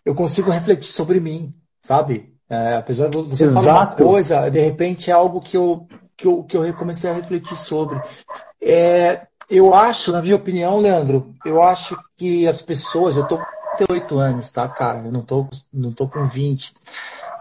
eu 0.06 0.16
consigo 0.16 0.52
refletir 0.52 0.92
sobre 0.92 1.20
mim, 1.20 1.54
sabe? 1.82 2.28
É, 2.50 2.76
apesar 2.76 3.10
de 3.10 3.18
você 3.18 3.46
Exato. 3.46 3.54
falar 3.54 3.74
uma 3.74 3.96
coisa, 3.96 4.50
de 4.50 4.60
repente 4.60 5.10
é 5.10 5.14
algo 5.14 5.40
que 5.40 5.56
eu, 5.56 5.88
que 6.18 6.28
eu, 6.28 6.44
que 6.44 6.58
eu 6.58 6.74
comecei 6.74 7.10
a 7.10 7.14
refletir 7.14 7.58
sobre. 7.58 8.00
É, 8.62 9.28
eu 9.50 9.74
acho, 9.74 10.12
na 10.12 10.22
minha 10.22 10.36
opinião, 10.36 10.80
Leandro, 10.80 11.34
eu 11.46 11.62
acho 11.62 11.98
que 12.18 12.48
as 12.48 12.62
pessoas, 12.62 13.16
eu 13.16 13.28
tô 13.28 13.40
38 13.78 14.20
anos, 14.20 14.50
tá, 14.50 14.68
cara? 14.68 15.00
Eu 15.00 15.12
não 15.12 15.22
tô, 15.22 15.48
não 15.74 15.92
tô 15.92 16.08
com 16.08 16.26
20. 16.26 16.74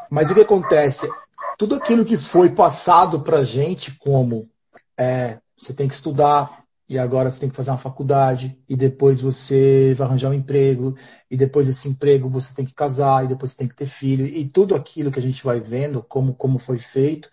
Mas 0.09 0.31
o 0.31 0.35
que 0.35 0.41
acontece? 0.41 1.11
Tudo 1.59 1.75
aquilo 1.75 2.05
que 2.05 2.17
foi 2.17 2.49
passado 2.51 3.21
pra 3.21 3.43
gente 3.43 3.97
como 3.99 4.49
é, 4.97 5.39
você 5.57 5.73
tem 5.73 5.89
que 5.89 5.95
estudar, 5.95 6.60
e 6.91 6.99
agora 6.99 7.31
você 7.31 7.41
tem 7.41 7.49
que 7.49 7.57
fazer 7.57 7.71
uma 7.71 7.79
faculdade, 7.79 8.59
e 8.69 8.77
depois 8.77 9.21
você 9.21 9.95
vai 9.97 10.07
arranjar 10.07 10.31
um 10.31 10.35
emprego, 10.35 10.97
e 11.31 11.37
depois 11.37 11.67
desse 11.67 11.89
emprego 11.89 12.29
você 12.29 12.53
tem 12.53 12.67
que 12.67 12.75
casar, 12.75 13.25
e 13.25 13.29
depois 13.29 13.53
você 13.53 13.59
tem 13.59 13.69
que 13.69 13.77
ter 13.77 13.87
filho, 13.87 14.27
e 14.27 14.47
tudo 14.49 14.75
aquilo 14.75 15.11
que 15.11 15.19
a 15.19 15.23
gente 15.23 15.43
vai 15.43 15.61
vendo, 15.61 16.03
como, 16.03 16.35
como 16.35 16.59
foi 16.59 16.79
feito. 16.79 17.31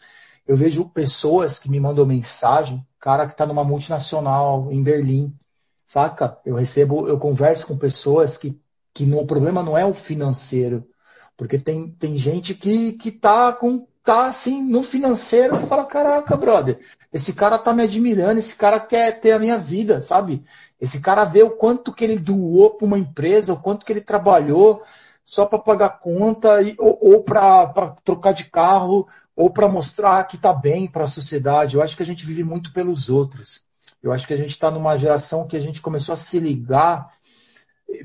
Eu 0.47 0.55
vejo 0.55 0.87
pessoas 0.89 1.59
que 1.59 1.69
me 1.69 1.79
mandam 1.79 2.05
mensagem, 2.05 2.85
cara 2.99 3.25
que 3.25 3.33
está 3.33 3.45
numa 3.45 3.63
multinacional 3.63 4.71
em 4.71 4.81
Berlim, 4.81 5.35
saca? 5.85 6.37
Eu 6.45 6.55
recebo, 6.55 7.07
eu 7.07 7.17
converso 7.17 7.67
com 7.67 7.77
pessoas 7.77 8.37
que 8.37 8.57
que 8.97 9.05
no, 9.05 9.19
o 9.19 9.27
problema 9.27 9.61
não 9.61 9.77
é 9.77 9.85
o 9.85 9.93
financeiro. 9.93 10.87
Porque 11.37 11.59
tem, 11.59 11.91
tem 11.91 12.17
gente 12.17 12.55
que, 12.55 12.93
que 12.93 13.11
tá 13.11 13.53
com 13.53 13.87
tá 14.07 14.27
assim 14.27 14.63
no 14.63 14.81
financeiro, 14.81 15.59
você 15.59 15.67
fala, 15.67 15.83
caraca, 15.83 16.37
brother, 16.37 16.79
esse 17.11 17.33
cara 17.33 17.57
tá 17.57 17.73
me 17.73 17.83
admirando, 17.83 18.39
esse 18.39 18.55
cara 18.55 18.79
quer 18.79 19.19
ter 19.19 19.33
a 19.33 19.39
minha 19.39 19.57
vida, 19.57 20.01
sabe? 20.01 20.45
Esse 20.79 21.01
cara 21.01 21.25
vê 21.25 21.43
o 21.43 21.49
quanto 21.49 21.91
que 21.91 22.05
ele 22.05 22.17
doou 22.17 22.69
para 22.69 22.85
uma 22.85 22.97
empresa, 22.97 23.51
o 23.51 23.59
quanto 23.59 23.85
que 23.85 23.91
ele 23.91 23.99
trabalhou 23.99 24.81
só 25.25 25.45
para 25.45 25.59
pagar 25.59 25.99
conta 25.99 26.57
ou, 26.77 27.15
ou 27.15 27.21
para 27.21 27.97
trocar 28.05 28.31
de 28.31 28.45
carro 28.45 29.05
ou 29.35 29.49
para 29.49 29.67
mostrar 29.67 30.23
que 30.23 30.37
tá 30.37 30.53
bem 30.53 30.87
para 30.87 31.03
a 31.03 31.09
sociedade. 31.09 31.75
Eu 31.75 31.81
acho 31.81 31.97
que 31.97 32.03
a 32.03 32.05
gente 32.05 32.25
vive 32.25 32.45
muito 32.45 32.71
pelos 32.71 33.09
outros. 33.09 33.59
Eu 34.01 34.13
acho 34.13 34.25
que 34.25 34.33
a 34.33 34.37
gente 34.37 34.51
está 34.51 34.71
numa 34.71 34.95
geração 34.95 35.45
que 35.45 35.57
a 35.57 35.59
gente 35.59 35.81
começou 35.81 36.13
a 36.13 36.17
se 36.17 36.39
ligar 36.39 37.11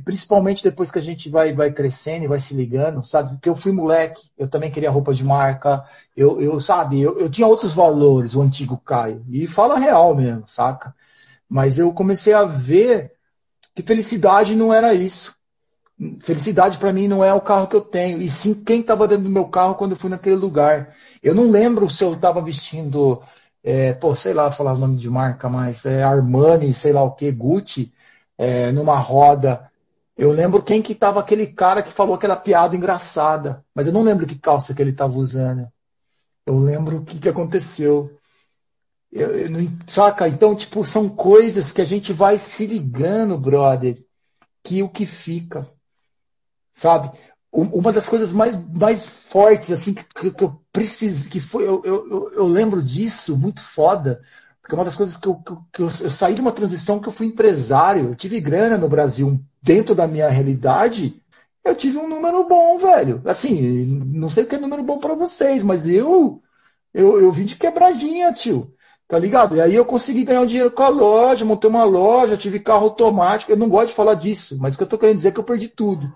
principalmente 0.05 0.63
depois 0.63 0.91
que 0.91 0.99
a 0.99 1.03
gente 1.03 1.29
vai, 1.29 1.53
vai 1.53 1.73
crescendo 1.73 2.25
e 2.25 2.29
vai 2.29 2.39
se 2.39 2.55
ligando, 2.55 3.03
sabe? 3.03 3.35
Porque 3.35 3.49
eu 3.49 3.57
fui 3.57 3.73
moleque, 3.73 4.21
eu 4.39 4.49
também 4.49 4.71
queria 4.71 4.91
roupa 4.91 5.13
de 5.13 5.25
marca, 5.25 5.85
eu, 6.17 6.41
eu 6.41 6.61
sabe, 6.61 7.01
eu, 7.01 7.19
eu 7.19 7.29
tinha 7.29 7.47
outros 7.47 7.75
valores, 7.75 8.35
o 8.35 8.43
antigo 8.43 8.77
Caio, 8.79 9.25
e 9.29 9.47
fala 9.47 9.79
real 9.79 10.15
mesmo, 10.15 10.45
saca? 10.47 10.95
Mas 11.49 11.79
eu 11.79 11.93
comecei 11.93 12.33
a 12.33 12.45
ver 12.45 13.13
que 13.75 13.83
felicidade 13.83 14.55
não 14.55 14.73
era 14.73 14.95
isso. 14.95 15.35
Felicidade 16.21 16.79
para 16.79 16.93
mim 16.93 17.07
não 17.07 17.23
é 17.23 17.33
o 17.33 17.41
carro 17.41 17.67
que 17.67 17.77
eu 17.77 17.81
tenho, 17.81 18.21
e 18.23 18.31
sim 18.31 18.55
quem 18.55 18.81
estava 18.81 19.09
dentro 19.09 19.25
do 19.25 19.31
meu 19.31 19.47
carro 19.47 19.75
quando 19.75 19.93
eu 19.93 19.97
fui 19.97 20.11
naquele 20.11 20.37
lugar. 20.37 20.95
Eu 21.23 21.35
não 21.35 21.51
lembro 21.51 21.91
se 21.91 22.05
eu 22.05 22.15
estava 22.15 22.41
vestindo, 22.41 23.21
é, 23.63 23.93
pô, 23.93 24.15
sei 24.15 24.33
lá, 24.33 24.51
falar 24.51 24.75
o 24.75 24.79
nome 24.79 24.97
de 24.97 25.11
marca, 25.11 25.49
mas 25.49 25.85
é 25.85 26.03
Armani, 26.03 26.73
sei 26.73 26.93
lá 26.93 27.03
o 27.03 27.13
que, 27.13 27.31
Gucci, 27.31 27.93
é, 28.39 28.73
numa 28.73 28.99
roda 28.99 29.71
eu 30.17 30.31
lembro 30.31 30.63
quem 30.63 30.83
que 30.83 30.95
tava 30.95 31.21
aquele 31.21 31.47
cara 31.47 31.83
que 31.83 31.93
falou 31.93 32.15
aquela 32.15 32.37
piada 32.37 32.77
engraçada, 32.77 33.65
mas 33.75 33.87
eu 33.87 33.93
não 33.93 34.03
lembro 34.03 34.27
que 34.27 34.39
calça 34.39 34.75
que 34.75 34.83
ele 34.83 34.93
tava 34.93 35.15
usando. 35.15 35.67
Eu 36.47 36.59
lembro 36.59 36.99
o 36.99 37.05
que, 37.05 37.19
que 37.19 37.29
aconteceu. 37.29 38.19
Eu, 39.11 39.39
eu 39.39 39.51
não, 39.51 39.61
saca? 39.87 40.29
Então, 40.29 40.55
tipo, 40.55 40.85
são 40.85 41.09
coisas 41.09 41.73
que 41.73 41.81
a 41.81 41.85
gente 41.85 42.13
vai 42.13 42.39
se 42.39 42.67
ligando, 42.67 43.39
brother, 43.39 44.05
que 44.63 44.83
o 44.83 44.89
que 44.89 45.07
fica, 45.07 45.67
sabe? 46.73 47.11
Uma 47.51 47.93
das 47.93 48.09
coisas 48.09 48.33
mais, 48.33 48.57
mais 48.57 49.05
fortes, 49.05 49.71
assim, 49.71 49.93
que, 49.93 50.31
que 50.31 50.45
eu 50.45 50.63
preciso, 50.73 51.29
que 51.29 51.39
foi, 51.39 51.69
eu, 51.69 51.83
eu, 51.85 52.33
eu 52.33 52.47
lembro 52.47 52.83
disso, 52.83 53.37
muito 53.37 53.61
foda, 53.61 54.23
porque 54.63 54.77
uma 54.77 54.85
das 54.85 54.97
coisas 54.97 55.17
que 55.17 55.27
eu, 55.27 55.35
que 55.73 55.83
eu, 55.83 55.87
eu, 56.01 56.11
saí 56.11 56.35
de 56.35 56.41
uma 56.41 56.53
transição 56.53 57.01
que 57.01 57.09
eu 57.09 57.13
fui 57.13 57.27
empresário, 57.27 58.11
eu 58.11 58.15
tive 58.15 58.41
grana 58.41 58.79
no 58.79 58.89
Brasil, 58.89 59.41
dentro 59.61 59.95
da 59.95 60.07
minha 60.07 60.29
realidade, 60.29 61.21
eu 61.65 61.75
tive 61.75 61.99
um 61.99 62.09
número 62.09 62.47
bom, 62.47 62.79
velho. 62.79 63.21
Assim, 63.25 63.85
não 63.87 64.29
sei 64.29 64.45
o 64.45 64.47
que 64.47 64.55
é 64.55 64.59
número 64.59 64.83
bom 64.83 64.99
para 64.99 65.15
vocês, 65.15 65.63
mas 65.65 65.89
eu, 65.89 66.41
eu, 66.95 67.21
eu 67.21 67.33
vim 67.33 67.45
de 67.45 67.57
quebradinha, 67.57 68.33
tio. 68.33 68.73
Tá 69.09 69.19
ligado? 69.19 69.57
E 69.57 69.61
aí 69.61 69.75
eu 69.75 69.85
consegui 69.85 70.25
ganhar 70.25 70.41
um 70.41 70.47
dinheiro 70.47 70.71
com 70.71 70.83
a 70.83 70.89
loja, 70.89 71.45
montei 71.45 71.69
uma 71.69 71.85
loja, 71.85 72.37
tive 72.37 72.59
carro 72.59 72.85
automático. 72.85 73.53
Eu 73.53 73.57
não 73.57 73.69
gosto 73.69 73.89
de 73.89 73.95
falar 73.95 74.15
disso, 74.15 74.57
mas 74.59 74.75
o 74.75 74.79
que 74.79 74.85
eu 74.85 74.89
tô 74.89 74.97
querendo 74.97 75.17
dizer 75.17 75.29
é 75.29 75.33
que 75.33 75.41
eu 75.41 75.45
perdi 75.45 75.69
tudo. 75.69 76.11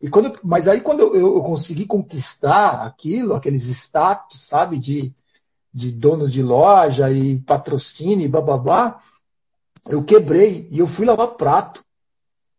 E 0.00 0.08
quando, 0.08 0.38
mas 0.42 0.68
aí 0.68 0.80
quando 0.80 1.00
eu, 1.00 1.14
eu, 1.16 1.42
consegui 1.42 1.86
conquistar 1.86 2.86
aquilo, 2.86 3.34
aqueles 3.34 3.68
status, 3.68 4.46
sabe, 4.46 4.78
de, 4.78 5.12
de 5.72 5.90
dono 5.90 6.28
de 6.28 6.42
loja 6.42 7.10
e 7.10 7.38
patrocínio 7.38 8.24
e 8.24 8.28
bababá, 8.28 9.00
eu 9.88 10.02
quebrei 10.02 10.68
e 10.70 10.78
eu 10.78 10.86
fui 10.86 11.06
lavar 11.06 11.28
prato. 11.28 11.84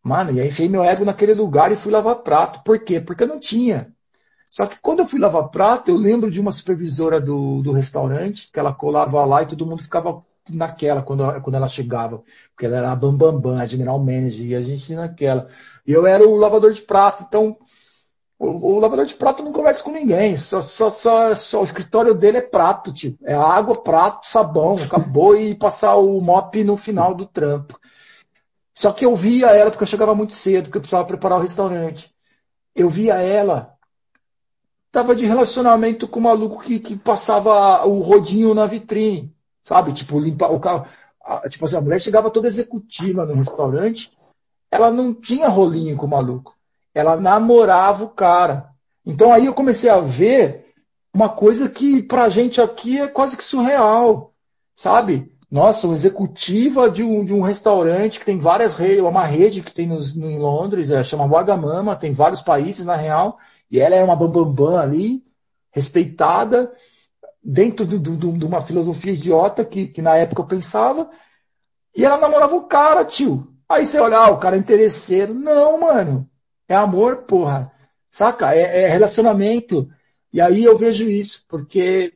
Mano, 0.02 0.31
e 0.31 0.41
aí 0.41 0.48
enfiei 0.49 0.68
meu 0.68 0.84
ego 0.84 1.06
naquele 1.06 1.34
lugar 1.34 1.72
e 1.72 1.76
fui 1.76 1.91
lavar 1.91 2.18
prato. 2.18 2.61
Por 2.64 2.80
quê? 2.80 2.99
Porque 2.99 3.23
eu 3.23 3.27
não 3.27 3.40
tinha. 3.40 3.94
Só 4.52 4.68
que 4.68 4.77
quando 4.81 4.99
eu 4.99 5.07
fui 5.07 5.19
lavar 5.19 5.49
prato, 5.49 5.90
eu 5.90 5.98
lembro 5.98 6.30
de 6.30 6.40
uma 6.40 6.52
supervisora 6.52 7.19
do, 7.22 7.61
do 7.61 7.72
restaurante, 7.72 8.49
que 8.52 8.60
ela 8.60 8.73
colava 8.73 9.23
lá 9.26 9.41
e 9.41 9.48
todo 9.48 9.65
mundo 9.65 9.81
ficava 9.81 10.23
naquela 10.49 11.02
quando, 11.02 11.41
quando 11.41 11.56
ela 11.56 11.68
chegava. 11.68 12.22
Porque 12.52 12.65
ela 12.65 12.77
era 12.77 12.91
a 12.91 12.95
Bambambam, 12.95 13.40
Bam 13.40 13.56
Bam, 13.56 13.61
a 13.61 13.65
General 13.65 13.98
Manager, 13.98 14.45
e 14.45 14.56
a 14.56 14.61
gente 14.61 14.94
naquela. 14.94 15.48
E 15.88 15.91
eu 15.91 16.06
era 16.06 16.27
o 16.27 16.35
lavador 16.35 16.73
de 16.73 16.81
prato, 16.81 17.23
então 17.27 17.57
o, 18.39 18.76
o, 18.76 18.80
lavador 18.80 19.05
de 19.05 19.14
prato 19.14 19.43
não 19.43 19.53
conversa 19.53 19.84
com 19.84 19.91
ninguém. 19.91 20.38
Só, 20.38 20.61
só, 20.61 20.89
só, 20.89 21.34
só, 21.35 21.61
o 21.61 21.64
escritório 21.64 22.14
dele 22.14 22.38
é 22.38 22.41
prato, 22.41 22.93
tipo. 22.93 23.18
É 23.26 23.34
água, 23.34 23.81
prato, 23.81 24.27
sabão. 24.27 24.77
Acabou 24.77 25.35
e 25.39 25.55
passar 25.55 25.95
o 25.95 26.19
mop 26.19 26.64
no 26.64 26.76
final 26.77 27.14
do 27.14 27.26
trampo. 27.26 27.80
Só 28.73 28.91
que 28.91 29.05
eu 29.05 29.15
via 29.15 29.47
ela 29.51 29.69
porque 29.69 29.84
eu 29.84 29.88
chegava 29.88 30.15
muito 30.15 30.34
cedo, 30.34 30.65
porque 30.65 30.77
eu 30.77 30.81
precisava 30.81 31.05
preparar 31.05 31.39
o 31.39 31.41
restaurante. 31.41 32.14
Eu 32.76 32.89
via 32.89 33.15
ela. 33.15 33.77
Tava 34.91 35.15
de 35.15 35.26
relacionamento 35.26 36.07
com 36.07 36.19
o 36.19 36.23
maluco 36.23 36.61
que, 36.61 36.80
que 36.80 36.95
passava 36.95 37.85
o 37.85 37.99
rodinho 37.99 38.53
na 38.53 38.65
vitrine. 38.65 39.34
Sabe? 39.61 39.93
Tipo, 39.93 40.19
limpar 40.19 40.51
o 40.51 40.60
carro. 40.60 40.88
Tipo 41.49 41.65
assim, 41.65 41.77
a 41.77 41.81
mulher 41.81 42.01
chegava 42.01 42.30
toda 42.30 42.47
executiva 42.47 43.26
no 43.26 43.35
restaurante. 43.35 44.11
Ela 44.69 44.91
não 44.91 45.14
tinha 45.14 45.47
rolinho 45.47 45.95
com 45.95 46.05
o 46.05 46.10
maluco 46.10 46.55
ela 46.94 47.15
namorava 47.15 48.03
o 48.03 48.10
cara. 48.10 48.70
Então 49.06 49.34
aí 49.34 49.45
eu 49.45 49.53
comecei 49.53 49.90
a 49.90 49.99
ver 49.99 50.74
uma 51.14 51.30
coisa 51.30 51.70
que 51.70 52.02
pra 52.02 52.30
gente 52.30 52.61
aqui 52.61 52.99
é 52.99 53.07
quase 53.07 53.38
que 53.38 53.44
surreal, 53.44 54.34
sabe? 54.76 55.32
Nossa, 55.49 55.86
uma 55.86 55.94
executiva 55.94 56.90
de 56.90 57.03
um, 57.03 57.24
de 57.24 57.32
um 57.32 57.41
restaurante 57.41 58.20
que 58.20 58.26
tem 58.26 58.40
várias 58.40 58.74
redes, 58.74 59.03
uma 59.03 59.24
rede 59.24 59.61
que 59.61 59.72
tem 59.72 59.86
nos, 59.86 60.15
no, 60.15 60.28
em 60.28 60.40
Londres, 60.40 60.90
é, 60.90 61.03
chama 61.03 61.28
Wagamama, 61.28 61.95
tem 61.95 62.11
vários 62.11 62.41
países 62.41 62.86
na 62.86 62.95
real, 62.95 63.38
e 63.70 63.80
ela 63.80 63.95
é 63.95 64.03
uma 64.03 64.15
bambambam 64.15 64.52
bam, 64.52 64.72
bam 64.72 64.80
ali, 64.80 65.24
respeitada, 65.72 66.72
dentro 67.44 67.86
de, 67.86 67.99
de, 67.99 68.15
de 68.15 68.45
uma 68.45 68.61
filosofia 68.61 69.14
idiota 69.14 69.64
que, 69.64 69.88
que 69.88 70.02
na 70.02 70.18
época 70.18 70.41
eu 70.41 70.48
pensava, 70.48 71.07
e 71.95 72.03
ela 72.03 72.18
namorava 72.18 72.56
o 72.56 72.64
cara, 72.64 73.06
tio. 73.06 73.48
Aí 73.70 73.86
você 73.86 73.99
olha, 73.99 74.18
ah, 74.18 74.32
o 74.32 74.38
cara 74.38 74.56
é 74.56 74.60
interesseiro. 74.60 75.34
Não, 75.34 75.80
mano. 75.80 76.28
É 76.68 76.76
amor, 76.76 77.23
porra. 77.23 77.72
Saca? 78.11 78.53
É, 78.56 78.84
é 78.84 78.88
relacionamento. 78.88 79.90
E 80.31 80.41
aí 80.41 80.64
eu 80.64 80.77
vejo 80.77 81.10
isso, 81.10 81.44
porque 81.48 82.14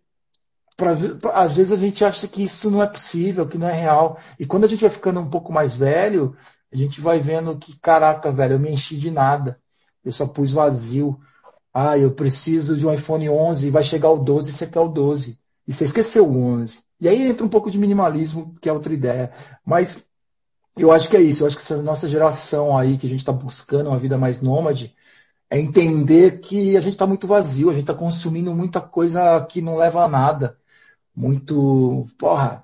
pra, 0.75 0.93
pra, 1.21 1.31
às 1.31 1.57
vezes 1.57 1.71
a 1.71 1.75
gente 1.75 2.03
acha 2.05 2.27
que 2.27 2.43
isso 2.43 2.69
não 2.71 2.81
é 2.81 2.87
possível, 2.87 3.47
que 3.47 3.57
não 3.57 3.67
é 3.67 3.73
real. 3.73 4.19
E 4.39 4.45
quando 4.45 4.65
a 4.65 4.67
gente 4.67 4.81
vai 4.81 4.89
ficando 4.89 5.19
um 5.19 5.29
pouco 5.29 5.51
mais 5.51 5.75
velho, 5.75 6.35
a 6.71 6.75
gente 6.75 7.01
vai 7.01 7.19
vendo 7.19 7.57
que, 7.57 7.77
caraca, 7.79 8.31
velho, 8.31 8.53
eu 8.53 8.59
me 8.59 8.71
enchi 8.71 8.97
de 8.97 9.11
nada. 9.11 9.59
Eu 10.03 10.11
só 10.11 10.25
pus 10.27 10.51
vazio. 10.51 11.19
Ah, 11.73 11.97
eu 11.97 12.11
preciso 12.11 12.75
de 12.77 12.87
um 12.87 12.93
iPhone 12.93 13.29
11, 13.29 13.69
vai 13.69 13.83
chegar 13.83 14.09
o 14.09 14.17
12 14.17 14.49
e 14.49 14.53
você 14.53 14.67
quer 14.67 14.79
o 14.79 14.87
12. 14.87 15.39
E 15.67 15.73
você 15.73 15.83
esqueceu 15.83 16.27
o 16.27 16.43
11. 16.43 16.79
E 16.99 17.07
aí 17.07 17.21
entra 17.29 17.45
um 17.45 17.49
pouco 17.49 17.69
de 17.69 17.77
minimalismo, 17.77 18.55
que 18.61 18.69
é 18.69 18.73
outra 18.73 18.93
ideia. 18.93 19.31
Mas 19.65 20.06
eu 20.77 20.91
acho 20.91 21.09
que 21.09 21.17
é 21.17 21.21
isso. 21.21 21.43
Eu 21.43 21.47
acho 21.47 21.55
que 21.55 21.61
essa 21.61 21.81
nossa 21.81 22.07
geração 22.07 22.77
aí, 22.77 22.97
que 22.97 23.07
a 23.07 23.09
gente 23.09 23.19
está 23.19 23.31
buscando 23.31 23.87
uma 23.87 23.97
vida 23.97 24.17
mais 24.17 24.41
nômade, 24.41 24.95
é 25.49 25.59
entender 25.59 26.39
que 26.39 26.75
a 26.75 26.81
gente 26.81 26.93
está 26.93 27.07
muito 27.07 27.27
vazio, 27.27 27.69
a 27.69 27.73
gente 27.73 27.83
está 27.83 27.93
consumindo 27.93 28.53
muita 28.53 28.81
coisa 28.81 29.39
que 29.45 29.61
não 29.61 29.75
leva 29.75 30.03
a 30.03 30.07
nada. 30.07 30.57
Muito. 31.15 32.07
Porra, 32.17 32.63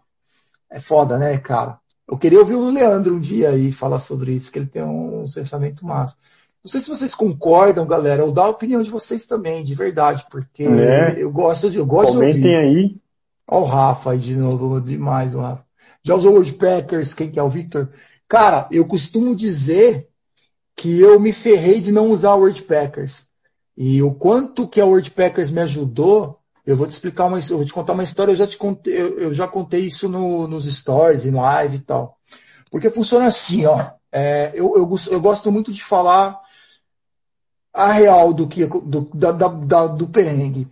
é 0.69 0.80
foda, 0.80 1.18
né, 1.18 1.38
cara? 1.38 1.80
Eu 2.07 2.18
queria 2.18 2.40
ouvir 2.40 2.56
o 2.56 2.69
Leandro 2.69 3.15
um 3.15 3.19
dia 3.19 3.49
aí 3.49 3.72
falar 3.72 3.99
sobre 3.99 4.34
isso, 4.34 4.52
que 4.52 4.60
ele 4.60 4.68
tem 4.68 4.84
um 4.84 5.26
pensamento 5.34 5.85
massa. 5.85 6.15
Não 6.64 6.69
sei 6.69 6.80
se 6.80 6.90
vocês 6.90 7.14
concordam, 7.14 7.85
galera, 7.85 8.23
ou 8.23 8.31
dá 8.31 8.44
a 8.44 8.49
opinião 8.49 8.81
de 8.81 8.90
vocês 8.90 9.27
também, 9.27 9.64
de 9.64 9.76
verdade, 9.76 10.26
porque 10.30 10.64
é. 10.64 11.22
eu 11.22 11.30
gosto 11.31 11.69
de, 11.69 11.77
eu 11.77 11.85
gosto 11.85 12.14
Comentem 12.14 12.41
de 12.41 12.48
ouvir. 12.48 12.57
aí. 12.57 12.98
Olha 13.48 13.61
o 13.61 13.65
Rafa 13.65 14.11
aí 14.11 14.18
de 14.18 14.35
novo, 14.35 14.80
demais 14.80 15.35
o 15.35 15.41
Rafa. 15.41 15.65
Já 16.05 16.15
usou 16.15 16.34
Wordpackers, 16.34 17.13
quem 17.13 17.31
que 17.31 17.39
é 17.39 17.43
o 17.43 17.49
Victor? 17.49 17.89
Cara, 18.27 18.67
eu 18.71 18.85
costumo 18.85 19.35
dizer 19.35 20.09
que 20.75 20.99
eu 20.99 21.19
me 21.19 21.31
ferrei 21.31 21.80
de 21.80 21.91
não 21.91 22.09
usar 22.09 22.35
Wordpackers. 22.35 23.27
E 23.77 24.01
o 24.03 24.13
quanto 24.13 24.67
que 24.67 24.81
a 24.81 24.85
Wordpackers 24.85 25.49
me 25.49 25.61
ajudou, 25.61 26.39
eu 26.65 26.75
vou 26.75 26.85
te 26.85 26.91
explicar 26.91 27.25
uma, 27.25 27.39
eu 27.39 27.57
vou 27.57 27.65
te 27.65 27.73
contar 27.73 27.93
uma 27.93 28.03
história, 28.03 28.31
eu 28.31 28.35
já 28.35 28.45
te 28.45 28.57
contei, 28.57 28.99
eu, 28.99 29.19
eu 29.19 29.34
já 29.34 29.47
contei 29.47 29.85
isso 29.85 30.09
no, 30.09 30.47
nos 30.47 30.65
stories, 30.65 31.25
em 31.25 31.31
live 31.31 31.77
e 31.77 31.81
tal. 31.81 32.17
Porque 32.69 32.89
funciona 32.89 33.25
assim, 33.25 33.65
ó. 33.65 33.91
É, 34.11 34.51
eu, 34.53 34.75
eu, 34.75 34.89
eu, 35.11 35.21
gosto 35.21 35.51
muito 35.51 35.71
de 35.71 35.84
falar 35.84 36.39
a 37.73 37.91
real 37.91 38.31
do 38.34 38.47
que 38.47 38.65
do, 38.65 39.09
da, 39.13 39.31
da, 39.31 39.88
do 39.88 40.07
perrengue. 40.07 40.67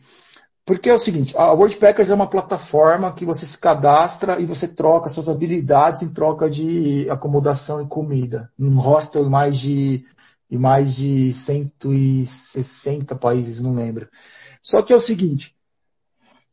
Porque 0.66 0.90
é 0.90 0.94
o 0.94 1.00
seguinte, 1.00 1.36
a 1.36 1.52
WordPackers 1.54 2.10
é 2.10 2.14
uma 2.14 2.30
plataforma 2.30 3.12
que 3.14 3.26
você 3.26 3.46
se 3.46 3.58
cadastra 3.58 4.40
e 4.40 4.46
você 4.46 4.68
troca 4.68 5.10
suas 5.10 5.28
habilidades 5.28 6.04
em 6.04 6.10
troca 6.10 6.50
de 6.50 7.10
acomodação 7.10 7.82
e 7.82 7.88
comida. 7.88 8.52
Um 8.60 8.78
hostel 8.78 9.26
em 9.26 9.30
mais 9.30 9.58
de, 9.58 10.06
em 10.50 10.58
mais 10.58 10.94
de 10.94 11.34
160 11.34 13.16
países, 13.16 13.60
não 13.60 13.74
lembro. 13.74 14.08
Só 14.62 14.84
que 14.84 14.94
é 14.94 14.96
o 14.96 15.02
seguinte, 15.02 15.56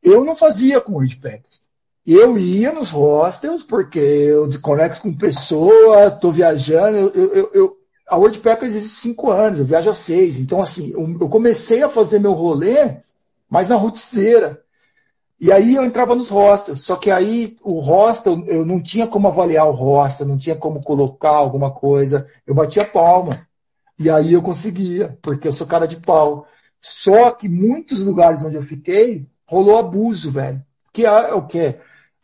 eu 0.03 0.25
não 0.25 0.35
fazia 0.35 0.81
com 0.81 0.95
WordPackers. 0.95 1.59
Eu 2.07 2.39
ia 2.39 2.73
nos 2.73 2.89
hostels 2.89 3.63
porque 3.63 3.99
eu 3.99 4.49
conecto 4.63 5.03
com 5.03 5.13
pessoa, 5.15 6.07
estou 6.07 6.33
viajando, 6.33 6.97
eu, 6.97 7.35
eu, 7.35 7.51
eu, 7.53 7.79
a 8.09 8.17
WordPackers 8.17 8.75
existe 8.75 9.01
cinco 9.01 9.31
anos, 9.31 9.59
eu 9.59 9.67
viajo 9.67 9.91
há 9.91 9.95
seis. 9.95 10.39
Então, 10.39 10.63
assim, 10.63 10.91
eu 10.95 11.29
comecei 11.29 11.83
a 11.83 11.89
fazer 11.91 12.19
meu 12.19 12.33
rolê, 12.33 12.97
mas 13.49 13.69
na 13.69 13.77
roticeira. 13.77 14.63
E 15.41 15.53
aí 15.53 15.77
eu 15.77 15.85
entrava 15.85 16.15
nos 16.15 16.29
hostels. 16.29 16.83
Só 16.83 16.97
que 16.97 17.11
aí 17.11 17.57
o 17.63 17.79
hostel, 17.79 18.43
eu 18.47 18.65
não 18.65 18.81
tinha 18.83 19.07
como 19.07 19.29
avaliar 19.29 19.69
o 19.69 19.73
hostel, 19.73 20.27
não 20.27 20.37
tinha 20.37 20.57
como 20.57 20.83
colocar 20.83 21.31
alguma 21.31 21.71
coisa. 21.71 22.27
Eu 22.47 22.55
batia 22.55 22.85
palma. 22.85 23.31
E 23.99 24.11
aí 24.11 24.33
eu 24.33 24.43
conseguia, 24.43 25.19
porque 25.23 25.49
eu 25.49 25.53
sou 25.53 25.67
cara 25.67 25.87
de 25.87 25.97
pau. 25.97 26.47
Só 26.81 27.31
que 27.31 27.49
muitos 27.49 28.05
lugares 28.05 28.45
onde 28.45 28.57
eu 28.57 28.63
fiquei, 28.63 29.25
rolou 29.47 29.79
abuso, 29.79 30.31
velho. 30.31 30.63
Que 30.93 31.07
é 31.07 31.35
o 31.35 31.47
quê? 31.47 31.77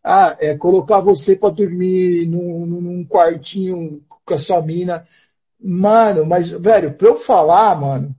Ah, 0.02 0.36
é 0.38 0.56
colocar 0.56 1.00
você 1.00 1.34
para 1.34 1.50
dormir 1.50 2.26
num, 2.26 2.66
num 2.66 3.04
quartinho 3.04 4.02
com 4.24 4.34
a 4.34 4.38
sua 4.38 4.60
mina 4.60 5.06
Mano, 5.66 6.26
mas, 6.26 6.50
velho, 6.50 6.92
pra 6.92 7.08
eu 7.08 7.16
falar, 7.16 7.80
mano, 7.80 8.14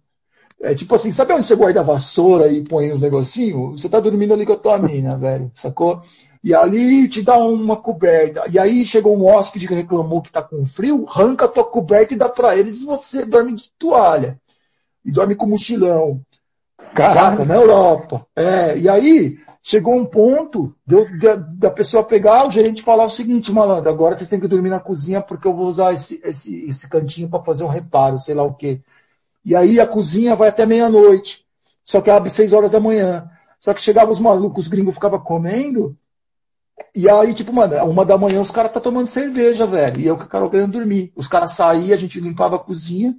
é 0.65 0.73
tipo 0.73 0.95
assim, 0.95 1.11
sabe 1.11 1.31
onde 1.31 1.45
você 1.45 1.55
guarda 1.55 1.79
a 1.79 1.83
vassoura 1.83 2.47
e 2.47 2.63
põe 2.63 2.91
os 2.91 2.99
negocinhos? 2.99 3.79
Você 3.79 3.87
tá 3.87 3.99
dormindo 3.99 4.33
ali 4.33 4.45
com 4.45 4.53
a 4.53 4.57
tua 4.57 4.79
mina, 4.79 5.15
velho, 5.15 5.51
sacou? 5.53 6.01
E 6.43 6.55
ali 6.55 7.07
te 7.07 7.21
dá 7.21 7.37
uma 7.37 7.75
coberta. 7.75 8.43
E 8.51 8.57
aí 8.57 8.83
chegou 8.83 9.15
um 9.15 9.25
hóspede 9.25 9.67
que 9.67 9.75
reclamou 9.75 10.21
que 10.21 10.31
tá 10.31 10.41
com 10.41 10.65
frio, 10.65 11.05
arranca 11.07 11.45
a 11.45 11.47
tua 11.47 11.63
coberta 11.63 12.13
e 12.13 12.17
dá 12.17 12.27
pra 12.27 12.57
eles 12.57 12.81
e 12.81 12.85
você 12.85 13.23
dorme 13.23 13.53
de 13.53 13.69
toalha. 13.77 14.39
E 15.03 15.11
dorme 15.11 15.35
com 15.35 15.45
mochilão. 15.45 16.19
Caraca, 16.95 17.45
na 17.45 17.55
Europa. 17.55 18.25
É, 18.35 18.77
e 18.77 18.89
aí, 18.89 19.37
chegou 19.61 19.95
um 19.95 20.05
ponto 20.05 20.75
de, 20.85 20.95
de, 21.17 21.35
da 21.57 21.69
pessoa 21.69 22.03
pegar, 22.03 22.45
o 22.45 22.51
gerente 22.51 22.81
falar 22.81 23.05
o 23.05 23.09
seguinte, 23.09 23.51
malandro, 23.51 23.89
agora 23.89 24.15
vocês 24.15 24.29
têm 24.29 24.39
que 24.39 24.47
dormir 24.47 24.69
na 24.69 24.79
cozinha 24.79 25.21
porque 25.21 25.47
eu 25.47 25.55
vou 25.55 25.67
usar 25.67 25.93
esse, 25.93 26.21
esse, 26.23 26.65
esse 26.67 26.87
cantinho 26.87 27.29
para 27.29 27.43
fazer 27.43 27.63
um 27.63 27.67
reparo, 27.67 28.17
sei 28.17 28.33
lá 28.33 28.43
o 28.43 28.53
quê. 28.53 28.81
E 29.45 29.55
aí 29.55 29.79
a 29.79 29.87
cozinha 29.87 30.35
vai 30.35 30.49
até 30.49 30.65
meia-noite, 30.65 31.45
só 31.83 32.01
que 32.01 32.09
abre 32.09 32.29
seis 32.29 32.51
horas 32.51 32.71
da 32.71 32.79
manhã. 32.79 33.29
Só 33.59 33.73
que 33.73 33.81
chegava 33.81 34.11
os 34.11 34.19
malucos, 34.19 34.63
os 34.63 34.69
gringos 34.69 34.95
ficavam 34.95 35.19
comendo, 35.19 35.97
e 36.93 37.09
aí, 37.09 37.33
tipo, 37.33 37.53
mano, 37.53 37.75
uma 37.85 38.05
da 38.05 38.17
manhã 38.17 38.41
os 38.41 38.51
caras 38.51 38.71
tá 38.71 38.79
tomando 38.79 39.07
cerveja, 39.07 39.65
velho, 39.65 39.99
e 39.99 40.07
eu 40.07 40.17
que 40.17 40.27
cara 40.27 40.49
querendo 40.49 40.71
dormir. 40.71 41.11
Os 41.15 41.27
caras 41.27 41.51
saíam, 41.51 41.93
a 41.93 41.97
gente 41.97 42.19
limpava 42.19 42.55
a 42.55 42.59
cozinha, 42.59 43.15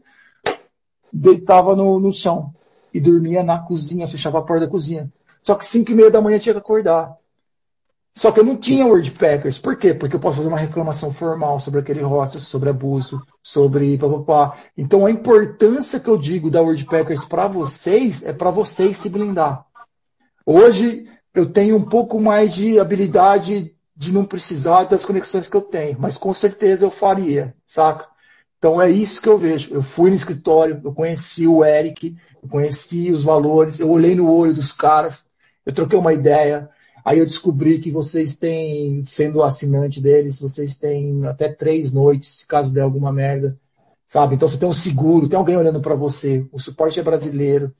deitava 1.12 1.74
no, 1.74 1.98
no 1.98 2.12
chão 2.12 2.54
e 2.92 3.00
dormia 3.00 3.42
na 3.42 3.58
cozinha, 3.58 4.08
fechava 4.08 4.38
a 4.38 4.42
porta 4.42 4.64
da 4.66 4.70
cozinha. 4.70 5.12
Só 5.42 5.54
que 5.54 5.64
5 5.64 5.90
e 5.90 5.94
meia 5.94 6.10
da 6.10 6.20
manhã 6.20 6.38
tinha 6.38 6.54
que 6.54 6.58
acordar. 6.58 7.16
Só 8.16 8.32
que 8.32 8.40
eu 8.40 8.44
não 8.44 8.56
tinha 8.56 8.86
Wordpackers. 8.86 9.58
Por 9.58 9.76
quê? 9.76 9.92
Porque 9.92 10.16
eu 10.16 10.20
posso 10.20 10.38
fazer 10.38 10.48
uma 10.48 10.56
reclamação 10.56 11.12
formal 11.12 11.60
sobre 11.60 11.80
aquele 11.80 12.00
hostel, 12.00 12.40
sobre 12.40 12.70
abuso, 12.70 13.22
sobre 13.42 13.98
papapá. 13.98 14.56
Então 14.74 15.04
a 15.04 15.10
importância 15.10 16.00
que 16.00 16.08
eu 16.08 16.16
digo 16.16 16.50
da 16.50 16.62
Wordpackers 16.62 17.26
para 17.26 17.46
vocês 17.46 18.22
é 18.22 18.32
para 18.32 18.50
vocês 18.50 18.96
se 18.96 19.10
blindar. 19.10 19.66
Hoje 20.46 21.06
eu 21.34 21.44
tenho 21.44 21.76
um 21.76 21.82
pouco 21.82 22.18
mais 22.18 22.54
de 22.54 22.80
habilidade 22.80 23.76
de 23.94 24.12
não 24.12 24.24
precisar 24.24 24.84
das 24.84 25.04
conexões 25.04 25.46
que 25.46 25.56
eu 25.56 25.60
tenho, 25.60 25.98
mas 26.00 26.16
com 26.16 26.32
certeza 26.32 26.86
eu 26.86 26.90
faria, 26.90 27.54
saca? 27.66 28.06
Então 28.56 28.80
é 28.80 28.90
isso 28.90 29.20
que 29.20 29.28
eu 29.28 29.36
vejo. 29.36 29.74
Eu 29.74 29.82
fui 29.82 30.08
no 30.08 30.16
escritório, 30.16 30.80
eu 30.82 30.92
conheci 30.94 31.46
o 31.46 31.62
Eric, 31.62 32.16
eu 32.42 32.48
conheci 32.48 33.12
os 33.12 33.24
valores, 33.24 33.78
eu 33.78 33.90
olhei 33.90 34.14
no 34.14 34.32
olho 34.32 34.54
dos 34.54 34.72
caras, 34.72 35.26
eu 35.66 35.74
troquei 35.74 35.98
uma 35.98 36.14
ideia, 36.14 36.70
aí 37.06 37.20
eu 37.20 37.24
descobri 37.24 37.78
que 37.78 37.88
vocês 37.88 38.36
têm, 38.36 39.04
sendo 39.04 39.44
assinante 39.44 40.00
deles, 40.00 40.40
vocês 40.40 40.76
têm 40.76 41.24
até 41.24 41.48
três 41.48 41.92
noites, 41.92 42.44
caso 42.48 42.72
der 42.72 42.80
alguma 42.80 43.12
merda, 43.12 43.56
sabe? 44.04 44.34
Então 44.34 44.48
você 44.48 44.58
tem 44.58 44.68
um 44.68 44.72
seguro, 44.72 45.28
tem 45.28 45.38
alguém 45.38 45.56
olhando 45.56 45.80
para 45.80 45.94
você, 45.94 46.44
o 46.52 46.58
suporte 46.58 46.98
é 46.98 47.04
brasileiro. 47.04 47.72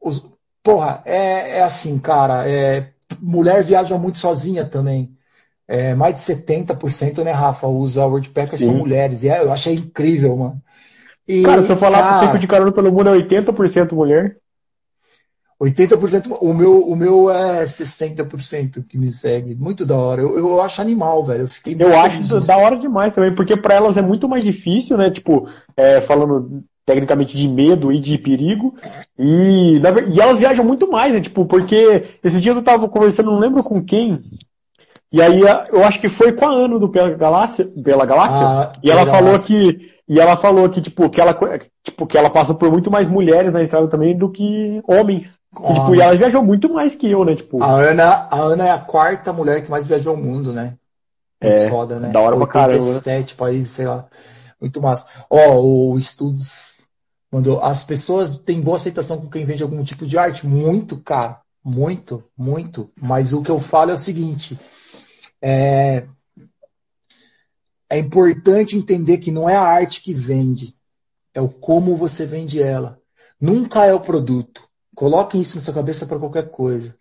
Os, 0.00 0.24
porra, 0.62 1.02
é, 1.04 1.58
é 1.58 1.62
assim, 1.64 1.98
cara, 1.98 2.48
é, 2.48 2.92
mulher 3.20 3.64
viaja 3.64 3.98
muito 3.98 4.18
sozinha 4.18 4.64
também. 4.64 5.12
É, 5.66 5.92
mais 5.96 6.14
de 6.14 6.20
70%, 6.20 7.24
né, 7.24 7.32
Rafa, 7.32 7.66
usa 7.66 8.06
WordPack 8.06 8.56
são 8.56 8.72
mulheres. 8.72 9.24
E 9.24 9.28
é, 9.28 9.42
eu 9.42 9.52
achei 9.52 9.74
incrível, 9.74 10.36
mano. 10.36 10.62
E, 11.26 11.42
cara, 11.42 11.66
se 11.66 11.72
eu 11.72 11.78
falar 11.78 11.98
cara, 11.98 12.26
tempo 12.26 12.38
de 12.38 12.46
carona 12.46 12.72
pelo 12.72 12.92
mundo 12.92 13.10
é 13.10 13.18
80% 13.18 13.92
mulher. 13.92 14.36
80%, 15.60 16.38
o 16.40 16.54
meu, 16.54 16.80
o 16.80 16.94
meu 16.94 17.30
é 17.30 17.64
60% 17.64 18.84
que 18.88 18.96
me 18.96 19.10
segue. 19.10 19.56
Muito 19.56 19.84
da 19.84 19.96
hora. 19.96 20.22
Eu, 20.22 20.38
eu 20.38 20.62
acho 20.62 20.80
animal, 20.80 21.24
velho. 21.24 21.42
Eu 21.42 21.48
fiquei 21.48 21.76
Eu 21.78 21.98
acho 21.98 22.40
da 22.46 22.56
hora 22.56 22.76
demais 22.76 23.12
também, 23.12 23.34
porque 23.34 23.56
para 23.56 23.74
elas 23.74 23.96
é 23.96 24.02
muito 24.02 24.28
mais 24.28 24.44
difícil, 24.44 24.96
né? 24.96 25.10
Tipo, 25.10 25.48
é, 25.76 26.00
falando 26.02 26.62
tecnicamente 26.86 27.36
de 27.36 27.48
medo 27.48 27.92
e 27.92 28.00
de 28.00 28.16
perigo. 28.18 28.76
E, 29.18 29.80
e 30.14 30.20
elas 30.20 30.38
viajam 30.38 30.64
muito 30.64 30.88
mais, 30.88 31.12
né? 31.12 31.20
Tipo, 31.20 31.44
porque 31.44 32.04
esses 32.22 32.40
dias 32.40 32.56
eu 32.56 32.62
tava 32.62 32.88
conversando, 32.88 33.32
não 33.32 33.40
lembro 33.40 33.62
com 33.64 33.84
quem. 33.84 34.22
E 35.12 35.20
aí 35.20 35.40
eu 35.40 35.84
acho 35.84 36.00
que 36.00 36.08
foi 36.08 36.32
com 36.32 36.46
a 36.46 36.54
Ano 36.54 36.78
do 36.78 36.88
Pela 36.88 37.10
Galáxia, 37.16 37.66
Pela 37.82 38.06
Galáxia. 38.06 38.46
Ah, 38.46 38.72
e 38.82 38.90
ela 38.90 39.06
falou 39.06 39.38
que 39.40 39.90
e 40.08 40.18
ela 40.18 40.36
falou 40.38 40.70
que, 40.70 40.80
tipo, 40.80 41.10
que 41.10 41.20
ela, 41.20 41.38
tipo, 41.84 42.06
que 42.06 42.16
ela 42.16 42.30
passou 42.30 42.54
por 42.54 42.70
muito 42.72 42.90
mais 42.90 43.06
mulheres 43.08 43.52
na 43.52 43.62
estrada 43.62 43.88
também 43.88 44.16
do 44.16 44.30
que 44.30 44.80
homens. 44.88 45.28
E, 45.52 45.74
tipo, 45.74 45.94
e 45.94 46.00
ela 46.00 46.14
viajou 46.14 46.42
muito 46.42 46.72
mais 46.72 46.94
que 46.94 47.10
eu, 47.10 47.24
né? 47.24 47.36
Tipo. 47.36 47.62
A 47.62 47.70
Ana, 47.72 48.26
a 48.30 48.38
Ana 48.38 48.66
é 48.66 48.70
a 48.70 48.78
quarta 48.78 49.32
mulher 49.32 49.62
que 49.62 49.70
mais 49.70 49.84
viajou 49.84 50.14
o 50.14 50.16
mundo, 50.16 50.52
né? 50.52 50.74
Muito 51.42 51.60
é, 51.60 51.68
foda, 51.68 52.00
né? 52.00 52.08
Da 52.08 52.20
hora 52.20 52.36
pra 52.36 52.46
caramba. 52.46 52.82
87 52.82 53.34
países, 53.34 53.72
sei 53.72 53.86
lá. 53.86 54.06
Muito 54.58 54.80
massa. 54.80 55.06
Ó, 55.28 55.60
o 55.60 55.98
Estudos 55.98 56.86
mandou, 57.30 57.62
as 57.62 57.84
pessoas 57.84 58.36
têm 58.38 58.60
boa 58.60 58.76
aceitação 58.76 59.20
com 59.20 59.28
quem 59.28 59.44
vende 59.44 59.62
algum 59.62 59.84
tipo 59.84 60.06
de 60.06 60.16
arte? 60.16 60.46
Muito, 60.46 60.96
cara. 60.96 61.40
muito, 61.62 62.24
muito. 62.36 62.90
Mas 62.98 63.32
o 63.32 63.42
que 63.42 63.50
eu 63.50 63.60
falo 63.60 63.90
é 63.90 63.94
o 63.94 63.98
seguinte: 63.98 64.58
é, 65.42 66.04
é 67.90 67.98
importante 67.98 68.76
entender 68.76 69.18
que 69.18 69.30
não 69.30 69.48
é 69.48 69.56
a 69.56 69.62
arte 69.62 70.02
que 70.02 70.12
vende, 70.12 70.76
é 71.34 71.40
o 71.40 71.48
como 71.48 71.96
você 71.96 72.26
vende 72.26 72.60
ela. 72.60 73.00
Nunca 73.40 73.84
é 73.84 73.94
o 73.94 74.00
produto. 74.00 74.68
Coloque 74.94 75.40
isso 75.40 75.56
na 75.56 75.62
sua 75.62 75.74
cabeça 75.74 76.06
para 76.06 76.18
qualquer 76.18 76.50
coisa. 76.50 76.94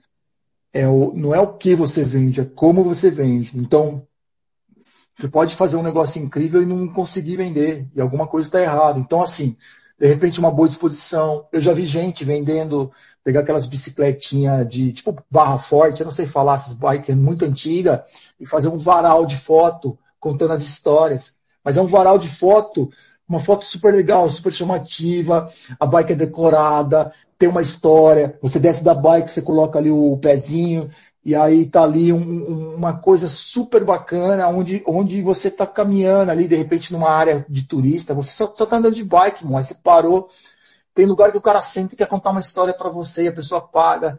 É 0.71 0.87
o, 0.87 1.13
não 1.13 1.33
é 1.33 1.39
o 1.39 1.53
que 1.53 1.73
você 1.73 2.03
vende, 2.03 2.39
é 2.39 2.45
como 2.45 2.83
você 2.83 3.09
vende. 3.09 3.51
Então, 3.55 4.07
você 5.15 5.27
pode 5.27 5.55
fazer 5.55 5.77
um 5.77 5.83
negócio 5.83 6.21
incrível 6.21 6.61
e 6.61 6.65
não 6.65 6.87
conseguir 6.87 7.37
vender, 7.37 7.87
e 7.95 7.99
alguma 7.99 8.27
coisa 8.27 8.47
está 8.47 8.61
errada. 8.61 8.99
Então, 8.99 9.21
assim, 9.21 9.57
de 9.99 10.05
repente 10.05 10.39
uma 10.39 10.51
boa 10.51 10.67
disposição. 10.67 11.47
Eu 11.51 11.59
já 11.59 11.73
vi 11.73 11.85
gente 11.85 12.23
vendendo, 12.23 12.91
pegar 13.23 13.39
aquelas 13.39 13.65
bicicletinhas 13.65 14.69
de 14.69 14.93
tipo 14.93 15.17
barra 15.29 15.57
forte, 15.57 16.01
eu 16.01 16.05
não 16.05 16.11
sei 16.11 16.27
falar, 16.27 16.55
essas 16.55 16.73
bikes 16.73 17.15
muito 17.15 17.43
antigas, 17.43 18.01
e 18.39 18.45
fazer 18.45 18.67
um 18.67 18.77
varal 18.77 19.25
de 19.25 19.35
foto 19.35 19.97
contando 20.19 20.53
as 20.53 20.61
histórias. 20.61 21.35
Mas 21.63 21.77
é 21.77 21.81
um 21.81 21.87
varal 21.87 22.17
de 22.17 22.27
foto, 22.27 22.89
uma 23.27 23.39
foto 23.39 23.65
super 23.65 23.93
legal, 23.93 24.29
super 24.29 24.53
chamativa, 24.53 25.49
a 25.79 25.85
bike 25.85 26.13
é 26.13 26.15
decorada, 26.15 27.13
tem 27.37 27.47
uma 27.49 27.61
história, 27.61 28.37
você 28.41 28.59
desce 28.59 28.83
da 28.83 28.93
bike, 28.93 29.29
você 29.29 29.41
coloca 29.41 29.77
ali 29.77 29.91
o 29.91 30.17
pezinho, 30.17 30.89
e 31.23 31.35
aí 31.35 31.65
tá 31.65 31.83
ali 31.83 32.13
um, 32.13 32.75
uma 32.75 32.97
coisa 32.97 33.27
super 33.27 33.83
bacana, 33.83 34.47
onde, 34.47 34.81
onde 34.87 35.21
você 35.21 35.51
tá 35.51 35.67
caminhando 35.67 36.31
ali, 36.31 36.47
de 36.47 36.55
repente, 36.55 36.93
numa 36.93 37.09
área 37.09 37.45
de 37.49 37.63
turista, 37.63 38.13
você 38.13 38.31
só, 38.31 38.53
só 38.55 38.65
tá 38.65 38.77
andando 38.77 38.95
de 38.95 39.03
bike, 39.03 39.43
aí 39.45 39.63
você 39.63 39.75
parou, 39.75 40.29
tem 40.95 41.05
lugar 41.05 41.31
que 41.31 41.37
o 41.37 41.41
cara 41.41 41.61
senta 41.61 41.93
e 41.93 41.97
quer 41.97 42.07
contar 42.07 42.31
uma 42.31 42.39
história 42.39 42.73
para 42.73 42.89
você, 42.89 43.23
e 43.23 43.27
a 43.27 43.33
pessoa 43.33 43.61
paga. 43.61 44.17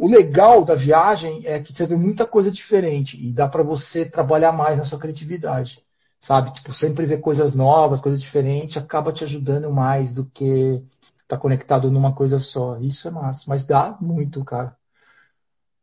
O 0.00 0.08
legal 0.08 0.64
da 0.64 0.74
viagem 0.74 1.42
é 1.44 1.60
que 1.60 1.74
você 1.74 1.84
vê 1.84 1.94
muita 1.94 2.24
coisa 2.24 2.50
diferente, 2.50 3.22
e 3.22 3.30
dá 3.30 3.46
para 3.46 3.62
você 3.62 4.02
trabalhar 4.06 4.50
mais 4.50 4.78
na 4.78 4.84
sua 4.84 4.98
criatividade, 4.98 5.84
sabe? 6.18 6.54
Tipo, 6.54 6.72
sempre 6.72 7.04
ver 7.04 7.18
coisas 7.18 7.52
novas, 7.52 8.00
coisas 8.00 8.18
diferentes, 8.18 8.78
acaba 8.78 9.12
te 9.12 9.24
ajudando 9.24 9.70
mais 9.70 10.14
do 10.14 10.24
que 10.24 10.82
tá 11.28 11.36
conectado 11.36 11.90
numa 11.90 12.14
coisa 12.14 12.38
só. 12.38 12.78
Isso 12.78 13.08
é 13.08 13.10
massa, 13.10 13.44
mas 13.46 13.66
dá 13.66 13.98
muito, 14.00 14.42
cara. 14.42 14.74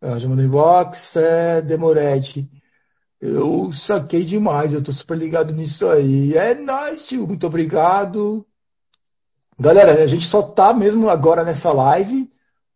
Eu 0.02 0.18
já 0.18 0.28
mandei 0.28 0.48
inbox, 0.48 1.16
é 1.16 1.62
Demoretti. 1.62 2.50
Eu 3.22 3.72
saquei 3.72 4.26
demais, 4.26 4.74
eu 4.74 4.82
tô 4.82 4.92
super 4.92 5.16
ligado 5.16 5.54
nisso 5.54 5.88
aí. 5.88 6.36
É 6.36 6.56
nice, 6.56 7.10
tio. 7.10 7.28
Muito 7.28 7.46
obrigado. 7.46 8.44
Galera, 9.60 10.04
a 10.04 10.08
gente 10.08 10.26
só 10.26 10.42
tá 10.42 10.74
mesmo 10.74 11.08
agora 11.08 11.44
nessa 11.44 11.72
live 11.72 12.28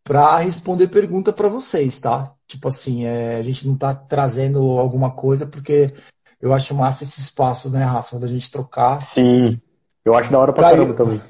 para 0.03 0.37
responder 0.37 0.87
pergunta 0.87 1.31
para 1.31 1.47
vocês, 1.47 1.99
tá? 1.99 2.33
Tipo 2.47 2.67
assim, 2.67 3.05
é, 3.05 3.37
a 3.37 3.41
gente 3.41 3.67
não 3.67 3.77
tá 3.77 3.93
trazendo 3.93 4.59
alguma 4.79 5.11
coisa 5.11 5.45
porque 5.45 5.93
eu 6.41 6.53
acho 6.53 6.73
massa 6.73 7.03
esse 7.03 7.19
espaço, 7.19 7.69
né, 7.69 7.83
Rafa, 7.83 8.19
da 8.19 8.27
gente 8.27 8.51
trocar. 8.51 9.09
Sim, 9.13 9.59
eu 10.03 10.13
acho 10.15 10.31
da 10.31 10.39
hora 10.39 10.53
pra, 10.53 10.63
pra 10.63 10.71
caramba 10.71 10.93
eu... 10.93 10.97
também. 10.97 11.21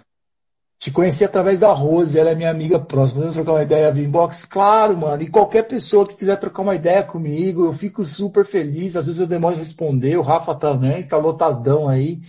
Te 0.82 0.90
conheci 0.90 1.24
através 1.24 1.60
da 1.60 1.72
Rose, 1.72 2.18
ela 2.18 2.32
é 2.32 2.36
minha 2.36 2.50
amiga 2.50 2.80
próxima. 2.80 3.18
Podemos 3.20 3.36
trocar 3.36 3.52
uma 3.52 3.62
ideia 3.62 3.92
via 3.92 4.04
inbox? 4.04 4.46
Claro, 4.46 4.98
mano. 4.98 5.22
E 5.22 5.30
qualquer 5.30 5.68
pessoa 5.68 6.08
que 6.08 6.16
quiser 6.16 6.38
trocar 6.38 6.64
uma 6.64 6.74
ideia 6.74 7.04
comigo, 7.04 7.66
eu 7.66 7.72
fico 7.72 8.04
super 8.04 8.44
feliz. 8.44 8.96
Às 8.96 9.06
vezes 9.06 9.22
eu 9.22 9.28
demoro 9.28 9.54
de 9.54 9.60
responder, 9.60 10.18
o 10.18 10.24
Rafa 10.24 10.56
também, 10.56 11.04
tá 11.04 11.18
lotadão 11.18 11.88
aí. 11.88 12.20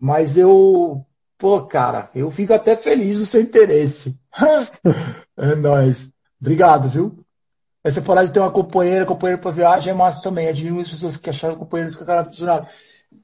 Mas 0.00 0.36
eu, 0.36 1.06
pô, 1.42 1.60
cara, 1.62 2.08
eu 2.14 2.30
fico 2.30 2.54
até 2.54 2.76
feliz 2.76 3.18
do 3.18 3.26
seu 3.26 3.40
interesse. 3.40 4.16
é 5.36 5.56
nóis. 5.56 6.08
Obrigado, 6.40 6.88
viu? 6.88 7.18
Essa 7.82 8.00
falar 8.00 8.24
de 8.24 8.30
ter 8.30 8.38
uma 8.38 8.52
companheira, 8.52 9.04
companheira 9.04 9.42
para 9.42 9.50
viagem 9.50 9.90
é 9.90 9.94
massa 9.94 10.22
também. 10.22 10.46
Admiro 10.46 10.78
as 10.78 10.88
pessoas 10.88 11.16
que 11.16 11.28
acharam 11.28 11.56
companheiros 11.56 11.96
com 11.96 12.04
a 12.04 12.06
cara 12.06 12.24
funcionário. 12.24 12.68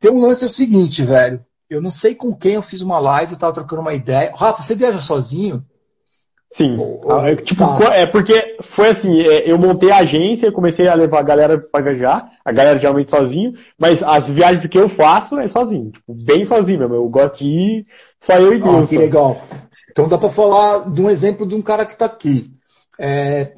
Tem 0.00 0.10
um 0.10 0.20
lance 0.20 0.42
é 0.42 0.48
o 0.48 0.50
seguinte, 0.50 1.04
velho. 1.04 1.46
Eu 1.70 1.80
não 1.80 1.92
sei 1.92 2.12
com 2.12 2.34
quem 2.34 2.54
eu 2.54 2.62
fiz 2.62 2.80
uma 2.80 2.98
live, 2.98 3.34
eu 3.34 3.38
tava 3.38 3.52
trocando 3.52 3.82
uma 3.82 3.94
ideia. 3.94 4.32
Rafa, 4.34 4.64
você 4.64 4.74
viaja 4.74 4.98
sozinho? 5.00 5.64
Sim. 6.56 6.78
Ah, 7.08 7.30
é, 7.30 7.36
tipo, 7.36 7.62
tá. 7.62 7.94
é 7.94 8.06
porque 8.06 8.56
foi 8.74 8.88
assim, 8.88 9.20
é, 9.20 9.50
eu 9.50 9.58
montei 9.58 9.90
a 9.90 9.98
agência, 9.98 10.50
comecei 10.50 10.88
a 10.88 10.94
levar 10.94 11.20
a 11.20 11.22
galera 11.22 11.58
para 11.58 11.84
viajar, 11.84 12.30
a 12.44 12.50
galera 12.50 12.78
geralmente 12.78 13.10
sozinho, 13.10 13.52
mas 13.78 14.02
as 14.02 14.26
viagens 14.28 14.66
que 14.66 14.78
eu 14.78 14.88
faço 14.88 15.38
é 15.38 15.46
sozinho, 15.46 15.90
tipo, 15.90 16.14
bem 16.14 16.44
sozinho 16.44 16.78
mesmo. 16.80 16.94
Eu 16.94 17.08
gosto 17.08 17.38
de 17.38 17.44
ir 17.44 17.86
só 18.22 18.34
eu 18.34 18.54
e 18.54 18.58
Deus. 18.58 18.84
Ah, 18.84 18.86
que 18.86 18.98
legal. 18.98 19.42
Então 19.90 20.08
dá 20.08 20.16
para 20.16 20.30
falar 20.30 20.90
de 20.90 21.02
um 21.02 21.10
exemplo 21.10 21.46
de 21.46 21.54
um 21.54 21.62
cara 21.62 21.84
que 21.84 21.92
está 21.92 22.06
aqui. 22.06 22.50
É, 22.98 23.52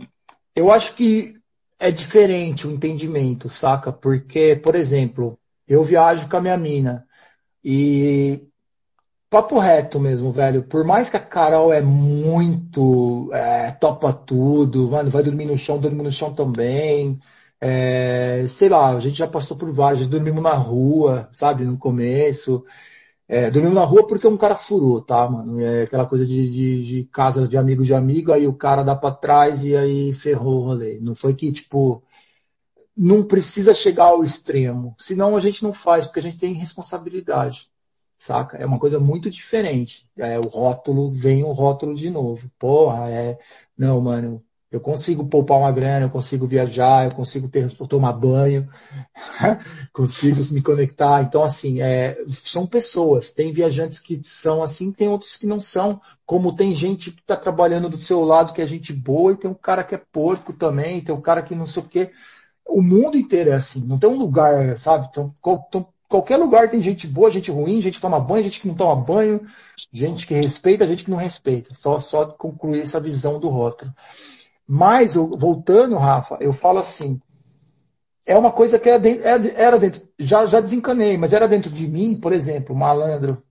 eu 0.57 0.73
acho 0.73 0.95
que 0.95 1.35
é 1.79 1.91
diferente 1.91 2.67
o 2.67 2.71
entendimento, 2.71 3.49
saca? 3.49 3.93
Porque, 3.93 4.57
por 4.57 4.75
exemplo, 4.75 5.39
eu 5.67 5.83
viajo 5.83 6.29
com 6.29 6.37
a 6.37 6.41
minha 6.41 6.57
mina. 6.57 7.05
E 7.65 8.41
papo 9.31 9.59
reto 9.59 10.01
mesmo, 10.01 10.33
velho. 10.33 10.63
Por 10.65 10.85
mais 10.85 11.09
que 11.09 11.17
a 11.17 11.21
Carol 11.21 11.73
é 11.73 11.81
muito 11.81 13.31
é, 13.33 13.71
topa 13.73 14.13
tudo, 14.13 14.91
mano, 14.91 15.09
vai 15.11 15.23
dormir 15.23 15.47
no 15.47 15.57
chão, 15.57 15.79
dorme 15.79 16.03
no 16.03 16.11
chão 16.13 16.35
também. 16.35 17.19
É, 17.61 18.45
sei 18.49 18.69
lá, 18.69 18.91
a 18.97 19.01
gente 19.01 19.19
já 19.19 19.29
passou 19.29 19.57
por 19.57 19.71
vários, 19.73 20.07
dormimos 20.09 20.43
na 20.43 20.55
rua, 20.55 21.29
sabe, 21.31 21.65
no 21.65 21.79
começo. 21.79 22.65
É, 23.29 23.51
dormimos 23.51 23.77
na 23.77 23.85
rua 23.85 24.07
porque 24.07 24.27
um 24.27 24.37
cara 24.37 24.57
furou, 24.57 25.01
tá, 25.03 25.29
mano? 25.31 25.61
É 25.61 25.85
aquela 25.85 26.07
coisa 26.07 26.27
de, 26.27 26.51
de, 26.51 26.85
de, 26.87 27.05
casa 27.07 27.49
de 27.49 27.57
amigo 27.57 27.85
de 27.85 27.95
amigo, 27.95 28.33
aí 28.33 28.47
o 28.49 28.55
cara 28.55 28.83
dá 28.83 28.97
pra 28.97 29.13
trás 29.13 29.65
e 29.65 29.77
aí 29.77 30.13
ferrou 30.13 30.63
o 30.63 30.65
rolê. 30.67 30.99
Não 31.01 31.15
foi 31.15 31.35
que, 31.35 31.53
tipo, 31.53 32.03
não 32.97 33.23
precisa 33.25 33.75
chegar 33.75 34.07
ao 34.07 34.25
extremo. 34.25 34.95
Senão 34.99 35.37
a 35.37 35.41
gente 35.41 35.63
não 35.63 35.73
faz, 35.73 36.07
porque 36.07 36.21
a 36.21 36.23
gente 36.23 36.39
tem 36.39 36.53
responsabilidade. 36.55 37.70
Saca? 38.21 38.59
É 38.59 38.67
uma 38.67 38.79
coisa 38.79 39.01
muito 39.01 39.31
diferente. 39.31 40.07
É, 40.15 40.39
o 40.39 40.43
rótulo, 40.43 41.11
vem 41.11 41.43
o 41.43 41.53
rótulo 41.53 41.95
de 41.95 42.11
novo. 42.11 42.51
Porra, 42.59 43.09
é. 43.11 43.39
Não, 43.77 43.99
mano, 43.99 44.45
eu 44.71 44.79
consigo 44.79 45.27
poupar 45.27 45.59
uma 45.59 45.73
grana, 45.73 46.05
eu 46.05 46.11
consigo 46.11 46.47
viajar, 46.47 47.07
eu 47.07 47.15
consigo 47.17 47.49
ter, 47.49 47.71
tomar 47.89 48.13
banho, 48.13 48.69
consigo 49.91 50.39
me 50.53 50.61
conectar. 50.61 51.23
Então, 51.23 51.43
assim, 51.43 51.81
é, 51.81 52.23
são 52.29 52.67
pessoas. 52.67 53.31
Tem 53.31 53.53
viajantes 53.55 53.99
que 53.99 54.21
são 54.23 54.63
assim, 54.63 54.93
tem 54.93 55.09
outros 55.09 55.39
que 55.39 55.47
não 55.47 55.59
são. 55.59 55.99
Como 56.27 56.55
tem 56.55 56.75
gente 56.75 57.13
que 57.13 57.23
está 57.23 57.37
trabalhando 57.37 57.89
do 57.89 57.97
seu 57.97 58.21
lado 58.21 58.53
que 58.53 58.61
é 58.61 58.67
gente 58.67 58.93
boa, 58.93 59.33
e 59.33 59.37
tem 59.39 59.51
um 59.51 59.55
cara 59.55 59.83
que 59.83 59.95
é 59.95 60.03
porco 60.13 60.53
também, 60.53 61.01
tem 61.01 61.15
um 61.15 61.23
cara 61.23 61.43
que 61.43 61.55
não 61.55 61.67
sei 61.67 61.83
o 61.83 61.87
quê 61.87 62.11
o 62.67 62.83
mundo 62.83 63.17
inteiro 63.17 63.51
é 63.51 63.55
assim, 63.55 63.85
não 63.85 63.99
tem 63.99 64.09
um 64.09 64.17
lugar, 64.17 64.79
sabe? 64.79 65.09
Então, 65.11 65.35
qualquer 66.11 66.37
lugar 66.37 66.69
tem 66.69 66.83
gente 66.83 67.07
boa, 67.07 67.31
gente 67.31 67.53
ruim, 67.53 67.81
gente 67.81 67.95
que 67.95 68.01
toma 68.01 68.19
banho, 68.19 68.43
gente 68.43 68.61
que 68.61 68.67
não 68.69 68.75
toma 68.75 69.01
banho, 69.01 69.41
gente 69.93 70.27
que 70.27 70.35
respeita, 70.35 70.87
gente 70.87 71.05
que 71.05 71.11
não 71.11 71.17
respeita. 71.17 71.73
Só, 71.73 72.01
só 72.01 72.27
concluir 72.27 72.81
essa 72.81 72.99
visão 72.99 73.39
do 73.39 73.49
rótulo. 73.49 73.95
Mas, 74.67 75.15
voltando, 75.15 75.97
Rafa, 75.97 76.37
eu 76.41 76.53
falo 76.53 76.81
assim, 76.81 77.21
é 78.27 78.37
uma 78.37 78.51
coisa 78.51 78.79
que 78.79 78.89
era 78.89 78.99
dentro, 78.99 79.25
era 79.27 79.79
dentro 79.79 80.03
já, 80.19 80.47
já 80.47 80.61
desencanei, 80.61 81.17
mas 81.17 81.33
era 81.33 81.47
dentro 81.47 81.71
de 81.71 81.87
mim, 81.87 82.17
por 82.17 82.33
exemplo, 82.33 82.75
malandro, 82.75 83.43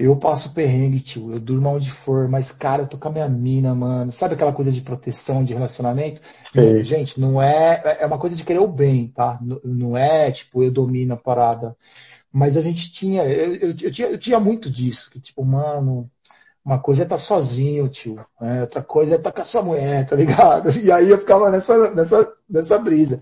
eu 0.00 0.14
passo 0.14 0.54
perrengue, 0.54 1.00
tio. 1.00 1.32
Eu 1.32 1.40
durmo 1.40 1.70
onde 1.70 1.90
for, 1.90 2.28
mas, 2.28 2.52
cara, 2.52 2.82
eu 2.82 2.86
tô 2.86 2.96
com 2.96 3.08
a 3.08 3.10
minha 3.10 3.28
mina, 3.28 3.74
mano. 3.74 4.12
Sabe 4.12 4.34
aquela 4.34 4.52
coisa 4.52 4.70
de 4.70 4.80
proteção, 4.80 5.42
de 5.42 5.52
relacionamento? 5.52 6.20
Gente, 6.84 7.18
não 7.20 7.42
é. 7.42 7.98
É 8.00 8.06
uma 8.06 8.16
coisa 8.16 8.36
de 8.36 8.44
querer 8.44 8.60
o 8.60 8.68
bem, 8.68 9.08
tá? 9.08 9.40
Não 9.64 9.96
é, 9.96 10.30
tipo, 10.30 10.62
eu 10.62 10.70
domino 10.70 11.14
a 11.14 11.16
parada. 11.16 11.76
Mas 12.32 12.56
a 12.56 12.62
gente 12.62 12.92
tinha. 12.92 13.24
Eu, 13.24 13.56
eu, 13.56 13.68
eu 13.70 13.90
tinha, 13.90 14.08
eu 14.08 14.18
tinha 14.18 14.38
muito 14.38 14.70
disso. 14.70 15.10
Que, 15.10 15.18
tipo, 15.18 15.44
mano. 15.44 16.08
Uma 16.64 16.78
coisa 16.78 17.02
é 17.02 17.04
estar 17.04 17.16
tá 17.16 17.22
sozinho, 17.22 17.88
tio. 17.88 18.24
Né? 18.40 18.60
Outra 18.60 18.82
coisa 18.82 19.14
é 19.14 19.16
estar 19.16 19.30
tá 19.30 19.36
com 19.36 19.42
a 19.42 19.44
sua 19.44 19.62
mulher, 19.62 20.06
tá 20.06 20.14
ligado? 20.16 20.70
E 20.78 20.92
aí 20.92 21.10
eu 21.10 21.18
ficava 21.18 21.50
nessa, 21.50 21.90
nessa, 21.92 22.32
nessa 22.48 22.78
brisa. 22.78 23.20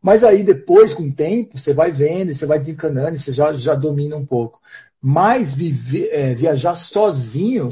Mas 0.00 0.22
aí 0.22 0.44
depois, 0.44 0.94
com 0.94 1.02
o 1.02 1.12
tempo, 1.12 1.58
você 1.58 1.74
vai 1.74 1.90
vendo, 1.90 2.32
você 2.32 2.46
vai 2.46 2.60
desencanando, 2.60 3.18
você 3.18 3.32
já, 3.32 3.52
já 3.54 3.74
domina 3.74 4.16
um 4.16 4.24
pouco. 4.24 4.60
Mas 5.00 5.54
viver, 5.54 6.08
é, 6.12 6.34
viajar 6.34 6.74
sozinho, 6.74 7.68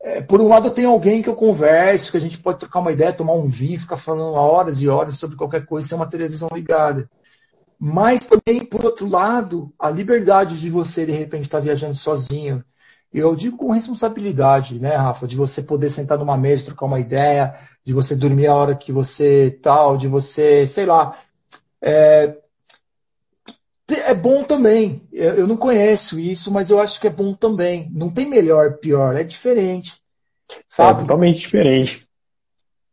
é, 0.00 0.20
por 0.20 0.40
um 0.40 0.48
lado 0.48 0.68
eu 0.68 0.72
tenho 0.72 0.90
alguém 0.90 1.22
que 1.22 1.28
eu 1.28 1.34
converso, 1.34 2.10
que 2.10 2.16
a 2.16 2.20
gente 2.20 2.38
pode 2.38 2.60
trocar 2.60 2.80
uma 2.80 2.92
ideia, 2.92 3.12
tomar 3.12 3.34
um 3.34 3.46
vinho, 3.46 3.80
ficar 3.80 3.96
falando 3.96 4.34
horas 4.34 4.80
e 4.80 4.88
horas 4.88 5.16
sobre 5.16 5.36
qualquer 5.36 5.66
coisa 5.66 5.88
sem 5.88 5.96
uma 5.96 6.08
televisão 6.08 6.48
ligada. 6.54 7.10
Mas 7.78 8.24
também, 8.24 8.64
por 8.64 8.84
outro 8.84 9.08
lado, 9.08 9.72
a 9.78 9.90
liberdade 9.90 10.58
de 10.58 10.70
você, 10.70 11.04
de 11.04 11.12
repente, 11.12 11.42
estar 11.42 11.60
viajando 11.60 11.94
sozinho. 11.94 12.64
Eu 13.12 13.34
digo 13.34 13.56
com 13.56 13.72
responsabilidade, 13.72 14.78
né, 14.78 14.94
Rafa? 14.94 15.26
De 15.26 15.36
você 15.36 15.62
poder 15.62 15.90
sentar 15.90 16.18
numa 16.18 16.36
mesa, 16.36 16.66
trocar 16.66 16.86
uma 16.86 17.00
ideia, 17.00 17.54
de 17.84 17.92
você 17.92 18.14
dormir 18.14 18.46
a 18.46 18.54
hora 18.54 18.76
que 18.76 18.92
você 18.92 19.58
tal, 19.62 19.96
de 19.96 20.06
você, 20.06 20.66
sei 20.66 20.86
lá, 20.86 21.16
é, 21.80 22.36
é 23.88 24.14
bom 24.14 24.42
também. 24.42 25.02
Eu 25.12 25.46
não 25.46 25.56
conheço 25.56 26.18
isso, 26.18 26.50
mas 26.50 26.70
eu 26.70 26.80
acho 26.80 27.00
que 27.00 27.06
é 27.06 27.10
bom 27.10 27.32
também. 27.34 27.90
Não 27.92 28.10
tem 28.10 28.26
melhor, 28.26 28.78
pior, 28.78 29.16
é 29.16 29.22
diferente. 29.22 29.94
Sabe? 30.68 31.00
É 31.00 31.02
totalmente 31.02 31.40
diferente. 31.40 32.06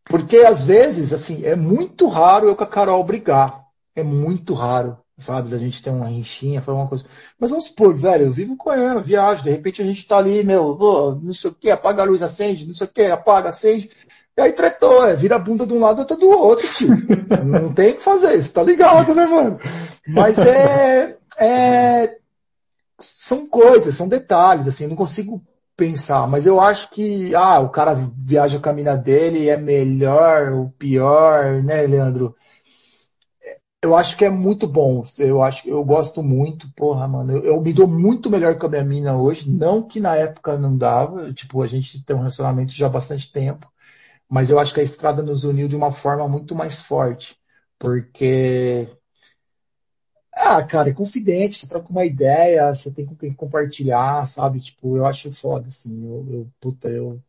Porque 0.06 0.38
às 0.38 0.64
vezes, 0.64 1.14
assim, 1.14 1.46
é 1.46 1.56
muito 1.56 2.08
raro 2.08 2.48
eu 2.48 2.56
com 2.56 2.64
a 2.64 2.68
Carol 2.68 3.04
brigar. 3.04 3.64
É 3.96 4.04
muito 4.04 4.54
raro, 4.54 4.98
sabe? 5.18 5.50
Da 5.50 5.58
gente 5.58 5.82
ter 5.82 5.90
uma 5.90 6.08
rinchinha, 6.08 6.62
falar 6.62 6.80
uma 6.80 6.88
coisa. 6.88 7.06
Mas 7.40 7.50
vamos 7.50 7.66
supor, 7.66 7.94
velho, 7.96 8.26
eu 8.26 8.32
vivo 8.32 8.58
com 8.58 8.72
ela, 8.72 9.02
viajo, 9.02 9.44
de 9.44 9.52
repente 9.52 9.82
a 9.82 9.86
gente 9.86 10.06
tá 10.06 10.18
ali, 10.18 10.44
meu, 10.44 10.78
oh, 10.80 11.16
não 11.16 11.34
sei 11.34 11.52
o 11.52 11.54
que, 11.54 11.70
apaga 11.70 12.02
a 12.02 12.06
luz, 12.06 12.22
acende, 12.22 12.66
não 12.66 12.74
sei 12.74 12.88
o 12.88 12.90
que, 12.90 13.04
apaga, 13.04 13.50
acende. 13.50 13.90
E 14.36 14.42
aí 14.42 14.52
tretou, 14.52 15.06
é, 15.06 15.16
vira 15.16 15.36
a 15.36 15.40
bunda 15.40 15.66
de 15.66 15.74
um 15.74 15.80
lado, 15.80 16.00
outra 16.00 16.18
do 16.18 16.30
outro, 16.30 16.68
tio. 16.74 16.90
Não 17.46 17.72
tem 17.72 17.92
o 17.92 17.98
que 17.98 18.04
fazer, 18.04 18.42
você 18.42 18.52
tá 18.52 18.64
ligado, 18.64 19.14
né, 19.14 19.26
mano? 19.28 19.60
Mas 20.08 20.40
é, 20.40 21.18
é, 21.38 22.18
são 23.00 23.48
coisas, 23.48 23.94
são 23.96 24.08
detalhes, 24.08 24.68
assim, 24.68 24.86
eu 24.86 24.90
não 24.90 24.96
consigo 24.96 25.42
pensar, 25.76 26.28
mas 26.28 26.46
eu 26.46 26.60
acho 26.60 26.90
que, 26.90 27.36
ah, 27.36 27.60
o 27.60 27.70
cara 27.70 27.94
viaja 27.94 28.60
com 28.60 28.70
a 28.70 28.74
mina 28.74 28.96
dele 28.96 29.50
é 29.50 29.58
melhor 29.58 30.52
ou 30.54 30.70
pior, 30.78 31.62
né, 31.64 31.86
Leandro? 31.86 32.36
Eu 33.84 33.98
acho 33.98 34.16
que 34.16 34.24
é 34.24 34.30
muito 34.30 34.66
bom. 34.66 35.04
Eu 35.20 35.44
acho 35.44 35.68
eu 35.68 35.84
gosto 35.84 36.24
muito, 36.24 36.72
porra, 36.74 37.06
mano. 37.06 37.34
Eu, 37.34 37.44
eu, 37.44 37.62
me 37.62 37.74
dou 37.74 37.86
muito 37.86 38.30
melhor 38.30 38.58
com 38.58 38.66
a 38.66 38.70
minha 38.70 38.84
mina 38.84 39.18
hoje. 39.18 39.50
Não 39.50 39.82
que 39.84 40.00
na 40.00 40.16
época 40.16 40.58
não 40.58 40.78
dava. 40.78 41.34
Tipo, 41.34 41.62
a 41.62 41.68
gente 41.68 42.02
tem 42.06 42.16
um 42.16 42.20
relacionamento 42.20 42.72
já 42.72 42.86
há 42.86 42.90
bastante 42.90 43.30
tempo. 43.30 43.68
Mas 44.30 44.50
eu 44.50 44.60
acho 44.60 44.74
que 44.74 44.80
a 44.80 44.84
estrada 44.84 45.22
nos 45.22 45.44
uniu 45.44 45.68
de 45.68 45.76
uma 45.76 45.92
forma 45.92 46.28
muito 46.28 46.56
mais 46.56 46.82
forte. 46.82 47.38
Porque. 47.78 48.88
Ah, 50.36 50.64
cara, 50.64 50.90
é 50.90 50.94
confidente, 50.94 51.60
você 51.60 51.68
troca 51.68 51.90
uma 51.90 52.06
ideia, 52.06 52.74
você 52.74 52.92
tem 52.92 53.06
com 53.06 53.16
quem 53.16 53.34
compartilhar, 53.34 54.26
sabe? 54.26 54.60
Tipo, 54.60 54.98
eu 54.98 55.06
acho 55.06 55.32
foda, 55.32 55.68
assim. 55.68 56.06
Eu, 56.06 56.28
eu 56.32 56.52
puta, 56.60 56.90
eu. 56.90 57.22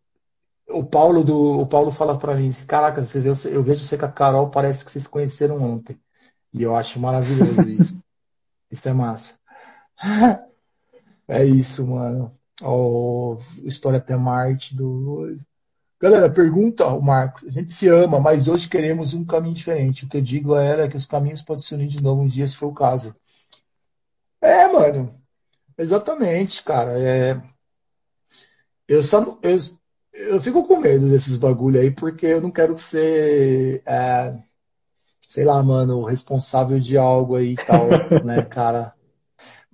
O 0.68 0.82
Paulo, 0.82 1.22
do, 1.22 1.60
o 1.60 1.66
Paulo 1.66 1.90
fala 1.90 2.18
pra 2.18 2.34
mim 2.34 2.48
assim, 2.48 2.64
caraca, 2.64 3.04
você 3.04 3.20
vê, 3.20 3.28
eu 3.54 3.62
vejo 3.62 3.84
você 3.84 3.98
com 3.98 4.06
a 4.06 4.12
Carol, 4.12 4.48
parece 4.50 4.84
que 4.84 4.90
vocês 4.90 5.06
conheceram 5.06 5.62
ontem. 5.62 6.00
E 6.52 6.62
eu 6.62 6.74
acho 6.76 6.98
maravilhoso 6.98 7.68
isso. 7.68 7.98
isso 8.70 8.88
é 8.88 8.92
massa. 8.92 9.38
é 11.28 11.44
isso, 11.44 11.86
mano. 11.86 12.32
Oh, 12.62 13.36
História 13.64 13.98
até 13.98 14.16
Marte 14.16 14.74
do 14.74 15.36
Galera, 16.04 16.28
pergunta 16.28 16.84
ao 16.84 17.00
Marcos. 17.00 17.48
A 17.48 17.50
gente 17.50 17.72
se 17.72 17.88
ama, 17.88 18.20
mas 18.20 18.46
hoje 18.46 18.68
queremos 18.68 19.14
um 19.14 19.24
caminho 19.24 19.54
diferente. 19.54 20.04
O 20.04 20.08
que 20.10 20.18
eu 20.18 20.20
digo 20.20 20.54
a 20.54 20.62
ela 20.62 20.82
é 20.82 20.88
que 20.88 20.98
os 20.98 21.06
caminhos 21.06 21.40
podem 21.40 21.62
se 21.62 21.74
unir 21.74 21.86
de 21.86 22.02
novo 22.02 22.20
um 22.20 22.26
dia, 22.26 22.46
se 22.46 22.54
for 22.54 22.66
o 22.66 22.74
caso. 22.74 23.16
É, 24.38 24.68
mano. 24.68 25.18
Exatamente, 25.78 26.62
cara. 26.62 27.00
É... 27.00 27.42
Eu 28.86 29.02
só 29.02 29.38
eu, 29.42 29.58
eu 30.12 30.42
fico 30.42 30.68
com 30.68 30.76
medo 30.76 31.08
desses 31.08 31.38
bagulho 31.38 31.80
aí, 31.80 31.90
porque 31.90 32.26
eu 32.26 32.40
não 32.42 32.50
quero 32.50 32.76
ser, 32.76 33.82
é... 33.86 34.36
sei 35.26 35.46
lá, 35.46 35.62
mano, 35.62 36.04
responsável 36.04 36.78
de 36.78 36.98
algo 36.98 37.34
aí 37.34 37.54
e 37.54 37.56
tal, 37.64 37.88
né, 38.22 38.42
cara? 38.42 38.93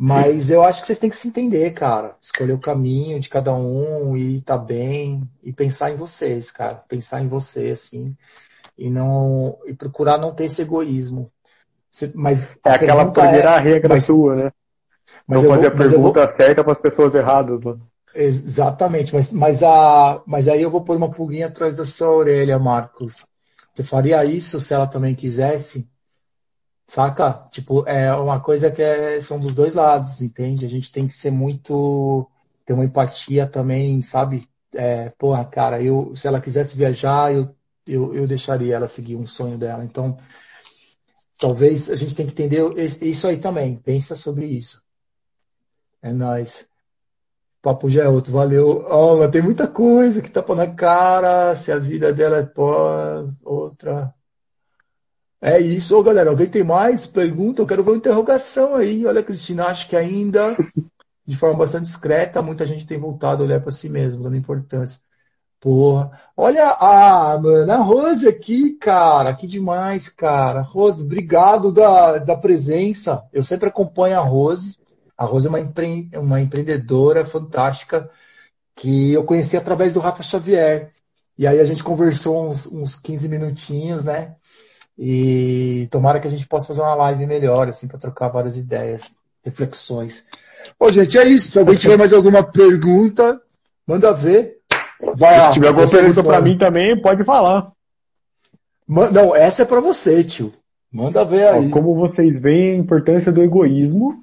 Mas 0.02 0.50
eu 0.50 0.64
acho 0.64 0.80
que 0.80 0.86
vocês 0.86 0.98
têm 0.98 1.10
que 1.10 1.16
se 1.16 1.28
entender, 1.28 1.72
cara. 1.72 2.16
Escolher 2.18 2.54
o 2.54 2.58
caminho 2.58 3.20
de 3.20 3.28
cada 3.28 3.52
um 3.52 4.16
e 4.16 4.40
tá 4.40 4.56
bem 4.56 5.28
e 5.42 5.52
pensar 5.52 5.90
em 5.90 5.96
vocês, 5.96 6.50
cara. 6.50 6.76
Pensar 6.88 7.20
em 7.20 7.28
você, 7.28 7.68
assim. 7.68 8.16
E 8.78 8.88
não 8.88 9.58
e 9.66 9.74
procurar 9.74 10.16
não 10.16 10.32
ter 10.32 10.44
esse 10.44 10.62
egoísmo. 10.62 11.30
Mas 12.14 12.44
é 12.64 12.70
aquela 12.70 13.12
primeira 13.12 13.56
é, 13.56 13.58
regra 13.58 13.90
mas, 13.90 14.06
sua, 14.06 14.36
né? 14.36 14.52
Mas 15.26 15.42
não 15.42 15.50
fazer 15.50 15.68
vou, 15.68 15.74
a 15.74 15.76
pergunta 15.76 16.26
vou... 16.26 16.36
certa 16.38 16.64
para 16.64 16.72
as 16.72 16.80
pessoas 16.80 17.14
erradas, 17.14 17.60
mano. 17.60 17.86
Exatamente, 18.14 19.12
mas, 19.12 19.30
mas, 19.30 19.62
a, 19.62 20.22
mas 20.26 20.48
aí 20.48 20.62
eu 20.62 20.70
vou 20.70 20.82
pôr 20.82 20.96
uma 20.96 21.10
pulguinha 21.10 21.48
atrás 21.48 21.76
da 21.76 21.84
sua 21.84 22.08
orelha, 22.08 22.58
Marcos. 22.58 23.22
Você 23.74 23.84
faria 23.84 24.24
isso 24.24 24.62
se 24.62 24.72
ela 24.72 24.86
também 24.86 25.14
quisesse? 25.14 25.86
Saca? 26.90 27.46
Tipo, 27.52 27.86
é 27.86 28.12
uma 28.14 28.40
coisa 28.40 28.68
que 28.68 28.82
é, 28.82 29.20
são 29.20 29.38
dos 29.38 29.54
dois 29.54 29.74
lados, 29.74 30.20
entende? 30.20 30.66
A 30.66 30.68
gente 30.68 30.90
tem 30.90 31.06
que 31.06 31.12
ser 31.14 31.30
muito. 31.30 32.28
ter 32.66 32.72
uma 32.72 32.84
empatia 32.84 33.46
também, 33.46 34.02
sabe? 34.02 34.48
É, 34.74 35.08
porra, 35.10 35.44
cara, 35.44 35.80
eu, 35.80 36.16
se 36.16 36.26
ela 36.26 36.40
quisesse 36.40 36.76
viajar, 36.76 37.32
eu, 37.32 37.54
eu, 37.86 38.12
eu 38.12 38.26
deixaria 38.26 38.74
ela 38.74 38.88
seguir 38.88 39.14
um 39.14 39.24
sonho 39.24 39.56
dela. 39.56 39.84
Então, 39.84 40.18
talvez 41.38 41.88
a 41.88 41.94
gente 41.94 42.16
tem 42.16 42.26
que 42.26 42.32
entender 42.32 42.60
isso 43.02 43.28
aí 43.28 43.36
também. 43.38 43.76
Pensa 43.76 44.16
sobre 44.16 44.46
isso. 44.46 44.82
É 46.02 46.12
nóis. 46.12 46.68
Papo 47.62 47.88
já 47.88 48.02
é 48.02 48.08
outro. 48.08 48.32
Valeu. 48.32 48.84
Oh, 48.90 49.28
tem 49.28 49.42
muita 49.42 49.68
coisa 49.68 50.20
que 50.20 50.28
tá 50.28 50.44
na 50.56 50.66
cara. 50.66 51.54
Se 51.54 51.70
a 51.70 51.78
vida 51.78 52.12
dela 52.12 52.38
é 52.38 52.42
pô, 52.42 52.72
outra. 53.44 54.12
É 55.42 55.58
isso, 55.58 55.96
Ô, 55.96 56.02
galera. 56.02 56.30
Alguém 56.30 56.48
tem 56.48 56.62
mais 56.62 57.06
pergunta? 57.06 57.62
Eu 57.62 57.66
quero 57.66 57.82
ver 57.82 57.90
uma 57.92 57.96
interrogação 57.96 58.74
aí. 58.74 59.06
Olha, 59.06 59.22
Cristina, 59.22 59.66
acho 59.66 59.88
que 59.88 59.96
ainda, 59.96 60.54
de 61.26 61.36
forma 61.36 61.58
bastante 61.58 61.84
discreta, 61.84 62.42
muita 62.42 62.66
gente 62.66 62.86
tem 62.86 62.98
voltado 62.98 63.42
a 63.42 63.46
olhar 63.46 63.60
para 63.60 63.70
si 63.70 63.88
mesmo, 63.88 64.22
dando 64.22 64.36
importância. 64.36 65.00
Porra. 65.58 66.10
Olha 66.36 66.70
a, 66.72 67.38
mano, 67.38 67.72
a 67.72 67.76
Rose 67.76 68.28
aqui, 68.28 68.72
cara. 68.74 69.34
Que 69.34 69.46
demais, 69.46 70.08
cara. 70.08 70.60
Rose, 70.62 71.04
obrigado 71.04 71.72
da, 71.72 72.18
da 72.18 72.36
presença. 72.36 73.24
Eu 73.32 73.42
sempre 73.42 73.68
acompanho 73.68 74.18
a 74.18 74.22
Rose. 74.22 74.78
A 75.16 75.24
Rose 75.24 75.46
é 75.46 75.50
uma, 75.50 75.60
empre, 75.60 76.10
uma 76.14 76.40
empreendedora 76.40 77.24
fantástica 77.24 78.10
que 78.74 79.12
eu 79.12 79.24
conheci 79.24 79.56
através 79.56 79.94
do 79.94 80.00
Rafa 80.00 80.22
Xavier. 80.22 80.92
E 81.38 81.46
aí 81.46 81.60
a 81.60 81.64
gente 81.64 81.82
conversou 81.84 82.48
uns, 82.48 82.66
uns 82.66 82.96
15 82.96 83.28
minutinhos, 83.28 84.04
né? 84.04 84.36
E 85.02 85.88
tomara 85.90 86.20
que 86.20 86.28
a 86.28 86.30
gente 86.30 86.46
possa 86.46 86.66
fazer 86.66 86.82
uma 86.82 86.94
live 86.94 87.26
melhor, 87.26 87.66
assim, 87.66 87.88
para 87.88 87.98
trocar 87.98 88.28
várias 88.28 88.54
ideias, 88.58 89.16
reflexões. 89.42 90.26
Bom, 90.78 90.90
gente, 90.90 91.16
é 91.16 91.26
isso. 91.26 91.50
Se 91.50 91.58
alguém 91.58 91.74
tiver 91.74 91.96
mais 91.96 92.12
alguma 92.12 92.42
pergunta, 92.42 93.40
manda 93.86 94.12
ver. 94.12 94.58
Vai 95.16 95.38
lá. 95.38 95.48
Se 95.48 95.54
tiver 95.54 95.68
alguma 95.68 95.88
pergunta 95.88 96.22
para 96.22 96.42
mim 96.42 96.58
também, 96.58 97.00
pode 97.00 97.24
falar. 97.24 97.72
Não, 98.86 99.34
essa 99.34 99.62
é 99.62 99.64
para 99.64 99.80
você, 99.80 100.22
tio. 100.22 100.52
Manda 100.92 101.24
ver 101.24 101.48
aí. 101.48 101.70
Como 101.70 101.94
vocês 101.94 102.38
veem 102.38 102.72
a 102.74 102.76
importância 102.76 103.32
do 103.32 103.42
egoísmo 103.42 104.22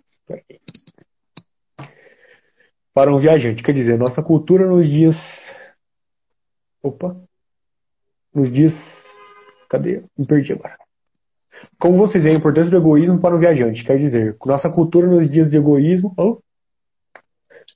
para 2.94 3.12
um 3.12 3.18
viajante. 3.18 3.64
Quer 3.64 3.74
dizer, 3.74 3.98
nossa 3.98 4.22
cultura 4.22 4.68
nos 4.68 4.88
dias. 4.88 5.18
Opa! 6.84 7.16
Nos 8.32 8.54
dias 8.54 8.74
Cadê? 9.70 10.04
Me 10.18 10.26
perdi 10.26 10.54
agora. 10.54 10.78
Como 11.80 11.98
vocês 11.98 12.24
veem 12.24 12.36
a 12.36 12.40
importância 12.40 12.72
do 12.72 12.78
egoísmo 12.78 13.20
para 13.20 13.36
o 13.36 13.40
viajante? 13.40 13.84
Quer 13.84 13.98
dizer, 13.98 14.36
nossa 14.46 14.70
cultura 14.70 15.08
nos 15.08 15.30
dias 15.30 15.50
de 15.50 15.58
egoísmo. 15.58 16.14
Oh, 16.18 16.40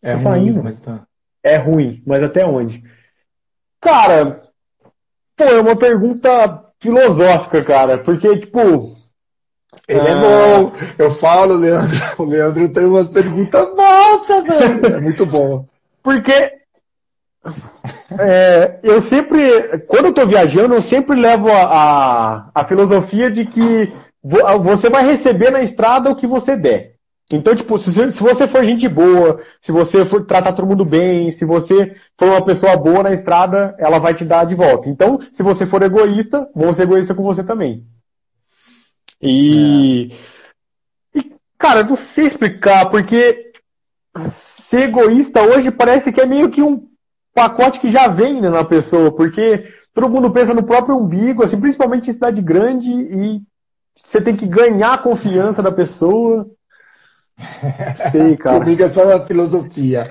é 0.01 0.11
tá 0.11 0.17
ruim, 0.17 0.23
saindo. 0.23 0.63
Mas 0.63 0.79
tá... 0.79 1.05
É 1.43 1.57
ruim, 1.57 2.03
mas 2.05 2.21
até 2.23 2.45
onde? 2.45 2.83
Cara, 3.79 4.41
pô, 5.35 5.43
é 5.43 5.59
uma 5.59 5.75
pergunta 5.75 6.65
filosófica, 6.79 7.63
cara, 7.63 7.97
porque, 7.97 8.39
tipo. 8.39 8.95
Ele 9.87 9.99
é 9.99 10.11
ah... 10.11 10.17
é 10.17 10.21
bom. 10.21 10.71
Eu 10.97 11.11
falo, 11.11 11.55
Leandro. 11.55 11.97
O 12.19 12.25
Leandro 12.25 12.69
tem 12.69 12.85
umas 12.85 13.07
perguntas 13.07 13.65
boas, 13.75 14.27
velho. 14.27 14.85
É 14.85 14.99
muito 14.99 15.25
bom. 15.25 15.65
Porque 16.03 16.60
é, 18.19 18.79
eu 18.83 19.01
sempre, 19.03 19.79
quando 19.87 20.05
eu 20.05 20.13
tô 20.13 20.25
viajando, 20.27 20.75
eu 20.75 20.81
sempre 20.81 21.19
levo 21.19 21.49
a, 21.49 21.63
a, 21.63 22.51
a, 22.53 22.65
filosofia 22.65 23.31
de 23.31 23.45
que 23.45 23.91
você 24.23 24.89
vai 24.89 25.05
receber 25.05 25.49
na 25.49 25.61
estrada 25.61 26.09
o 26.09 26.15
que 26.15 26.27
você 26.27 26.55
der. 26.55 26.91
Então, 27.33 27.55
tipo, 27.55 27.79
se, 27.79 27.91
se 27.91 28.19
você 28.21 28.47
for 28.47 28.63
gente 28.63 28.87
boa, 28.87 29.41
se 29.61 29.71
você 29.71 30.05
for 30.05 30.25
tratar 30.25 30.53
todo 30.53 30.67
mundo 30.67 30.85
bem, 30.85 31.31
se 31.31 31.45
você 31.45 31.95
for 32.19 32.27
uma 32.27 32.45
pessoa 32.45 32.75
boa 32.75 33.03
na 33.03 33.13
estrada, 33.13 33.73
ela 33.79 33.99
vai 33.99 34.13
te 34.13 34.25
dar 34.25 34.45
de 34.45 34.53
volta. 34.53 34.89
Então, 34.89 35.19
se 35.31 35.41
você 35.41 35.65
for 35.65 35.81
egoísta, 35.81 36.47
vou 36.53 36.73
ser 36.73 36.83
egoísta 36.83 37.15
com 37.15 37.23
você 37.23 37.43
também. 37.43 37.85
E, 39.21 40.11
é. 41.15 41.19
e 41.19 41.31
cara, 41.57 41.83
não 41.83 41.95
sei 42.13 42.25
explicar, 42.27 42.89
porque 42.89 43.53
ser 44.69 44.83
egoísta 44.83 45.41
hoje 45.41 45.71
parece 45.71 46.11
que 46.11 46.21
é 46.21 46.25
meio 46.25 46.51
que 46.51 46.61
um 46.61 46.90
pacote 47.33 47.79
que 47.79 47.89
já 47.89 48.07
vem 48.07 48.41
né, 48.41 48.49
na 48.49 48.63
pessoa, 48.63 49.15
porque 49.15 49.67
todo 49.93 50.09
mundo 50.09 50.31
pensa 50.31 50.53
no 50.53 50.63
próprio 50.63 50.97
umbigo, 50.97 51.43
assim, 51.43 51.59
principalmente 51.59 52.09
em 52.09 52.13
cidade 52.13 52.41
grande, 52.41 52.89
e 52.89 53.41
você 54.05 54.21
tem 54.21 54.35
que 54.35 54.45
ganhar 54.45 54.93
a 54.93 54.97
confiança 54.97 55.61
da 55.61 55.71
pessoa. 55.71 56.49
Sei, 58.11 58.37
cara. 58.37 58.59
Comigo 58.59 58.83
é 58.83 58.89
só 58.89 59.05
uma 59.05 59.25
filosofia. 59.25 60.03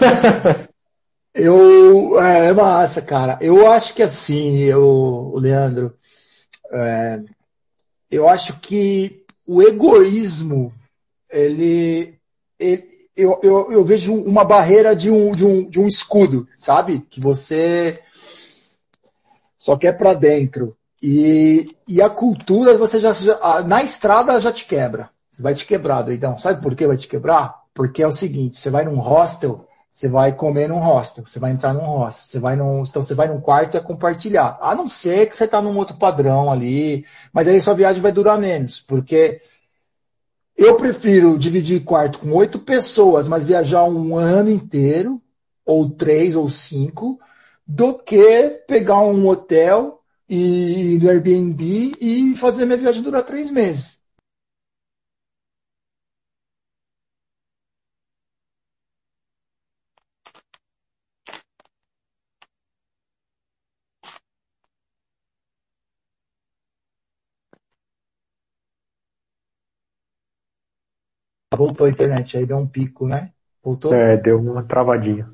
eu, 1.35 2.21
é, 2.21 2.47
é 2.47 2.53
massa, 2.53 3.03
cara. 3.03 3.39
Eu 3.41 3.71
acho 3.71 3.95
que 3.95 4.03
assim, 4.03 4.59
eu, 4.59 5.35
Leandro, 5.37 5.95
é, 6.73 7.21
eu 8.11 8.29
acho 8.29 8.59
que 8.61 9.25
o 9.47 9.63
egoísmo, 9.63 10.73
ele, 11.31 12.15
ele 12.59 12.90
eu, 13.17 13.39
eu, 13.43 13.73
eu 13.73 13.85
vejo 13.85 14.15
uma 14.15 14.45
barreira 14.45 14.95
de 14.95 15.11
um, 15.11 15.31
de, 15.31 15.47
um, 15.47 15.69
de 15.69 15.81
um 15.81 15.87
escudo, 15.87 16.47
sabe? 16.57 17.01
Que 17.11 17.21
você 17.21 18.01
só 19.59 19.77
quer 19.77 19.97
para 19.97 20.15
dentro. 20.15 20.77
E, 21.03 21.77
e 21.89 22.01
a 22.03 22.11
cultura, 22.11 22.77
você 22.77 22.99
já, 22.99 23.13
já, 23.13 23.63
na 23.63 23.83
estrada 23.83 24.39
já 24.39 24.53
te 24.53 24.67
quebra. 24.67 25.11
Você 25.31 25.43
vai 25.43 25.55
te 25.55 25.67
quebrar, 25.67 26.03
doidão. 26.03 26.37
Sabe 26.37 26.61
por 26.63 26.75
que 26.75 26.87
vai 26.87 26.97
te 26.97 27.09
quebrar? 27.09 27.61
Porque 27.73 28.03
é 28.03 28.07
o 28.07 28.11
seguinte, 28.11 28.59
você 28.59 28.69
vai 28.69 28.85
num 28.85 28.99
hostel, 28.99 29.67
você 29.89 30.09
vai 30.09 30.33
comer 30.33 30.69
num 30.69 30.79
hostel, 30.79 31.25
você 31.27 31.39
vai 31.39 31.53
entrar 31.53 31.73
num 31.73 31.85
hostel, 31.85 32.25
você 32.25 32.39
vai 32.39 32.57
num, 32.57 32.83
então 32.83 33.03
você 33.03 33.15
vai 33.15 33.29
num 33.29 33.41
quarto 33.41 33.75
e 33.75 33.79
é 33.79 33.81
compartilhar. 33.81 34.59
A 34.61 34.75
não 34.75 34.89
ser 34.89 35.29
que 35.29 35.37
você 35.37 35.49
tá 35.49 35.61
num 35.61 35.77
outro 35.77 35.97
padrão 35.97 36.51
ali, 36.51 37.05
mas 37.33 37.49
aí 37.49 37.61
sua 37.61 37.75
viagem 37.75 38.03
vai 38.03 38.13
durar 38.13 38.39
menos, 38.39 38.81
porque 38.81 39.41
eu 40.61 40.77
prefiro 40.77 41.39
dividir 41.39 41.83
quarto 41.85 42.19
com 42.19 42.33
oito 42.35 42.59
pessoas, 42.59 43.27
mas 43.27 43.43
viajar 43.43 43.85
um 43.85 44.15
ano 44.15 44.51
inteiro, 44.51 45.19
ou 45.65 45.89
três 45.89 46.37
ou 46.37 46.51
cinco, 46.51 47.19
do 47.67 47.95
que 47.95 48.63
pegar 48.69 49.01
um 49.01 49.27
hotel 49.27 50.03
e 50.29 50.99
do 51.01 51.09
Airbnb 51.09 51.93
e 51.99 52.37
fazer 52.37 52.67
minha 52.67 52.77
viagem 52.77 53.03
durar 53.03 53.23
três 53.23 53.51
meses. 53.51 54.00
Voltou 71.61 71.87
a 71.87 71.91
internet, 71.91 72.39
aí 72.39 72.47
deu 72.47 72.57
um 72.57 72.67
pico, 72.67 73.07
né? 73.07 73.33
Voltou? 73.63 73.93
É, 73.93 74.17
deu 74.17 74.41
uma 74.41 74.63
travadinha. 74.63 75.31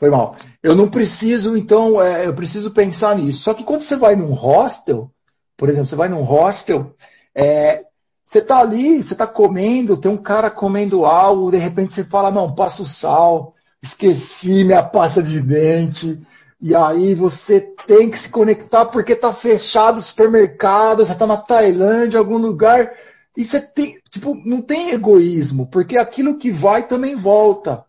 Foi 0.00 0.10
mal. 0.10 0.34
Eu 0.60 0.74
não 0.74 0.90
preciso, 0.90 1.56
então, 1.56 2.02
é, 2.02 2.26
eu 2.26 2.34
preciso 2.34 2.72
pensar 2.72 3.16
nisso. 3.16 3.42
Só 3.42 3.54
que 3.54 3.62
quando 3.62 3.82
você 3.82 3.94
vai 3.94 4.16
num 4.16 4.32
hostel, 4.32 5.12
por 5.56 5.68
exemplo, 5.68 5.86
você 5.86 5.94
vai 5.94 6.08
num 6.08 6.22
hostel, 6.22 6.92
é, 7.32 7.84
você 8.24 8.40
tá 8.40 8.58
ali, 8.58 9.00
você 9.00 9.14
tá 9.14 9.28
comendo, 9.28 9.96
tem 9.96 10.10
um 10.10 10.16
cara 10.16 10.50
comendo 10.50 11.04
algo, 11.04 11.52
de 11.52 11.58
repente 11.58 11.92
você 11.92 12.02
fala, 12.02 12.32
não, 12.32 12.52
passa 12.52 12.82
o 12.82 12.86
sal, 12.86 13.54
esqueci 13.80 14.64
minha 14.64 14.82
pasta 14.82 15.22
de 15.22 15.40
dente, 15.40 16.20
e 16.60 16.74
aí 16.74 17.14
você 17.14 17.60
tem 17.86 18.10
que 18.10 18.18
se 18.18 18.28
conectar 18.28 18.86
porque 18.86 19.14
tá 19.14 19.32
fechado 19.32 19.98
o 19.98 20.02
supermercado, 20.02 21.06
você 21.06 21.14
tá 21.14 21.28
na 21.28 21.36
Tailândia, 21.36 22.18
algum 22.18 22.38
lugar, 22.38 22.92
e 23.36 23.44
você 23.44 23.60
tem, 23.60 23.98
tipo, 24.14 24.32
não 24.44 24.62
tem 24.62 24.90
egoísmo, 24.90 25.66
porque 25.66 25.98
aquilo 25.98 26.38
que 26.38 26.48
vai 26.48 26.86
também 26.86 27.16
volta. 27.16 27.84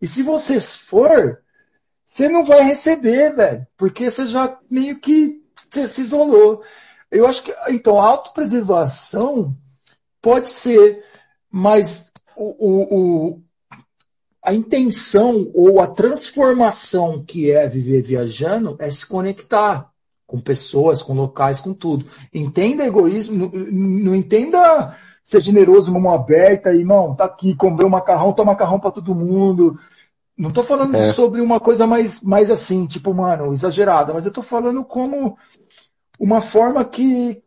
E 0.00 0.06
se 0.06 0.22
você 0.22 0.58
for, 0.58 1.42
você 2.02 2.30
não 2.30 2.46
vai 2.46 2.62
receber, 2.62 3.36
velho, 3.36 3.66
porque 3.76 4.10
você 4.10 4.26
já 4.26 4.58
meio 4.70 4.98
que 4.98 5.42
se 5.70 6.00
isolou. 6.00 6.62
Eu 7.10 7.26
acho 7.26 7.42
que, 7.42 7.54
então, 7.68 8.00
a 8.00 8.06
autopreservação 8.06 9.54
pode 10.22 10.48
ser, 10.48 11.04
mas 11.50 12.10
o, 12.34 12.68
o, 12.68 12.96
o, 12.98 13.42
a 14.42 14.54
intenção 14.54 15.50
ou 15.54 15.78
a 15.78 15.88
transformação 15.88 17.22
que 17.22 17.50
é 17.50 17.68
viver 17.68 18.00
viajando 18.00 18.76
é 18.78 18.88
se 18.88 19.04
conectar 19.04 19.92
com 20.26 20.40
pessoas, 20.40 21.02
com 21.02 21.12
locais, 21.12 21.60
com 21.60 21.74
tudo. 21.74 22.06
Entenda 22.32 22.86
egoísmo, 22.86 23.36
não, 23.36 23.50
não 23.50 24.14
entenda 24.14 24.96
ser 25.26 25.40
generoso, 25.40 25.92
mão 25.92 26.14
aberta, 26.14 26.72
irmão, 26.72 27.12
tá 27.16 27.24
aqui, 27.24 27.52
comer 27.56 27.84
um 27.84 27.88
macarrão, 27.88 28.32
toma 28.32 28.52
macarrão 28.52 28.78
para 28.78 28.92
todo 28.92 29.12
mundo. 29.12 29.76
Não 30.38 30.52
tô 30.52 30.62
falando 30.62 30.94
é. 30.94 31.02
sobre 31.02 31.40
uma 31.40 31.58
coisa 31.58 31.84
mais, 31.84 32.22
mais 32.22 32.48
assim, 32.48 32.86
tipo, 32.86 33.12
mano, 33.12 33.52
exagerada, 33.52 34.14
mas 34.14 34.24
eu 34.24 34.30
tô 34.30 34.40
falando 34.40 34.84
como 34.84 35.36
uma 36.16 36.40
forma 36.40 36.84
que, 36.84 37.42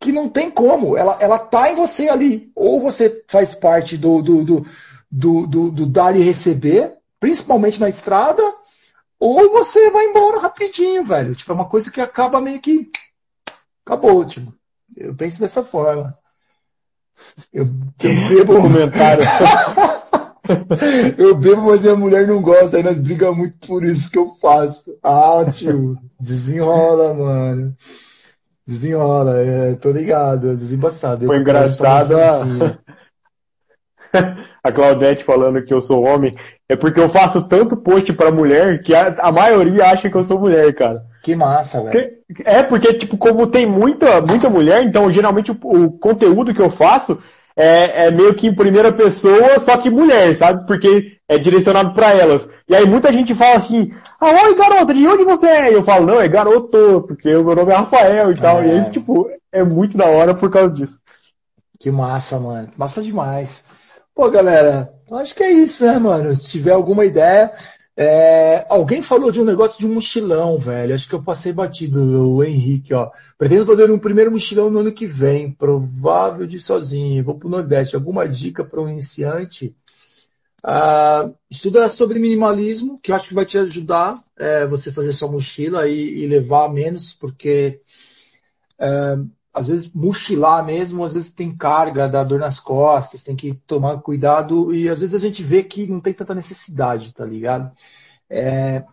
que 0.00 0.10
não 0.10 0.28
tem 0.28 0.50
como. 0.50 0.96
Ela, 0.96 1.16
ela 1.20 1.38
tá 1.38 1.70
em 1.70 1.76
você 1.76 2.08
ali. 2.08 2.50
Ou 2.56 2.80
você 2.80 3.22
faz 3.28 3.54
parte 3.54 3.96
do, 3.96 4.20
do, 4.20 4.44
do, 4.44 4.66
do, 5.08 5.46
do, 5.46 5.70
do 5.70 5.86
dar 5.86 6.16
e 6.16 6.22
receber, 6.24 6.94
principalmente 7.20 7.78
na 7.78 7.88
estrada, 7.88 8.42
ou 9.20 9.48
você 9.48 9.90
vai 9.90 10.06
embora 10.06 10.40
rapidinho, 10.40 11.04
velho. 11.04 11.36
Tipo, 11.36 11.52
é 11.52 11.54
uma 11.54 11.68
coisa 11.68 11.88
que 11.88 12.00
acaba 12.00 12.40
meio 12.40 12.60
que. 12.60 12.90
Acabou, 13.86 14.24
tipo. 14.24 14.52
Eu 14.96 15.14
penso 15.14 15.38
dessa 15.38 15.62
forma. 15.62 16.18
Eu, 17.52 17.68
eu 18.02 18.28
bebo. 18.28 18.62
Comentário. 18.62 19.24
eu 21.18 21.34
bebo, 21.36 21.62
mas 21.62 21.82
minha 21.82 21.96
mulher 21.96 22.26
não 22.26 22.42
gosta, 22.42 22.76
aí 22.76 22.82
nós 22.82 22.98
brigamos 22.98 23.38
muito 23.38 23.66
por 23.66 23.84
isso 23.84 24.10
que 24.10 24.18
eu 24.18 24.34
faço. 24.40 24.96
Ah, 25.02 25.44
tio, 25.50 25.96
desenrola, 26.20 27.14
mano. 27.14 27.74
Desenrola, 28.66 29.38
é, 29.38 29.74
tô 29.74 29.90
ligado, 29.90 30.56
desembaçado. 30.56 31.26
Foi 31.26 31.38
engraçado 31.38 32.16
a... 32.16 32.78
a 34.62 34.72
Claudete 34.72 35.24
falando 35.24 35.64
que 35.64 35.74
eu 35.74 35.80
sou 35.80 36.04
homem. 36.04 36.36
É 36.68 36.76
porque 36.76 37.00
eu 37.00 37.10
faço 37.10 37.42
tanto 37.42 37.76
post 37.76 38.12
pra 38.12 38.30
mulher 38.30 38.82
que 38.82 38.94
a, 38.94 39.08
a 39.18 39.32
maioria 39.32 39.86
acha 39.86 40.08
que 40.08 40.16
eu 40.16 40.24
sou 40.24 40.38
mulher, 40.38 40.72
cara. 40.74 41.04
Que 41.22 41.36
massa, 41.36 41.82
velho. 41.82 42.10
É 42.44 42.62
porque, 42.62 42.94
tipo, 42.94 43.16
como 43.16 43.46
tem 43.46 43.64
muita, 43.64 44.20
muita 44.20 44.50
mulher, 44.50 44.82
então 44.82 45.12
geralmente 45.12 45.52
o, 45.52 45.56
o 45.62 45.92
conteúdo 45.98 46.52
que 46.52 46.60
eu 46.60 46.70
faço 46.70 47.18
é, 47.56 48.06
é, 48.06 48.10
meio 48.10 48.34
que 48.34 48.46
em 48.46 48.54
primeira 48.54 48.92
pessoa, 48.92 49.60
só 49.60 49.76
que 49.76 49.88
mulher, 49.88 50.36
sabe? 50.36 50.66
Porque 50.66 51.18
é 51.28 51.38
direcionado 51.38 51.94
para 51.94 52.10
elas. 52.12 52.46
E 52.68 52.74
aí 52.74 52.84
muita 52.86 53.12
gente 53.12 53.34
fala 53.34 53.56
assim, 53.56 53.92
ah, 54.20 54.44
oi 54.44 54.56
garota, 54.56 54.92
de 54.92 55.06
onde 55.06 55.24
você 55.24 55.46
é? 55.46 55.70
E 55.70 55.74
eu 55.74 55.84
falo, 55.84 56.06
não, 56.06 56.20
é 56.20 56.28
garoto, 56.28 57.04
porque 57.06 57.34
o 57.34 57.44
meu 57.44 57.54
nome 57.54 57.72
é 57.72 57.76
Rafael 57.76 58.32
e 58.32 58.34
tal. 58.34 58.60
É. 58.60 58.66
E 58.66 58.70
aí, 58.70 58.90
tipo, 58.90 59.30
é 59.52 59.62
muito 59.62 59.96
da 59.96 60.06
hora 60.06 60.34
por 60.34 60.50
causa 60.50 60.70
disso. 60.70 60.98
Que 61.78 61.90
massa, 61.90 62.40
mano. 62.40 62.68
Massa 62.76 63.02
demais. 63.02 63.64
Pô, 64.14 64.30
galera, 64.30 64.88
acho 65.12 65.34
que 65.34 65.42
é 65.42 65.50
isso, 65.50 65.84
né, 65.84 65.98
mano? 65.98 66.34
Se 66.34 66.50
tiver 66.50 66.72
alguma 66.72 67.04
ideia, 67.04 67.52
é, 67.96 68.66
alguém 68.70 69.02
falou 69.02 69.30
de 69.30 69.40
um 69.40 69.44
negócio 69.44 69.78
de 69.78 69.86
um 69.86 69.94
mochilão, 69.94 70.58
velho. 70.58 70.94
Acho 70.94 71.08
que 71.08 71.14
eu 71.14 71.22
passei 71.22 71.52
batido, 71.52 72.30
o 72.30 72.42
Henrique, 72.42 72.94
ó. 72.94 73.10
Pretendo 73.36 73.66
fazer 73.66 73.90
um 73.90 73.98
primeiro 73.98 74.30
mochilão 74.30 74.70
no 74.70 74.80
ano 74.80 74.92
que 74.92 75.06
vem, 75.06 75.52
provável 75.52 76.46
de 76.46 76.58
sozinho. 76.58 77.22
Vou 77.22 77.38
pro 77.38 77.48
Nordeste. 77.48 77.94
Alguma 77.94 78.26
dica 78.26 78.64
para 78.64 78.80
um 78.80 78.88
iniciante? 78.88 79.76
Ah, 80.64 81.28
estuda 81.50 81.88
sobre 81.90 82.18
minimalismo, 82.18 82.98
que 83.00 83.10
eu 83.10 83.16
acho 83.16 83.28
que 83.28 83.34
vai 83.34 83.44
te 83.44 83.58
ajudar 83.58 84.14
é, 84.38 84.64
você 84.66 84.92
fazer 84.92 85.12
sua 85.12 85.30
mochila 85.30 85.88
e, 85.88 86.22
e 86.22 86.26
levar 86.26 86.72
menos, 86.72 87.12
porque 87.12 87.80
é, 88.78 89.16
às 89.52 89.66
vezes 89.66 89.92
mochilar 89.92 90.64
mesmo, 90.64 91.04
às 91.04 91.14
vezes 91.14 91.32
tem 91.32 91.54
carga, 91.54 92.08
dá 92.08 92.24
dor 92.24 92.40
nas 92.40 92.58
costas, 92.58 93.22
tem 93.22 93.36
que 93.36 93.54
tomar 93.66 93.98
cuidado 94.00 94.74
e 94.74 94.88
às 94.88 95.00
vezes 95.00 95.14
a 95.14 95.18
gente 95.18 95.42
vê 95.42 95.62
que 95.62 95.86
não 95.86 96.00
tem 96.00 96.14
tanta 96.14 96.34
necessidade, 96.34 97.12
tá 97.12 97.24
ligado? 97.24 97.70
É, 98.30 98.84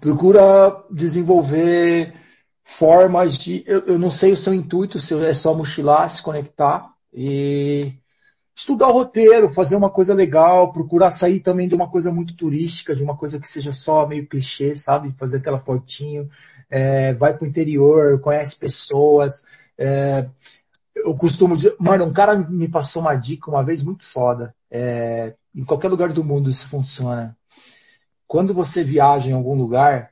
procura 0.00 0.84
desenvolver 0.90 2.14
formas 2.64 3.36
de. 3.36 3.62
Eu, 3.66 3.80
eu, 3.86 3.98
não 3.98 4.10
sei 4.10 4.32
o 4.32 4.36
seu 4.36 4.54
intuito, 4.54 4.98
se 4.98 5.14
é 5.14 5.34
só 5.34 5.54
mochilar, 5.54 6.10
se 6.10 6.22
conectar 6.22 6.90
e 7.12 7.92
estudar 8.54 8.88
o 8.88 8.92
roteiro, 8.92 9.52
fazer 9.52 9.76
uma 9.76 9.90
coisa 9.90 10.14
legal, 10.14 10.72
procurar 10.72 11.10
sair 11.10 11.40
também 11.40 11.68
de 11.68 11.74
uma 11.74 11.90
coisa 11.90 12.10
muito 12.10 12.34
turística, 12.34 12.96
de 12.96 13.02
uma 13.02 13.16
coisa 13.16 13.38
que 13.38 13.46
seja 13.46 13.72
só 13.72 14.06
meio 14.06 14.26
clichê, 14.26 14.74
sabe? 14.74 15.14
Fazer 15.18 15.36
aquela 15.36 15.60
fotinho, 15.60 16.28
é, 16.70 17.12
vai 17.12 17.36
pro 17.36 17.46
interior, 17.46 18.18
conhece 18.20 18.56
pessoas, 18.56 19.44
é, 19.78 20.28
eu 20.94 21.14
costumo 21.14 21.56
dizer, 21.56 21.76
mano, 21.78 22.04
um 22.04 22.12
cara 22.12 22.36
me 22.36 22.68
passou 22.68 23.02
uma 23.02 23.14
dica 23.14 23.50
uma 23.50 23.62
vez 23.62 23.82
muito 23.82 24.04
foda. 24.04 24.54
É, 24.70 25.34
em 25.54 25.64
qualquer 25.64 25.88
lugar 25.88 26.12
do 26.12 26.24
mundo 26.24 26.50
isso 26.50 26.68
funciona. 26.68 27.36
Quando 28.26 28.54
você 28.54 28.82
viaja 28.82 29.30
em 29.30 29.34
algum 29.34 29.54
lugar, 29.54 30.10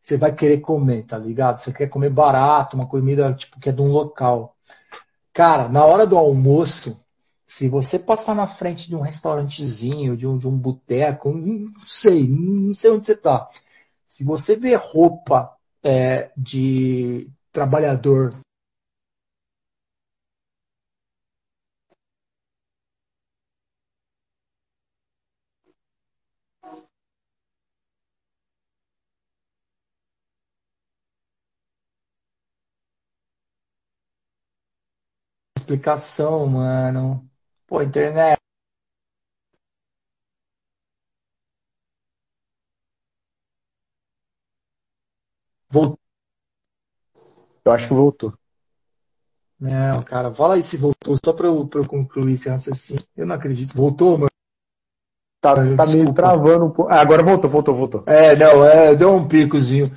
você 0.00 0.16
vai 0.16 0.34
querer 0.34 0.60
comer, 0.60 1.04
tá 1.04 1.16
ligado? 1.16 1.60
Você 1.60 1.72
quer 1.72 1.88
comer 1.88 2.10
barato, 2.10 2.76
uma 2.76 2.86
comida 2.86 3.32
tipo 3.34 3.58
que 3.58 3.70
é 3.70 3.72
de 3.72 3.80
um 3.80 3.88
local. 3.88 4.54
Cara, 5.32 5.68
na 5.68 5.84
hora 5.84 6.06
do 6.06 6.18
almoço, 6.18 7.02
se 7.46 7.68
você 7.68 7.98
passar 7.98 8.34
na 8.34 8.46
frente 8.46 8.88
de 8.88 8.94
um 8.94 9.00
restaurantezinho, 9.00 10.16
de 10.16 10.26
um, 10.26 10.36
de 10.36 10.46
um 10.46 10.56
boteco, 10.56 11.32
não 11.32 11.72
sei, 11.86 12.28
não 12.28 12.74
sei 12.74 12.90
onde 12.90 13.06
você 13.06 13.16
tá. 13.16 13.48
Se 14.06 14.22
você 14.22 14.56
vê 14.56 14.74
roupa 14.74 15.50
é, 15.82 16.30
de 16.36 17.28
trabalhador 17.54 18.34
explicação, 35.56 36.46
mano. 36.46 37.28
Pô, 37.66 37.82
internet. 37.82 38.38
Voltou. 45.70 46.03
Eu 47.64 47.72
acho 47.72 47.88
que 47.88 47.94
voltou. 47.94 48.34
Não, 49.58 50.02
cara, 50.02 50.32
fala 50.32 50.54
aí 50.54 50.62
se 50.62 50.76
voltou, 50.76 51.16
só 51.24 51.32
pra 51.32 51.46
eu, 51.46 51.66
pra 51.66 51.80
eu 51.80 51.86
concluir 51.86 52.34
esse 52.34 52.48
raciocínio. 52.48 53.02
Eu 53.16 53.26
não 53.26 53.34
acredito. 53.34 53.74
Voltou, 53.74 54.18
mano? 54.18 54.30
Tá, 55.40 55.54
tá 55.54 55.86
meio 55.86 56.12
travando 56.12 56.66
um 56.66 56.70
pouco. 56.70 56.90
Ah, 56.92 57.00
agora 57.00 57.22
voltou, 57.22 57.50
voltou, 57.50 57.76
voltou. 57.76 58.04
É, 58.06 58.34
não, 58.34 58.64
é, 58.64 58.94
deu 58.94 59.14
um 59.14 59.26
picozinho. 59.26 59.90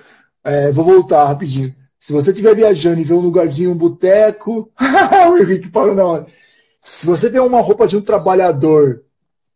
É, 0.43 0.71
vou 0.71 0.85
voltar 0.85 1.25
rapidinho. 1.25 1.75
Se 1.99 2.13
você 2.13 2.31
estiver 2.31 2.55
viajando 2.55 3.01
e 3.01 3.03
ver 3.03 3.13
um 3.13 3.19
lugarzinho, 3.19 3.71
um 3.71 3.77
boteco, 3.77 4.71
o 5.29 5.37
Henrique 5.37 5.69
falou, 5.69 5.95
não. 5.95 6.25
Se 6.83 7.05
você 7.05 7.29
vê 7.29 7.39
uma 7.39 7.61
roupa 7.61 7.87
de 7.87 7.97
um 7.97 8.01
trabalhador 8.01 9.03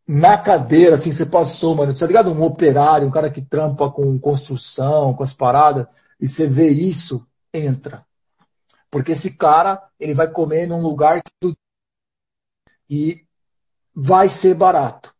na 0.07 0.37
cadeira, 0.37 0.95
assim, 0.95 1.11
você 1.11 1.25
passou, 1.25 1.75
mano, 1.75 1.97
tá 1.97 2.05
ligado? 2.05 2.31
Um 2.31 2.43
operário, 2.43 3.07
um 3.07 3.11
cara 3.11 3.29
que 3.29 3.41
trampa 3.41 3.89
com 3.89 4.19
construção, 4.19 5.13
com 5.13 5.23
as 5.23 5.31
paradas, 5.31 5.85
e 6.19 6.27
você 6.27 6.47
vê 6.47 6.69
isso, 6.69 7.25
entra. 7.53 8.05
Porque 8.89 9.13
esse 9.13 9.37
cara, 9.37 9.81
ele 9.99 10.13
vai 10.13 10.29
comer 10.29 10.67
num 10.67 10.81
lugar 10.81 11.21
e 12.89 13.25
vai 13.95 14.27
ser 14.27 14.53
barato. 14.53 15.15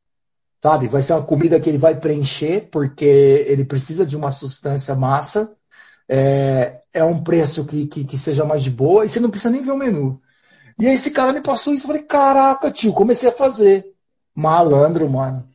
Sabe? 0.61 0.87
Vai 0.87 1.01
ser 1.01 1.13
uma 1.13 1.25
comida 1.25 1.59
que 1.59 1.69
ele 1.69 1.77
vai 1.77 1.99
preencher, 1.99 2.69
porque 2.69 3.05
ele 3.05 3.65
precisa 3.65 4.05
de 4.05 4.15
uma 4.15 4.31
substância 4.31 4.93
massa. 4.93 5.55
É, 6.07 6.81
é 6.93 7.03
um 7.03 7.23
preço 7.23 7.65
que, 7.65 7.87
que, 7.87 8.03
que, 8.03 8.17
seja 8.17 8.43
mais 8.43 8.61
de 8.61 8.69
boa, 8.69 9.05
e 9.05 9.09
você 9.09 9.19
não 9.19 9.29
precisa 9.29 9.49
nem 9.49 9.61
ver 9.61 9.71
o 9.71 9.77
menu. 9.77 10.21
E 10.77 10.85
aí 10.85 10.93
esse 10.93 11.11
cara 11.11 11.31
me 11.31 11.41
passou 11.41 11.73
isso, 11.73 11.85
eu 11.85 11.87
falei, 11.87 12.03
caraca, 12.03 12.69
tio, 12.69 12.93
comecei 12.93 13.29
a 13.29 13.31
fazer. 13.31 13.93
Malandro, 14.35 15.09
mano. 15.09 15.47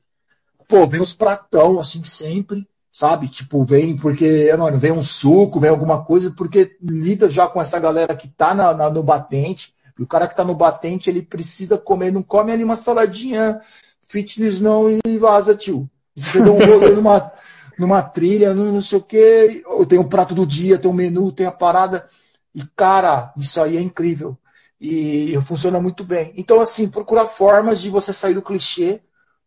Pô, 0.67 0.87
vem 0.87 1.01
os 1.01 1.13
pratão, 1.13 1.79
assim, 1.79 2.03
sempre 2.03 2.67
sabe? 2.97 3.29
Tipo, 3.29 3.63
vem 3.63 3.95
porque, 3.95 4.51
mano, 4.57 4.79
vem 4.79 4.91
um 4.91 5.03
suco, 5.03 5.61
vem 5.61 5.69
alguma 5.69 6.03
coisa, 6.03 6.31
porque 6.31 6.79
lida 6.81 7.29
já 7.29 7.47
com 7.47 7.61
essa 7.61 7.79
galera 7.79 8.17
que 8.17 8.27
tá 8.27 8.55
na, 8.55 8.73
na, 8.73 8.89
no 8.89 9.03
batente. 9.03 9.75
E 9.99 10.03
o 10.03 10.07
cara 10.07 10.27
que 10.27 10.35
tá 10.35 10.43
no 10.43 10.55
batente, 10.55 11.11
ele 11.11 11.21
precisa 11.21 11.77
comer, 11.77 12.11
não 12.11 12.23
come 12.23 12.53
ali 12.53 12.65
uma 12.65 12.75
saladinha 12.75 13.61
fitness 14.03 14.61
não 14.61 14.89
e 14.91 15.19
vaza, 15.19 15.55
tio. 15.55 15.91
Você 16.15 16.41
deu 16.41 16.55
um 16.55 16.59
rolê 16.59 16.95
numa, 16.95 17.33
numa 17.79 18.03
trilha, 18.03 18.55
não, 18.55 18.73
não 18.73 18.81
sei 18.81 18.97
o 18.97 19.03
quê, 19.03 19.63
tem 19.87 19.99
o 19.99 20.09
prato 20.09 20.35
do 20.35 20.47
dia, 20.47 20.79
tem 20.79 20.91
o 20.91 20.95
menu, 20.95 21.31
tem 21.33 21.45
a 21.45 21.53
parada. 21.53 22.07
E, 22.55 22.65
cara, 22.75 23.31
isso 23.37 23.61
aí 23.61 23.77
é 23.77 23.81
incrível. 23.81 24.39
E, 24.81 25.35
e 25.35 25.41
funciona 25.43 25.79
muito 25.83 26.03
bem. 26.03 26.33
Então, 26.35 26.63
assim, 26.63 26.89
procurar 26.89 27.27
formas 27.27 27.79
de 27.79 27.91
você 27.91 28.15
sair 28.15 28.33
do 28.33 28.43
clichê, 28.43 29.03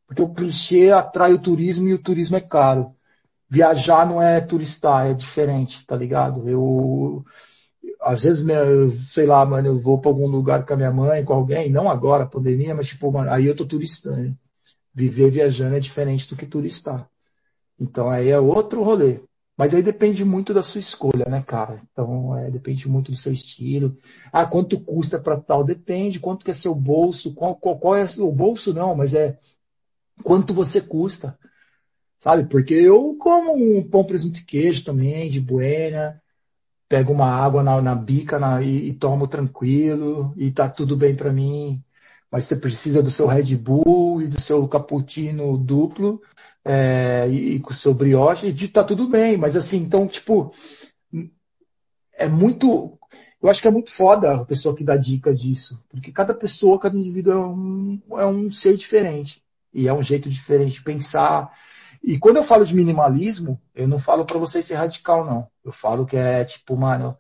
porque 0.06 0.22
o 0.22 0.30
clichê 0.30 0.92
atrai 0.92 1.34
o 1.34 1.40
turismo 1.40 1.90
e 1.90 1.94
o 1.96 2.00
turismo 2.00 2.38
é 2.38 2.42
caro 2.42 2.94
viajar 3.50 4.06
não 4.06 4.22
é 4.22 4.40
turistar, 4.40 5.08
é 5.08 5.14
diferente, 5.14 5.86
tá 5.86 5.96
ligado? 5.96 6.48
Eu, 6.48 7.24
às 8.02 8.24
vezes, 8.24 8.46
sei 9.12 9.26
lá, 9.26 9.44
mano, 9.46 9.68
eu 9.70 9.82
vou 9.82 10.00
para 10.00 10.12
algum 10.12 10.28
lugar 10.28 10.66
com 10.66 10.74
a 10.74 10.78
minha 10.78 10.92
mãe, 10.92 11.26
com 11.26 11.34
alguém, 11.34 11.70
não 11.72 11.90
agora, 11.90 12.28
pandemia, 12.28 12.76
mas 12.76 12.88
tipo, 12.88 13.12
mano, 13.12 13.32
aí 13.32 13.48
eu 13.48 13.56
tô 13.56 13.66
turistando. 13.66 14.38
Viver 14.94 15.32
viajando 15.32 15.76
é 15.76 15.80
diferente 15.80 16.30
do 16.30 16.36
que 16.36 16.46
turistar. 16.46 17.10
Então 17.80 18.10
aí 18.10 18.30
é 18.30 18.40
outro 18.40 18.84
rolê. 18.84 19.22
Mas 19.58 19.74
aí 19.74 19.82
depende 19.82 20.24
muito 20.24 20.54
da 20.54 20.64
sua 20.64 20.80
escolha, 20.80 21.26
né, 21.28 21.44
cara? 21.46 21.82
Então 21.92 22.36
é, 22.38 22.50
depende 22.50 22.88
muito 22.88 23.12
do 23.12 23.18
seu 23.18 23.34
estilo. 23.34 23.98
Ah, 24.32 24.46
quanto 24.46 24.80
custa 24.80 25.20
para 25.20 25.38
tal? 25.38 25.64
Depende. 25.64 26.20
Quanto 26.20 26.46
que 26.46 26.52
é 26.52 26.54
seu 26.54 26.74
bolso? 26.74 27.34
Qual, 27.34 27.56
qual, 27.56 27.78
qual 27.78 27.96
é 27.96 28.06
o 28.20 28.32
bolso? 28.32 28.74
Não, 28.74 28.96
mas 28.96 29.14
é 29.14 29.38
quanto 30.24 30.54
você 30.54 30.80
custa 30.80 31.38
sabe? 32.20 32.46
Porque 32.46 32.74
eu 32.74 33.16
como 33.18 33.54
um 33.54 33.82
pão, 33.84 34.04
presunto 34.04 34.40
e 34.40 34.44
queijo 34.44 34.84
também, 34.84 35.30
de 35.30 35.40
buena, 35.40 36.22
pego 36.88 37.14
uma 37.14 37.28
água 37.28 37.64
na, 37.64 37.82
na 37.82 37.96
bica 37.96 38.38
na, 38.40 38.62
e, 38.62 38.90
e, 38.90 38.94
tomo 38.94 39.28
tranquilo, 39.28 40.34
e 40.36 40.52
tá 40.52 40.68
tudo 40.70 40.98
bem 40.98 41.16
para 41.16 41.32
mim. 41.32 41.82
Mas 42.32 42.46
você 42.46 42.56
precisa 42.56 43.02
do 43.02 43.10
seu 43.10 43.28
Red 43.28 43.56
Bull 43.56 44.22
e 44.22 44.28
do 44.28 44.40
seu 44.40 44.68
cappuccino 44.68 45.58
duplo, 45.58 46.22
é, 46.64 47.28
e, 47.30 47.56
e, 47.56 47.60
com 47.60 47.72
o 47.72 47.74
seu 47.74 47.94
brioche, 47.94 48.48
e 48.48 48.68
tá 48.68 48.84
tudo 48.84 49.08
bem. 49.08 49.38
Mas 49.38 49.56
assim, 49.56 49.78
então, 49.78 50.08
tipo, 50.08 50.54
é 52.14 52.28
muito. 52.28 52.98
Eu 53.42 53.50
acho 53.50 53.62
que 53.62 53.68
é 53.68 53.72
muito 53.72 53.90
foda 53.90 54.36
a 54.36 54.46
pessoa 54.46 54.76
que 54.76 54.84
dá 54.84 54.98
dica 54.98 55.34
disso. 55.34 55.82
Porque 55.90 56.12
cada 56.12 56.34
pessoa, 56.34 56.80
cada 56.80 56.98
indivíduo 56.98 57.34
é 57.34 57.38
um, 57.38 58.02
é 58.18 58.26
um 58.26 58.52
ser 58.52 58.76
diferente. 58.76 59.42
E 59.74 59.88
é 59.88 59.94
um 59.94 60.04
jeito 60.04 60.30
diferente 60.30 60.74
de 60.74 60.84
pensar, 60.84 61.50
e 62.02 62.18
quando 62.18 62.38
eu 62.38 62.44
falo 62.44 62.66
de 62.66 62.76
minimalismo, 62.76 63.60
eu 63.76 63.88
não 63.88 64.00
falo 64.00 64.26
para 64.26 64.40
você 64.40 64.62
ser 64.62 64.76
radical, 64.76 65.26
não. 65.26 65.48
Eu 65.64 65.72
falo 65.72 66.06
que 66.06 66.16
é 66.16 66.44
tipo, 66.44 66.76
mano, 66.78 67.18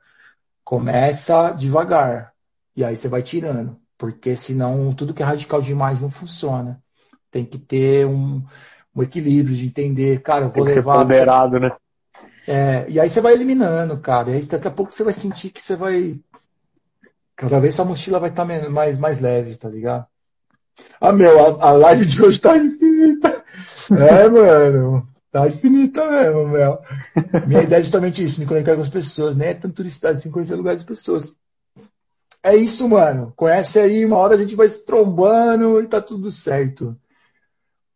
começa 0.64 1.52
devagar. 1.52 2.34
E 2.76 2.84
aí 2.84 2.96
você 2.96 3.08
vai 3.08 3.22
tirando. 3.22 3.78
Porque 3.98 4.38
senão 4.38 4.94
tudo 4.94 5.14
que 5.14 5.22
é 5.22 5.26
radical 5.26 5.62
demais 5.62 6.02
não 6.02 6.10
funciona. 6.10 6.82
Tem 7.30 7.46
que 7.46 7.58
ter 7.58 8.08
um, 8.08 8.42
um 8.96 9.04
equilíbrio 9.04 9.56
de 9.56 9.68
entender, 9.68 10.22
cara, 10.22 10.46
eu 10.46 10.50
vou 10.50 10.64
Tem 10.64 10.74
que 10.74 10.80
levar. 10.80 11.00
Ser 11.00 11.06
ponderado, 11.06 11.60
né? 11.60 11.72
É, 12.48 12.86
e 12.90 13.00
aí 13.00 13.10
você 13.10 13.20
vai 13.20 13.34
eliminando, 13.34 14.00
cara. 14.00 14.32
E 14.32 14.36
aí 14.36 14.46
daqui 14.46 14.68
a 14.68 14.72
pouco 14.72 14.94
você 14.94 15.04
vai 15.04 15.14
sentir 15.14 15.50
que 15.50 15.62
você 15.62 15.76
vai. 15.76 16.20
Cada 17.36 17.60
vez 17.60 17.76
sua 17.76 17.86
mochila 17.86 18.20
vai 18.20 18.30
estar 18.30 18.46
tá 18.46 18.70
mais, 18.70 18.98
mais 18.98 19.20
leve, 19.20 19.56
tá 19.56 19.70
ligado? 19.70 20.08
Ah, 21.00 21.12
meu, 21.12 21.62
a, 21.62 21.70
a 21.70 21.72
live 21.74 22.06
de 22.06 22.24
hoje 22.24 22.40
tá 22.40 22.58
infinita. 22.58 23.39
É, 23.92 24.30
mano. 24.30 25.08
Tá 25.32 25.48
infinita 25.48 26.10
mesmo, 26.10 26.48
Mel. 26.48 26.82
Minha 27.48 27.62
ideia 27.64 27.80
é 27.80 27.84
justamente 27.84 28.24
isso, 28.24 28.40
me 28.40 28.48
conectar 28.48 28.76
com 28.76 28.82
as 28.82 28.90
pessoas, 28.90 29.36
né? 29.36 29.54
Tanto 29.54 29.76
turista 29.76 30.10
assim, 30.10 30.32
conhecer 30.32 30.56
lugares 30.56 30.82
das 30.82 30.88
pessoas. 30.88 31.36
É 32.42 32.56
isso, 32.56 32.88
mano. 32.90 33.32
Conhece 33.36 33.80
aí, 33.80 34.06
uma 34.06 34.18
hora 34.18 34.36
a 34.36 34.38
gente 34.38 34.56
vai 34.56 34.68
se 34.68 34.86
trombando 34.86 35.82
e 35.82 35.88
tá 35.88 36.02
tudo 36.02 36.32
certo. 36.32 36.98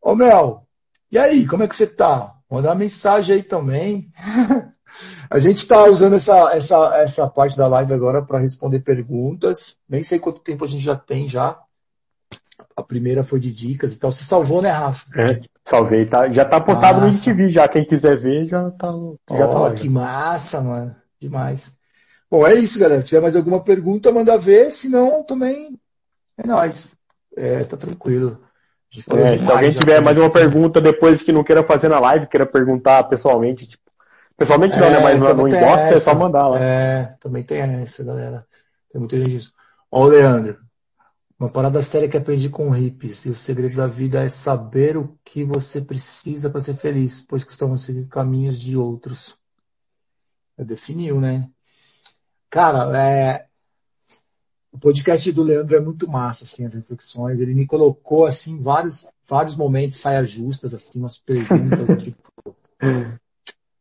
Ô, 0.02 0.16
Mel, 0.16 0.68
e 1.12 1.18
aí, 1.18 1.48
como 1.48 1.64
é 1.64 1.68
que 1.68 1.76
você 1.76 1.88
tá? 1.88 2.36
Manda 2.50 2.70
uma 2.70 2.76
mensagem 2.76 3.36
aí 3.36 3.44
também. 3.44 4.12
a 5.30 5.40
gente 5.40 5.66
tá 5.66 5.86
usando 5.86 6.16
essa, 6.16 6.54
essa, 6.54 6.96
essa 6.98 7.28
parte 7.28 7.58
da 7.58 7.68
live 7.68 7.94
agora 7.94 8.22
para 8.22 8.40
responder 8.40 8.82
perguntas. 8.82 9.78
Nem 9.90 10.04
sei 10.04 10.20
quanto 10.20 10.42
tempo 10.42 10.66
a 10.66 10.68
gente 10.68 10.84
já 10.84 10.96
tem 10.96 11.28
já. 11.28 11.60
A 12.76 12.84
primeira 12.84 13.24
foi 13.24 13.40
de 13.40 13.52
dicas 13.52 13.94
e 13.94 14.00
tal. 14.00 14.12
Você 14.12 14.24
salvou, 14.24 14.62
né, 14.62 14.70
Rafa? 14.70 15.06
É. 15.20 15.42
Salvei, 15.66 16.06
tá? 16.06 16.32
Já 16.32 16.46
tá 16.46 16.60
postado 16.60 17.02
no 17.02 17.10
ITV 17.10 17.52
já. 17.52 17.68
Quem 17.68 17.86
quiser 17.86 18.18
ver 18.18 18.48
já 18.48 18.70
tá. 18.72 18.88
Já 19.30 19.48
oh, 19.48 19.70
tá 19.70 19.74
que 19.74 19.88
massa, 19.88 20.62
mano. 20.62 20.96
Demais. 21.20 21.76
Bom, 22.30 22.46
é 22.46 22.56
isso, 22.56 22.80
galera. 22.80 23.02
Se 23.02 23.08
tiver 23.08 23.22
mais 23.22 23.36
alguma 23.36 23.64
pergunta, 23.64 24.12
manda 24.12 24.38
ver. 24.38 24.72
Se 24.72 24.90
não, 24.90 25.24
também 25.24 25.78
é 26.38 26.46
nóis. 26.46 26.92
É, 27.36 27.64
tá 27.64 27.78
tranquilo. 27.78 28.40
É, 28.96 29.38
se 29.38 29.52
alguém 29.52 29.72
tiver 29.72 30.02
mais 30.02 30.18
uma 30.20 30.32
pergunta 30.32 30.80
depois 30.80 31.24
que 31.24 31.32
não 31.32 31.44
queira 31.44 31.64
fazer 31.64 31.90
na 31.90 32.00
live, 32.00 32.28
queira 32.28 32.46
perguntar 32.46 33.04
pessoalmente, 33.06 33.66
tipo, 33.66 33.84
pessoalmente 34.38 34.78
não, 34.78 34.88
né? 34.88 34.98
É, 34.98 35.02
Mas 35.02 35.20
no 35.20 35.48
inbox 35.48 35.82
é 35.82 35.98
só 35.98 36.14
mandar 36.14 36.48
lá. 36.48 36.60
É, 36.60 37.16
também 37.20 37.44
tem 37.44 37.60
essa, 37.60 38.04
galera. 38.04 38.46
Tem 38.92 39.00
muita 39.00 39.18
gente 39.18 39.32
disso. 39.32 39.52
Ó, 39.92 40.04
o 40.04 40.08
Leandro. 40.08 40.58
Uma 41.44 41.50
parada 41.50 41.82
séria 41.82 42.08
que 42.08 42.16
aprendi 42.16 42.50
com 42.50 42.70
hippies. 42.70 43.26
E 43.26 43.30
o 43.30 43.36
segredo 43.36 43.76
da 43.76 43.86
vida 43.86 44.24
é 44.24 44.30
saber 44.30 44.96
o 44.96 45.20
que 45.26 45.44
você 45.44 45.82
precisa 45.82 46.50
para 46.50 46.62
ser 46.62 46.74
feliz, 46.74 47.20
pois 47.20 47.44
costumam 47.44 47.76
seguir 47.76 48.08
caminhos 48.08 48.58
de 48.58 48.78
outros. 48.78 49.38
Definiu, 50.58 51.20
né? 51.20 51.50
Cara, 52.50 52.98
é... 52.98 53.48
o 54.72 54.80
podcast 54.80 55.30
do 55.34 55.44
Leandro 55.44 55.76
é 55.76 55.82
muito 55.82 56.08
massa, 56.08 56.46
assim, 56.46 56.66
as 56.66 56.76
reflexões. 56.76 57.42
Ele 57.42 57.54
me 57.54 57.68
colocou, 57.68 58.26
assim, 58.26 58.62
vários, 58.62 59.06
vários 59.28 59.58
momentos 59.58 59.98
saia 59.98 60.26
justas, 60.26 60.74
assim, 60.74 60.98
umas 61.00 61.18
perguntas, 61.18 61.90
tipo, 62.02 62.24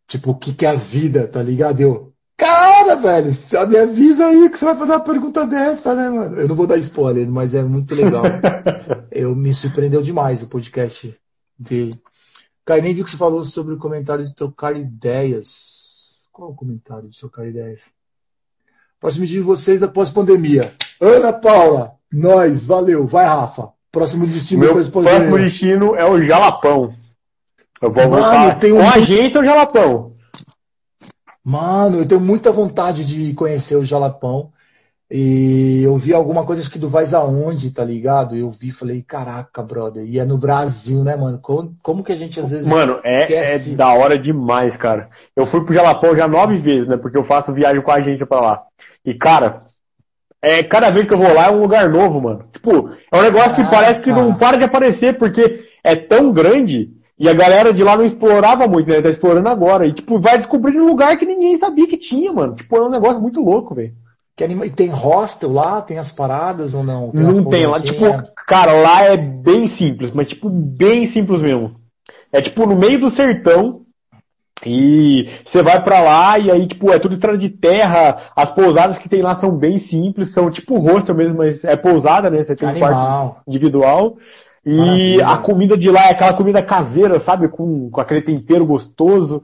tipo, 0.08 0.30
o 0.32 0.34
que, 0.36 0.52
que 0.52 0.66
é 0.66 0.70
a 0.70 0.74
vida, 0.74 1.28
tá 1.28 1.40
ligado? 1.40 1.78
Eu, 1.78 2.12
Cara, 2.36 2.71
velho, 2.96 3.68
me 3.68 3.76
avisa 3.78 4.26
aí 4.26 4.48
que 4.48 4.58
você 4.58 4.64
vai 4.64 4.76
fazer 4.76 4.92
uma 4.92 5.00
pergunta 5.00 5.46
dessa, 5.46 5.94
né, 5.94 6.08
mano? 6.08 6.40
Eu 6.40 6.48
não 6.48 6.54
vou 6.54 6.66
dar 6.66 6.78
spoiler, 6.78 7.30
mas 7.30 7.54
é 7.54 7.62
muito 7.62 7.94
legal. 7.94 8.22
Eu 9.10 9.34
me 9.34 9.52
surpreendeu 9.52 10.02
demais 10.02 10.42
o 10.42 10.48
podcast 10.48 11.14
dele. 11.58 12.00
Cara, 12.64 12.80
nem 12.80 12.94
vi 12.94 13.02
que 13.02 13.10
você 13.10 13.16
falou 13.16 13.42
sobre 13.44 13.74
o 13.74 13.78
comentário 13.78 14.24
de 14.24 14.34
trocar 14.34 14.76
ideias. 14.76 16.26
Qual 16.32 16.50
o 16.50 16.54
comentário 16.54 17.08
de 17.08 17.18
trocar 17.18 17.46
ideias? 17.46 17.80
Próximo 19.00 19.26
dia 19.26 19.38
de 19.38 19.44
vocês 19.44 19.80
da 19.80 19.88
pós-pandemia. 19.88 20.72
Ana 21.00 21.32
Paula, 21.32 21.94
nós, 22.12 22.64
valeu. 22.64 23.04
Vai, 23.04 23.26
Rafa. 23.26 23.70
Próximo 23.90 24.26
destino 24.26 24.60
Meu 24.60 24.72
próximo 24.72 25.38
destino 25.38 25.94
é 25.96 26.08
o 26.08 26.22
Jalapão. 26.22 26.94
Eu 27.80 27.92
vou 27.92 28.08
Mano, 28.08 28.22
voltar 28.22 28.58
tem 28.58 28.72
um... 28.72 28.76
com 28.76 28.88
a 28.88 28.98
gente 29.00 29.36
ou 29.36 29.44
Jalapão? 29.44 30.11
Mano, 31.44 31.98
eu 31.98 32.06
tenho 32.06 32.20
muita 32.20 32.52
vontade 32.52 33.04
de 33.04 33.34
conhecer 33.34 33.76
o 33.76 33.84
Jalapão. 33.84 34.52
E 35.14 35.82
eu 35.82 35.94
vi 35.98 36.14
alguma 36.14 36.42
coisa, 36.42 36.62
acho 36.62 36.70
que 36.70 36.78
do 36.78 36.88
Vais 36.88 37.12
Aonde, 37.12 37.70
tá 37.70 37.84
ligado? 37.84 38.34
Eu 38.34 38.50
vi 38.50 38.70
falei, 38.70 39.02
caraca, 39.02 39.62
brother. 39.62 40.06
E 40.06 40.18
é 40.18 40.24
no 40.24 40.38
Brasil, 40.38 41.04
né, 41.04 41.14
mano? 41.14 41.38
Como, 41.38 41.76
como 41.82 42.02
que 42.02 42.12
a 42.12 42.16
gente 42.16 42.40
às 42.40 42.50
vezes. 42.50 42.66
Mano, 42.66 42.98
é, 43.04 43.30
é 43.30 43.58
da 43.74 43.92
hora 43.92 44.18
demais, 44.18 44.74
cara. 44.78 45.10
Eu 45.36 45.44
fui 45.44 45.62
pro 45.66 45.74
Jalapão 45.74 46.16
já 46.16 46.26
nove 46.26 46.56
vezes, 46.56 46.88
né? 46.88 46.96
Porque 46.96 47.18
eu 47.18 47.24
faço 47.24 47.52
viagem 47.52 47.82
com 47.82 47.90
a 47.90 48.00
gente 48.00 48.24
pra 48.24 48.40
lá. 48.40 48.62
E, 49.04 49.12
cara, 49.12 49.64
é, 50.40 50.62
cada 50.62 50.90
vez 50.90 51.06
que 51.06 51.12
eu 51.12 51.18
vou 51.18 51.34
lá 51.34 51.48
é 51.48 51.50
um 51.50 51.60
lugar 51.60 51.90
novo, 51.90 52.18
mano. 52.18 52.46
Tipo, 52.50 52.90
é 53.12 53.18
um 53.18 53.22
negócio 53.22 53.54
que 53.54 53.70
parece 53.70 54.00
que 54.00 54.10
não 54.10 54.34
para 54.34 54.56
de 54.56 54.64
aparecer, 54.64 55.18
porque 55.18 55.68
é 55.84 55.94
tão 55.94 56.32
grande 56.32 56.90
e 57.18 57.28
a 57.28 57.34
galera 57.34 57.72
de 57.72 57.84
lá 57.84 57.96
não 57.96 58.04
explorava 58.04 58.66
muito, 58.66 58.88
né? 58.88 59.00
Tá 59.00 59.10
explorando 59.10 59.48
agora. 59.48 59.86
E, 59.86 59.92
tipo, 59.92 60.18
vai 60.18 60.38
descobrindo 60.38 60.82
um 60.82 60.88
lugar 60.88 61.16
que 61.16 61.26
ninguém 61.26 61.58
sabia 61.58 61.86
que 61.86 61.96
tinha, 61.96 62.32
mano. 62.32 62.54
Tipo, 62.54 62.76
é 62.76 62.82
um 62.82 62.90
negócio 62.90 63.20
muito 63.20 63.40
louco, 63.40 63.74
velho. 63.74 63.92
E 64.64 64.70
tem 64.70 64.88
hostel 64.88 65.52
lá? 65.52 65.82
Tem 65.82 65.98
as 65.98 66.10
paradas 66.10 66.74
ou 66.74 66.82
não? 66.82 67.10
Tem 67.10 67.22
não 67.22 67.44
tem 67.44 67.66
lá. 67.66 67.80
Tipo, 67.80 68.06
cara, 68.46 68.72
lá 68.72 69.02
é 69.02 69.16
bem 69.16 69.66
simples, 69.66 70.10
mas 70.10 70.28
tipo, 70.28 70.48
bem 70.48 71.06
simples 71.06 71.40
mesmo. 71.40 71.76
É 72.32 72.40
tipo 72.40 72.66
no 72.66 72.74
meio 72.74 72.98
do 72.98 73.10
sertão, 73.10 73.82
e 74.64 75.28
você 75.44 75.62
vai 75.62 75.82
para 75.82 76.00
lá 76.00 76.38
e 76.38 76.50
aí, 76.50 76.66
tipo, 76.66 76.92
é 76.92 76.98
tudo 76.98 77.14
estrada 77.14 77.36
de 77.36 77.50
terra. 77.50 78.30
As 78.36 78.50
pousadas 78.50 78.98
que 78.98 79.08
tem 79.08 79.20
lá 79.20 79.34
são 79.34 79.56
bem 79.56 79.76
simples, 79.76 80.32
são 80.32 80.50
tipo 80.50 80.78
hostel 80.78 81.14
mesmo, 81.14 81.38
mas 81.38 81.64
é 81.64 81.76
pousada, 81.76 82.30
né? 82.30 82.44
Você 82.44 82.54
tem 82.54 82.68
um 82.68 82.78
quarto 82.78 83.36
individual. 83.46 84.16
E 84.64 84.76
Maravilha. 84.76 85.26
a 85.26 85.38
comida 85.38 85.76
de 85.76 85.90
lá 85.90 86.06
é 86.06 86.10
aquela 86.10 86.34
comida 86.34 86.62
caseira, 86.62 87.18
sabe? 87.18 87.48
Com, 87.48 87.90
com 87.90 88.00
aquele 88.00 88.22
tempero 88.22 88.64
gostoso. 88.64 89.42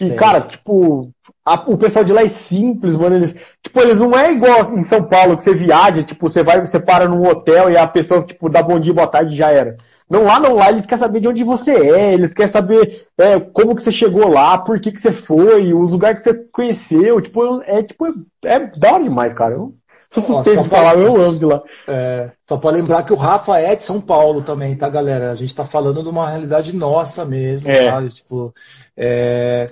E, 0.00 0.10
cara, 0.14 0.40
tipo, 0.40 1.10
a, 1.44 1.54
o 1.70 1.78
pessoal 1.78 2.04
de 2.04 2.12
lá 2.12 2.22
é 2.22 2.28
simples, 2.28 2.96
mano. 2.96 3.16
Eles, 3.16 3.34
tipo, 3.62 3.80
eles 3.80 3.96
não 3.98 4.18
é 4.18 4.32
igual 4.32 4.76
em 4.76 4.82
São 4.82 5.04
Paulo, 5.04 5.36
que 5.36 5.44
você 5.44 5.54
viaja, 5.54 6.02
tipo, 6.02 6.28
você 6.28 6.42
vai, 6.42 6.60
você 6.60 6.80
para 6.80 7.06
num 7.06 7.24
hotel 7.24 7.70
e 7.70 7.76
a 7.76 7.86
pessoa, 7.86 8.24
tipo, 8.24 8.48
dá 8.48 8.62
bom 8.62 8.80
dia, 8.80 8.92
boa 8.92 9.06
tarde 9.06 9.36
já 9.36 9.50
era. 9.50 9.76
Não, 10.10 10.24
lá 10.24 10.38
não, 10.38 10.54
lá 10.54 10.70
eles 10.70 10.86
querem 10.86 11.00
saber 11.00 11.20
de 11.20 11.28
onde 11.28 11.42
você 11.42 11.70
é, 11.70 12.14
eles 12.14 12.32
querem 12.32 12.52
saber 12.52 13.06
é, 13.18 13.40
como 13.40 13.74
que 13.74 13.82
você 13.82 13.90
chegou 13.90 14.28
lá, 14.28 14.56
por 14.56 14.78
que 14.78 14.92
que 14.92 15.00
você 15.00 15.12
foi, 15.12 15.74
os 15.74 15.90
lugares 15.90 16.20
que 16.20 16.30
você 16.30 16.34
conheceu, 16.52 17.20
tipo, 17.20 17.62
é 17.62 17.82
tipo, 17.82 18.06
é 18.44 18.66
da 18.78 18.92
hora 18.92 19.02
demais, 19.02 19.34
cara. 19.34 19.54
Eu 19.54 19.74
sou 20.12 20.22
suspeito 20.22 20.62
de 20.64 20.68
falar, 20.68 20.98
eu 20.98 21.22
amo 21.22 21.38
de 21.38 21.44
lá. 21.44 21.62
É, 21.86 22.30
só 22.48 22.56
para 22.56 22.76
lembrar 22.76 23.02
que 23.02 23.12
o 23.12 23.16
Rafa 23.16 23.58
é 23.58 23.74
de 23.74 23.84
São 23.84 24.00
Paulo 24.00 24.42
também, 24.42 24.76
tá, 24.76 24.88
galera? 24.88 25.30
A 25.30 25.34
gente 25.34 25.54
tá 25.54 25.64
falando 25.64 26.02
de 26.02 26.08
uma 26.08 26.28
realidade 26.28 26.74
nossa 26.74 27.24
mesmo, 27.24 27.70
é. 27.70 27.90
Tá? 27.90 28.08
Tipo, 28.08 28.54
é, 28.96 29.66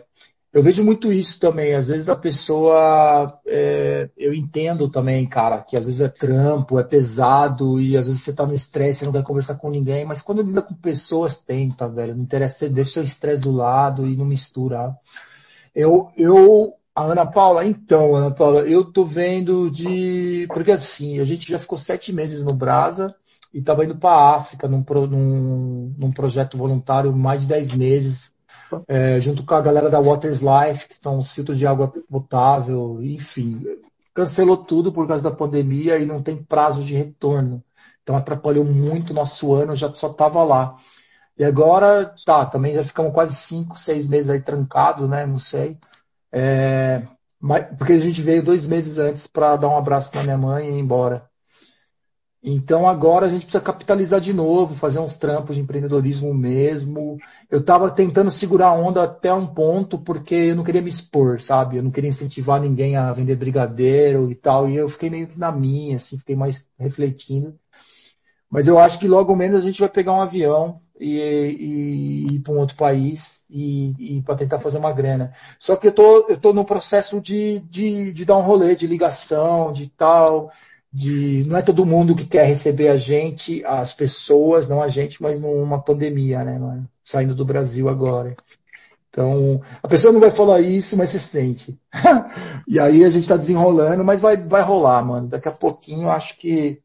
eu 0.54 0.62
vejo 0.62 0.84
muito 0.84 1.12
isso 1.12 1.40
também. 1.40 1.74
Às 1.74 1.88
vezes 1.88 2.08
a 2.08 2.14
pessoa, 2.14 3.40
é, 3.44 4.08
eu 4.16 4.32
entendo 4.32 4.88
também, 4.88 5.26
cara, 5.26 5.60
que 5.60 5.76
às 5.76 5.86
vezes 5.86 6.00
é 6.00 6.08
trampo, 6.08 6.78
é 6.78 6.84
pesado 6.84 7.80
e 7.80 7.96
às 7.96 8.06
vezes 8.06 8.22
você 8.22 8.32
tá 8.32 8.46
no 8.46 8.54
estresse, 8.54 9.00
você 9.00 9.04
não 9.06 9.12
vai 9.12 9.24
conversar 9.24 9.56
com 9.56 9.68
ninguém, 9.68 10.04
mas 10.04 10.22
quando 10.22 10.42
lida 10.42 10.62
com 10.62 10.74
pessoas, 10.74 11.36
tenta, 11.36 11.88
velho. 11.88 12.14
Não 12.14 12.22
interessa, 12.22 12.58
você 12.58 12.68
deixa 12.68 13.00
o 13.00 13.04
estresse 13.04 13.42
do 13.42 13.50
lado 13.50 14.06
e 14.06 14.16
não 14.16 14.24
mistura. 14.24 14.94
Eu, 15.74 16.08
eu, 16.16 16.74
a 16.94 17.02
Ana 17.02 17.26
Paula, 17.26 17.64
então, 17.64 18.14
Ana 18.14 18.30
Paula, 18.30 18.60
eu 18.62 18.84
tô 18.84 19.04
vendo 19.04 19.70
de, 19.70 20.46
porque 20.48 20.70
assim, 20.70 21.18
a 21.18 21.24
gente 21.24 21.50
já 21.50 21.58
ficou 21.58 21.76
sete 21.76 22.12
meses 22.12 22.44
no 22.44 22.54
Brasa 22.54 23.14
e 23.52 23.60
tava 23.60 23.84
indo 23.84 23.96
para 23.96 24.36
África 24.36 24.68
num, 24.68 24.84
num, 25.08 25.94
num 25.98 26.12
projeto 26.12 26.56
voluntário 26.56 27.12
mais 27.12 27.42
de 27.42 27.48
dez 27.48 27.72
meses 27.72 28.34
é, 28.88 29.20
junto 29.20 29.44
com 29.44 29.54
a 29.54 29.60
galera 29.60 29.90
da 29.90 30.00
Waters 30.00 30.40
Life, 30.40 30.88
que 30.88 30.96
são 31.00 31.18
os 31.18 31.32
filtros 31.32 31.58
de 31.58 31.66
água 31.66 31.92
potável, 32.10 33.02
enfim. 33.02 33.62
Cancelou 34.12 34.56
tudo 34.56 34.92
por 34.92 35.06
causa 35.06 35.22
da 35.22 35.30
pandemia 35.30 35.98
e 35.98 36.06
não 36.06 36.22
tem 36.22 36.36
prazo 36.42 36.82
de 36.82 36.94
retorno. 36.94 37.62
Então 38.02 38.16
atrapalhou 38.16 38.64
muito 38.64 39.14
nosso 39.14 39.52
ano, 39.54 39.74
já 39.74 39.92
só 39.94 40.10
estava 40.10 40.42
lá. 40.44 40.76
E 41.36 41.44
agora, 41.44 42.14
tá, 42.24 42.46
também 42.46 42.74
já 42.74 42.84
ficamos 42.84 43.12
quase 43.12 43.34
cinco, 43.34 43.76
seis 43.76 44.06
meses 44.08 44.30
aí 44.30 44.40
trancados, 44.40 45.08
né? 45.08 45.26
Não 45.26 45.38
sei. 45.38 45.78
É, 46.36 47.02
porque 47.78 47.92
a 47.92 47.98
gente 47.98 48.20
veio 48.20 48.42
dois 48.42 48.66
meses 48.66 48.98
antes 48.98 49.28
para 49.28 49.54
dar 49.54 49.68
um 49.68 49.76
abraço 49.76 50.10
na 50.16 50.24
minha 50.24 50.36
mãe 50.36 50.68
e 50.68 50.72
ir 50.72 50.80
embora. 50.80 51.30
Então 52.42 52.86
agora 52.86 53.24
a 53.24 53.28
gente 53.28 53.42
precisa 53.42 53.62
capitalizar 53.62 54.20
de 54.20 54.32
novo, 54.34 54.74
fazer 54.74 54.98
uns 54.98 55.16
trampos 55.16 55.54
de 55.54 55.62
empreendedorismo 55.62 56.34
mesmo. 56.34 57.16
Eu 57.48 57.60
estava 57.60 57.88
tentando 57.90 58.30
segurar 58.32 58.68
a 58.68 58.74
onda 58.74 59.04
até 59.04 59.32
um 59.32 59.46
ponto 59.46 59.96
porque 59.96 60.34
eu 60.34 60.56
não 60.56 60.64
queria 60.64 60.82
me 60.82 60.90
expor, 60.90 61.40
sabe? 61.40 61.76
Eu 61.76 61.82
não 61.84 61.90
queria 61.90 62.10
incentivar 62.10 62.60
ninguém 62.60 62.96
a 62.96 63.12
vender 63.12 63.36
brigadeiro 63.36 64.30
e 64.30 64.34
tal. 64.34 64.68
E 64.68 64.76
eu 64.76 64.88
fiquei 64.88 65.08
meio 65.08 65.28
que 65.28 65.38
na 65.38 65.52
minha, 65.52 65.96
assim, 65.96 66.18
fiquei 66.18 66.36
mais 66.36 66.68
refletindo. 66.78 67.58
Mas 68.54 68.68
eu 68.68 68.78
acho 68.78 69.00
que 69.00 69.08
logo 69.08 69.34
menos 69.34 69.58
a 69.58 69.66
gente 69.66 69.80
vai 69.80 69.88
pegar 69.88 70.12
um 70.12 70.20
avião 70.20 70.80
e, 71.00 71.18
e, 71.18 72.26
e 72.30 72.34
ir 72.36 72.38
para 72.38 72.52
um 72.52 72.58
outro 72.58 72.76
país 72.76 73.44
e, 73.50 74.16
e 74.18 74.22
para 74.22 74.36
tentar 74.36 74.60
fazer 74.60 74.78
uma 74.78 74.92
grana. 74.92 75.32
Só 75.58 75.74
que 75.74 75.88
eu 75.88 75.92
tô, 75.92 76.26
eu 76.28 76.38
tô 76.38 76.52
no 76.52 76.64
processo 76.64 77.20
de, 77.20 77.58
de, 77.68 78.12
de 78.12 78.24
dar 78.24 78.36
um 78.36 78.42
rolê 78.42 78.76
de 78.76 78.86
ligação, 78.86 79.72
de 79.72 79.88
tal 79.88 80.52
de 80.92 81.42
não 81.48 81.56
é 81.56 81.62
todo 81.62 81.84
mundo 81.84 82.14
que 82.14 82.24
quer 82.24 82.46
receber 82.46 82.86
a 82.86 82.96
gente, 82.96 83.64
as 83.64 83.92
pessoas, 83.92 84.68
não 84.68 84.80
a 84.80 84.88
gente, 84.88 85.20
mas 85.20 85.40
numa 85.40 85.82
pandemia, 85.82 86.44
né, 86.44 86.84
saindo 87.02 87.34
do 87.34 87.44
Brasil 87.44 87.88
agora. 87.88 88.36
Então, 89.10 89.60
a 89.82 89.88
pessoa 89.88 90.12
não 90.12 90.20
vai 90.20 90.30
falar 90.30 90.60
isso, 90.60 90.96
mas 90.96 91.10
você 91.10 91.18
sente. 91.18 91.76
e 92.68 92.78
aí 92.78 93.04
a 93.04 93.08
gente 93.08 93.22
está 93.22 93.36
desenrolando, 93.36 94.04
mas 94.04 94.20
vai, 94.20 94.36
vai 94.36 94.62
rolar, 94.62 95.04
mano. 95.04 95.26
Daqui 95.26 95.48
a 95.48 95.52
pouquinho, 95.52 96.08
acho 96.08 96.38
que 96.38 96.80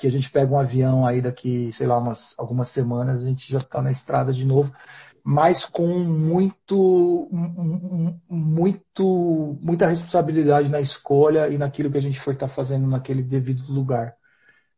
que 0.00 0.06
a 0.06 0.10
gente 0.10 0.30
pega 0.30 0.52
um 0.52 0.58
avião 0.58 1.06
aí 1.06 1.20
daqui, 1.20 1.70
sei 1.72 1.86
lá, 1.86 1.98
umas, 1.98 2.34
algumas 2.38 2.68
semanas, 2.68 3.22
a 3.22 3.26
gente 3.26 3.50
já 3.50 3.58
está 3.58 3.82
na 3.82 3.90
estrada 3.90 4.32
de 4.32 4.44
novo 4.44 4.72
mas 5.22 5.64
com 5.64 5.86
muito, 5.86 7.28
muito, 8.28 9.58
muita 9.60 9.86
responsabilidade 9.86 10.68
na 10.68 10.80
escolha 10.80 11.48
e 11.48 11.58
naquilo 11.58 11.90
que 11.90 11.98
a 11.98 12.02
gente 12.02 12.18
for 12.18 12.34
estar 12.34 12.48
tá 12.48 12.52
fazendo 12.52 12.86
naquele 12.86 13.22
devido 13.22 13.70
lugar, 13.72 14.16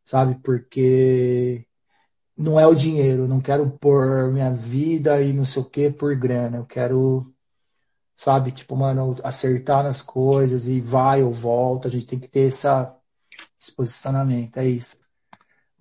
sabe? 0.03 0.35
Porque 0.43 1.65
não 2.37 2.59
é 2.59 2.67
o 2.67 2.75
dinheiro, 2.75 3.27
não 3.27 3.41
quero 3.41 3.69
pôr 3.79 4.31
minha 4.31 4.51
vida 4.51 5.21
e 5.21 5.33
não 5.33 5.45
sei 5.45 5.61
o 5.61 5.65
que 5.65 5.89
por 5.91 6.15
grana, 6.15 6.57
eu 6.57 6.65
quero, 6.65 7.33
sabe? 8.15 8.51
Tipo, 8.51 8.75
mano, 8.75 9.15
acertar 9.23 9.83
nas 9.83 10.01
coisas 10.01 10.67
e 10.67 10.81
vai 10.81 11.23
ou 11.23 11.33
volta, 11.33 11.87
a 11.87 11.91
gente 11.91 12.05
tem 12.05 12.19
que 12.19 12.27
ter 12.27 12.47
essa, 12.49 12.95
esse 13.59 13.71
posicionamento, 13.71 14.57
é 14.57 14.67
isso. 14.67 14.97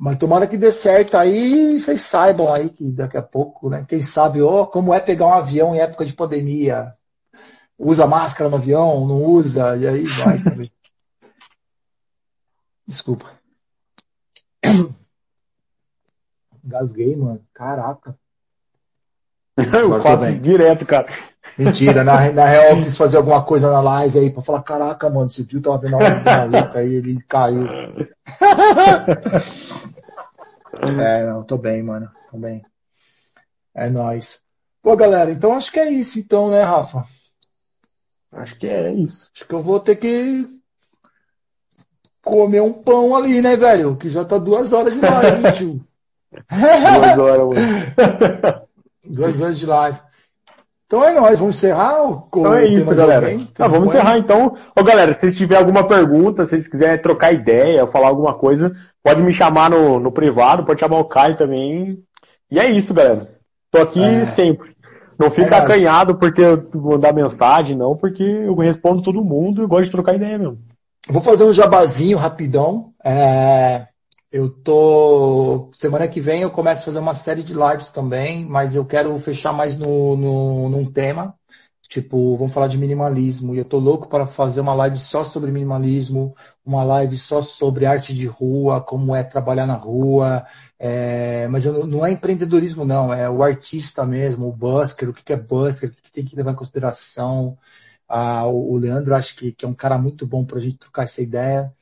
Mas 0.03 0.17
tomara 0.17 0.49
que 0.49 0.57
dê 0.57 0.73
certo 0.73 1.17
aí, 1.17 1.79
vocês 1.79 2.01
saibam 2.01 2.53
aí 2.53 2.71
que 2.71 2.83
daqui 2.91 3.17
a 3.17 3.23
pouco, 3.23 3.71
né? 3.71 3.87
Quem 3.89 4.03
sabe, 4.03 4.43
ó, 4.43 4.67
como 4.67 4.93
é 4.93 4.99
pegar 4.99 5.29
um 5.29 5.33
avião 5.33 5.77
em 5.77 5.79
época 5.79 6.05
de 6.05 6.13
pandemia. 6.13 6.93
Usa 7.79 8.05
máscara 8.05 8.51
no 8.51 8.57
avião, 8.57 9.07
não 9.07 9.25
usa, 9.25 9.77
e 9.77 9.87
aí 9.87 10.05
vai 10.17 10.43
também. 10.43 10.73
Desculpa. 12.85 13.31
Gasguei, 16.65 17.15
mano. 17.15 17.47
Caraca. 17.55 18.19
Eu 19.57 20.03
faço 20.03 20.41
direto, 20.41 20.85
cara. 20.85 21.07
Mentira, 21.59 22.03
na, 22.03 22.33
na 22.33 22.47
real 22.47 22.71
eu 22.71 22.83
quis 22.83 22.97
fazer 22.97 23.19
alguma 23.19 23.45
coisa 23.45 23.71
na 23.71 23.81
live 23.81 24.19
aí 24.19 24.31
pra 24.31 24.43
falar, 24.43 24.63
caraca, 24.63 25.11
mano, 25.11 25.27
esse 25.27 25.45
tio 25.45 25.61
tava 25.61 25.79
vendo 25.79 25.97
uma 25.97 26.45
luta 26.45 26.79
aí, 26.79 26.95
ele 26.95 27.23
caiu. 27.23 27.69
É, 30.81 31.27
não, 31.27 31.45
tô 31.45 31.57
bem, 31.57 31.83
mano. 31.83 32.11
Tô 32.31 32.39
bem. 32.39 32.65
É 33.75 33.89
nóis. 33.89 34.41
Pô, 34.83 34.97
galera, 34.97 35.31
então 35.31 35.55
acho 35.55 35.71
que 35.71 35.79
é 35.79 35.91
isso, 35.91 36.19
então, 36.19 36.51
né, 36.51 36.63
Rafa? 36.63 37.05
Acho 38.33 38.59
que 38.59 38.67
é 38.67 38.93
isso. 38.93 39.31
Acho 39.35 39.47
que 39.47 39.55
eu 39.55 39.63
vou 39.63 39.79
ter 39.79 39.97
que 39.97 40.49
comer 42.23 42.63
um 42.63 42.73
pão 42.73 43.15
ali, 43.15 43.41
né, 43.41 43.57
velho? 43.57 43.97
Que 43.97 44.09
já 44.09 44.25
tá 44.25 44.39
duas 44.39 44.73
horas 44.73 44.95
de 44.95 45.01
live, 45.01 45.53
tio. 45.53 45.87
duas 46.51 47.19
horas, 47.19 47.49
mano. 47.49 48.69
duas 49.05 49.41
horas 49.41 49.59
de 49.59 49.67
live. 49.67 50.01
Então 50.93 51.03
é 51.03 51.15
nóis, 51.15 51.39
vamos 51.39 51.57
encerrar? 51.57 52.03
O, 52.03 52.27
então 52.29 52.55
é 52.55 52.67
isso, 52.67 52.95
galera. 52.95 53.27
Tá, 53.55 53.67
vamos 53.67 53.89
encerrar 53.89 54.19
então. 54.19 54.59
Ô 54.79 54.85
galera, 54.85 55.15
se 55.15 55.21
vocês 55.21 55.37
tiverem 55.37 55.65
alguma 55.65 55.89
pergunta, 55.89 56.45
se 56.45 56.51
vocês 56.51 56.69
quiserem 56.69 57.01
trocar 57.01 57.33
ideia, 57.33 57.87
falar 57.87 58.09
alguma 58.09 58.35
coisa, 58.35 58.77
pode 59.03 59.23
me 59.23 59.33
chamar 59.33 59.71
no, 59.71 59.99
no 59.99 60.13
privado, 60.13 60.67
pode 60.67 60.81
chamar 60.81 60.99
o 60.99 61.07
Caio 61.07 61.35
também. 61.35 61.99
E 62.51 62.59
é 62.59 62.71
isso, 62.71 62.93
galera. 62.93 63.27
Tô 63.71 63.79
aqui 63.81 64.05
é. 64.05 64.27
sempre. 64.27 64.77
Não 65.19 65.31
fica 65.31 65.57
é 65.57 65.61
acanhado 65.61 66.17
porque 66.17 66.43
eu 66.43 66.63
mandar 66.75 67.15
mensagem, 67.15 67.75
não, 67.75 67.97
porque 67.97 68.23
eu 68.23 68.55
respondo 68.57 69.03
todo 69.03 69.25
mundo 69.25 69.65
e 69.65 69.67
gosto 69.67 69.85
de 69.87 69.93
trocar 69.93 70.15
ideia 70.15 70.37
mesmo. 70.37 70.59
Vou 71.09 71.23
fazer 71.23 71.45
um 71.45 71.55
jabazinho 71.55 72.19
rapidão. 72.19 72.91
É, 73.03 73.87
eu 74.33 74.49
tô. 74.51 75.71
Semana 75.73 76.09
que 76.09 76.21
vem 76.21 76.43
eu 76.43 76.51
começo 76.51 76.83
a 76.83 76.85
fazer 76.87 76.99
uma 76.99 77.15
série 77.15 77.43
de 77.43 77.53
lives 77.53 77.91
também, 77.91 78.45
mas 78.47 78.75
eu 78.75 78.85
quero 78.85 79.17
fechar 79.19 79.53
mais 79.53 79.77
no, 79.77 80.17
no, 80.17 80.69
num 80.71 80.91
tema. 80.91 81.39
Tipo, 81.89 82.37
vamos 82.39 82.55
falar 82.55 82.69
de 82.69 82.79
minimalismo. 82.79 83.55
E 83.55 83.59
eu 83.59 83.67
tô 83.67 83.79
louco 83.79 84.09
para 84.09 84.27
fazer 84.27 84.61
uma 84.61 84.73
live 84.75 84.99
só 84.99 85.23
sobre 85.23 85.51
minimalismo, 85.51 86.35
uma 86.65 86.83
live 86.83 87.19
só 87.19 87.43
sobre 87.43 87.85
arte 87.85 88.15
de 88.15 88.27
rua, 88.27 88.81
como 88.81 89.15
é 89.15 89.23
trabalhar 89.23 89.67
na 89.67 89.75
rua. 89.75 90.47
É... 90.79 91.47
mas 91.49 91.67
eu, 91.67 91.87
não 91.87 92.05
é 92.07 92.11
empreendedorismo, 92.13 92.85
não, 92.85 93.13
é 93.13 93.29
o 93.29 93.43
artista 93.43 94.07
mesmo, 94.07 94.49
o 94.49 94.53
busker, 94.53 95.11
o 95.11 95.13
que 95.13 95.33
é 95.33 95.37
busker, 95.37 95.91
o 95.91 95.93
que 95.93 96.11
tem 96.11 96.25
que 96.25 96.35
levar 96.35 96.53
em 96.53 96.57
consideração. 96.57 97.59
Ah, 98.09 98.47
o, 98.47 98.73
o 98.73 98.79
Leandro 98.79 99.15
acho 99.15 99.37
que, 99.37 99.53
que 99.53 99.65
é 99.65 99.69
um 99.69 99.75
cara 99.75 99.99
muito 99.99 100.27
bom 100.27 100.45
para 100.45 100.59
a 100.59 100.61
gente 100.61 100.79
trocar 100.79 101.03
essa 101.05 101.21
ideia. 101.23 101.75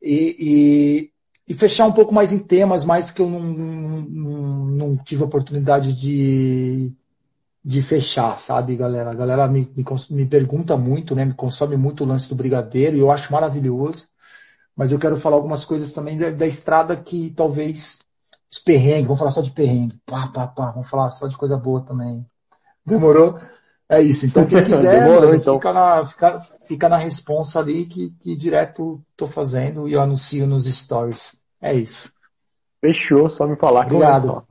E, 0.00 1.10
e, 1.10 1.12
e, 1.48 1.54
fechar 1.54 1.86
um 1.86 1.92
pouco 1.92 2.14
mais 2.14 2.32
em 2.32 2.38
temas, 2.38 2.84
mais 2.84 3.10
que 3.10 3.22
eu 3.22 3.28
não, 3.28 3.40
não, 3.40 4.64
não 4.66 4.96
tive 4.96 5.22
oportunidade 5.22 5.92
de, 5.92 6.92
de 7.64 7.82
fechar, 7.82 8.38
sabe, 8.38 8.76
galera? 8.76 9.10
A 9.10 9.14
galera 9.14 9.48
me, 9.48 9.70
me, 9.74 9.84
me, 10.10 10.26
pergunta 10.26 10.76
muito, 10.76 11.14
né? 11.14 11.24
Me 11.24 11.34
consome 11.34 11.76
muito 11.76 12.04
o 12.04 12.06
lance 12.06 12.28
do 12.28 12.34
brigadeiro 12.34 12.96
e 12.96 13.00
eu 13.00 13.10
acho 13.10 13.32
maravilhoso. 13.32 14.08
Mas 14.76 14.92
eu 14.92 14.98
quero 14.98 15.16
falar 15.16 15.36
algumas 15.36 15.64
coisas 15.64 15.92
também 15.92 16.16
da, 16.16 16.30
da 16.30 16.46
estrada 16.46 16.96
que 16.96 17.30
talvez 17.30 17.98
os 18.50 18.58
perrengues, 18.58 19.06
vamos 19.06 19.18
falar 19.18 19.30
só 19.30 19.42
de 19.42 19.50
perrengue. 19.50 19.98
Pá, 20.06 20.28
pá, 20.28 20.46
pá, 20.46 20.70
vamos 20.70 20.88
falar 20.88 21.08
só 21.08 21.26
de 21.26 21.36
coisa 21.36 21.56
boa 21.56 21.82
também. 21.82 22.24
Demorou? 22.86 23.38
É 23.88 24.02
isso. 24.02 24.26
Então, 24.26 24.46
quem 24.46 24.62
quiser, 24.64 25.00
Demorou, 25.00 25.34
então. 25.34 25.56
fica, 25.56 25.72
na, 25.72 26.04
fica, 26.04 26.40
fica 26.66 26.88
na 26.88 26.96
responsa 26.98 27.58
ali 27.58 27.86
que, 27.86 28.10
que 28.20 28.36
direto 28.36 29.00
tô 29.16 29.26
fazendo 29.26 29.88
e 29.88 29.94
eu 29.94 30.00
anuncio 30.00 30.46
nos 30.46 30.64
stories. 30.66 31.42
É 31.60 31.74
isso. 31.74 32.12
Fechou, 32.80 33.30
só 33.30 33.46
me 33.46 33.56
falar. 33.56 33.86
Obrigado. 33.86 34.44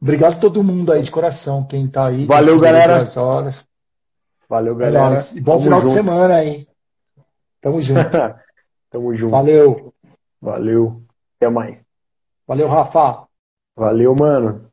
Obrigado 0.00 0.32
a 0.34 0.40
todo 0.40 0.64
mundo 0.64 0.92
aí 0.92 1.02
de 1.02 1.10
coração, 1.10 1.64
quem 1.64 1.86
tá 1.88 2.06
aí. 2.06 2.24
Valeu, 2.26 2.58
galera. 2.58 3.04
Horas. 3.20 3.64
Valeu, 4.48 4.74
galera. 4.74 5.14
É 5.16 5.40
bom 5.40 5.52
Tamo 5.52 5.60
final 5.60 5.80
junto. 5.80 5.88
de 5.88 5.94
semana 5.94 6.34
aí. 6.34 6.68
Tamo 7.60 7.80
junto. 7.80 8.00
Tamo 8.90 9.16
junto. 9.16 9.30
Valeu. 9.30 9.94
Valeu. 10.40 11.02
Até 11.36 11.48
mais. 11.50 11.78
Valeu, 12.46 12.68
Rafa. 12.68 13.26
Valeu, 13.76 14.14
mano. 14.14 14.71